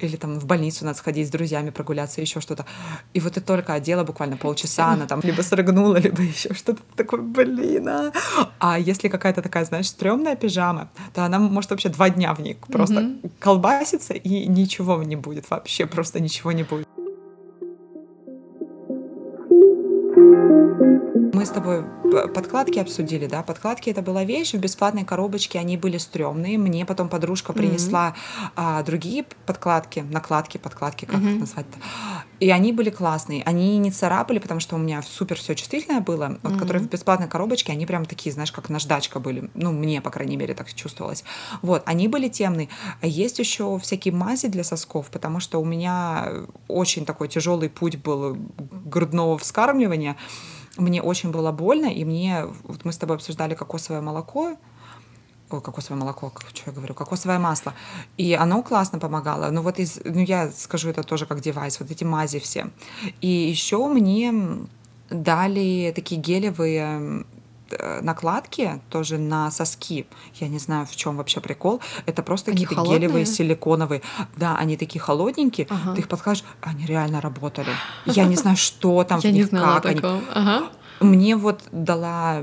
или 0.00 0.16
там 0.16 0.40
в 0.40 0.46
больницу 0.46 0.84
надо 0.84 0.98
сходить 0.98 1.28
с 1.28 1.30
друзьями 1.30 1.70
прогуляться, 1.70 2.20
еще 2.20 2.40
что-то. 2.40 2.66
И 3.14 3.20
вот 3.20 3.34
ты 3.34 3.40
только 3.40 3.74
одела 3.74 4.02
буквально 4.02 4.36
полчаса, 4.36 4.88
она 4.88 5.06
там 5.06 5.20
либо 5.22 5.42
срыгнула, 5.42 5.96
либо 5.96 6.22
еще 6.22 6.54
что-то 6.54 6.80
такое, 6.96 7.20
блин, 7.20 7.88
а. 7.88 8.12
А 8.58 8.78
если 8.78 9.08
какая-то 9.08 9.42
такая, 9.42 9.64
знаешь, 9.64 9.88
стрёмная 9.88 10.36
пижама, 10.36 10.90
то 11.14 11.24
она 11.24 11.38
может 11.38 11.70
вообще 11.70 11.88
два 11.88 12.10
дня 12.10 12.34
в 12.34 12.40
ней 12.40 12.56
просто 12.68 13.00
угу. 13.00 13.30
колбаситься, 13.38 14.14
и 14.14 14.46
ничего 14.46 15.02
не 15.02 15.16
будет, 15.16 15.50
вообще 15.50 15.86
просто 15.86 16.20
ничего 16.20 16.52
не 16.52 16.62
будет. 16.62 16.86
Мы 21.34 21.46
с 21.46 21.50
тобой 21.50 21.84
подкладки 22.34 22.78
обсудили, 22.78 23.26
да? 23.26 23.42
Подкладки 23.42 23.90
это 23.90 24.02
была 24.02 24.24
вещь 24.24 24.52
в 24.52 24.58
бесплатной 24.58 25.04
коробочке, 25.04 25.58
они 25.58 25.76
были 25.76 25.98
стрёмные. 25.98 26.58
Мне 26.58 26.86
потом 26.86 27.08
подружка 27.08 27.52
принесла 27.52 28.14
mm-hmm. 28.14 28.50
а, 28.56 28.82
другие 28.82 29.24
подкладки, 29.46 30.00
накладки, 30.00 30.58
подкладки, 30.58 31.04
как 31.04 31.16
mm-hmm. 31.16 31.34
их 31.34 31.40
назвать-то. 31.40 31.78
И 32.42 32.50
они 32.50 32.72
были 32.72 32.90
классные. 32.90 33.44
Они 33.44 33.78
не 33.78 33.92
царапали, 33.92 34.40
потому 34.40 34.58
что 34.58 34.74
у 34.74 34.78
меня 34.78 35.00
супер 35.02 35.38
все 35.38 35.54
чувствительное 35.54 36.00
было. 36.00 36.40
Вот, 36.42 36.54
mm-hmm. 36.54 36.58
которые 36.58 36.82
в 36.82 36.90
бесплатной 36.90 37.28
коробочке, 37.28 37.70
они 37.70 37.86
прям 37.86 38.04
такие, 38.04 38.32
знаешь, 38.32 38.50
как 38.50 38.68
наждачка 38.68 39.20
были. 39.20 39.48
Ну, 39.54 39.70
мне, 39.70 40.00
по 40.00 40.10
крайней 40.10 40.36
мере, 40.36 40.52
так 40.54 40.74
чувствовалось. 40.74 41.22
Вот, 41.62 41.84
они 41.86 42.08
были 42.08 42.28
темные. 42.28 42.68
А 43.00 43.06
есть 43.06 43.38
еще 43.38 43.78
всякие 43.78 44.12
мази 44.12 44.48
для 44.48 44.64
сосков, 44.64 45.08
потому 45.12 45.38
что 45.38 45.60
у 45.60 45.64
меня 45.64 46.32
очень 46.66 47.04
такой 47.04 47.28
тяжелый 47.28 47.70
путь 47.70 47.98
был 47.98 48.36
грудного 48.86 49.38
вскармливания 49.38 50.16
мне 50.78 51.02
очень 51.02 51.30
было 51.30 51.52
больно, 51.52 51.86
и 51.86 52.02
мне, 52.02 52.46
вот 52.64 52.84
мы 52.84 52.92
с 52.92 52.96
тобой 52.96 53.16
обсуждали 53.16 53.54
кокосовое 53.54 54.00
молоко, 54.00 54.56
ой, 55.52 55.62
кокосовое 55.62 56.00
молоко, 56.00 56.32
что 56.52 56.70
я 56.70 56.72
говорю, 56.72 56.94
кокосовое 56.94 57.38
масло, 57.38 57.74
и 58.16 58.34
оно 58.34 58.62
классно 58.62 58.98
помогало, 58.98 59.50
но 59.50 59.62
вот 59.62 59.78
из, 59.78 60.00
ну 60.04 60.20
я 60.20 60.50
скажу 60.50 60.88
это 60.90 61.02
тоже 61.02 61.26
как 61.26 61.40
девайс, 61.40 61.80
вот 61.80 61.90
эти 61.90 62.04
мази 62.04 62.38
все. 62.38 62.70
И 63.20 63.28
еще 63.28 63.86
мне 63.88 64.32
дали 65.10 65.92
такие 65.94 66.20
гелевые 66.20 67.24
Э, 67.78 68.00
накладки 68.02 68.80
тоже 68.90 69.18
на 69.18 69.50
соски. 69.50 70.06
Я 70.34 70.48
не 70.48 70.58
знаю, 70.58 70.86
в 70.86 70.94
чем 70.96 71.16
вообще 71.16 71.40
прикол. 71.40 71.80
Это 72.06 72.22
просто 72.22 72.50
они 72.50 72.64
какие-то 72.64 72.76
холодные? 72.76 73.00
гелевые, 73.00 73.26
силиконовые. 73.26 74.02
Да, 74.36 74.56
они 74.56 74.76
такие 74.76 75.00
холодненькие. 75.00 75.66
Ага. 75.70 75.94
Ты 75.94 76.00
их 76.00 76.08
подскажешь, 76.08 76.44
они 76.60 76.86
реально 76.86 77.20
работали. 77.20 77.70
Я 78.06 78.24
не 78.24 78.36
знаю, 78.36 78.56
что 78.56 79.04
там 79.04 79.20
в 79.20 79.24
них, 79.24 79.50
как 79.50 79.86
они. 79.86 80.02
Мне 81.00 81.36
вот 81.36 81.62
дала 81.72 82.42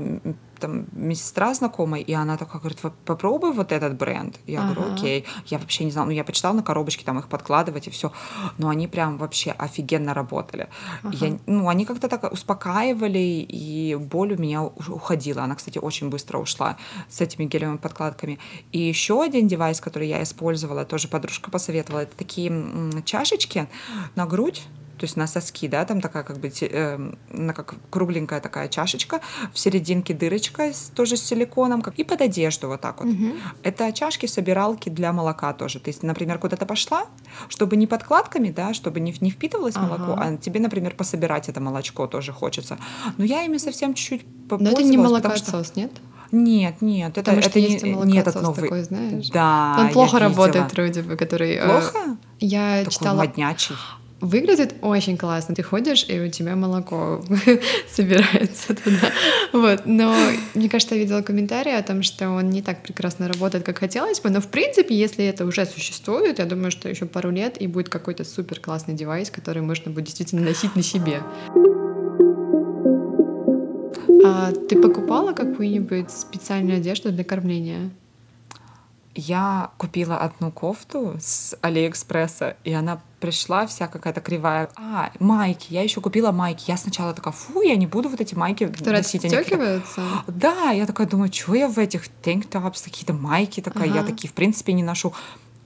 там 0.60 0.86
медсестра 0.92 1.52
знакомая, 1.54 2.00
и 2.00 2.12
она 2.12 2.36
такая 2.36 2.60
говорит, 2.60 2.78
попробуй 3.04 3.52
вот 3.52 3.72
этот 3.72 3.96
бренд. 3.96 4.38
Я 4.46 4.62
ага. 4.62 4.74
говорю, 4.74 4.94
окей. 4.94 5.24
Я 5.46 5.58
вообще 5.58 5.84
не 5.84 5.90
знала, 5.90 6.06
ну 6.06 6.12
я 6.12 6.24
почитала 6.24 6.54
на 6.54 6.62
коробочке, 6.62 7.04
там 7.04 7.18
их 7.18 7.28
подкладывать 7.28 7.88
и 7.88 7.90
все. 7.90 8.12
Но 8.58 8.68
они 8.68 8.86
прям 8.86 9.18
вообще 9.18 9.50
офигенно 9.52 10.14
работали. 10.14 10.68
Ага. 11.02 11.16
Я, 11.26 11.38
ну, 11.46 11.68
они 11.68 11.84
как-то 11.84 12.08
так 12.08 12.32
успокаивали, 12.32 13.46
и 13.48 13.96
боль 13.96 14.34
у 14.34 14.38
меня 14.38 14.62
уходила. 14.62 15.42
Она, 15.42 15.54
кстати, 15.54 15.78
очень 15.78 16.10
быстро 16.10 16.38
ушла 16.38 16.76
с 17.08 17.20
этими 17.20 17.44
гелевыми 17.44 17.78
подкладками. 17.78 18.38
И 18.72 18.78
еще 18.78 19.22
один 19.22 19.48
девайс, 19.48 19.80
который 19.80 20.08
я 20.08 20.22
использовала, 20.22 20.84
тоже 20.84 21.08
подружка 21.08 21.50
посоветовала, 21.50 22.00
это 22.00 22.16
такие 22.16 22.50
чашечки 23.04 23.68
на 24.14 24.26
грудь, 24.26 24.62
то 25.00 25.06
есть 25.06 25.16
на 25.16 25.26
соски, 25.26 25.66
да, 25.66 25.86
там 25.86 26.02
такая 26.02 26.22
как 26.22 26.38
бы 26.38 26.52
э, 26.60 27.12
на 27.30 27.54
как 27.54 27.74
кругленькая 27.88 28.40
такая 28.40 28.68
чашечка, 28.68 29.20
в 29.54 29.58
серединке 29.58 30.12
дырочка 30.12 30.72
тоже 30.94 31.16
с 31.16 31.22
силиконом, 31.22 31.80
как 31.80 31.98
и 31.98 32.04
под 32.04 32.20
одежду 32.20 32.68
вот 32.68 32.82
так 32.82 33.00
вот. 33.00 33.08
Угу. 33.08 33.32
Это 33.62 33.92
чашки 33.92 34.26
собиралки 34.26 34.90
для 34.90 35.14
молока 35.14 35.54
тоже. 35.54 35.80
То 35.80 35.88
есть, 35.88 36.02
например, 36.02 36.38
куда-то 36.38 36.66
пошла, 36.66 37.06
чтобы 37.48 37.76
не 37.76 37.86
подкладками, 37.86 38.50
да, 38.50 38.74
чтобы 38.74 39.00
не, 39.00 39.14
не 39.20 39.30
впитывалось 39.30 39.76
ага. 39.76 39.86
молоко, 39.86 40.20
а 40.20 40.36
тебе, 40.36 40.60
например, 40.60 40.94
пособирать 40.94 41.48
это 41.48 41.60
молочко 41.60 42.06
тоже 42.06 42.32
хочется. 42.32 42.76
Но 43.16 43.24
я 43.24 43.42
ими 43.44 43.56
совсем 43.56 43.94
чуть-чуть 43.94 44.26
Но 44.50 44.70
это 44.70 44.82
не 44.82 44.98
молокоотсос, 44.98 45.68
что... 45.68 45.80
нет? 45.80 45.92
Нет, 46.32 46.80
нет, 46.80 47.14
Потому 47.14 47.38
это, 47.38 47.50
что 47.50 47.58
это 47.58 47.68
есть 47.68 47.82
не, 47.82 47.92
не 47.92 48.18
этот 48.18 48.40
новый. 48.40 48.62
Такой, 48.62 48.82
знаешь? 48.82 49.30
Да. 49.30 49.76
Он 49.80 49.88
плохо 49.88 50.18
работает, 50.18 50.72
вроде 50.72 51.02
бы, 51.02 51.16
который. 51.16 51.54
Э, 51.54 51.66
плохо? 51.66 51.98
Э, 51.98 52.16
я 52.38 52.78
такой 52.80 52.92
читала. 52.92 53.16
Моднячий. 53.16 53.74
Выглядит 54.20 54.74
очень 54.82 55.16
классно. 55.16 55.54
Ты 55.54 55.62
ходишь, 55.62 56.04
и 56.06 56.20
у 56.20 56.28
тебя 56.28 56.54
молоко 56.54 57.24
собирается 57.90 58.74
туда. 58.74 59.10
Вот. 59.52 59.82
Но 59.86 60.14
мне 60.54 60.68
кажется, 60.68 60.94
я 60.94 61.00
видела 61.00 61.22
комментарии 61.22 61.72
о 61.72 61.82
том, 61.82 62.02
что 62.02 62.28
он 62.28 62.50
не 62.50 62.60
так 62.60 62.82
прекрасно 62.82 63.28
работает, 63.28 63.64
как 63.64 63.78
хотелось 63.78 64.20
бы. 64.20 64.28
Но 64.28 64.40
в 64.40 64.48
принципе, 64.48 64.94
если 64.94 65.24
это 65.24 65.46
уже 65.46 65.64
существует, 65.64 66.38
я 66.38 66.44
думаю, 66.44 66.70
что 66.70 66.88
еще 66.88 67.06
пару 67.06 67.30
лет 67.30 67.60
и 67.60 67.66
будет 67.66 67.88
какой-то 67.88 68.24
супер 68.24 68.60
классный 68.60 68.94
девайс, 68.94 69.30
который 69.30 69.62
можно 69.62 69.90
будет 69.90 70.04
действительно 70.04 70.42
носить 70.42 70.76
на 70.76 70.82
себе. 70.82 71.22
А 74.22 74.52
ты 74.52 74.76
покупала 74.80 75.32
какую-нибудь 75.32 76.10
специальную 76.10 76.76
одежду 76.76 77.10
для 77.10 77.24
кормления? 77.24 77.90
Я 79.14 79.70
купила 79.76 80.16
одну 80.18 80.52
кофту 80.52 81.16
с 81.20 81.56
Алиэкспресса, 81.62 82.56
и 82.62 82.72
она 82.72 83.00
пришла 83.18 83.66
вся 83.66 83.88
какая-то 83.88 84.20
кривая. 84.20 84.70
А, 84.76 85.10
майки. 85.18 85.66
Я 85.72 85.82
еще 85.82 86.00
купила 86.00 86.30
майки. 86.30 86.70
Я 86.70 86.76
сначала 86.76 87.12
такая, 87.12 87.34
фу, 87.34 87.60
я 87.62 87.76
не 87.76 87.86
буду 87.86 88.08
вот 88.08 88.20
эти 88.20 88.34
майки 88.34 88.66
Которые 88.68 88.98
носить. 88.98 89.24
отстегиваются? 89.24 90.02
Да, 90.28 90.70
я 90.70 90.86
такая 90.86 91.06
думаю, 91.08 91.32
что 91.32 91.54
я 91.54 91.68
в 91.68 91.78
этих 91.78 92.04
tops, 92.22 92.84
какие-то 92.84 93.12
майки 93.12 93.60
такая, 93.60 93.90
ага. 93.90 93.98
я 93.98 94.04
такие, 94.04 94.30
в 94.30 94.32
принципе, 94.32 94.72
не 94.72 94.82
ношу. 94.82 95.12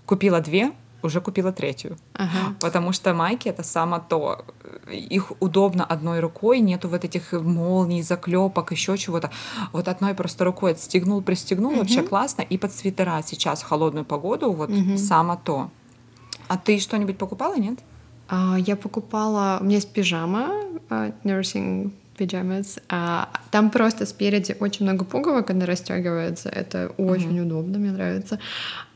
Купила 0.06 0.40
две, 0.40 0.72
уже 1.04 1.20
купила 1.20 1.52
третью. 1.52 1.96
Ага. 2.14 2.54
Потому 2.60 2.92
что 2.92 3.14
майки 3.14 3.48
это 3.48 3.62
само 3.62 3.98
то. 3.98 4.44
Их 4.90 5.32
удобно 5.40 5.84
одной 5.84 6.20
рукой, 6.20 6.60
нету 6.60 6.88
вот 6.88 7.04
этих 7.04 7.32
молний, 7.32 8.02
заклепок, 8.02 8.72
еще 8.72 8.96
чего-то. 8.96 9.30
Вот 9.72 9.88
одной 9.88 10.14
просто 10.14 10.44
рукой 10.44 10.72
отстегнул, 10.72 11.22
пристегнул, 11.22 11.70
Мгм. 11.70 11.80
вообще 11.80 12.02
классно. 12.02 12.42
И 12.42 12.58
под 12.58 12.72
свитера 12.72 13.22
сейчас 13.24 13.62
в 13.62 13.66
холодную 13.66 14.04
погоду 14.04 14.52
вот 14.52 14.70
Мгм. 14.70 14.96
само 14.98 15.36
то. 15.36 15.70
А 16.48 16.56
ты 16.56 16.78
что-нибудь 16.78 17.18
покупала, 17.18 17.56
нет? 17.56 17.78
А, 18.28 18.56
Я 18.58 18.76
покупала... 18.76 19.58
У 19.60 19.64
меня 19.64 19.76
есть 19.76 19.92
пижама, 19.92 20.50
а, 20.90 21.12
nursing 21.24 21.90
pyjamas. 22.16 22.80
а, 22.88 23.28
Там 23.50 23.70
просто 23.70 24.06
спереди 24.06 24.56
очень 24.60 24.86
много 24.86 25.04
пуговок, 25.04 25.50
она 25.50 25.66
расстегивается. 25.66 26.48
Это 26.48 26.92
очень 26.96 27.40
удобно, 27.40 27.78
мне 27.78 27.90
нравится. 27.90 28.38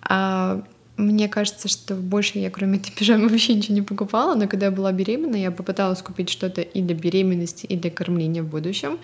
А, 0.03 0.63
Мне 0.99 1.28
кажется, 1.28 1.68
что 1.68 1.94
больше 1.94 2.38
я, 2.38 2.51
кроме 2.51 2.78
этой 2.78 2.90
пижамы, 2.92 3.28
вообще 3.30 3.55
ничего 3.55 3.74
не 3.74 3.82
покупала, 3.82 4.34
но 4.34 4.46
когда 4.49 4.66
я 4.66 4.72
была 4.72 4.92
беременна, 4.92 5.36
я 5.36 5.51
попыталась 5.51 6.03
купить 6.03 6.28
что-то 6.28 6.61
и 6.61 6.82
для 6.82 6.94
беременности, 6.94 7.64
и 7.66 7.76
для 7.76 7.90
кормления 7.90 8.42
в 8.42 8.46
будущем. 8.49 8.99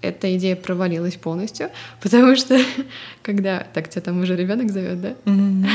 Эта 0.00 0.36
идея 0.36 0.56
провалилась 0.56 1.16
полностью, 1.16 1.70
потому 2.00 2.36
что 2.36 2.58
когда... 3.22 3.66
Так, 3.74 3.88
тебя 3.88 4.02
там 4.02 4.20
уже 4.20 4.36
ребенок 4.36 4.70
зовет, 4.70 5.00
да? 5.00 5.14
Ну, 5.24 5.66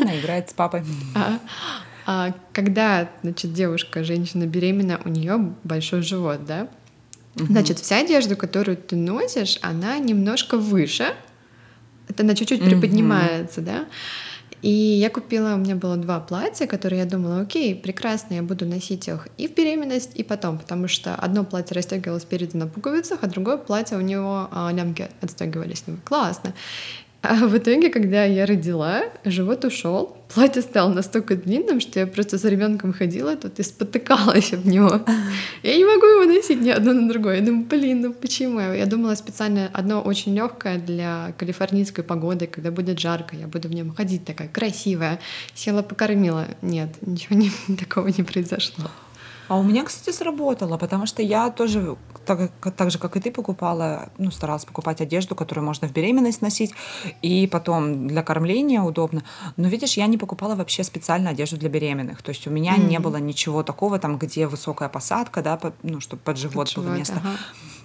она 0.00 0.18
играет 0.18 0.50
с 0.50 0.52
папой. 0.52 0.82
А, 1.14 1.38
а 2.04 2.34
когда, 2.52 3.08
значит, 3.22 3.52
девушка, 3.54 4.02
женщина 4.02 4.46
беременна, 4.46 5.00
у 5.04 5.08
нее 5.08 5.54
большой 5.62 6.02
живот, 6.02 6.44
да? 6.44 6.68
Значит, 7.36 7.78
вся 7.78 7.98
одежда, 7.98 8.34
которую 8.36 8.76
ты 8.76 8.94
носишь, 8.96 9.58
она 9.62 9.98
немножко 9.98 10.58
выше. 10.58 11.14
Это 12.08 12.24
она 12.24 12.34
чуть-чуть 12.34 12.60
Мгм. 12.60 12.68
приподнимается, 12.70 13.60
да? 13.62 13.86
И 14.62 14.70
я 14.70 15.10
купила, 15.10 15.54
у 15.54 15.58
меня 15.58 15.74
было 15.74 15.96
два 15.96 16.20
платья, 16.20 16.66
которые 16.66 17.00
я 17.00 17.04
думала, 17.04 17.40
окей, 17.40 17.74
прекрасно, 17.74 18.34
я 18.34 18.42
буду 18.42 18.64
носить 18.64 19.08
их 19.08 19.26
и 19.36 19.48
в 19.48 19.54
беременность, 19.54 20.12
и 20.14 20.22
потом, 20.22 20.58
потому 20.58 20.86
что 20.86 21.16
одно 21.16 21.44
платье 21.44 21.74
расстегивалось 21.74 22.22
спереди 22.22 22.56
на 22.56 22.68
пуговицах, 22.68 23.18
а 23.22 23.26
другое 23.26 23.56
платье 23.56 23.98
у 23.98 24.00
него 24.00 24.48
а, 24.52 24.72
лямки 24.72 25.08
отстегивались. 25.20 25.82
Думаю, 25.82 26.00
классно. 26.04 26.54
А 27.22 27.46
в 27.46 27.56
итоге, 27.56 27.88
когда 27.88 28.24
я 28.24 28.46
родила, 28.46 29.04
живот 29.24 29.64
ушел, 29.64 30.16
платье 30.34 30.60
стало 30.60 30.92
настолько 30.92 31.36
длинным, 31.36 31.78
что 31.78 32.00
я 32.00 32.06
просто 32.08 32.36
с 32.36 32.44
ребенком 32.44 32.92
ходила 32.92 33.36
тут 33.36 33.60
и 33.60 33.62
спотыкалась 33.62 34.52
об 34.52 34.66
него. 34.66 35.00
Я 35.62 35.76
не 35.76 35.84
могу 35.84 36.04
его 36.04 36.24
носить 36.24 36.60
ни 36.60 36.70
одно 36.70 36.92
на 36.92 37.08
другое. 37.08 37.36
Я 37.36 37.42
думаю, 37.42 37.64
блин, 37.66 38.00
ну 38.00 38.12
почему? 38.12 38.58
Я 38.58 38.86
думала 38.86 39.14
специально 39.14 39.70
одно 39.72 40.02
очень 40.02 40.34
легкое 40.34 40.78
для 40.78 41.32
калифорнийской 41.38 42.02
погоды, 42.02 42.48
когда 42.48 42.72
будет 42.72 42.98
жарко, 42.98 43.36
я 43.36 43.46
буду 43.46 43.68
в 43.68 43.72
нем 43.72 43.94
ходить 43.94 44.24
такая 44.24 44.48
красивая. 44.48 45.20
Села, 45.54 45.82
покормила. 45.82 46.48
Нет, 46.60 46.88
ничего 47.02 47.36
не, 47.36 47.52
такого 47.76 48.08
не 48.08 48.24
произошло. 48.24 48.90
А 49.52 49.56
у 49.58 49.62
меня, 49.62 49.84
кстати, 49.84 50.16
сработало, 50.16 50.78
потому 50.78 51.04
что 51.04 51.20
я 51.20 51.50
тоже, 51.50 51.96
так, 52.24 52.50
так 52.74 52.90
же, 52.90 52.98
как 52.98 53.18
и 53.18 53.20
ты, 53.20 53.30
покупала, 53.30 54.08
ну, 54.16 54.30
старалась 54.30 54.64
покупать 54.64 55.02
одежду, 55.02 55.34
которую 55.34 55.62
можно 55.66 55.86
в 55.86 55.92
беременность 55.92 56.40
носить, 56.40 56.72
и 57.20 57.46
потом 57.46 58.08
для 58.08 58.22
кормления 58.22 58.80
удобно. 58.80 59.22
Но, 59.58 59.68
видишь, 59.68 59.98
я 59.98 60.06
не 60.06 60.16
покупала 60.16 60.54
вообще 60.54 60.82
специально 60.84 61.28
одежду 61.28 61.58
для 61.58 61.68
беременных. 61.68 62.22
То 62.22 62.30
есть 62.30 62.46
у 62.46 62.50
меня 62.50 62.78
не 62.78 62.96
Мгм. 62.96 63.02
было 63.02 63.16
ничего 63.18 63.62
такого, 63.62 63.98
там, 63.98 64.16
где 64.16 64.46
высокая 64.46 64.88
посадка, 64.88 65.42
да, 65.42 65.58
по- 65.58 65.74
ну, 65.82 66.00
чтобы 66.00 66.22
под 66.22 66.38
живот 66.38 66.72
было 66.74 66.84
Живот, 66.86 66.98
место. 66.98 67.20
ага. 67.22 67.36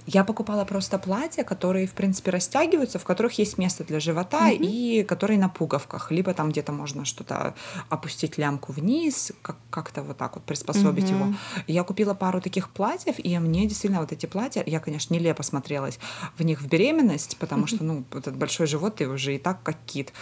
Я 0.10 0.24
покупала 0.24 0.64
просто 0.64 0.98
платья, 1.00 1.44
которые, 1.44 1.86
в 1.86 1.92
принципе, 1.92 2.32
растягиваются, 2.32 2.98
в 2.98 3.04
которых 3.04 3.38
есть 3.40 3.58
место 3.58 3.84
для 3.84 4.00
живота 4.00 4.40
Мгм. 4.48 4.58
и 4.64 5.04
которые 5.04 5.38
на 5.38 5.50
пуговках. 5.50 6.12
Либо 6.12 6.34
там 6.34 6.50
где-то 6.50 6.72
можно 6.72 7.04
что-то 7.04 7.54
опустить 7.90 8.38
лямку 8.38 8.72
вниз, 8.72 9.34
как- 9.42 9.58
как-то 9.70 10.04
вот 10.04 10.18
так 10.18 10.36
вот 10.36 10.46
приспособить 10.46 11.10
его. 11.10 11.26
Мгм. 11.26 11.38
Я 11.68 11.84
купила 11.84 12.14
пару 12.14 12.40
таких 12.40 12.70
платьев, 12.70 13.16
и 13.20 13.38
мне 13.40 13.66
действительно 13.66 14.00
вот 14.02 14.14
эти 14.14 14.26
платья, 14.28 14.64
я, 14.66 14.80
конечно, 14.80 15.14
нелепо 15.14 15.44
смотрелась 15.44 16.00
в 16.38 16.44
них 16.44 16.62
в 16.62 16.68
беременность, 16.70 17.36
потому 17.38 17.68
что, 17.68 17.84
ну, 17.84 18.06
этот 18.14 18.38
большой 18.38 18.66
живот, 18.68 18.96
ты 18.96 19.10
уже 19.10 19.36
и 19.36 19.38
так 19.38 19.62
как 19.62 19.76
кит. 19.86 20.14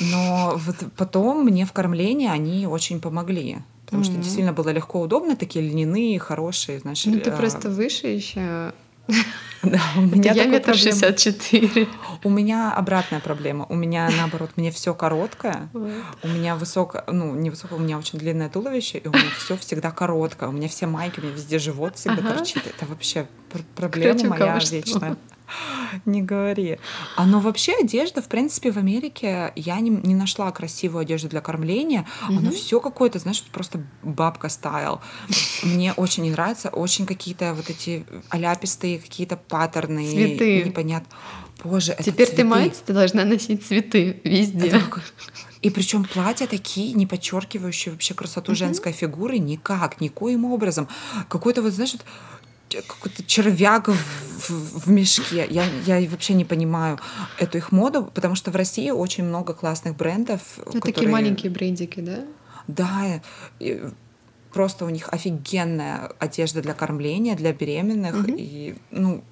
Но 0.00 0.54
вот 0.56 0.76
потом 0.96 1.44
мне 1.44 1.66
в 1.66 1.72
кормлении 1.72 2.28
они 2.28 2.66
очень 2.68 3.00
помогли. 3.00 3.58
Потому 3.86 4.02
что 4.04 4.12
Мгм. 4.14 4.22
действительно 4.22 4.52
было 4.52 4.70
легко, 4.70 5.00
удобно, 5.00 5.36
такие 5.36 5.68
льняные, 5.68 6.18
хорошие, 6.18 6.78
знаешь. 6.78 7.04
Ну 7.06 7.20
ты 7.20 7.30
э, 7.30 7.36
просто 7.36 7.68
выше 7.70 8.06
еще. 8.06 8.72
да, 9.62 9.80
у 9.96 10.00
меня 10.00 10.32
Я 10.32 10.34
такой 10.34 10.46
метр 10.52 10.74
шестьдесят 10.74 11.16
четыре. 11.16 11.88
У 12.22 12.30
меня 12.30 12.72
обратная 12.72 13.20
проблема. 13.20 13.66
У 13.68 13.74
меня 13.74 14.10
наоборот, 14.16 14.50
мне 14.56 14.70
все 14.70 14.94
короткое. 14.94 15.68
У 16.22 16.28
меня 16.28 16.56
высокое, 16.56 17.04
ну, 17.06 17.34
не 17.34 17.50
высокое, 17.50 17.78
у 17.78 17.82
меня 17.82 17.98
очень 17.98 18.18
длинное 18.18 18.48
туловище, 18.48 18.98
и 18.98 19.06
у 19.08 19.10
меня 19.10 19.30
все 19.38 19.56
всегда 19.56 19.90
короткое. 19.90 20.48
У 20.48 20.52
меня 20.52 20.68
все 20.68 20.86
майки, 20.86 21.20
у 21.20 21.22
меня 21.22 21.34
везде 21.34 21.58
живот 21.58 21.96
всегда 21.96 22.18
Ага. 22.22 22.34
торчит. 22.34 22.66
Это 22.66 22.86
вообще 22.86 23.26
пр- 23.52 23.62
проблема 23.76 24.24
моя 24.28 24.58
вечная. 24.58 25.16
Не 26.04 26.22
говори. 26.22 26.78
А 27.16 27.26
но 27.26 27.40
вообще 27.40 27.72
одежда, 27.80 28.22
в 28.22 28.28
принципе, 28.28 28.70
в 28.72 28.76
Америке 28.76 29.52
я 29.56 29.80
не, 29.80 29.90
не 29.90 30.14
нашла 30.14 30.50
красивую 30.52 31.02
одежду 31.02 31.28
для 31.28 31.40
кормления. 31.40 32.06
Оно 32.28 32.40
Мгм. 32.40 32.52
все 32.52 32.80
какое-то, 32.80 33.18
знаешь, 33.18 33.42
просто 33.52 33.80
бабка 34.02 34.48
стайл. 34.48 35.00
Мне 35.62 35.92
очень 35.94 36.22
не 36.24 36.30
нравится, 36.30 36.68
очень 36.68 37.06
какие-то 37.06 37.54
вот 37.54 37.70
эти 37.70 38.04
аляпистые 38.30 38.98
какие-то 38.98 39.36
паттерны. 39.36 40.08
Цветы. 40.10 40.62
Непонятно. 40.64 41.08
Боже, 41.62 41.92
это 41.92 42.02
Теперь 42.02 42.26
ты 42.28 42.34
цветы. 42.36 42.44
мать, 42.44 42.82
ты 42.84 42.92
должна 42.92 43.24
носить 43.24 43.64
цветы 43.64 44.20
везде. 44.24 44.66
Это 44.68 44.82
И 45.62 45.70
причем 45.70 46.04
платья 46.04 46.46
такие, 46.46 46.92
не 46.92 47.06
подчеркивающие 47.06 47.92
вообще 47.92 48.12
красоту 48.12 48.52
Мгм. 48.52 48.56
женской 48.58 48.92
фигуры 48.92 49.38
никак, 49.38 50.00
никоим 50.00 50.44
образом. 50.44 50.88
Какой-то 51.28 51.62
вот, 51.62 51.72
знаешь, 51.72 51.92
вот 51.94 52.04
какой-то 52.82 53.22
червяк 53.24 53.88
в, 53.88 53.92
в- 53.94 54.80
в 54.86 54.90
мешке. 54.90 55.46
Я, 55.50 55.64
я 55.86 56.08
вообще 56.08 56.34
не 56.34 56.44
понимаю 56.44 56.98
эту 57.38 57.58
их 57.58 57.72
моду, 57.72 58.10
потому 58.14 58.34
что 58.34 58.50
в 58.50 58.56
России 58.56 58.90
очень 58.90 59.24
много 59.24 59.54
классных 59.54 59.96
брендов. 59.96 60.40
Ну, 60.58 60.72
такие 60.72 60.92
которые- 60.94 61.12
маленькие 61.12 61.50
брендики, 61.50 62.00
да? 62.00 62.24
Да, 62.66 63.20
и 63.60 63.82
просто 64.52 64.84
у 64.84 64.88
них 64.88 65.08
офигенная 65.12 66.12
одежда 66.18 66.62
для 66.62 66.74
кормления, 66.74 67.34
для 67.36 67.52
беременных. 67.52 68.14
Мгм. 68.14 68.34
И, 68.38 68.74
ну, 68.90 69.22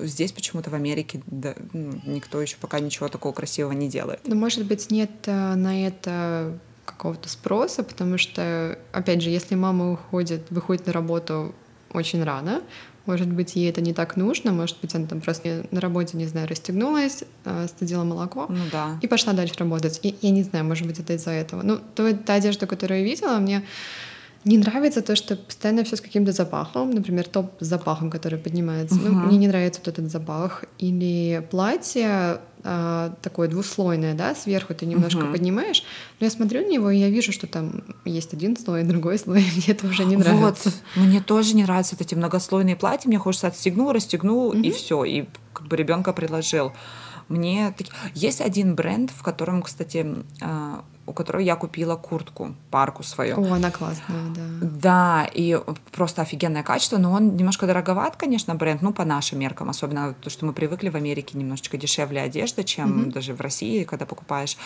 здесь 0.00 0.32
почему-то 0.32 0.68
в 0.70 0.74
Америке 0.74 1.22
да, 1.26 1.54
ну, 1.72 1.98
никто 2.04 2.40
еще 2.42 2.56
пока 2.60 2.78
ничего 2.78 3.08
такого 3.08 3.32
красивого 3.32 3.72
не 3.72 3.88
делает. 3.88 4.20
Но, 4.26 4.34
может 4.34 4.64
быть, 4.66 4.90
нет 4.90 5.10
э, 5.26 5.54
на 5.54 5.86
это 5.86 6.58
какого-то 6.84 7.28
спроса, 7.28 7.82
потому 7.82 8.18
что, 8.18 8.78
опять 8.92 9.22
же, 9.22 9.30
если 9.30 9.54
мама 9.54 9.92
уходит, 9.92 10.50
выходит 10.50 10.86
на 10.86 10.92
работу 10.92 11.54
очень 11.92 12.22
рано, 12.24 12.62
может 13.06 13.28
быть, 13.28 13.56
ей 13.56 13.68
это 13.68 13.80
не 13.80 13.92
так 13.92 14.16
нужно, 14.16 14.52
может 14.52 14.76
быть, 14.80 14.94
она 14.94 15.06
там 15.06 15.20
просто 15.20 15.66
на 15.72 15.80
работе, 15.80 16.16
не 16.16 16.26
знаю, 16.26 16.46
расстегнулась, 16.48 17.24
э, 17.44 17.66
стадила 17.68 18.04
молоко 18.04 18.46
Ну 18.48 18.64
да. 18.70 18.98
и 19.02 19.06
пошла 19.08 19.32
дальше 19.32 19.54
работать. 19.58 19.98
И, 20.04 20.14
я 20.22 20.30
не 20.30 20.42
знаю, 20.44 20.64
может 20.64 20.86
быть, 20.86 21.00
это 21.00 21.12
из-за 21.14 21.30
этого. 21.30 21.62
Ну, 21.62 21.78
то, 21.94 22.14
та 22.14 22.34
одежда, 22.34 22.66
которую 22.66 23.00
я 23.00 23.04
видела, 23.04 23.38
мне 23.38 23.62
не 24.44 24.58
нравится 24.58 25.02
то, 25.02 25.14
что 25.16 25.36
постоянно 25.36 25.82
все 25.84 25.96
с 25.96 26.00
каким-то 26.00 26.32
запахом. 26.32 26.90
Например, 26.90 27.26
топ 27.28 27.52
с 27.60 27.66
запахом, 27.66 28.10
который 28.10 28.38
поднимается. 28.38 28.96
Ну, 28.96 29.12
Мгм. 29.12 29.26
мне 29.28 29.36
не 29.38 29.48
нравится 29.48 29.80
вот 29.84 29.88
этот 29.98 30.10
запах. 30.10 30.64
Или 30.78 31.46
платье 31.50 32.38
а, 32.64 33.14
такое 33.22 33.48
двуслойное, 33.48 34.14
да, 34.14 34.34
сверху 34.34 34.74
ты 34.74 34.86
немножко 34.86 35.20
Мгм. 35.20 35.32
поднимаешь. 35.32 35.82
Но 36.20 36.26
я 36.26 36.30
смотрю 36.30 36.62
на 36.62 36.70
него, 36.70 36.90
и 36.90 36.98
я 36.98 37.10
вижу, 37.10 37.32
что 37.32 37.46
там 37.46 37.82
есть 38.04 38.32
один 38.34 38.56
слой, 38.56 38.82
другой 38.84 39.18
слой. 39.18 39.44
Мне 39.56 39.64
это 39.68 39.86
уже 39.86 40.04
не 40.04 40.16
нравится. 40.16 40.70
Вот, 40.70 41.04
мне 41.04 41.20
тоже 41.20 41.54
не 41.56 41.62
нравятся 41.64 41.96
эти 41.98 42.14
многослойные 42.14 42.76
платья. 42.76 43.08
Мне 43.08 43.18
хочется 43.18 43.48
отстегнул, 43.48 43.92
расстегнул 43.92 44.52
и 44.52 44.58
Мгм. 44.58 44.72
все, 44.72 45.04
и 45.04 45.24
как 45.52 45.66
бы 45.66 45.76
ребенка 45.76 46.12
приложил. 46.12 46.72
Мне 47.28 47.72
таки- 47.76 47.90
есть 48.14 48.40
один 48.40 48.74
бренд, 48.74 49.10
в 49.10 49.22
котором, 49.22 49.62
кстати, 49.62 50.06
а, 50.40 50.84
у 51.06 51.12
которого 51.12 51.40
я 51.40 51.56
купила 51.56 51.96
куртку, 51.96 52.54
парку 52.70 53.02
свою. 53.02 53.40
О, 53.40 53.54
она 53.54 53.70
классная, 53.70 54.16
да. 54.34 54.42
Да, 54.60 55.30
и 55.34 55.58
просто 55.90 56.22
офигенное 56.22 56.62
качество, 56.62 56.98
но 56.98 57.12
он 57.12 57.36
немножко 57.36 57.66
дороговат, 57.66 58.16
конечно, 58.16 58.54
бренд, 58.54 58.82
ну, 58.82 58.92
по 58.92 59.04
нашим 59.04 59.40
меркам, 59.40 59.68
особенно 59.68 60.14
то, 60.14 60.30
что 60.30 60.46
мы 60.46 60.52
привыкли 60.52 60.90
в 60.90 60.94
Америке, 60.94 61.36
немножечко 61.36 61.76
дешевле 61.76 62.20
одежда, 62.20 62.62
чем 62.62 63.00
Мгм. 63.02 63.10
даже 63.10 63.34
в 63.34 63.40
России, 63.40 63.82
когда 63.84 64.06
покупаешь. 64.06 64.56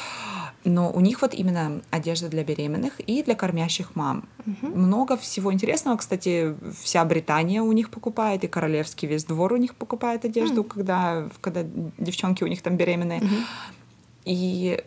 Но 0.65 0.91
у 0.91 1.01
них 1.01 1.23
вот 1.23 1.33
именно 1.33 1.81
одежда 1.91 2.29
для 2.29 2.45
беременных 2.45 3.01
и 3.01 3.23
для 3.23 3.35
кормящих 3.35 3.97
мам. 3.97 4.29
Мгм. 4.45 4.79
Много 4.79 5.17
всего 5.17 5.53
интересного, 5.53 5.97
кстати, 5.97 6.55
вся 6.83 7.05
Британия 7.05 7.63
у 7.63 7.73
них 7.73 7.89
покупает, 7.89 8.45
и 8.45 8.49
королевский 8.49 9.09
весь 9.09 9.25
двор 9.25 9.55
у 9.55 9.57
них 9.57 9.75
покупает 9.75 10.25
одежду, 10.25 10.65
когда, 10.65 11.29
когда 11.41 11.65
девчонки 11.97 12.45
у 12.45 12.47
них 12.47 12.61
там 12.63 12.77
беременные. 12.77 13.21
Мгм. 13.21 13.37
И 14.25 14.83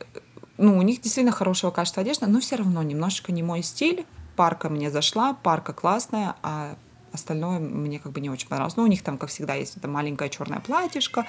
ну, 0.59 0.77
у 0.77 0.81
них 0.81 1.01
действительно 1.01 1.31
хорошего 1.31 1.71
качества 1.71 2.01
одежда, 2.01 2.27
но 2.27 2.39
все 2.39 2.57
равно 2.57 2.83
немножечко 2.83 3.31
не 3.31 3.43
мой 3.43 3.63
стиль. 3.63 4.05
Парка 4.35 4.69
мне 4.69 4.91
зашла, 4.91 5.33
парка 5.33 5.73
классная, 5.73 6.35
а 6.43 6.75
остальное 7.11 7.59
мне 7.59 7.99
как 7.99 8.11
бы 8.11 8.21
не 8.21 8.29
очень 8.29 8.47
понравилось. 8.47 8.77
Ну, 8.77 8.83
у 8.83 8.87
них 8.87 9.01
там, 9.01 9.17
как 9.17 9.29
всегда, 9.29 9.55
есть 9.55 9.77
это 9.77 9.87
маленькое 9.87 10.29
черное 10.29 10.59
платьишко, 10.59 11.25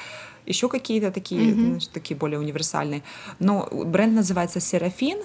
еще 0.46 0.68
какие-то 0.68 1.10
такие, 1.10 1.54
Мгм. 1.54 1.60
знаешь, 1.68 1.86
такие 1.86 2.16
более 2.16 2.38
универсальные. 2.38 3.02
Но 3.38 3.68
бренд 3.70 4.14
называется 4.14 4.60
Серафин. 4.60 5.18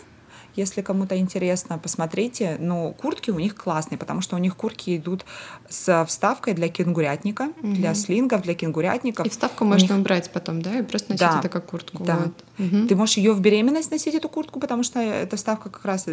Если 0.56 0.82
кому-то 0.82 1.18
интересно, 1.18 1.78
посмотрите. 1.78 2.58
Но 2.60 2.92
куртки 2.94 3.32
у 3.32 3.40
них 3.40 3.56
классные, 3.56 3.98
потому 3.98 4.22
что 4.22 4.36
у 4.36 4.40
них 4.40 4.56
куртки 4.56 4.98
идут 4.98 5.26
с 5.70 6.06
вставкой 6.06 6.54
для 6.54 6.70
кенгурятника, 6.70 7.50
угу. 7.62 7.74
для 7.74 7.94
слингов, 7.94 8.42
для 8.42 8.54
кенгурятников. 8.54 9.26
И 9.26 9.30
вставку 9.30 9.66
можно 9.66 9.94
них... 9.94 10.02
убрать 10.02 10.32
потом, 10.32 10.62
да, 10.62 10.80
и 10.80 10.82
просто 10.82 11.12
носить 11.12 11.28
да. 11.28 11.40
это 11.40 11.50
как 11.50 11.66
куртку. 11.66 12.04
Да. 12.04 12.18
Вот. 12.18 12.68
Угу. 12.68 12.88
Ты 12.88 12.96
можешь 12.96 13.18
ее 13.18 13.34
в 13.34 13.42
беременность 13.42 13.92
носить, 13.92 14.16
эту 14.16 14.30
куртку, 14.30 14.60
потому 14.60 14.84
что 14.84 15.00
эта 15.00 15.36
вставка 15.36 15.70
как 15.70 15.84
раз 15.86 16.08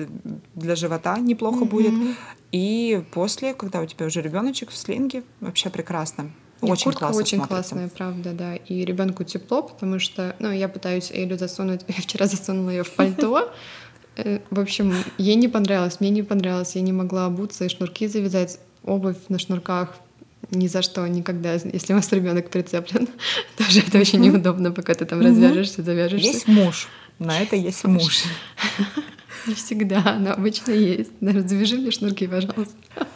для 0.54 0.74
живота 0.74 1.18
неплохо 1.18 1.62
угу. 1.62 1.66
будет. 1.66 2.16
И 2.50 3.02
после, 3.12 3.54
когда 3.54 3.80
у 3.80 3.86
тебя 3.86 4.06
уже 4.06 4.20
ребеночек 4.20 4.70
в 4.70 4.76
слинге, 4.76 5.22
вообще 5.40 5.70
прекрасно. 5.70 6.30
Очень 6.62 6.84
Куртка 6.84 7.00
классно 7.00 7.20
очень 7.20 7.38
смотрится. 7.38 7.74
классная, 7.74 7.88
правда, 7.88 8.32
да. 8.32 8.54
И 8.54 8.84
ребенку 8.84 9.24
тепло, 9.24 9.62
потому 9.62 9.98
что, 9.98 10.36
ну, 10.38 10.52
я 10.52 10.68
пытаюсь 10.68 11.10
Элю 11.10 11.36
засунуть, 11.36 11.80
я 11.88 11.94
вчера 11.94 12.26
засунула 12.26 12.70
ее 12.70 12.84
в 12.84 12.92
пальто. 12.92 13.50
Э, 14.16 14.40
в 14.50 14.60
общем, 14.60 14.94
ей 15.18 15.36
не 15.36 15.48
понравилось, 15.48 16.00
мне 16.00 16.10
не 16.10 16.22
понравилось, 16.22 16.76
я 16.76 16.82
не 16.82 16.92
могла 16.92 17.26
обуться 17.26 17.64
и 17.64 17.68
шнурки 17.68 18.06
завязать, 18.06 18.58
обувь 18.84 19.16
на 19.28 19.38
шнурках 19.38 19.96
ни 20.50 20.66
за 20.66 20.82
что, 20.82 21.06
никогда, 21.06 21.54
если 21.54 21.92
у 21.92 21.96
вас 21.96 22.12
ребенок 22.12 22.50
прицеплен. 22.50 23.08
Тоже 23.56 23.80
это 23.80 23.98
очень 23.98 24.20
неудобно, 24.20 24.72
пока 24.72 24.94
ты 24.94 25.06
там 25.06 25.20
развяжешься, 25.20 25.82
завяжешься. 25.82 26.26
Есть 26.26 26.48
муж, 26.48 26.88
на 27.18 27.40
это 27.40 27.56
есть 27.56 27.84
муж. 27.84 28.24
Не 29.46 29.54
всегда, 29.54 30.16
но 30.18 30.32
обычно 30.32 30.72
есть. 30.72 31.12
Завяжи 31.20 31.76
мне 31.76 31.90
шнурки, 31.90 32.26
пожалуйста. 32.26 32.76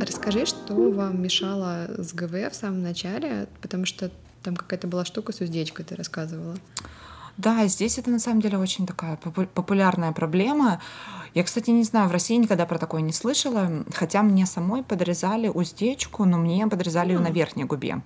Расскажи, 0.00 0.46
что 0.46 0.90
вам 0.90 1.22
мешало 1.22 1.86
с 1.98 2.12
ГВ 2.12 2.50
в 2.50 2.54
самом 2.54 2.82
начале, 2.82 3.46
потому 3.60 3.86
что 3.86 4.10
там 4.42 4.56
какая-то 4.56 4.86
была 4.86 5.04
штука 5.04 5.32
с 5.32 5.40
уздечкой, 5.40 5.84
ты 5.84 5.96
рассказывала. 5.96 6.56
Да, 7.36 7.66
здесь 7.66 7.98
это 7.98 8.10
на 8.10 8.18
самом 8.18 8.42
деле 8.42 8.58
очень 8.58 8.86
такая 8.86 9.16
популярная 9.16 10.12
проблема. 10.12 10.80
Я, 11.32 11.44
кстати, 11.44 11.70
не 11.70 11.84
знаю, 11.84 12.08
в 12.08 12.12
России 12.12 12.36
никогда 12.36 12.66
про 12.66 12.78
такое 12.78 13.00
не 13.00 13.12
слышала, 13.12 13.84
хотя 13.94 14.22
мне 14.22 14.46
самой 14.46 14.82
подрезали 14.82 15.48
уздечку, 15.48 16.24
но 16.24 16.38
мне 16.38 16.66
подрезали 16.66 17.10
mm. 17.10 17.12
ее 17.14 17.20
на 17.20 17.30
верхней 17.30 17.64
губе. 17.64 18.02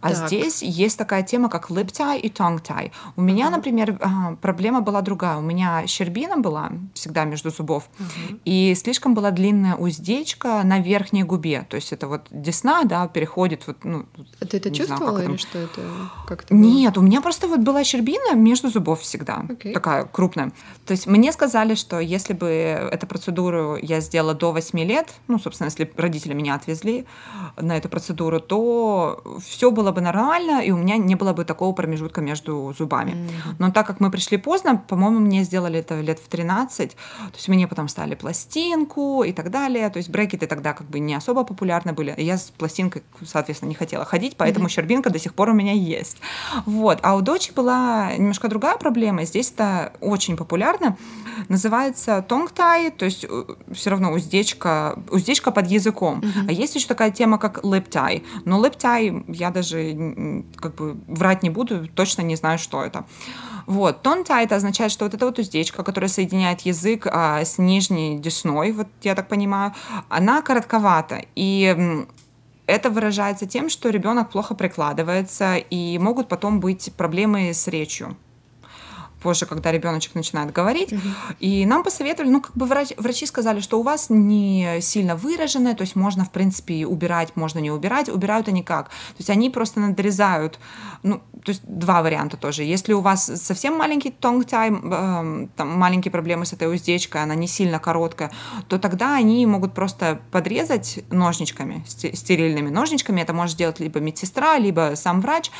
А 0.00 0.10
так. 0.10 0.28
здесь 0.28 0.62
есть 0.62 0.96
такая 0.98 1.22
тема, 1.22 1.48
как 1.48 1.70
lip 1.70 1.86
tie 1.86 2.18
и 2.18 2.28
tongue 2.28 2.62
tie. 2.62 2.90
У 3.16 3.22
меня, 3.22 3.46
uh-huh. 3.46 3.50
например, 3.50 3.98
а, 4.00 4.36
проблема 4.40 4.80
была 4.80 5.02
другая. 5.02 5.36
У 5.36 5.42
меня 5.42 5.86
щербина 5.86 6.38
была 6.38 6.72
всегда 6.94 7.24
между 7.24 7.50
зубов, 7.50 7.88
uh-huh. 7.98 8.40
и 8.44 8.74
слишком 8.74 9.14
была 9.14 9.30
длинная 9.30 9.76
уздечка 9.76 10.62
на 10.64 10.80
верхней 10.80 11.22
губе. 11.22 11.66
То 11.68 11.76
есть 11.76 11.92
это 11.92 12.08
вот 12.08 12.26
десна, 12.30 12.84
да, 12.84 13.08
переходит 13.08 13.66
вот, 13.66 13.84
ну... 13.84 14.06
А 14.40 14.46
ты 14.46 14.56
это 14.56 14.70
чувствовала 14.70 15.18
знаю, 15.18 15.30
или 15.30 15.36
что 15.36 15.58
это? 15.58 15.80
Как 16.26 16.44
это 16.44 16.54
Нет, 16.54 16.96
у 16.96 17.02
меня 17.02 17.20
просто 17.20 17.46
вот 17.46 17.60
была 17.60 17.84
щербина 17.84 18.34
между 18.34 18.70
зубов 18.70 19.00
всегда, 19.00 19.44
okay. 19.48 19.72
такая 19.72 20.04
крупная. 20.04 20.52
То 20.86 20.92
есть 20.92 21.06
мне 21.06 21.32
сказали, 21.32 21.74
что 21.74 22.00
если 22.00 22.32
бы 22.32 22.46
эту 22.46 23.06
процедуру 23.06 23.76
я 23.80 24.00
сделала 24.00 24.34
до 24.34 24.52
8 24.52 24.78
лет, 24.80 25.14
ну, 25.28 25.38
собственно, 25.38 25.66
если 25.66 25.90
родители 25.96 26.32
меня 26.34 26.54
отвезли 26.54 27.04
на 27.56 27.76
эту 27.76 27.88
процедуру, 27.88 28.40
то 28.40 29.22
все 29.46 29.70
было 29.70 29.89
было 29.90 29.94
бы 29.94 30.00
нормально, 30.00 30.62
и 30.64 30.70
у 30.70 30.76
меня 30.76 30.96
не 30.96 31.16
было 31.16 31.32
бы 31.32 31.44
такого 31.44 31.72
промежутка 31.72 32.20
между 32.20 32.74
зубами. 32.78 33.12
Mm-hmm. 33.12 33.54
Но 33.58 33.70
так 33.70 33.86
как 33.86 34.00
мы 34.00 34.10
пришли 34.10 34.38
поздно, 34.38 34.76
по-моему, 34.88 35.18
мне 35.18 35.42
сделали 35.42 35.80
это 35.80 36.00
лет 36.00 36.18
в 36.18 36.28
13, 36.28 36.90
то 36.90 36.96
есть 37.34 37.48
мне 37.48 37.66
потом 37.66 37.88
стали 37.88 38.14
пластинку 38.14 39.24
и 39.24 39.32
так 39.32 39.50
далее. 39.50 39.90
То 39.90 39.98
есть 39.98 40.10
брекеты 40.10 40.46
тогда 40.46 40.72
как 40.72 40.86
бы 40.86 41.00
не 41.00 41.14
особо 41.14 41.44
популярны 41.44 41.92
были. 41.92 42.14
Я 42.18 42.36
с 42.36 42.50
пластинкой, 42.58 43.02
соответственно, 43.24 43.70
не 43.70 43.74
хотела 43.74 44.04
ходить, 44.04 44.36
поэтому 44.36 44.66
mm-hmm. 44.66 44.70
щербинка 44.70 45.10
до 45.10 45.18
сих 45.18 45.34
пор 45.34 45.48
у 45.50 45.54
меня 45.54 45.72
есть. 45.72 46.18
Вот. 46.66 46.98
А 47.02 47.16
у 47.16 47.20
дочери 47.20 47.54
была 47.54 48.12
немножко 48.16 48.48
другая 48.48 48.76
проблема. 48.76 49.24
Здесь 49.24 49.50
это 49.50 49.92
очень 50.00 50.36
популярно. 50.36 50.96
Называется 51.48 52.24
tie, 52.28 52.90
то 52.90 53.04
есть 53.04 53.26
э, 53.28 53.44
все 53.72 53.90
равно 53.90 54.12
уздечка, 54.12 54.98
уздечка 55.10 55.50
под 55.50 55.66
языком. 55.66 56.20
Mm-hmm. 56.20 56.48
А 56.48 56.52
есть 56.52 56.74
еще 56.74 56.86
такая 56.86 57.10
тема, 57.10 57.38
как 57.38 57.64
lip 57.64 57.88
tie. 57.88 58.22
Но 58.44 58.64
lip 58.64 58.76
tie 58.76 59.24
я 59.28 59.50
даже 59.50 60.44
как 60.56 60.74
бы 60.74 60.96
врать 61.06 61.42
не 61.42 61.50
буду, 61.50 61.88
точно 61.88 62.22
не 62.22 62.36
знаю, 62.36 62.58
что 62.58 62.82
это. 62.82 63.04
Вот, 63.66 64.02
тонта 64.02 64.40
это 64.40 64.56
означает, 64.56 64.90
что 64.90 65.04
вот 65.04 65.14
эта 65.14 65.26
вот 65.26 65.38
уздечка, 65.38 65.82
которая 65.82 66.08
соединяет 66.08 66.62
язык 66.62 67.06
а, 67.06 67.44
с 67.44 67.58
нижней 67.58 68.18
десной, 68.18 68.72
вот 68.72 68.88
я 69.02 69.14
так 69.14 69.28
понимаю, 69.28 69.74
она 70.08 70.42
коротковата. 70.42 71.22
И 71.36 72.04
это 72.66 72.90
выражается 72.90 73.46
тем, 73.46 73.68
что 73.68 73.90
ребенок 73.90 74.30
плохо 74.30 74.54
прикладывается, 74.54 75.56
и 75.56 75.98
могут 75.98 76.28
потом 76.28 76.60
быть 76.60 76.92
проблемы 76.96 77.52
с 77.52 77.68
речью 77.68 78.16
позже, 79.20 79.46
когда 79.46 79.72
ребеночек 79.72 80.14
начинает 80.14 80.52
говорить. 80.52 80.92
Угу. 80.92 81.00
И 81.40 81.66
нам 81.66 81.82
посоветовали, 81.82 82.30
ну, 82.30 82.40
как 82.40 82.56
бы 82.56 82.66
врач, 82.66 82.92
врачи 82.96 83.26
сказали, 83.26 83.60
что 83.60 83.78
у 83.78 83.82
вас 83.82 84.10
не 84.10 84.80
сильно 84.80 85.16
выраженное, 85.16 85.74
то 85.74 85.82
есть 85.82 85.96
можно, 85.96 86.24
в 86.24 86.30
принципе, 86.30 86.86
убирать, 86.86 87.36
можно 87.36 87.58
не 87.58 87.70
убирать. 87.70 88.08
Убирают 88.08 88.48
они 88.48 88.62
как? 88.62 88.88
То 88.88 89.18
есть 89.18 89.30
они 89.30 89.50
просто 89.50 89.80
надрезают, 89.80 90.58
ну, 91.02 91.20
то 91.44 91.50
есть 91.50 91.62
два 91.64 92.02
варианта 92.02 92.36
тоже. 92.36 92.64
Если 92.64 92.92
у 92.92 93.00
вас 93.00 93.26
совсем 93.42 93.76
маленький 93.76 94.10
tongue 94.10 94.44
tie, 94.44 94.70
э, 94.72 95.48
там 95.56 95.68
маленькие 95.78 96.12
проблемы 96.12 96.44
с 96.44 96.52
этой 96.52 96.72
уздечкой, 96.72 97.22
она 97.22 97.34
не 97.34 97.46
сильно 97.46 97.78
короткая, 97.78 98.30
то 98.68 98.78
тогда 98.78 99.14
они 99.14 99.46
могут 99.46 99.72
просто 99.72 100.20
подрезать 100.30 101.00
ножничками, 101.10 101.84
стерильными 101.86 102.68
ножничками. 102.68 103.20
Это 103.20 103.32
может 103.32 103.54
сделать 103.54 103.80
либо 103.80 104.00
медсестра, 104.00 104.58
либо 104.58 104.92
сам 104.94 105.20
врач. 105.20 105.50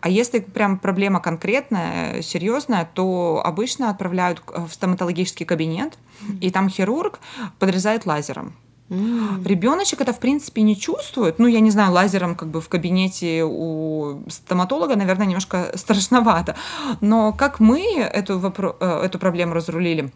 А 0.00 0.08
если 0.08 0.40
прям 0.40 0.78
проблема 0.78 1.20
конкретная, 1.20 2.22
серьезная, 2.22 2.88
то 2.92 3.05
обычно 3.44 3.90
отправляют 3.90 4.42
в 4.46 4.70
стоматологический 4.72 5.46
кабинет, 5.46 5.98
и 6.40 6.50
там 6.50 6.68
хирург 6.68 7.20
подрезает 7.58 8.06
лазером. 8.06 8.54
Mm. 8.88 9.44
Ребеночек 9.44 10.00
это 10.00 10.12
в 10.12 10.20
принципе 10.20 10.62
не 10.62 10.76
чувствует. 10.76 11.38
Ну, 11.38 11.48
я 11.48 11.60
не 11.60 11.70
знаю, 11.70 11.92
лазером 11.92 12.36
как 12.36 12.48
бы 12.48 12.60
в 12.60 12.68
кабинете 12.68 13.42
у 13.44 14.22
стоматолога, 14.28 14.96
наверное, 14.96 15.26
немножко 15.26 15.72
страшновато. 15.74 16.54
Но 17.00 17.32
как 17.32 17.58
мы 17.58 17.80
эту, 17.98 18.38
вопро- 18.38 18.76
э, 18.78 19.06
эту 19.06 19.18
проблему 19.18 19.54
разрулили? 19.54 20.12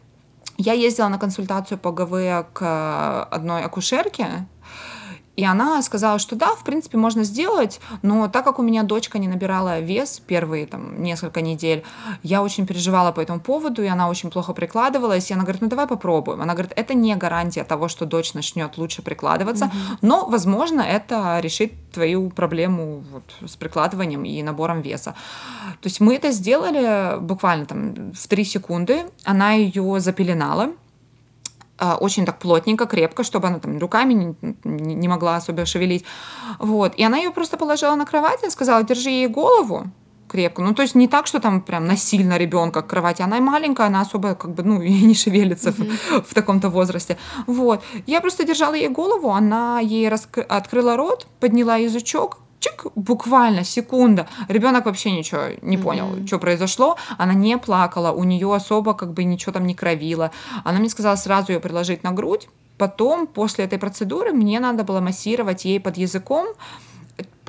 Я 0.57 0.75
ездила 0.75 1.09
на 1.09 1.19
консультацию 1.19 1.79
по 1.79 1.91
ГВ 1.91 2.47
к 2.53 3.25
одной 3.25 3.63
акушерке, 3.63 4.47
и 5.41 5.45
она 5.45 5.81
сказала, 5.81 6.19
что 6.19 6.37
да, 6.37 6.55
в 6.55 6.65
принципе, 6.65 6.99
можно 6.99 7.25
сделать, 7.25 7.81
но 8.03 8.29
так 8.29 8.45
как 8.45 8.59
у 8.59 8.63
меня 8.63 8.83
дочка 8.83 9.19
не 9.19 9.27
набирала 9.27 9.81
вес 9.81 10.21
первые 10.27 10.67
там 10.67 11.03
несколько 11.03 11.41
недель, 11.41 11.83
я 12.23 12.43
очень 12.43 12.67
переживала 12.67 13.11
по 13.11 13.21
этому 13.21 13.41
поводу, 13.41 13.83
и 13.83 13.87
она 13.87 14.11
очень 14.11 14.31
плохо 14.31 14.53
прикладывалась, 14.53 15.31
и 15.31 15.35
она 15.35 15.45
говорит, 15.45 15.63
ну 15.63 15.69
давай 15.69 15.87
попробуем. 15.87 16.43
Она 16.43 16.53
говорит, 16.53 16.75
это 16.77 16.93
не 16.93 17.17
гарантия 17.17 17.65
того, 17.65 17.89
что 17.89 18.05
дочь 18.05 18.35
начнет 18.35 18.77
лучше 18.77 19.01
прикладываться, 19.01 19.65
mm-hmm. 19.65 19.99
но, 20.03 20.27
возможно, 20.27 20.83
это 20.83 21.41
решит 21.41 21.73
твою 21.91 22.29
проблему 22.29 23.03
вот, 23.11 23.51
с 23.51 23.57
прикладыванием 23.57 24.25
и 24.25 24.43
набором 24.43 24.83
веса. 24.83 25.15
То 25.81 25.87
есть 25.87 26.01
мы 26.01 26.17
это 26.17 26.33
сделали 26.33 27.19
буквально 27.19 27.65
там 27.65 28.13
в 28.13 28.29
три 28.29 28.45
секунды, 28.45 29.07
она 29.25 29.53
ее 29.53 30.01
запеленала, 30.01 30.75
очень 32.01 32.25
так 32.25 32.39
плотненько, 32.39 32.87
крепко, 32.87 33.25
чтобы 33.25 33.49
она 33.49 33.59
там 33.59 33.79
руками 33.79 34.15
не, 34.15 34.95
не 34.95 35.09
могла 35.09 35.37
особо 35.37 35.67
шевелить. 35.67 36.05
Вот. 36.59 36.95
И 36.97 37.05
она 37.05 37.19
ее 37.19 37.31
просто 37.31 37.57
положила 37.57 37.95
на 37.97 38.07
кровать 38.07 38.45
и 38.45 38.51
сказала, 38.51 38.83
держи 38.83 39.11
ей 39.11 39.29
голову 39.29 39.87
крепко. 40.31 40.63
Ну, 40.63 40.75
то 40.75 40.83
есть 40.83 40.95
не 40.95 41.09
так, 41.09 41.27
что 41.27 41.41
там 41.41 41.61
прям 41.61 41.87
насильно 41.87 42.39
ребенка 42.39 42.83
к 42.83 42.87
кровати. 42.87 43.23
Она 43.23 43.41
маленькая, 43.41 43.87
она 43.87 44.01
особо 44.01 44.35
как 44.35 44.55
бы, 44.55 44.63
ну, 44.63 44.83
и 44.83 45.07
не 45.07 45.15
шевелится 45.15 45.71
mm-hmm. 45.71 46.23
в, 46.23 46.31
в 46.31 46.35
таком-то 46.35 46.69
возрасте. 46.69 47.17
Вот. 47.47 47.83
Я 48.07 48.21
просто 48.21 48.45
держала 48.45 48.75
ей 48.75 48.89
голову, 48.89 49.31
она 49.31 49.81
ей 49.81 50.09
раскры... 50.09 50.43
открыла 50.43 50.97
рот, 50.97 51.27
подняла 51.41 51.77
язычок, 51.77 52.39
чик, 52.61 52.87
буквально 52.95 53.65
секунда. 53.65 54.29
Ребенок 54.49 54.87
вообще 54.87 55.11
ничего 55.11 55.47
не 55.63 55.79
понял, 55.79 56.07
mm-hmm. 56.07 56.27
что 56.27 56.39
произошло. 56.39 56.97
Она 57.19 57.35
не 57.35 57.59
плакала, 57.59 58.13
у 58.13 58.25
нее 58.25 58.55
особо 58.55 58.95
как 58.95 59.13
бы 59.13 59.25
ничего 59.25 59.53
там 59.53 59.67
не 59.67 59.75
кровило. 59.75 60.31
Она 60.65 60.79
мне 60.79 60.89
сказала 60.89 61.17
сразу 61.17 61.53
ее 61.53 61.61
приложить 61.61 62.05
на 62.05 62.13
грудь. 62.13 62.49
Потом, 62.79 63.27
после 63.27 63.65
этой 63.65 63.79
процедуры, 63.79 64.33
мне 64.33 64.59
надо 64.61 64.85
было 64.85 65.01
массировать 65.01 65.67
ей 65.67 65.81
под 65.81 65.99
языком 65.99 66.47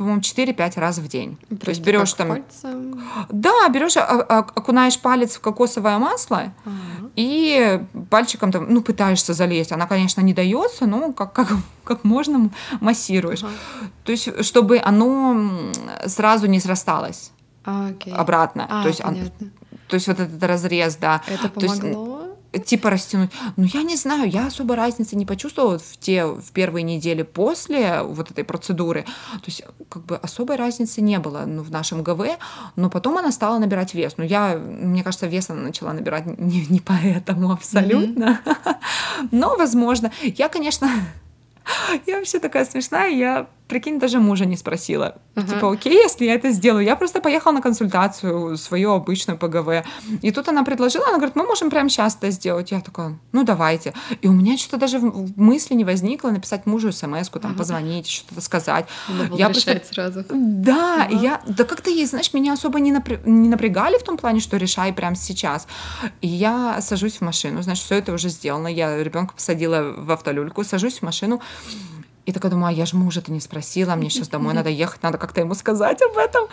по-моему, 0.01 0.21
4-5 0.21 0.79
раз 0.79 0.97
в 0.97 1.07
день. 1.07 1.37
Просто 1.47 1.65
То 1.65 1.71
есть 1.71 1.81
берешь 1.81 2.13
там... 2.13 2.29
Пальцем? 2.29 3.03
Да, 3.29 3.69
берешь, 3.69 3.97
а, 3.97 4.01
а, 4.01 4.39
окунаешь 4.39 4.99
палец 4.99 5.35
в 5.35 5.41
кокосовое 5.41 5.99
масло 5.99 6.53
ага. 6.65 7.11
и 7.15 7.79
пальчиком 8.09 8.51
там, 8.51 8.65
ну, 8.67 8.81
пытаешься 8.81 9.33
залезть. 9.33 9.71
Она, 9.71 9.85
конечно, 9.85 10.21
не 10.21 10.33
дается, 10.33 10.87
но 10.87 11.13
как, 11.13 11.33
как, 11.33 11.49
как 11.83 12.03
можно 12.03 12.49
массируешь. 12.79 13.43
Ага. 13.43 13.53
То 14.03 14.11
есть, 14.11 14.43
чтобы 14.43 14.81
оно 14.83 15.71
сразу 16.07 16.47
не 16.47 16.59
срасталось 16.59 17.31
а, 17.63 17.89
окей. 17.89 18.11
обратно. 18.11 18.65
А, 18.67 18.81
то, 18.81 18.87
есть, 18.87 19.05
он, 19.05 19.17
то 19.87 19.93
есть 19.93 20.07
вот 20.07 20.19
этот 20.19 20.41
разрез, 20.41 20.95
да. 20.95 21.21
Это 21.27 21.47
помогло? 21.47 22.10
Типа 22.59 22.89
растянуть. 22.89 23.31
Ну, 23.55 23.65
я 23.65 23.83
не 23.83 23.95
знаю, 23.95 24.29
я 24.29 24.47
особо 24.47 24.75
разницы 24.75 25.15
не 25.15 25.25
почувствовала 25.25 25.79
в 25.79 25.97
те 25.97 26.25
в 26.25 26.51
первые 26.51 26.83
недели 26.83 27.23
после 27.23 28.01
вот 28.01 28.31
этой 28.31 28.43
процедуры. 28.43 29.03
То 29.33 29.45
есть, 29.45 29.63
как 29.89 30.05
бы 30.05 30.17
особой 30.17 30.57
разницы 30.57 31.01
не 31.01 31.19
было 31.19 31.43
ну, 31.45 31.63
в 31.63 31.71
нашем 31.71 32.03
ГВ, 32.03 32.37
но 32.75 32.89
потом 32.89 33.17
она 33.17 33.31
стала 33.31 33.57
набирать 33.57 33.93
вес. 33.93 34.13
Ну, 34.17 34.23
я, 34.23 34.55
мне 34.57 35.03
кажется, 35.03 35.27
вес 35.27 35.49
она 35.49 35.61
начала 35.61 35.93
набирать 35.93 36.25
не, 36.39 36.65
не 36.67 36.79
поэтому 36.79 37.51
абсолютно. 37.51 38.41
Mm-hmm. 38.45 38.75
Но, 39.31 39.55
возможно, 39.55 40.11
я, 40.21 40.49
конечно, 40.49 40.89
я 42.07 42.17
вообще 42.17 42.39
такая 42.39 42.65
смешная, 42.65 43.09
я 43.09 43.47
прикинь, 43.71 43.99
даже 43.99 44.19
мужа 44.19 44.45
не 44.45 44.57
спросила. 44.57 45.15
Uh-huh. 45.35 45.49
Типа, 45.49 45.71
окей, 45.71 45.93
если 45.93 46.25
я 46.25 46.35
это 46.35 46.51
сделаю. 46.51 46.83
Я 46.83 46.97
просто 46.97 47.21
поехала 47.21 47.53
на 47.53 47.61
консультацию 47.61 48.57
свою 48.57 48.91
обычную 48.91 49.37
ПГВ. 49.39 49.87
И 50.21 50.31
тут 50.31 50.49
она 50.49 50.63
предложила, 50.63 51.07
она 51.07 51.15
говорит, 51.15 51.37
мы 51.37 51.45
можем 51.45 51.69
прямо 51.69 51.89
сейчас 51.89 52.17
это 52.17 52.31
сделать. 52.31 52.71
Я 52.71 52.81
такая, 52.81 53.17
ну 53.31 53.43
давайте. 53.43 53.93
И 54.21 54.27
у 54.27 54.33
меня 54.33 54.57
что-то 54.57 54.77
даже 54.77 54.99
в 54.99 55.39
мысли 55.39 55.73
не 55.75 55.85
возникло 55.85 56.31
написать 56.31 56.65
мужу 56.65 56.91
смс 56.91 57.29
там, 57.29 57.53
uh-huh. 57.53 57.57
позвонить, 57.57 58.07
что-то 58.07 58.41
сказать. 58.41 58.87
Надо 59.07 59.35
я 59.35 59.45
просто... 59.49 59.81
сразу. 59.89 60.25
Да, 60.29 61.07
uh-huh. 61.09 61.23
я, 61.23 61.41
да 61.47 61.63
как-то 61.63 61.89
есть, 61.89 62.11
знаешь, 62.11 62.33
меня 62.33 62.51
особо 62.51 62.81
не, 62.81 62.91
напря... 62.91 63.19
не 63.25 63.47
напрягали 63.47 63.97
в 63.97 64.03
том 64.03 64.17
плане, 64.17 64.41
что 64.41 64.57
решай 64.57 64.91
прямо 64.91 65.15
сейчас. 65.15 65.65
И 66.19 66.27
я 66.27 66.81
сажусь 66.81 67.17
в 67.17 67.21
машину, 67.21 67.61
знаешь, 67.61 67.79
все 67.79 67.95
это 67.95 68.11
уже 68.11 68.27
сделано. 68.27 68.67
Я 68.67 69.01
ребенка 69.01 69.33
посадила 69.33 69.93
в 69.97 70.11
автолюльку, 70.11 70.65
сажусь 70.65 70.99
в 70.99 71.03
машину, 71.03 71.41
и 72.25 72.31
такая 72.31 72.51
думаю, 72.51 72.67
а 72.67 72.71
я 72.71 72.85
же 72.85 72.95
мужа-то 72.95 73.31
не 73.31 73.39
спросила, 73.39 73.95
мне 73.95 74.09
сейчас 74.09 74.27
домой 74.27 74.53
надо 74.53 74.69
ехать, 74.69 75.01
надо 75.03 75.17
как-то 75.17 75.41
ему 75.41 75.55
сказать 75.55 76.01
об 76.01 76.17
этом. 76.17 76.47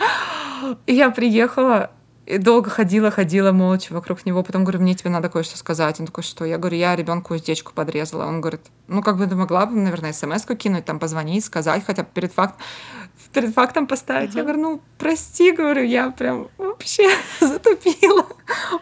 И 0.85 0.93
я 0.93 1.09
приехала, 1.11 1.91
и 2.29 2.37
долго 2.37 2.69
ходила, 2.69 3.09
ходила 3.09 3.51
молча 3.51 3.91
вокруг 3.91 4.23
него. 4.23 4.43
Потом 4.43 4.63
говорю, 4.63 4.79
мне 4.81 4.93
тебе 4.93 5.09
надо 5.09 5.29
кое-что 5.29 5.57
сказать. 5.57 5.99
Он 5.99 6.05
такой, 6.05 6.23
что? 6.23 6.45
Я 6.45 6.59
говорю, 6.59 6.77
я 6.77 6.95
ребенку 6.95 7.33
уздечку 7.33 7.73
подрезала. 7.73 8.25
Он 8.25 8.39
говорит, 8.39 8.61
ну, 8.87 9.01
как 9.01 9.17
бы 9.17 9.25
ты 9.25 9.35
могла 9.35 9.65
бы, 9.65 9.75
наверное, 9.75 10.13
смс-ку 10.13 10.55
кинуть, 10.55 10.85
там, 10.85 10.99
позвонить, 10.99 11.43
сказать, 11.43 11.83
хотя 11.83 12.03
бы 12.03 12.09
перед, 12.13 12.31
факт, 12.31 12.59
перед 13.33 13.51
фактом 13.51 13.87
поставить. 13.87 14.31
Uh-huh. 14.31 14.37
Я 14.37 14.43
говорю, 14.43 14.61
ну, 14.61 14.81
прости, 14.99 15.51
говорю, 15.51 15.83
я 15.83 16.11
прям 16.11 16.49
вообще 16.59 17.09
затупила. 17.41 18.27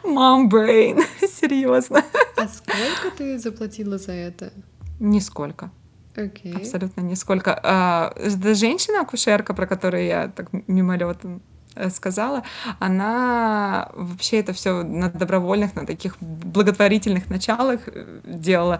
Мам, 0.03 0.49
брейн, 0.49 0.99
серьезно. 1.22 2.03
А 2.35 2.47
сколько 2.49 3.15
ты 3.18 3.39
заплатила 3.39 3.97
за 3.97 4.11
это? 4.11 4.51
Нисколько. 4.99 5.72
Okay. 6.18 6.56
Абсолютно 6.56 7.02
нисколько. 7.02 7.60
А, 7.64 8.14
женщина-акушерка, 8.18 9.53
про 9.53 9.68
которую 9.68 10.06
я 10.06 10.27
так 10.30 10.48
мимолетом 10.68 11.41
э, 11.76 11.91
сказала, 11.91 12.44
она 12.80 13.89
вообще 13.94 14.39
это 14.39 14.52
все 14.53 14.81
на 14.84 15.10
добровольных, 15.10 15.76
на 15.76 15.85
таких 15.85 16.18
благотворительных 16.19 17.30
началах 17.30 17.81
э, 17.85 18.22
делала. 18.26 18.80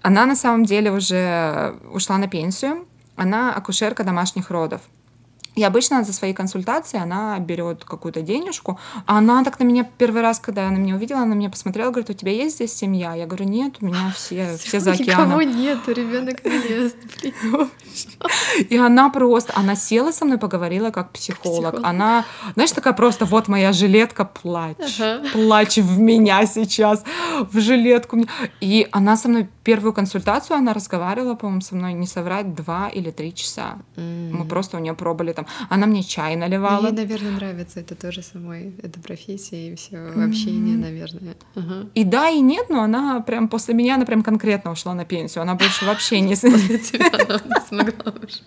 Она 0.00 0.26
на 0.26 0.36
самом 0.36 0.64
деле 0.64 0.92
уже 0.92 1.74
ушла 1.92 2.18
на 2.18 2.28
пенсию. 2.28 2.86
Она 3.16 3.52
акушерка 3.52 4.04
домашних 4.04 4.50
родов. 4.50 4.80
И 5.60 5.62
обычно 5.62 6.02
за 6.04 6.14
свои 6.14 6.32
консультации 6.32 6.98
она 6.98 7.38
берет 7.38 7.84
какую-то 7.84 8.22
денежку. 8.22 8.78
А 9.04 9.18
она 9.18 9.44
так 9.44 9.58
на 9.60 9.64
меня 9.64 9.86
первый 9.98 10.22
раз, 10.22 10.40
когда 10.40 10.66
она 10.68 10.78
меня 10.78 10.94
увидела, 10.94 11.18
она 11.18 11.34
на 11.34 11.38
меня 11.38 11.50
посмотрела, 11.50 11.90
говорит, 11.90 12.08
у 12.08 12.14
тебя 12.14 12.32
есть 12.32 12.54
здесь 12.54 12.72
семья? 12.72 13.14
Я 13.14 13.26
говорю, 13.26 13.44
нет, 13.44 13.74
у 13.82 13.84
меня 13.84 14.10
все, 14.16 14.56
все 14.58 14.80
за 14.80 14.92
океаном. 14.92 15.38
Никого 15.38 15.42
нет, 15.42 15.86
ребенок 15.86 16.42
не 16.44 17.34
И 18.70 18.76
она 18.78 19.10
просто, 19.10 19.52
она 19.54 19.74
села 19.74 20.12
со 20.12 20.24
мной, 20.24 20.38
поговорила 20.38 20.90
как 20.90 21.10
психолог. 21.10 21.72
психолог. 21.72 21.86
Она, 21.86 22.24
знаешь, 22.54 22.72
такая 22.72 22.94
просто, 22.94 23.26
вот 23.26 23.48
моя 23.48 23.74
жилетка, 23.74 24.24
плачь. 24.24 24.98
Ага. 24.98 25.28
Плачь 25.34 25.76
в 25.76 25.98
меня 25.98 26.46
сейчас, 26.46 27.04
в 27.52 27.60
жилетку. 27.60 28.24
И 28.62 28.88
она 28.92 29.18
со 29.18 29.28
мной 29.28 29.46
первую 29.70 29.92
консультацию, 29.92 30.56
она 30.56 30.74
разговаривала, 30.74 31.36
по-моему, 31.36 31.60
со 31.60 31.76
мной, 31.76 31.92
не 31.92 32.06
соврать, 32.06 32.54
два 32.56 32.88
или 32.88 33.12
три 33.12 33.32
часа. 33.32 33.78
Mm. 33.94 34.32
Мы 34.32 34.44
просто 34.44 34.76
у 34.76 34.80
нее 34.80 34.94
пробовали 34.94 35.32
там 35.32 35.46
она 35.68 35.86
мне 35.86 36.02
чай 36.02 36.34
наливала. 36.34 36.86
Ей, 36.86 36.92
наверное, 36.92 37.30
нравится 37.30 37.78
это 37.78 37.94
тоже 37.94 38.22
самой, 38.22 38.74
эта 38.82 38.98
профессия 38.98 39.68
и 39.68 39.74
все 39.76 39.98
общение, 39.98 40.74
mm-hmm. 40.74 40.80
наверное. 40.80 41.34
Ага. 41.54 41.86
И 41.94 42.02
да, 42.04 42.28
и 42.30 42.40
нет, 42.40 42.68
но 42.68 42.82
она 42.82 43.20
прям 43.20 43.48
после 43.48 43.74
меня, 43.74 43.94
она 43.94 44.06
прям 44.06 44.24
конкретно 44.24 44.72
ушла 44.72 44.94
на 44.94 45.04
пенсию. 45.04 45.42
Она 45.42 45.54
больше 45.54 45.84
вообще 45.84 46.20
не... 46.20 46.34
После 46.40 46.78
тебя 46.90 47.10
она 47.12 47.60
смогла 47.68 48.12
уже. 48.22 48.40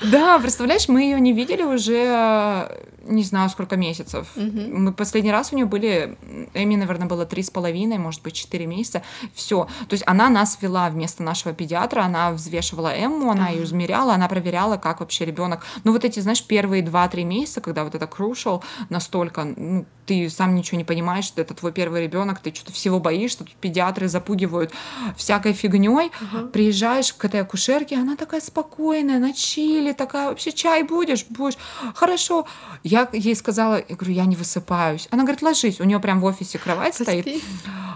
Да, 0.12 0.38
представляешь, 0.38 0.88
мы 0.88 1.02
ее 1.02 1.20
не 1.20 1.32
видели 1.32 1.62
уже 1.62 2.68
не 3.04 3.22
знаю, 3.22 3.50
сколько 3.50 3.76
месяцев. 3.76 4.28
Угу. 4.36 4.60
Мы 4.78 4.92
последний 4.92 5.32
раз 5.32 5.52
у 5.52 5.56
нее 5.56 5.66
были, 5.66 6.16
Эми, 6.54 6.76
наверное, 6.76 7.08
было 7.08 7.26
три 7.26 7.42
с 7.42 7.50
половиной, 7.50 7.98
может 7.98 8.22
быть, 8.22 8.34
четыре 8.34 8.66
месяца. 8.66 9.02
Все. 9.34 9.66
То 9.88 9.94
есть 9.94 10.04
она 10.10 10.28
нас 10.28 10.58
вела 10.60 10.88
вместо 10.90 11.22
нашего 11.22 11.54
педиатра, 11.54 12.02
она 12.02 12.32
взвешивала 12.32 12.88
Эмму, 12.88 13.30
она 13.30 13.50
ее 13.50 13.62
измеряла, 13.62 14.14
она 14.14 14.26
проверяла, 14.28 14.76
как 14.76 14.98
вообще 15.00 15.24
ребенок. 15.24 15.64
Ну, 15.84 15.92
вот 15.92 16.04
эти, 16.04 16.18
знаешь, 16.18 16.42
первые 16.44 16.82
два-три 16.82 17.22
месяца, 17.22 17.60
когда 17.60 17.84
вот 17.84 17.94
это 17.94 18.06
crucial 18.06 18.62
настолько, 18.88 19.44
ну, 19.44 19.86
ты 20.06 20.28
сам 20.28 20.56
ничего 20.56 20.78
не 20.78 20.84
понимаешь, 20.84 21.24
что 21.24 21.40
это 21.40 21.54
твой 21.54 21.70
первый 21.70 22.02
ребенок, 22.02 22.40
ты 22.40 22.52
что-то 22.52 22.72
всего 22.72 22.98
боишься, 22.98 23.38
тут 23.38 23.52
педиатры 23.54 24.08
запугивают 24.08 24.72
всякой 25.16 25.52
фигней. 25.52 26.10
Угу. 26.20 26.48
Приезжаешь 26.48 27.12
к 27.12 27.24
этой 27.24 27.42
акушерке, 27.42 27.94
она 27.94 28.16
такая 28.16 28.40
спокойная, 28.40 29.20
на 29.20 29.32
чили, 29.32 29.92
такая, 29.92 30.30
вообще 30.30 30.50
чай 30.50 30.82
будешь? 30.82 31.24
Будешь. 31.28 31.56
Хорошо. 31.94 32.46
Я 32.82 33.08
ей 33.12 33.36
сказала, 33.36 33.76
я 33.88 33.94
говорю, 33.94 34.12
я 34.12 34.24
не 34.24 34.34
высыпаюсь. 34.34 35.06
Она 35.12 35.22
говорит, 35.22 35.42
ложись. 35.42 35.80
У 35.80 35.84
нее 35.84 36.00
прям 36.00 36.20
в 36.20 36.24
офисе 36.24 36.58
кровать 36.58 36.98
Поспи. 36.98 37.22
стоит. 37.22 37.42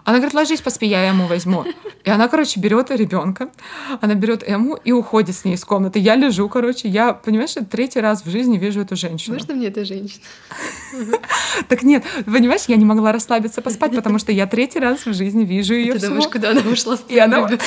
Она 0.04 0.18
говорит, 0.18 0.34
ложись, 0.34 0.60
поспи, 0.60 0.86
я 0.86 1.08
ему 1.08 1.26
возьму. 1.26 1.64
И 2.02 2.10
она, 2.10 2.28
короче, 2.28 2.60
берет 2.60 2.90
ребенка, 2.90 3.48
она 4.00 4.14
берет 4.14 4.42
Эму 4.46 4.76
и 4.84 4.92
уходит 4.92 5.34
с 5.34 5.44
ней 5.44 5.54
из 5.54 5.64
комнаты. 5.64 5.98
Я 5.98 6.16
лежу, 6.16 6.48
короче, 6.48 6.88
я, 6.88 7.12
понимаешь, 7.12 7.54
третий 7.70 8.00
раз 8.00 8.24
в 8.24 8.30
жизни 8.30 8.58
вижу 8.58 8.80
эту 8.80 8.96
женщину. 8.96 9.36
Можно 9.36 9.54
мне 9.54 9.68
эта 9.68 9.84
женщина? 9.84 10.22
Так 11.68 11.82
нет, 11.82 12.04
понимаешь, 12.26 12.62
я 12.66 12.76
не 12.76 12.84
могла 12.84 13.12
расслабиться 13.12 13.62
поспать, 13.62 13.94
потому 13.94 14.18
что 14.18 14.32
я 14.32 14.46
третий 14.46 14.80
раз 14.80 15.06
в 15.06 15.14
жизни 15.14 15.44
вижу 15.44 15.74
ее. 15.74 15.94
Ты 15.94 16.08
думаешь, 16.08 16.26
куда 16.28 16.50
она 16.50 16.60
ушла? 16.62 16.98
И 17.08 17.18
она... 17.18 17.48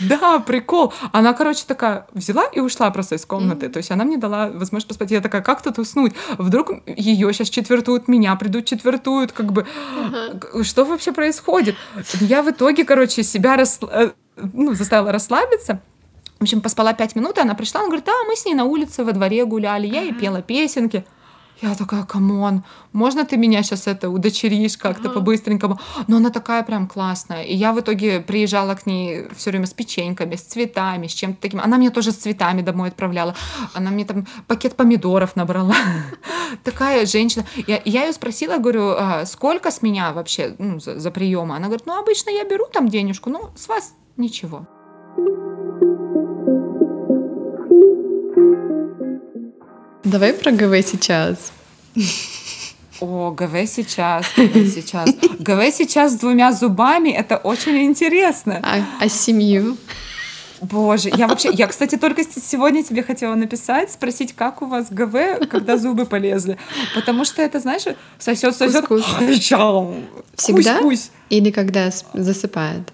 Да, 0.00 0.38
прикол. 0.40 0.92
Она, 1.12 1.32
короче, 1.32 1.64
такая 1.66 2.06
взяла 2.12 2.44
и 2.46 2.60
ушла 2.60 2.90
просто 2.90 3.14
из 3.14 3.24
комнаты. 3.24 3.68
То 3.68 3.78
есть 3.78 3.90
она 3.90 4.04
мне 4.04 4.18
дала 4.18 4.48
возможность 4.48 4.88
поспать. 4.88 5.10
Я 5.10 5.20
такая, 5.20 5.42
как 5.42 5.62
тут 5.62 5.78
уснуть? 5.78 6.12
Вдруг 6.38 6.70
ее 6.86 7.32
сейчас 7.32 7.48
четвертуют, 7.50 8.08
меня 8.08 8.34
придут 8.36 8.66
четвертуют, 8.66 9.32
как 9.32 9.52
бы... 9.52 9.66
Что 10.62 10.84
вообще 10.84 11.12
происходит? 11.12 11.76
Я 12.20 12.42
в 12.42 12.50
итоге, 12.50 12.84
короче, 12.84 13.22
себя. 13.22 13.56
Э, 13.90 14.10
ну, 14.36 14.74
заставила 14.74 15.12
расслабиться. 15.12 15.80
В 16.38 16.42
общем, 16.42 16.60
поспала 16.60 16.92
пять 16.92 17.14
минут, 17.14 17.38
и 17.38 17.40
она 17.40 17.54
пришла, 17.54 17.80
она 17.80 17.88
говорит, 17.88 18.04
да, 18.04 18.12
мы 18.26 18.34
с 18.34 18.44
ней 18.44 18.54
на 18.54 18.64
улице 18.64 19.04
во 19.04 19.12
дворе 19.12 19.44
гуляли, 19.44 19.86
я 19.86 20.00
ей 20.00 20.12
пела 20.12 20.42
песенки. 20.42 21.04
Я 21.62 21.76
такая, 21.76 22.02
come 22.02 22.37
on, 22.37 22.64
можно 22.92 23.24
ты 23.24 23.36
меня 23.36 23.62
сейчас 23.62 23.86
это 23.86 24.10
удочеришь 24.10 24.76
как-то 24.76 25.08
ага. 25.08 25.14
по-быстренькому? 25.14 25.78
Но 26.08 26.16
она 26.16 26.30
такая 26.30 26.64
прям 26.64 26.88
классная. 26.88 27.44
И 27.44 27.54
я 27.54 27.72
в 27.72 27.78
итоге 27.78 28.20
приезжала 28.20 28.74
к 28.74 28.84
ней 28.84 29.28
все 29.36 29.50
время 29.50 29.66
с 29.66 29.72
печеньками, 29.72 30.34
с 30.34 30.42
цветами, 30.42 31.06
с 31.06 31.12
чем-то 31.12 31.40
таким. 31.40 31.60
Она 31.60 31.76
мне 31.78 31.90
тоже 31.90 32.10
с 32.10 32.16
цветами 32.16 32.62
домой 32.62 32.88
отправляла. 32.88 33.36
Она 33.74 33.90
мне 33.90 34.04
там 34.04 34.26
пакет 34.48 34.74
помидоров 34.74 35.36
набрала. 35.36 35.76
Такая 36.64 37.06
женщина. 37.06 37.46
Я, 37.68 37.80
ее 37.84 38.12
спросила, 38.12 38.58
говорю, 38.58 38.96
а 38.98 39.24
сколько 39.24 39.70
с 39.70 39.82
меня 39.82 40.12
вообще 40.12 40.56
ну, 40.58 40.80
за, 40.80 41.10
приемы? 41.12 41.54
Она 41.54 41.66
говорит, 41.66 41.86
ну 41.86 41.96
обычно 41.96 42.30
я 42.30 42.44
беру 42.44 42.66
там 42.72 42.88
денежку, 42.88 43.30
ну 43.30 43.50
с 43.54 43.68
вас 43.68 43.94
ничего. 44.16 44.66
Давай 50.04 50.32
про 50.32 50.50
ГВ 50.50 50.84
сейчас. 50.84 51.52
О, 53.00 53.30
ГВ 53.30 53.66
сейчас, 53.66 54.26
ГВ 54.36 54.72
сейчас. 54.74 55.10
ГВ 55.38 55.72
сейчас 55.72 56.12
с 56.12 56.16
двумя 56.16 56.52
зубами, 56.52 57.10
это 57.10 57.36
очень 57.36 57.82
интересно. 57.84 58.60
А, 58.62 58.78
а 59.00 59.08
семью? 59.08 59.76
Боже, 60.60 61.10
я 61.16 61.26
вообще, 61.26 61.50
я, 61.52 61.66
кстати, 61.66 61.96
только 61.96 62.22
сегодня 62.22 62.84
тебе 62.84 63.02
хотела 63.02 63.34
написать, 63.34 63.90
спросить, 63.90 64.32
как 64.32 64.62
у 64.62 64.66
вас 64.66 64.86
ГВ, 64.90 65.48
когда 65.50 65.76
зубы 65.76 66.06
полезли. 66.06 66.56
Потому 66.94 67.24
что 67.24 67.42
это, 67.42 67.58
знаешь, 67.58 67.82
сосет, 68.18 68.54
сосет. 68.54 68.84
Всегда? 70.36 70.78
Или 71.30 71.50
когда 71.50 71.90
засыпает? 72.14 72.92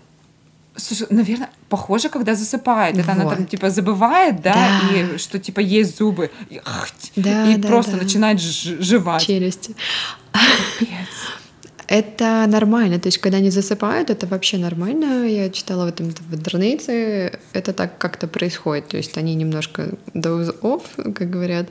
Слушай, 0.78 1.08
наверное, 1.10 1.50
похоже, 1.68 2.08
когда 2.08 2.34
засыпает. 2.34 2.96
Это 2.96 3.12
вот. 3.12 3.20
она 3.20 3.34
там 3.34 3.46
типа 3.46 3.70
забывает, 3.70 4.40
да, 4.42 4.54
да, 4.54 4.96
и 4.96 5.18
что 5.18 5.38
типа 5.38 5.60
есть 5.60 5.98
зубы, 5.98 6.30
и, 6.50 6.60
да, 7.16 7.50
и 7.50 7.56
да, 7.56 7.68
просто 7.68 7.92
да. 7.92 7.98
начинает 7.98 8.40
жевать. 8.40 9.26
Челюсти. 9.26 9.74
Это 11.88 12.44
нормально, 12.46 12.98
то 12.98 13.08
есть 13.08 13.16
когда 13.16 13.38
они 13.38 13.48
засыпают, 13.48 14.10
это 14.10 14.26
вообще 14.26 14.58
нормально. 14.58 15.26
Я 15.26 15.48
читала 15.48 15.86
в 15.86 15.88
этом 15.88 16.10
в 16.10 16.34
интернете, 16.34 17.40
это 17.54 17.72
так 17.72 17.96
как-то 17.96 18.28
происходит, 18.28 18.88
то 18.88 18.98
есть 18.98 19.16
они 19.16 19.34
немножко 19.34 19.94
doze 20.12 20.54
off, 20.60 20.82
как 21.14 21.30
говорят. 21.30 21.68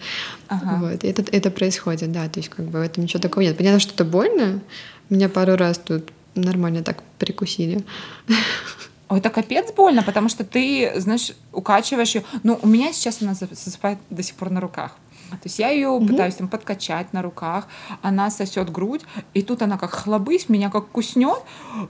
Ага. 0.48 0.80
Вот, 0.82 1.04
это, 1.04 1.24
это 1.32 1.52
происходит, 1.52 2.12
да, 2.12 2.28
то 2.30 2.40
есть 2.40 2.50
как 2.50 2.66
бы 2.66 2.80
в 2.80 2.82
этом 2.82 3.04
ничего 3.04 3.22
такого 3.22 3.44
нет. 3.44 3.58
Понятно, 3.58 3.80
что 3.80 3.94
это 3.94 4.06
больно, 4.06 4.60
меня 5.12 5.30
пару 5.30 5.56
раз 5.56 5.78
тут 5.78 6.10
нормально 6.34 6.82
так 6.82 7.04
прикусили. 7.20 7.84
Это 9.10 9.30
капец 9.30 9.72
больно, 9.72 10.04
потому 10.04 10.28
что 10.28 10.44
ты, 10.44 10.92
знаешь, 10.98 11.32
укачиваешь 11.54 12.16
ее. 12.16 12.24
Ну, 12.44 12.60
у 12.62 12.68
меня 12.68 12.92
сейчас 12.92 13.22
она 13.22 13.34
засыпает 13.34 14.00
до 14.10 14.22
сих 14.22 14.36
пор 14.36 14.50
на 14.50 14.60
руках. 14.60 14.98
То 15.32 15.46
есть 15.46 15.60
я 15.60 15.70
ее 15.70 15.90
угу. 15.90 16.08
пытаюсь 16.08 16.36
там 16.36 16.48
подкачать 16.48 17.14
на 17.14 17.22
руках, 17.22 17.68
она 18.02 18.30
сосет 18.30 18.72
грудь, 18.72 19.02
и 19.34 19.42
тут 19.42 19.62
она 19.62 19.78
как 19.78 19.92
хлобысь, 19.92 20.50
меня 20.50 20.70
как 20.70 20.88
куснет, 20.88 21.40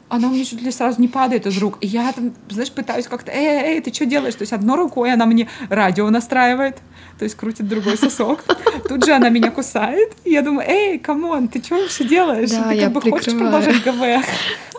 она 0.09 0.27
у 0.27 0.31
меня 0.31 0.45
чуть 0.45 0.61
ли 0.61 0.71
сразу 0.71 0.99
не 1.01 1.07
падает 1.07 1.45
из 1.45 1.57
рук. 1.57 1.77
И 1.81 1.87
я 1.87 2.11
там, 2.11 2.33
знаешь, 2.49 2.71
пытаюсь 2.71 3.07
как-то, 3.07 3.31
эй, 3.31 3.75
эй, 3.75 3.81
ты 3.81 3.93
что 3.93 4.05
делаешь? 4.05 4.35
То 4.35 4.43
есть 4.43 4.53
одной 4.53 4.77
рукой 4.77 5.13
она 5.13 5.25
мне 5.25 5.47
радио 5.69 6.09
настраивает, 6.09 6.77
то 7.17 7.23
есть 7.23 7.35
крутит 7.35 7.67
другой 7.67 7.97
сосок. 7.97 8.43
Тут 8.87 9.05
же 9.05 9.13
она 9.13 9.29
меня 9.29 9.51
кусает, 9.51 10.13
и 10.23 10.31
я 10.31 10.41
думаю, 10.41 10.67
эй, 10.69 10.99
come 10.99 11.27
on, 11.27 11.47
ты 11.47 11.63
что 11.63 11.75
вообще 11.75 12.05
делаешь? 12.05 12.49
Да, 12.51 12.69
ты 12.69 12.75
я 12.75 12.83
как 12.85 12.93
бы 12.93 13.01
хочешь 13.01 13.33
продолжать 13.33 13.83
ГВ? 13.83 14.25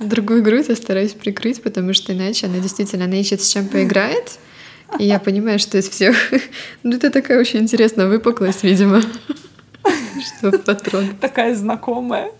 Другую 0.01 0.43
грудь 0.43 0.69
я 0.69 0.77
стараюсь 0.77 1.13
прикрыть, 1.13 1.63
потому 1.63 1.93
что 1.93 2.13
иначе 2.13 2.47
она 2.47 2.59
действительно, 2.59 3.05
она 3.05 3.17
ищет 3.17 3.43
с 3.43 3.49
чем 3.49 3.67
поиграть, 3.69 4.39
и 4.99 5.05
я 5.05 5.19
понимаю, 5.19 5.59
что 5.59 5.79
из 5.79 5.89
всех... 5.89 6.17
Ну, 6.83 6.97
это 6.97 7.11
такая 7.11 7.39
очень 7.39 7.61
интересная 7.61 8.07
выпуклость, 8.07 8.65
видимо. 8.65 9.03
Что 10.39 10.59
патрон. 10.59 11.17
Такая 11.21 11.55
знакомая. 11.55 12.31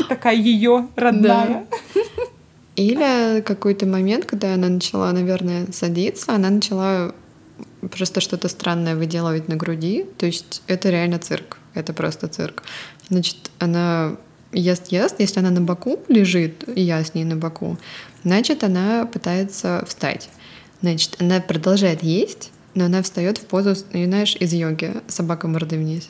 И 0.00 0.04
такая 0.08 0.36
ее 0.36 0.88
родная. 0.96 1.66
Или 2.76 3.42
какой-то 3.42 3.86
момент, 3.86 4.24
когда 4.24 4.54
она 4.54 4.68
начала, 4.68 5.12
наверное, 5.12 5.66
садиться, 5.72 6.34
она 6.34 6.50
начала 6.50 7.14
просто 7.90 8.20
что-то 8.20 8.48
странное 8.48 8.96
выделывать 8.96 9.48
на 9.48 9.56
груди. 9.56 10.06
То 10.18 10.26
есть 10.26 10.62
это 10.66 10.90
реально 10.90 11.18
цирк. 11.18 11.58
Это 11.74 11.92
просто 11.92 12.28
цирк. 12.28 12.62
Значит, 13.08 13.36
она 13.58 14.16
ест-ест, 14.52 15.16
если 15.18 15.40
она 15.40 15.50
на 15.50 15.60
боку 15.60 16.00
лежит, 16.08 16.64
и 16.68 16.80
я 16.80 17.04
с 17.04 17.14
ней 17.14 17.24
на 17.24 17.36
боку, 17.36 17.78
значит, 18.24 18.64
она 18.64 19.06
пытается 19.06 19.84
встать. 19.86 20.28
Значит, 20.82 21.16
она 21.20 21.40
продолжает 21.40 22.02
есть, 22.02 22.50
но 22.74 22.86
она 22.86 23.02
встает 23.02 23.38
в 23.38 23.42
позу, 23.42 23.74
знаешь, 23.74 24.36
из 24.36 24.52
йоги, 24.52 24.94
собака 25.08 25.48
мордой 25.48 25.78
вниз. 25.78 26.08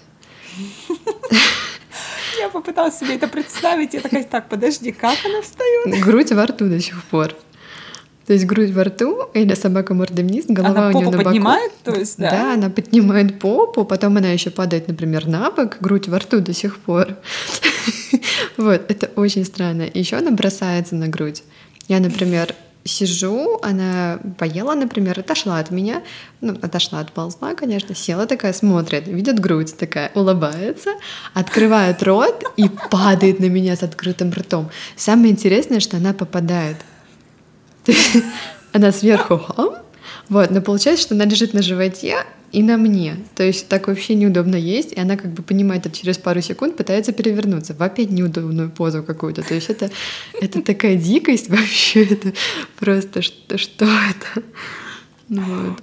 Я 2.38 2.48
попыталась 2.48 2.98
себе 2.98 3.16
это 3.16 3.28
представить, 3.28 3.94
я 3.94 4.01
такая, 4.01 4.24
так, 4.24 4.48
подожди, 4.48 4.92
как 4.92 5.16
она 5.24 5.42
встает? 5.42 6.02
Грудь 6.02 6.32
во 6.32 6.47
рту 6.47 6.68
до 6.68 6.80
сих 6.80 7.02
пор. 7.05 7.34
То 8.26 8.34
есть 8.34 8.47
грудь 8.47 8.70
во 8.70 8.84
рту, 8.84 9.28
или 9.34 9.55
собака 9.55 9.92
мордой 9.92 10.24
вниз, 10.24 10.44
голова 10.47 10.86
она 10.86 10.88
у 10.88 10.92
нее 10.92 11.10
на 11.10 11.16
боку. 11.16 11.24
поднимает, 11.24 11.72
то 11.82 11.92
есть, 11.92 12.16
да? 12.16 12.30
Да, 12.30 12.55
она 12.55 12.70
поднимает 12.70 13.40
попу, 13.40 13.84
потом 13.84 14.16
она 14.18 14.30
еще 14.30 14.51
падает, 14.51 14.86
например, 14.86 15.26
на 15.26 15.51
бок, 15.51 15.78
грудь 15.80 16.06
во 16.06 16.20
рту 16.20 16.40
до 16.40 16.55
сих 16.55 16.78
пор. 16.78 17.16
Вот, 18.56 18.90
это 18.90 19.10
очень 19.16 19.44
странно. 19.44 19.88
Еще 19.92 20.16
она 20.16 20.30
бросается 20.30 20.94
на 20.94 21.09
грудь. 21.09 21.42
Я, 21.88 21.98
например, 21.98 22.55
сижу, 22.85 23.59
она 23.62 24.20
поела, 24.39 24.74
например, 24.74 25.20
отошла 25.20 25.59
от 25.59 25.70
меня, 25.70 26.02
ну, 26.40 26.57
отошла, 26.62 27.01
отползла, 27.01 27.55
конечно, 27.55 27.94
села 27.94 28.27
такая, 28.27 28.52
смотрит, 28.52 29.07
видит 29.07 29.39
грудь, 29.39 29.77
такая, 29.77 30.11
улыбается, 30.15 30.90
открывает 31.35 32.02
рот 32.02 32.43
и 32.57 32.69
падает 32.90 33.40
на 33.40 33.47
меня 33.47 33.77
с 33.77 33.82
открытым 33.82 34.31
ртом. 34.32 34.70
Самое 34.97 35.32
интересное, 35.32 35.81
что 35.81 35.98
она 35.98 36.12
попадает. 36.12 36.77
Она 38.73 38.93
сверху, 38.93 39.40
вот, 40.28 40.51
но 40.51 40.61
получается, 40.61 41.02
что 41.02 41.15
она 41.16 41.24
лежит 41.24 41.55
на 41.55 41.62
животе, 41.62 42.24
и 42.52 42.62
на 42.62 42.77
мне. 42.77 43.16
То 43.35 43.43
есть 43.43 43.68
так 43.68 43.89
вообще 43.89 44.14
неудобно 44.14 44.56
есть, 44.56 44.93
и 44.93 45.01
она 45.01 45.16
как 45.16 45.32
бы 45.32 45.43
понимает 45.43 45.86
это 45.86 45.97
через 45.97 46.18
пару 46.18 46.40
секунд, 46.40 46.77
пытается 46.77 47.12
перевернуться 47.12 47.74
в 47.74 47.82
опять 47.82 48.10
неудобную 48.10 48.70
позу 48.70 49.02
какую-то. 49.02 49.43
То 49.43 49.55
есть 49.55 49.70
это, 49.70 49.90
это 50.40 50.62
такая 50.62 50.97
дикость 50.97 51.48
вообще, 51.48 52.05
это 52.05 52.32
просто 52.78 53.22
что, 53.22 53.59
что 53.59 53.85
это? 53.85 54.44
Ну 55.28 55.43
вот. 55.43 55.82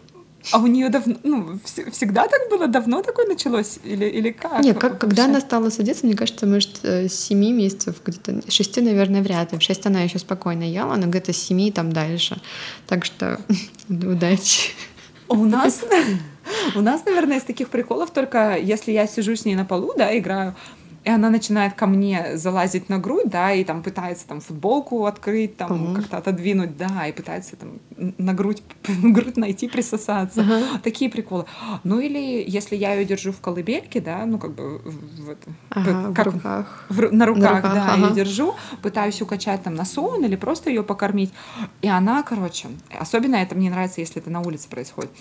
А 0.52 0.60
у 0.60 0.68
нее 0.68 0.90
давно, 0.90 1.16
ну, 1.24 1.60
всегда 1.92 2.28
так 2.28 2.50
было, 2.50 2.68
давно 2.68 3.02
такое 3.02 3.28
началось 3.28 3.80
или, 3.84 4.06
или 4.06 4.32
как? 4.32 4.62
Нет, 4.62 4.80
как, 4.80 5.00
когда 5.00 5.26
она 5.26 5.42
стала 5.42 5.70
садиться, 5.70 6.06
мне 6.06 6.16
кажется, 6.16 6.46
может, 6.46 6.86
с 6.86 7.12
7 7.12 7.38
месяцев, 7.38 7.96
где-то 8.06 8.50
6, 8.50 8.78
наверное, 8.78 9.22
вряд 9.22 9.52
ли. 9.52 9.58
В 9.58 9.62
6 9.62 9.88
она 9.88 10.02
еще 10.02 10.20
спокойно 10.20 10.64
ела, 10.64 10.96
но 10.96 11.08
где-то 11.08 11.34
с 11.34 11.38
7 11.38 11.72
там 11.74 11.92
дальше. 11.92 12.38
Так 12.88 13.04
что 13.04 13.42
удачи. 13.90 14.72
У 15.28 15.44
нас 15.44 15.84
у 16.76 16.82
нас, 16.82 17.06
наверное, 17.06 17.38
из 17.38 17.44
таких 17.44 17.70
приколов 17.70 18.12
только 18.12 18.58
если 18.58 18.92
я 18.92 19.08
сижу 19.08 19.36
с 19.36 19.46
ней 19.46 19.56
на 19.56 19.66
полу, 19.66 19.94
да, 19.98 20.18
играю, 20.18 20.56
и 21.08 21.10
она 21.10 21.30
начинает 21.30 21.74
ко 21.74 21.88
мне 21.88 22.36
залазить 22.36 22.90
на 22.90 23.00
грудь, 23.00 23.30
да, 23.30 23.54
и 23.54 23.64
там 23.64 23.82
пытается 23.82 24.28
там 24.28 24.42
футболку 24.42 25.06
открыть, 25.06 25.56
там 25.56 25.72
uh-huh. 25.72 25.96
как-то 25.96 26.18
отодвинуть, 26.18 26.76
да, 26.76 27.08
и 27.08 27.14
пытается 27.14 27.56
там 27.56 27.80
на 27.96 28.34
грудь, 28.34 28.62
грудь 28.88 29.38
найти, 29.38 29.70
присосаться. 29.70 30.42
Uh-huh. 30.42 30.80
Такие 30.84 31.10
приколы. 31.10 31.46
Ну 31.86 32.02
или 32.02 32.44
если 32.46 32.76
я 32.76 32.94
ее 32.94 33.06
держу 33.06 33.32
в 33.32 33.40
колыбельке, 33.40 34.02
да, 34.02 34.26
ну 34.26 34.38
как 34.38 34.54
бы 34.54 34.80
в, 34.80 35.38
ага, 35.70 36.14
как, 36.14 36.26
в 36.26 36.34
руках. 36.34 36.86
В, 36.90 37.14
на 37.14 37.26
руках, 37.26 37.44
на 37.44 37.56
руках 37.56 37.74
да, 37.74 37.94
ага. 37.94 38.08
ее 38.08 38.14
держу, 38.14 38.56
пытаюсь 38.82 39.22
укачать 39.22 39.64
там 39.64 39.76
на 39.76 39.86
сон 39.86 40.26
или 40.26 40.36
просто 40.36 40.70
ее 40.70 40.84
покормить. 40.84 41.32
И 41.82 41.88
она, 41.88 42.22
короче, 42.22 42.68
особенно 43.00 43.38
это 43.38 43.56
мне 43.56 43.70
нравится, 43.70 44.02
если 44.02 44.22
это 44.22 44.30
на 44.30 44.42
улице 44.42 44.68
происходит 44.68 45.12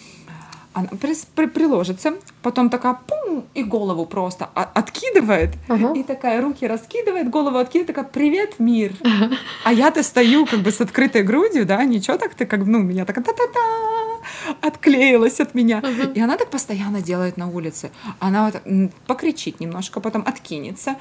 она 0.77 0.89
при, 0.89 1.15
при, 1.35 1.47
приложится, 1.47 2.13
потом 2.43 2.69
такая 2.69 2.99
пум, 3.07 3.47
и 3.55 3.65
голову 3.65 4.05
просто 4.05 4.45
откидывает, 4.45 5.55
uh-huh. 5.69 5.99
и 5.99 6.03
такая 6.03 6.43
руки 6.43 6.67
раскидывает, 6.67 7.31
голову 7.31 7.57
откидывает, 7.57 7.87
такая 7.87 8.05
«Привет, 8.05 8.59
мир!» 8.59 8.93
uh-huh. 9.01 9.35
А 9.65 9.73
я-то 9.73 10.03
стою 10.03 10.45
как 10.45 10.61
бы 10.61 10.71
с 10.71 10.81
открытой 10.83 11.23
грудью, 11.23 11.65
да, 11.65 11.83
ничего 11.85 12.19
так-то, 12.19 12.45
как, 12.45 12.67
ну, 12.67 12.81
меня 12.81 13.07
так 13.07 13.17
та-та-та, 13.17 14.61
отклеилась 14.61 15.41
от 15.41 15.55
меня. 15.55 15.81
Uh-huh. 15.81 16.13
И 16.13 16.21
она 16.21 16.37
так 16.37 16.51
постоянно 16.51 17.01
делает 17.01 17.39
на 17.39 17.49
улице. 17.49 17.91
Она 18.19 18.45
вот 18.45 18.63
покричит 19.07 19.61
немножко, 19.61 20.01
потом 20.01 20.25
откинется, 20.27 20.97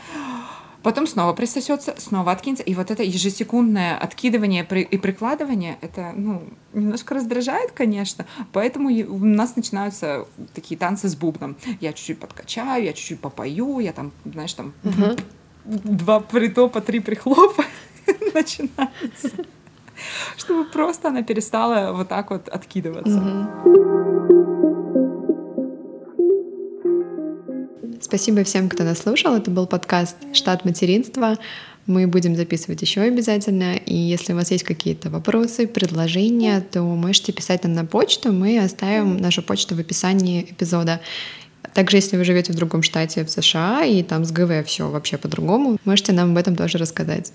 потом 0.86 1.08
снова 1.08 1.34
присосется, 1.34 1.96
снова 1.98 2.32
откинется. 2.32 2.64
И 2.64 2.76
вот 2.76 2.92
это 2.92 3.02
ежесекундное 3.02 3.98
откидывание 3.98 4.64
и 4.64 4.98
прикладывание, 5.00 5.80
это 5.82 6.14
ну, 6.16 6.44
немножко 6.74 7.16
раздражает, 7.16 7.72
конечно. 7.72 8.28
Поэтому 8.54 8.90
у 8.90 9.26
нас 9.26 9.56
начинаются 9.56 10.28
такие 10.54 10.78
танцы 10.78 11.10
с 11.10 11.16
бубном. 11.16 11.58
Я 11.82 11.92
чуть-чуть 11.92 12.20
подкачаю, 12.20 12.84
я 12.84 12.94
чуть-чуть 12.94 13.20
попою, 13.20 13.80
я 13.80 13.94
там, 13.94 14.12
знаешь, 14.26 14.54
там 14.54 14.74
uh-huh. 14.84 15.20
два 15.66 16.20
притопа, 16.20 16.82
три 16.82 17.00
прихлопа 17.00 17.64
начинается. 18.36 19.32
Чтобы 20.38 20.66
просто 20.66 21.08
она 21.08 21.24
перестала 21.24 21.94
вот 21.94 22.10
так 22.10 22.30
вот 22.30 22.48
откидываться. 22.48 23.50
Спасибо 28.06 28.44
всем, 28.44 28.70
кто 28.70 28.84
нас 28.84 29.00
слушал. 29.00 29.34
Это 29.34 29.50
был 29.50 29.66
подкаст 29.66 30.16
«Штат 30.32 30.64
материнства». 30.64 31.40
Мы 31.88 32.06
будем 32.06 32.36
записывать 32.36 32.80
еще 32.84 33.02
обязательно. 33.02 33.78
И 33.78 33.96
если 33.96 34.34
у 34.34 34.36
вас 34.36 34.52
есть 34.52 34.64
какие-то 34.64 35.10
вопросы, 35.10 35.66
предложения, 35.66 36.62
то 36.62 36.84
можете 36.84 37.32
писать 37.32 37.64
нам 37.64 37.74
на 37.74 37.84
почту. 37.84 38.32
Мы 38.32 38.60
оставим 38.60 39.18
нашу 39.18 39.42
почту 39.42 39.74
в 39.74 39.80
описании 39.80 40.44
эпизода. 40.44 41.02
Также, 41.74 41.98
если 41.98 42.16
вы 42.16 42.26
живете 42.26 42.54
в 42.54 42.56
другом 42.56 42.84
штате 42.84 43.26
в 43.26 43.32
США, 43.32 43.84
и 43.84 44.04
там 44.04 44.24
с 44.24 44.32
ГВ 44.32 44.68
все 44.68 44.88
вообще 44.88 45.18
по-другому, 45.18 45.80
можете 45.84 46.12
нам 46.12 46.34
об 46.34 46.38
этом 46.38 46.56
тоже 46.56 46.78
рассказать. 46.78 47.34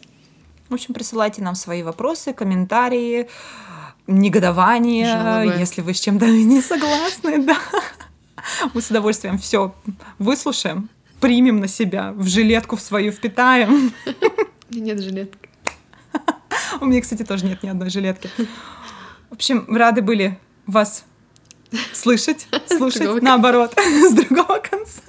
В 0.69 0.75
общем, 0.75 0.95
присылайте 0.95 1.43
нам 1.43 1.57
свои 1.57 1.83
вопросы, 1.83 2.33
комментарии, 2.33 3.27
негодования, 4.07 5.21
Жалобы. 5.21 5.59
если 5.59 5.83
вы 5.83 5.95
с 5.95 6.01
чем-то 6.01 6.27
не 6.31 6.61
согласны, 6.61 7.45
да. 7.45 7.59
Мы 8.75 8.81
с 8.81 8.91
удовольствием 8.91 9.39
все 9.39 9.75
выслушаем, 10.19 10.89
примем 11.21 11.61
на 11.61 11.69
себя, 11.69 12.13
в 12.13 12.27
жилетку 12.27 12.77
в 12.77 12.81
свою 12.81 13.13
впитаем. 13.13 13.93
Нет 14.71 15.03
жилетки. 15.03 15.49
У 16.81 16.87
меня, 16.87 17.01
кстати, 17.01 17.25
тоже 17.25 17.45
нет 17.47 17.63
ни 17.63 17.69
одной 17.69 17.91
жилетки. 17.91 18.31
В 19.29 19.35
общем, 19.35 19.65
рады 19.69 20.03
были 20.03 20.39
вас 20.67 21.05
слышать, 21.93 22.47
слушать, 22.67 23.23
наоборот, 23.23 23.75
с 23.79 24.13
другого 24.13 24.59
конца. 24.59 25.03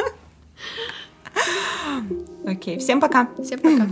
Окей, 2.45 2.79
всем 2.79 2.99
пока. 2.99 3.29
Всем 3.43 3.59
пока. 3.59 3.87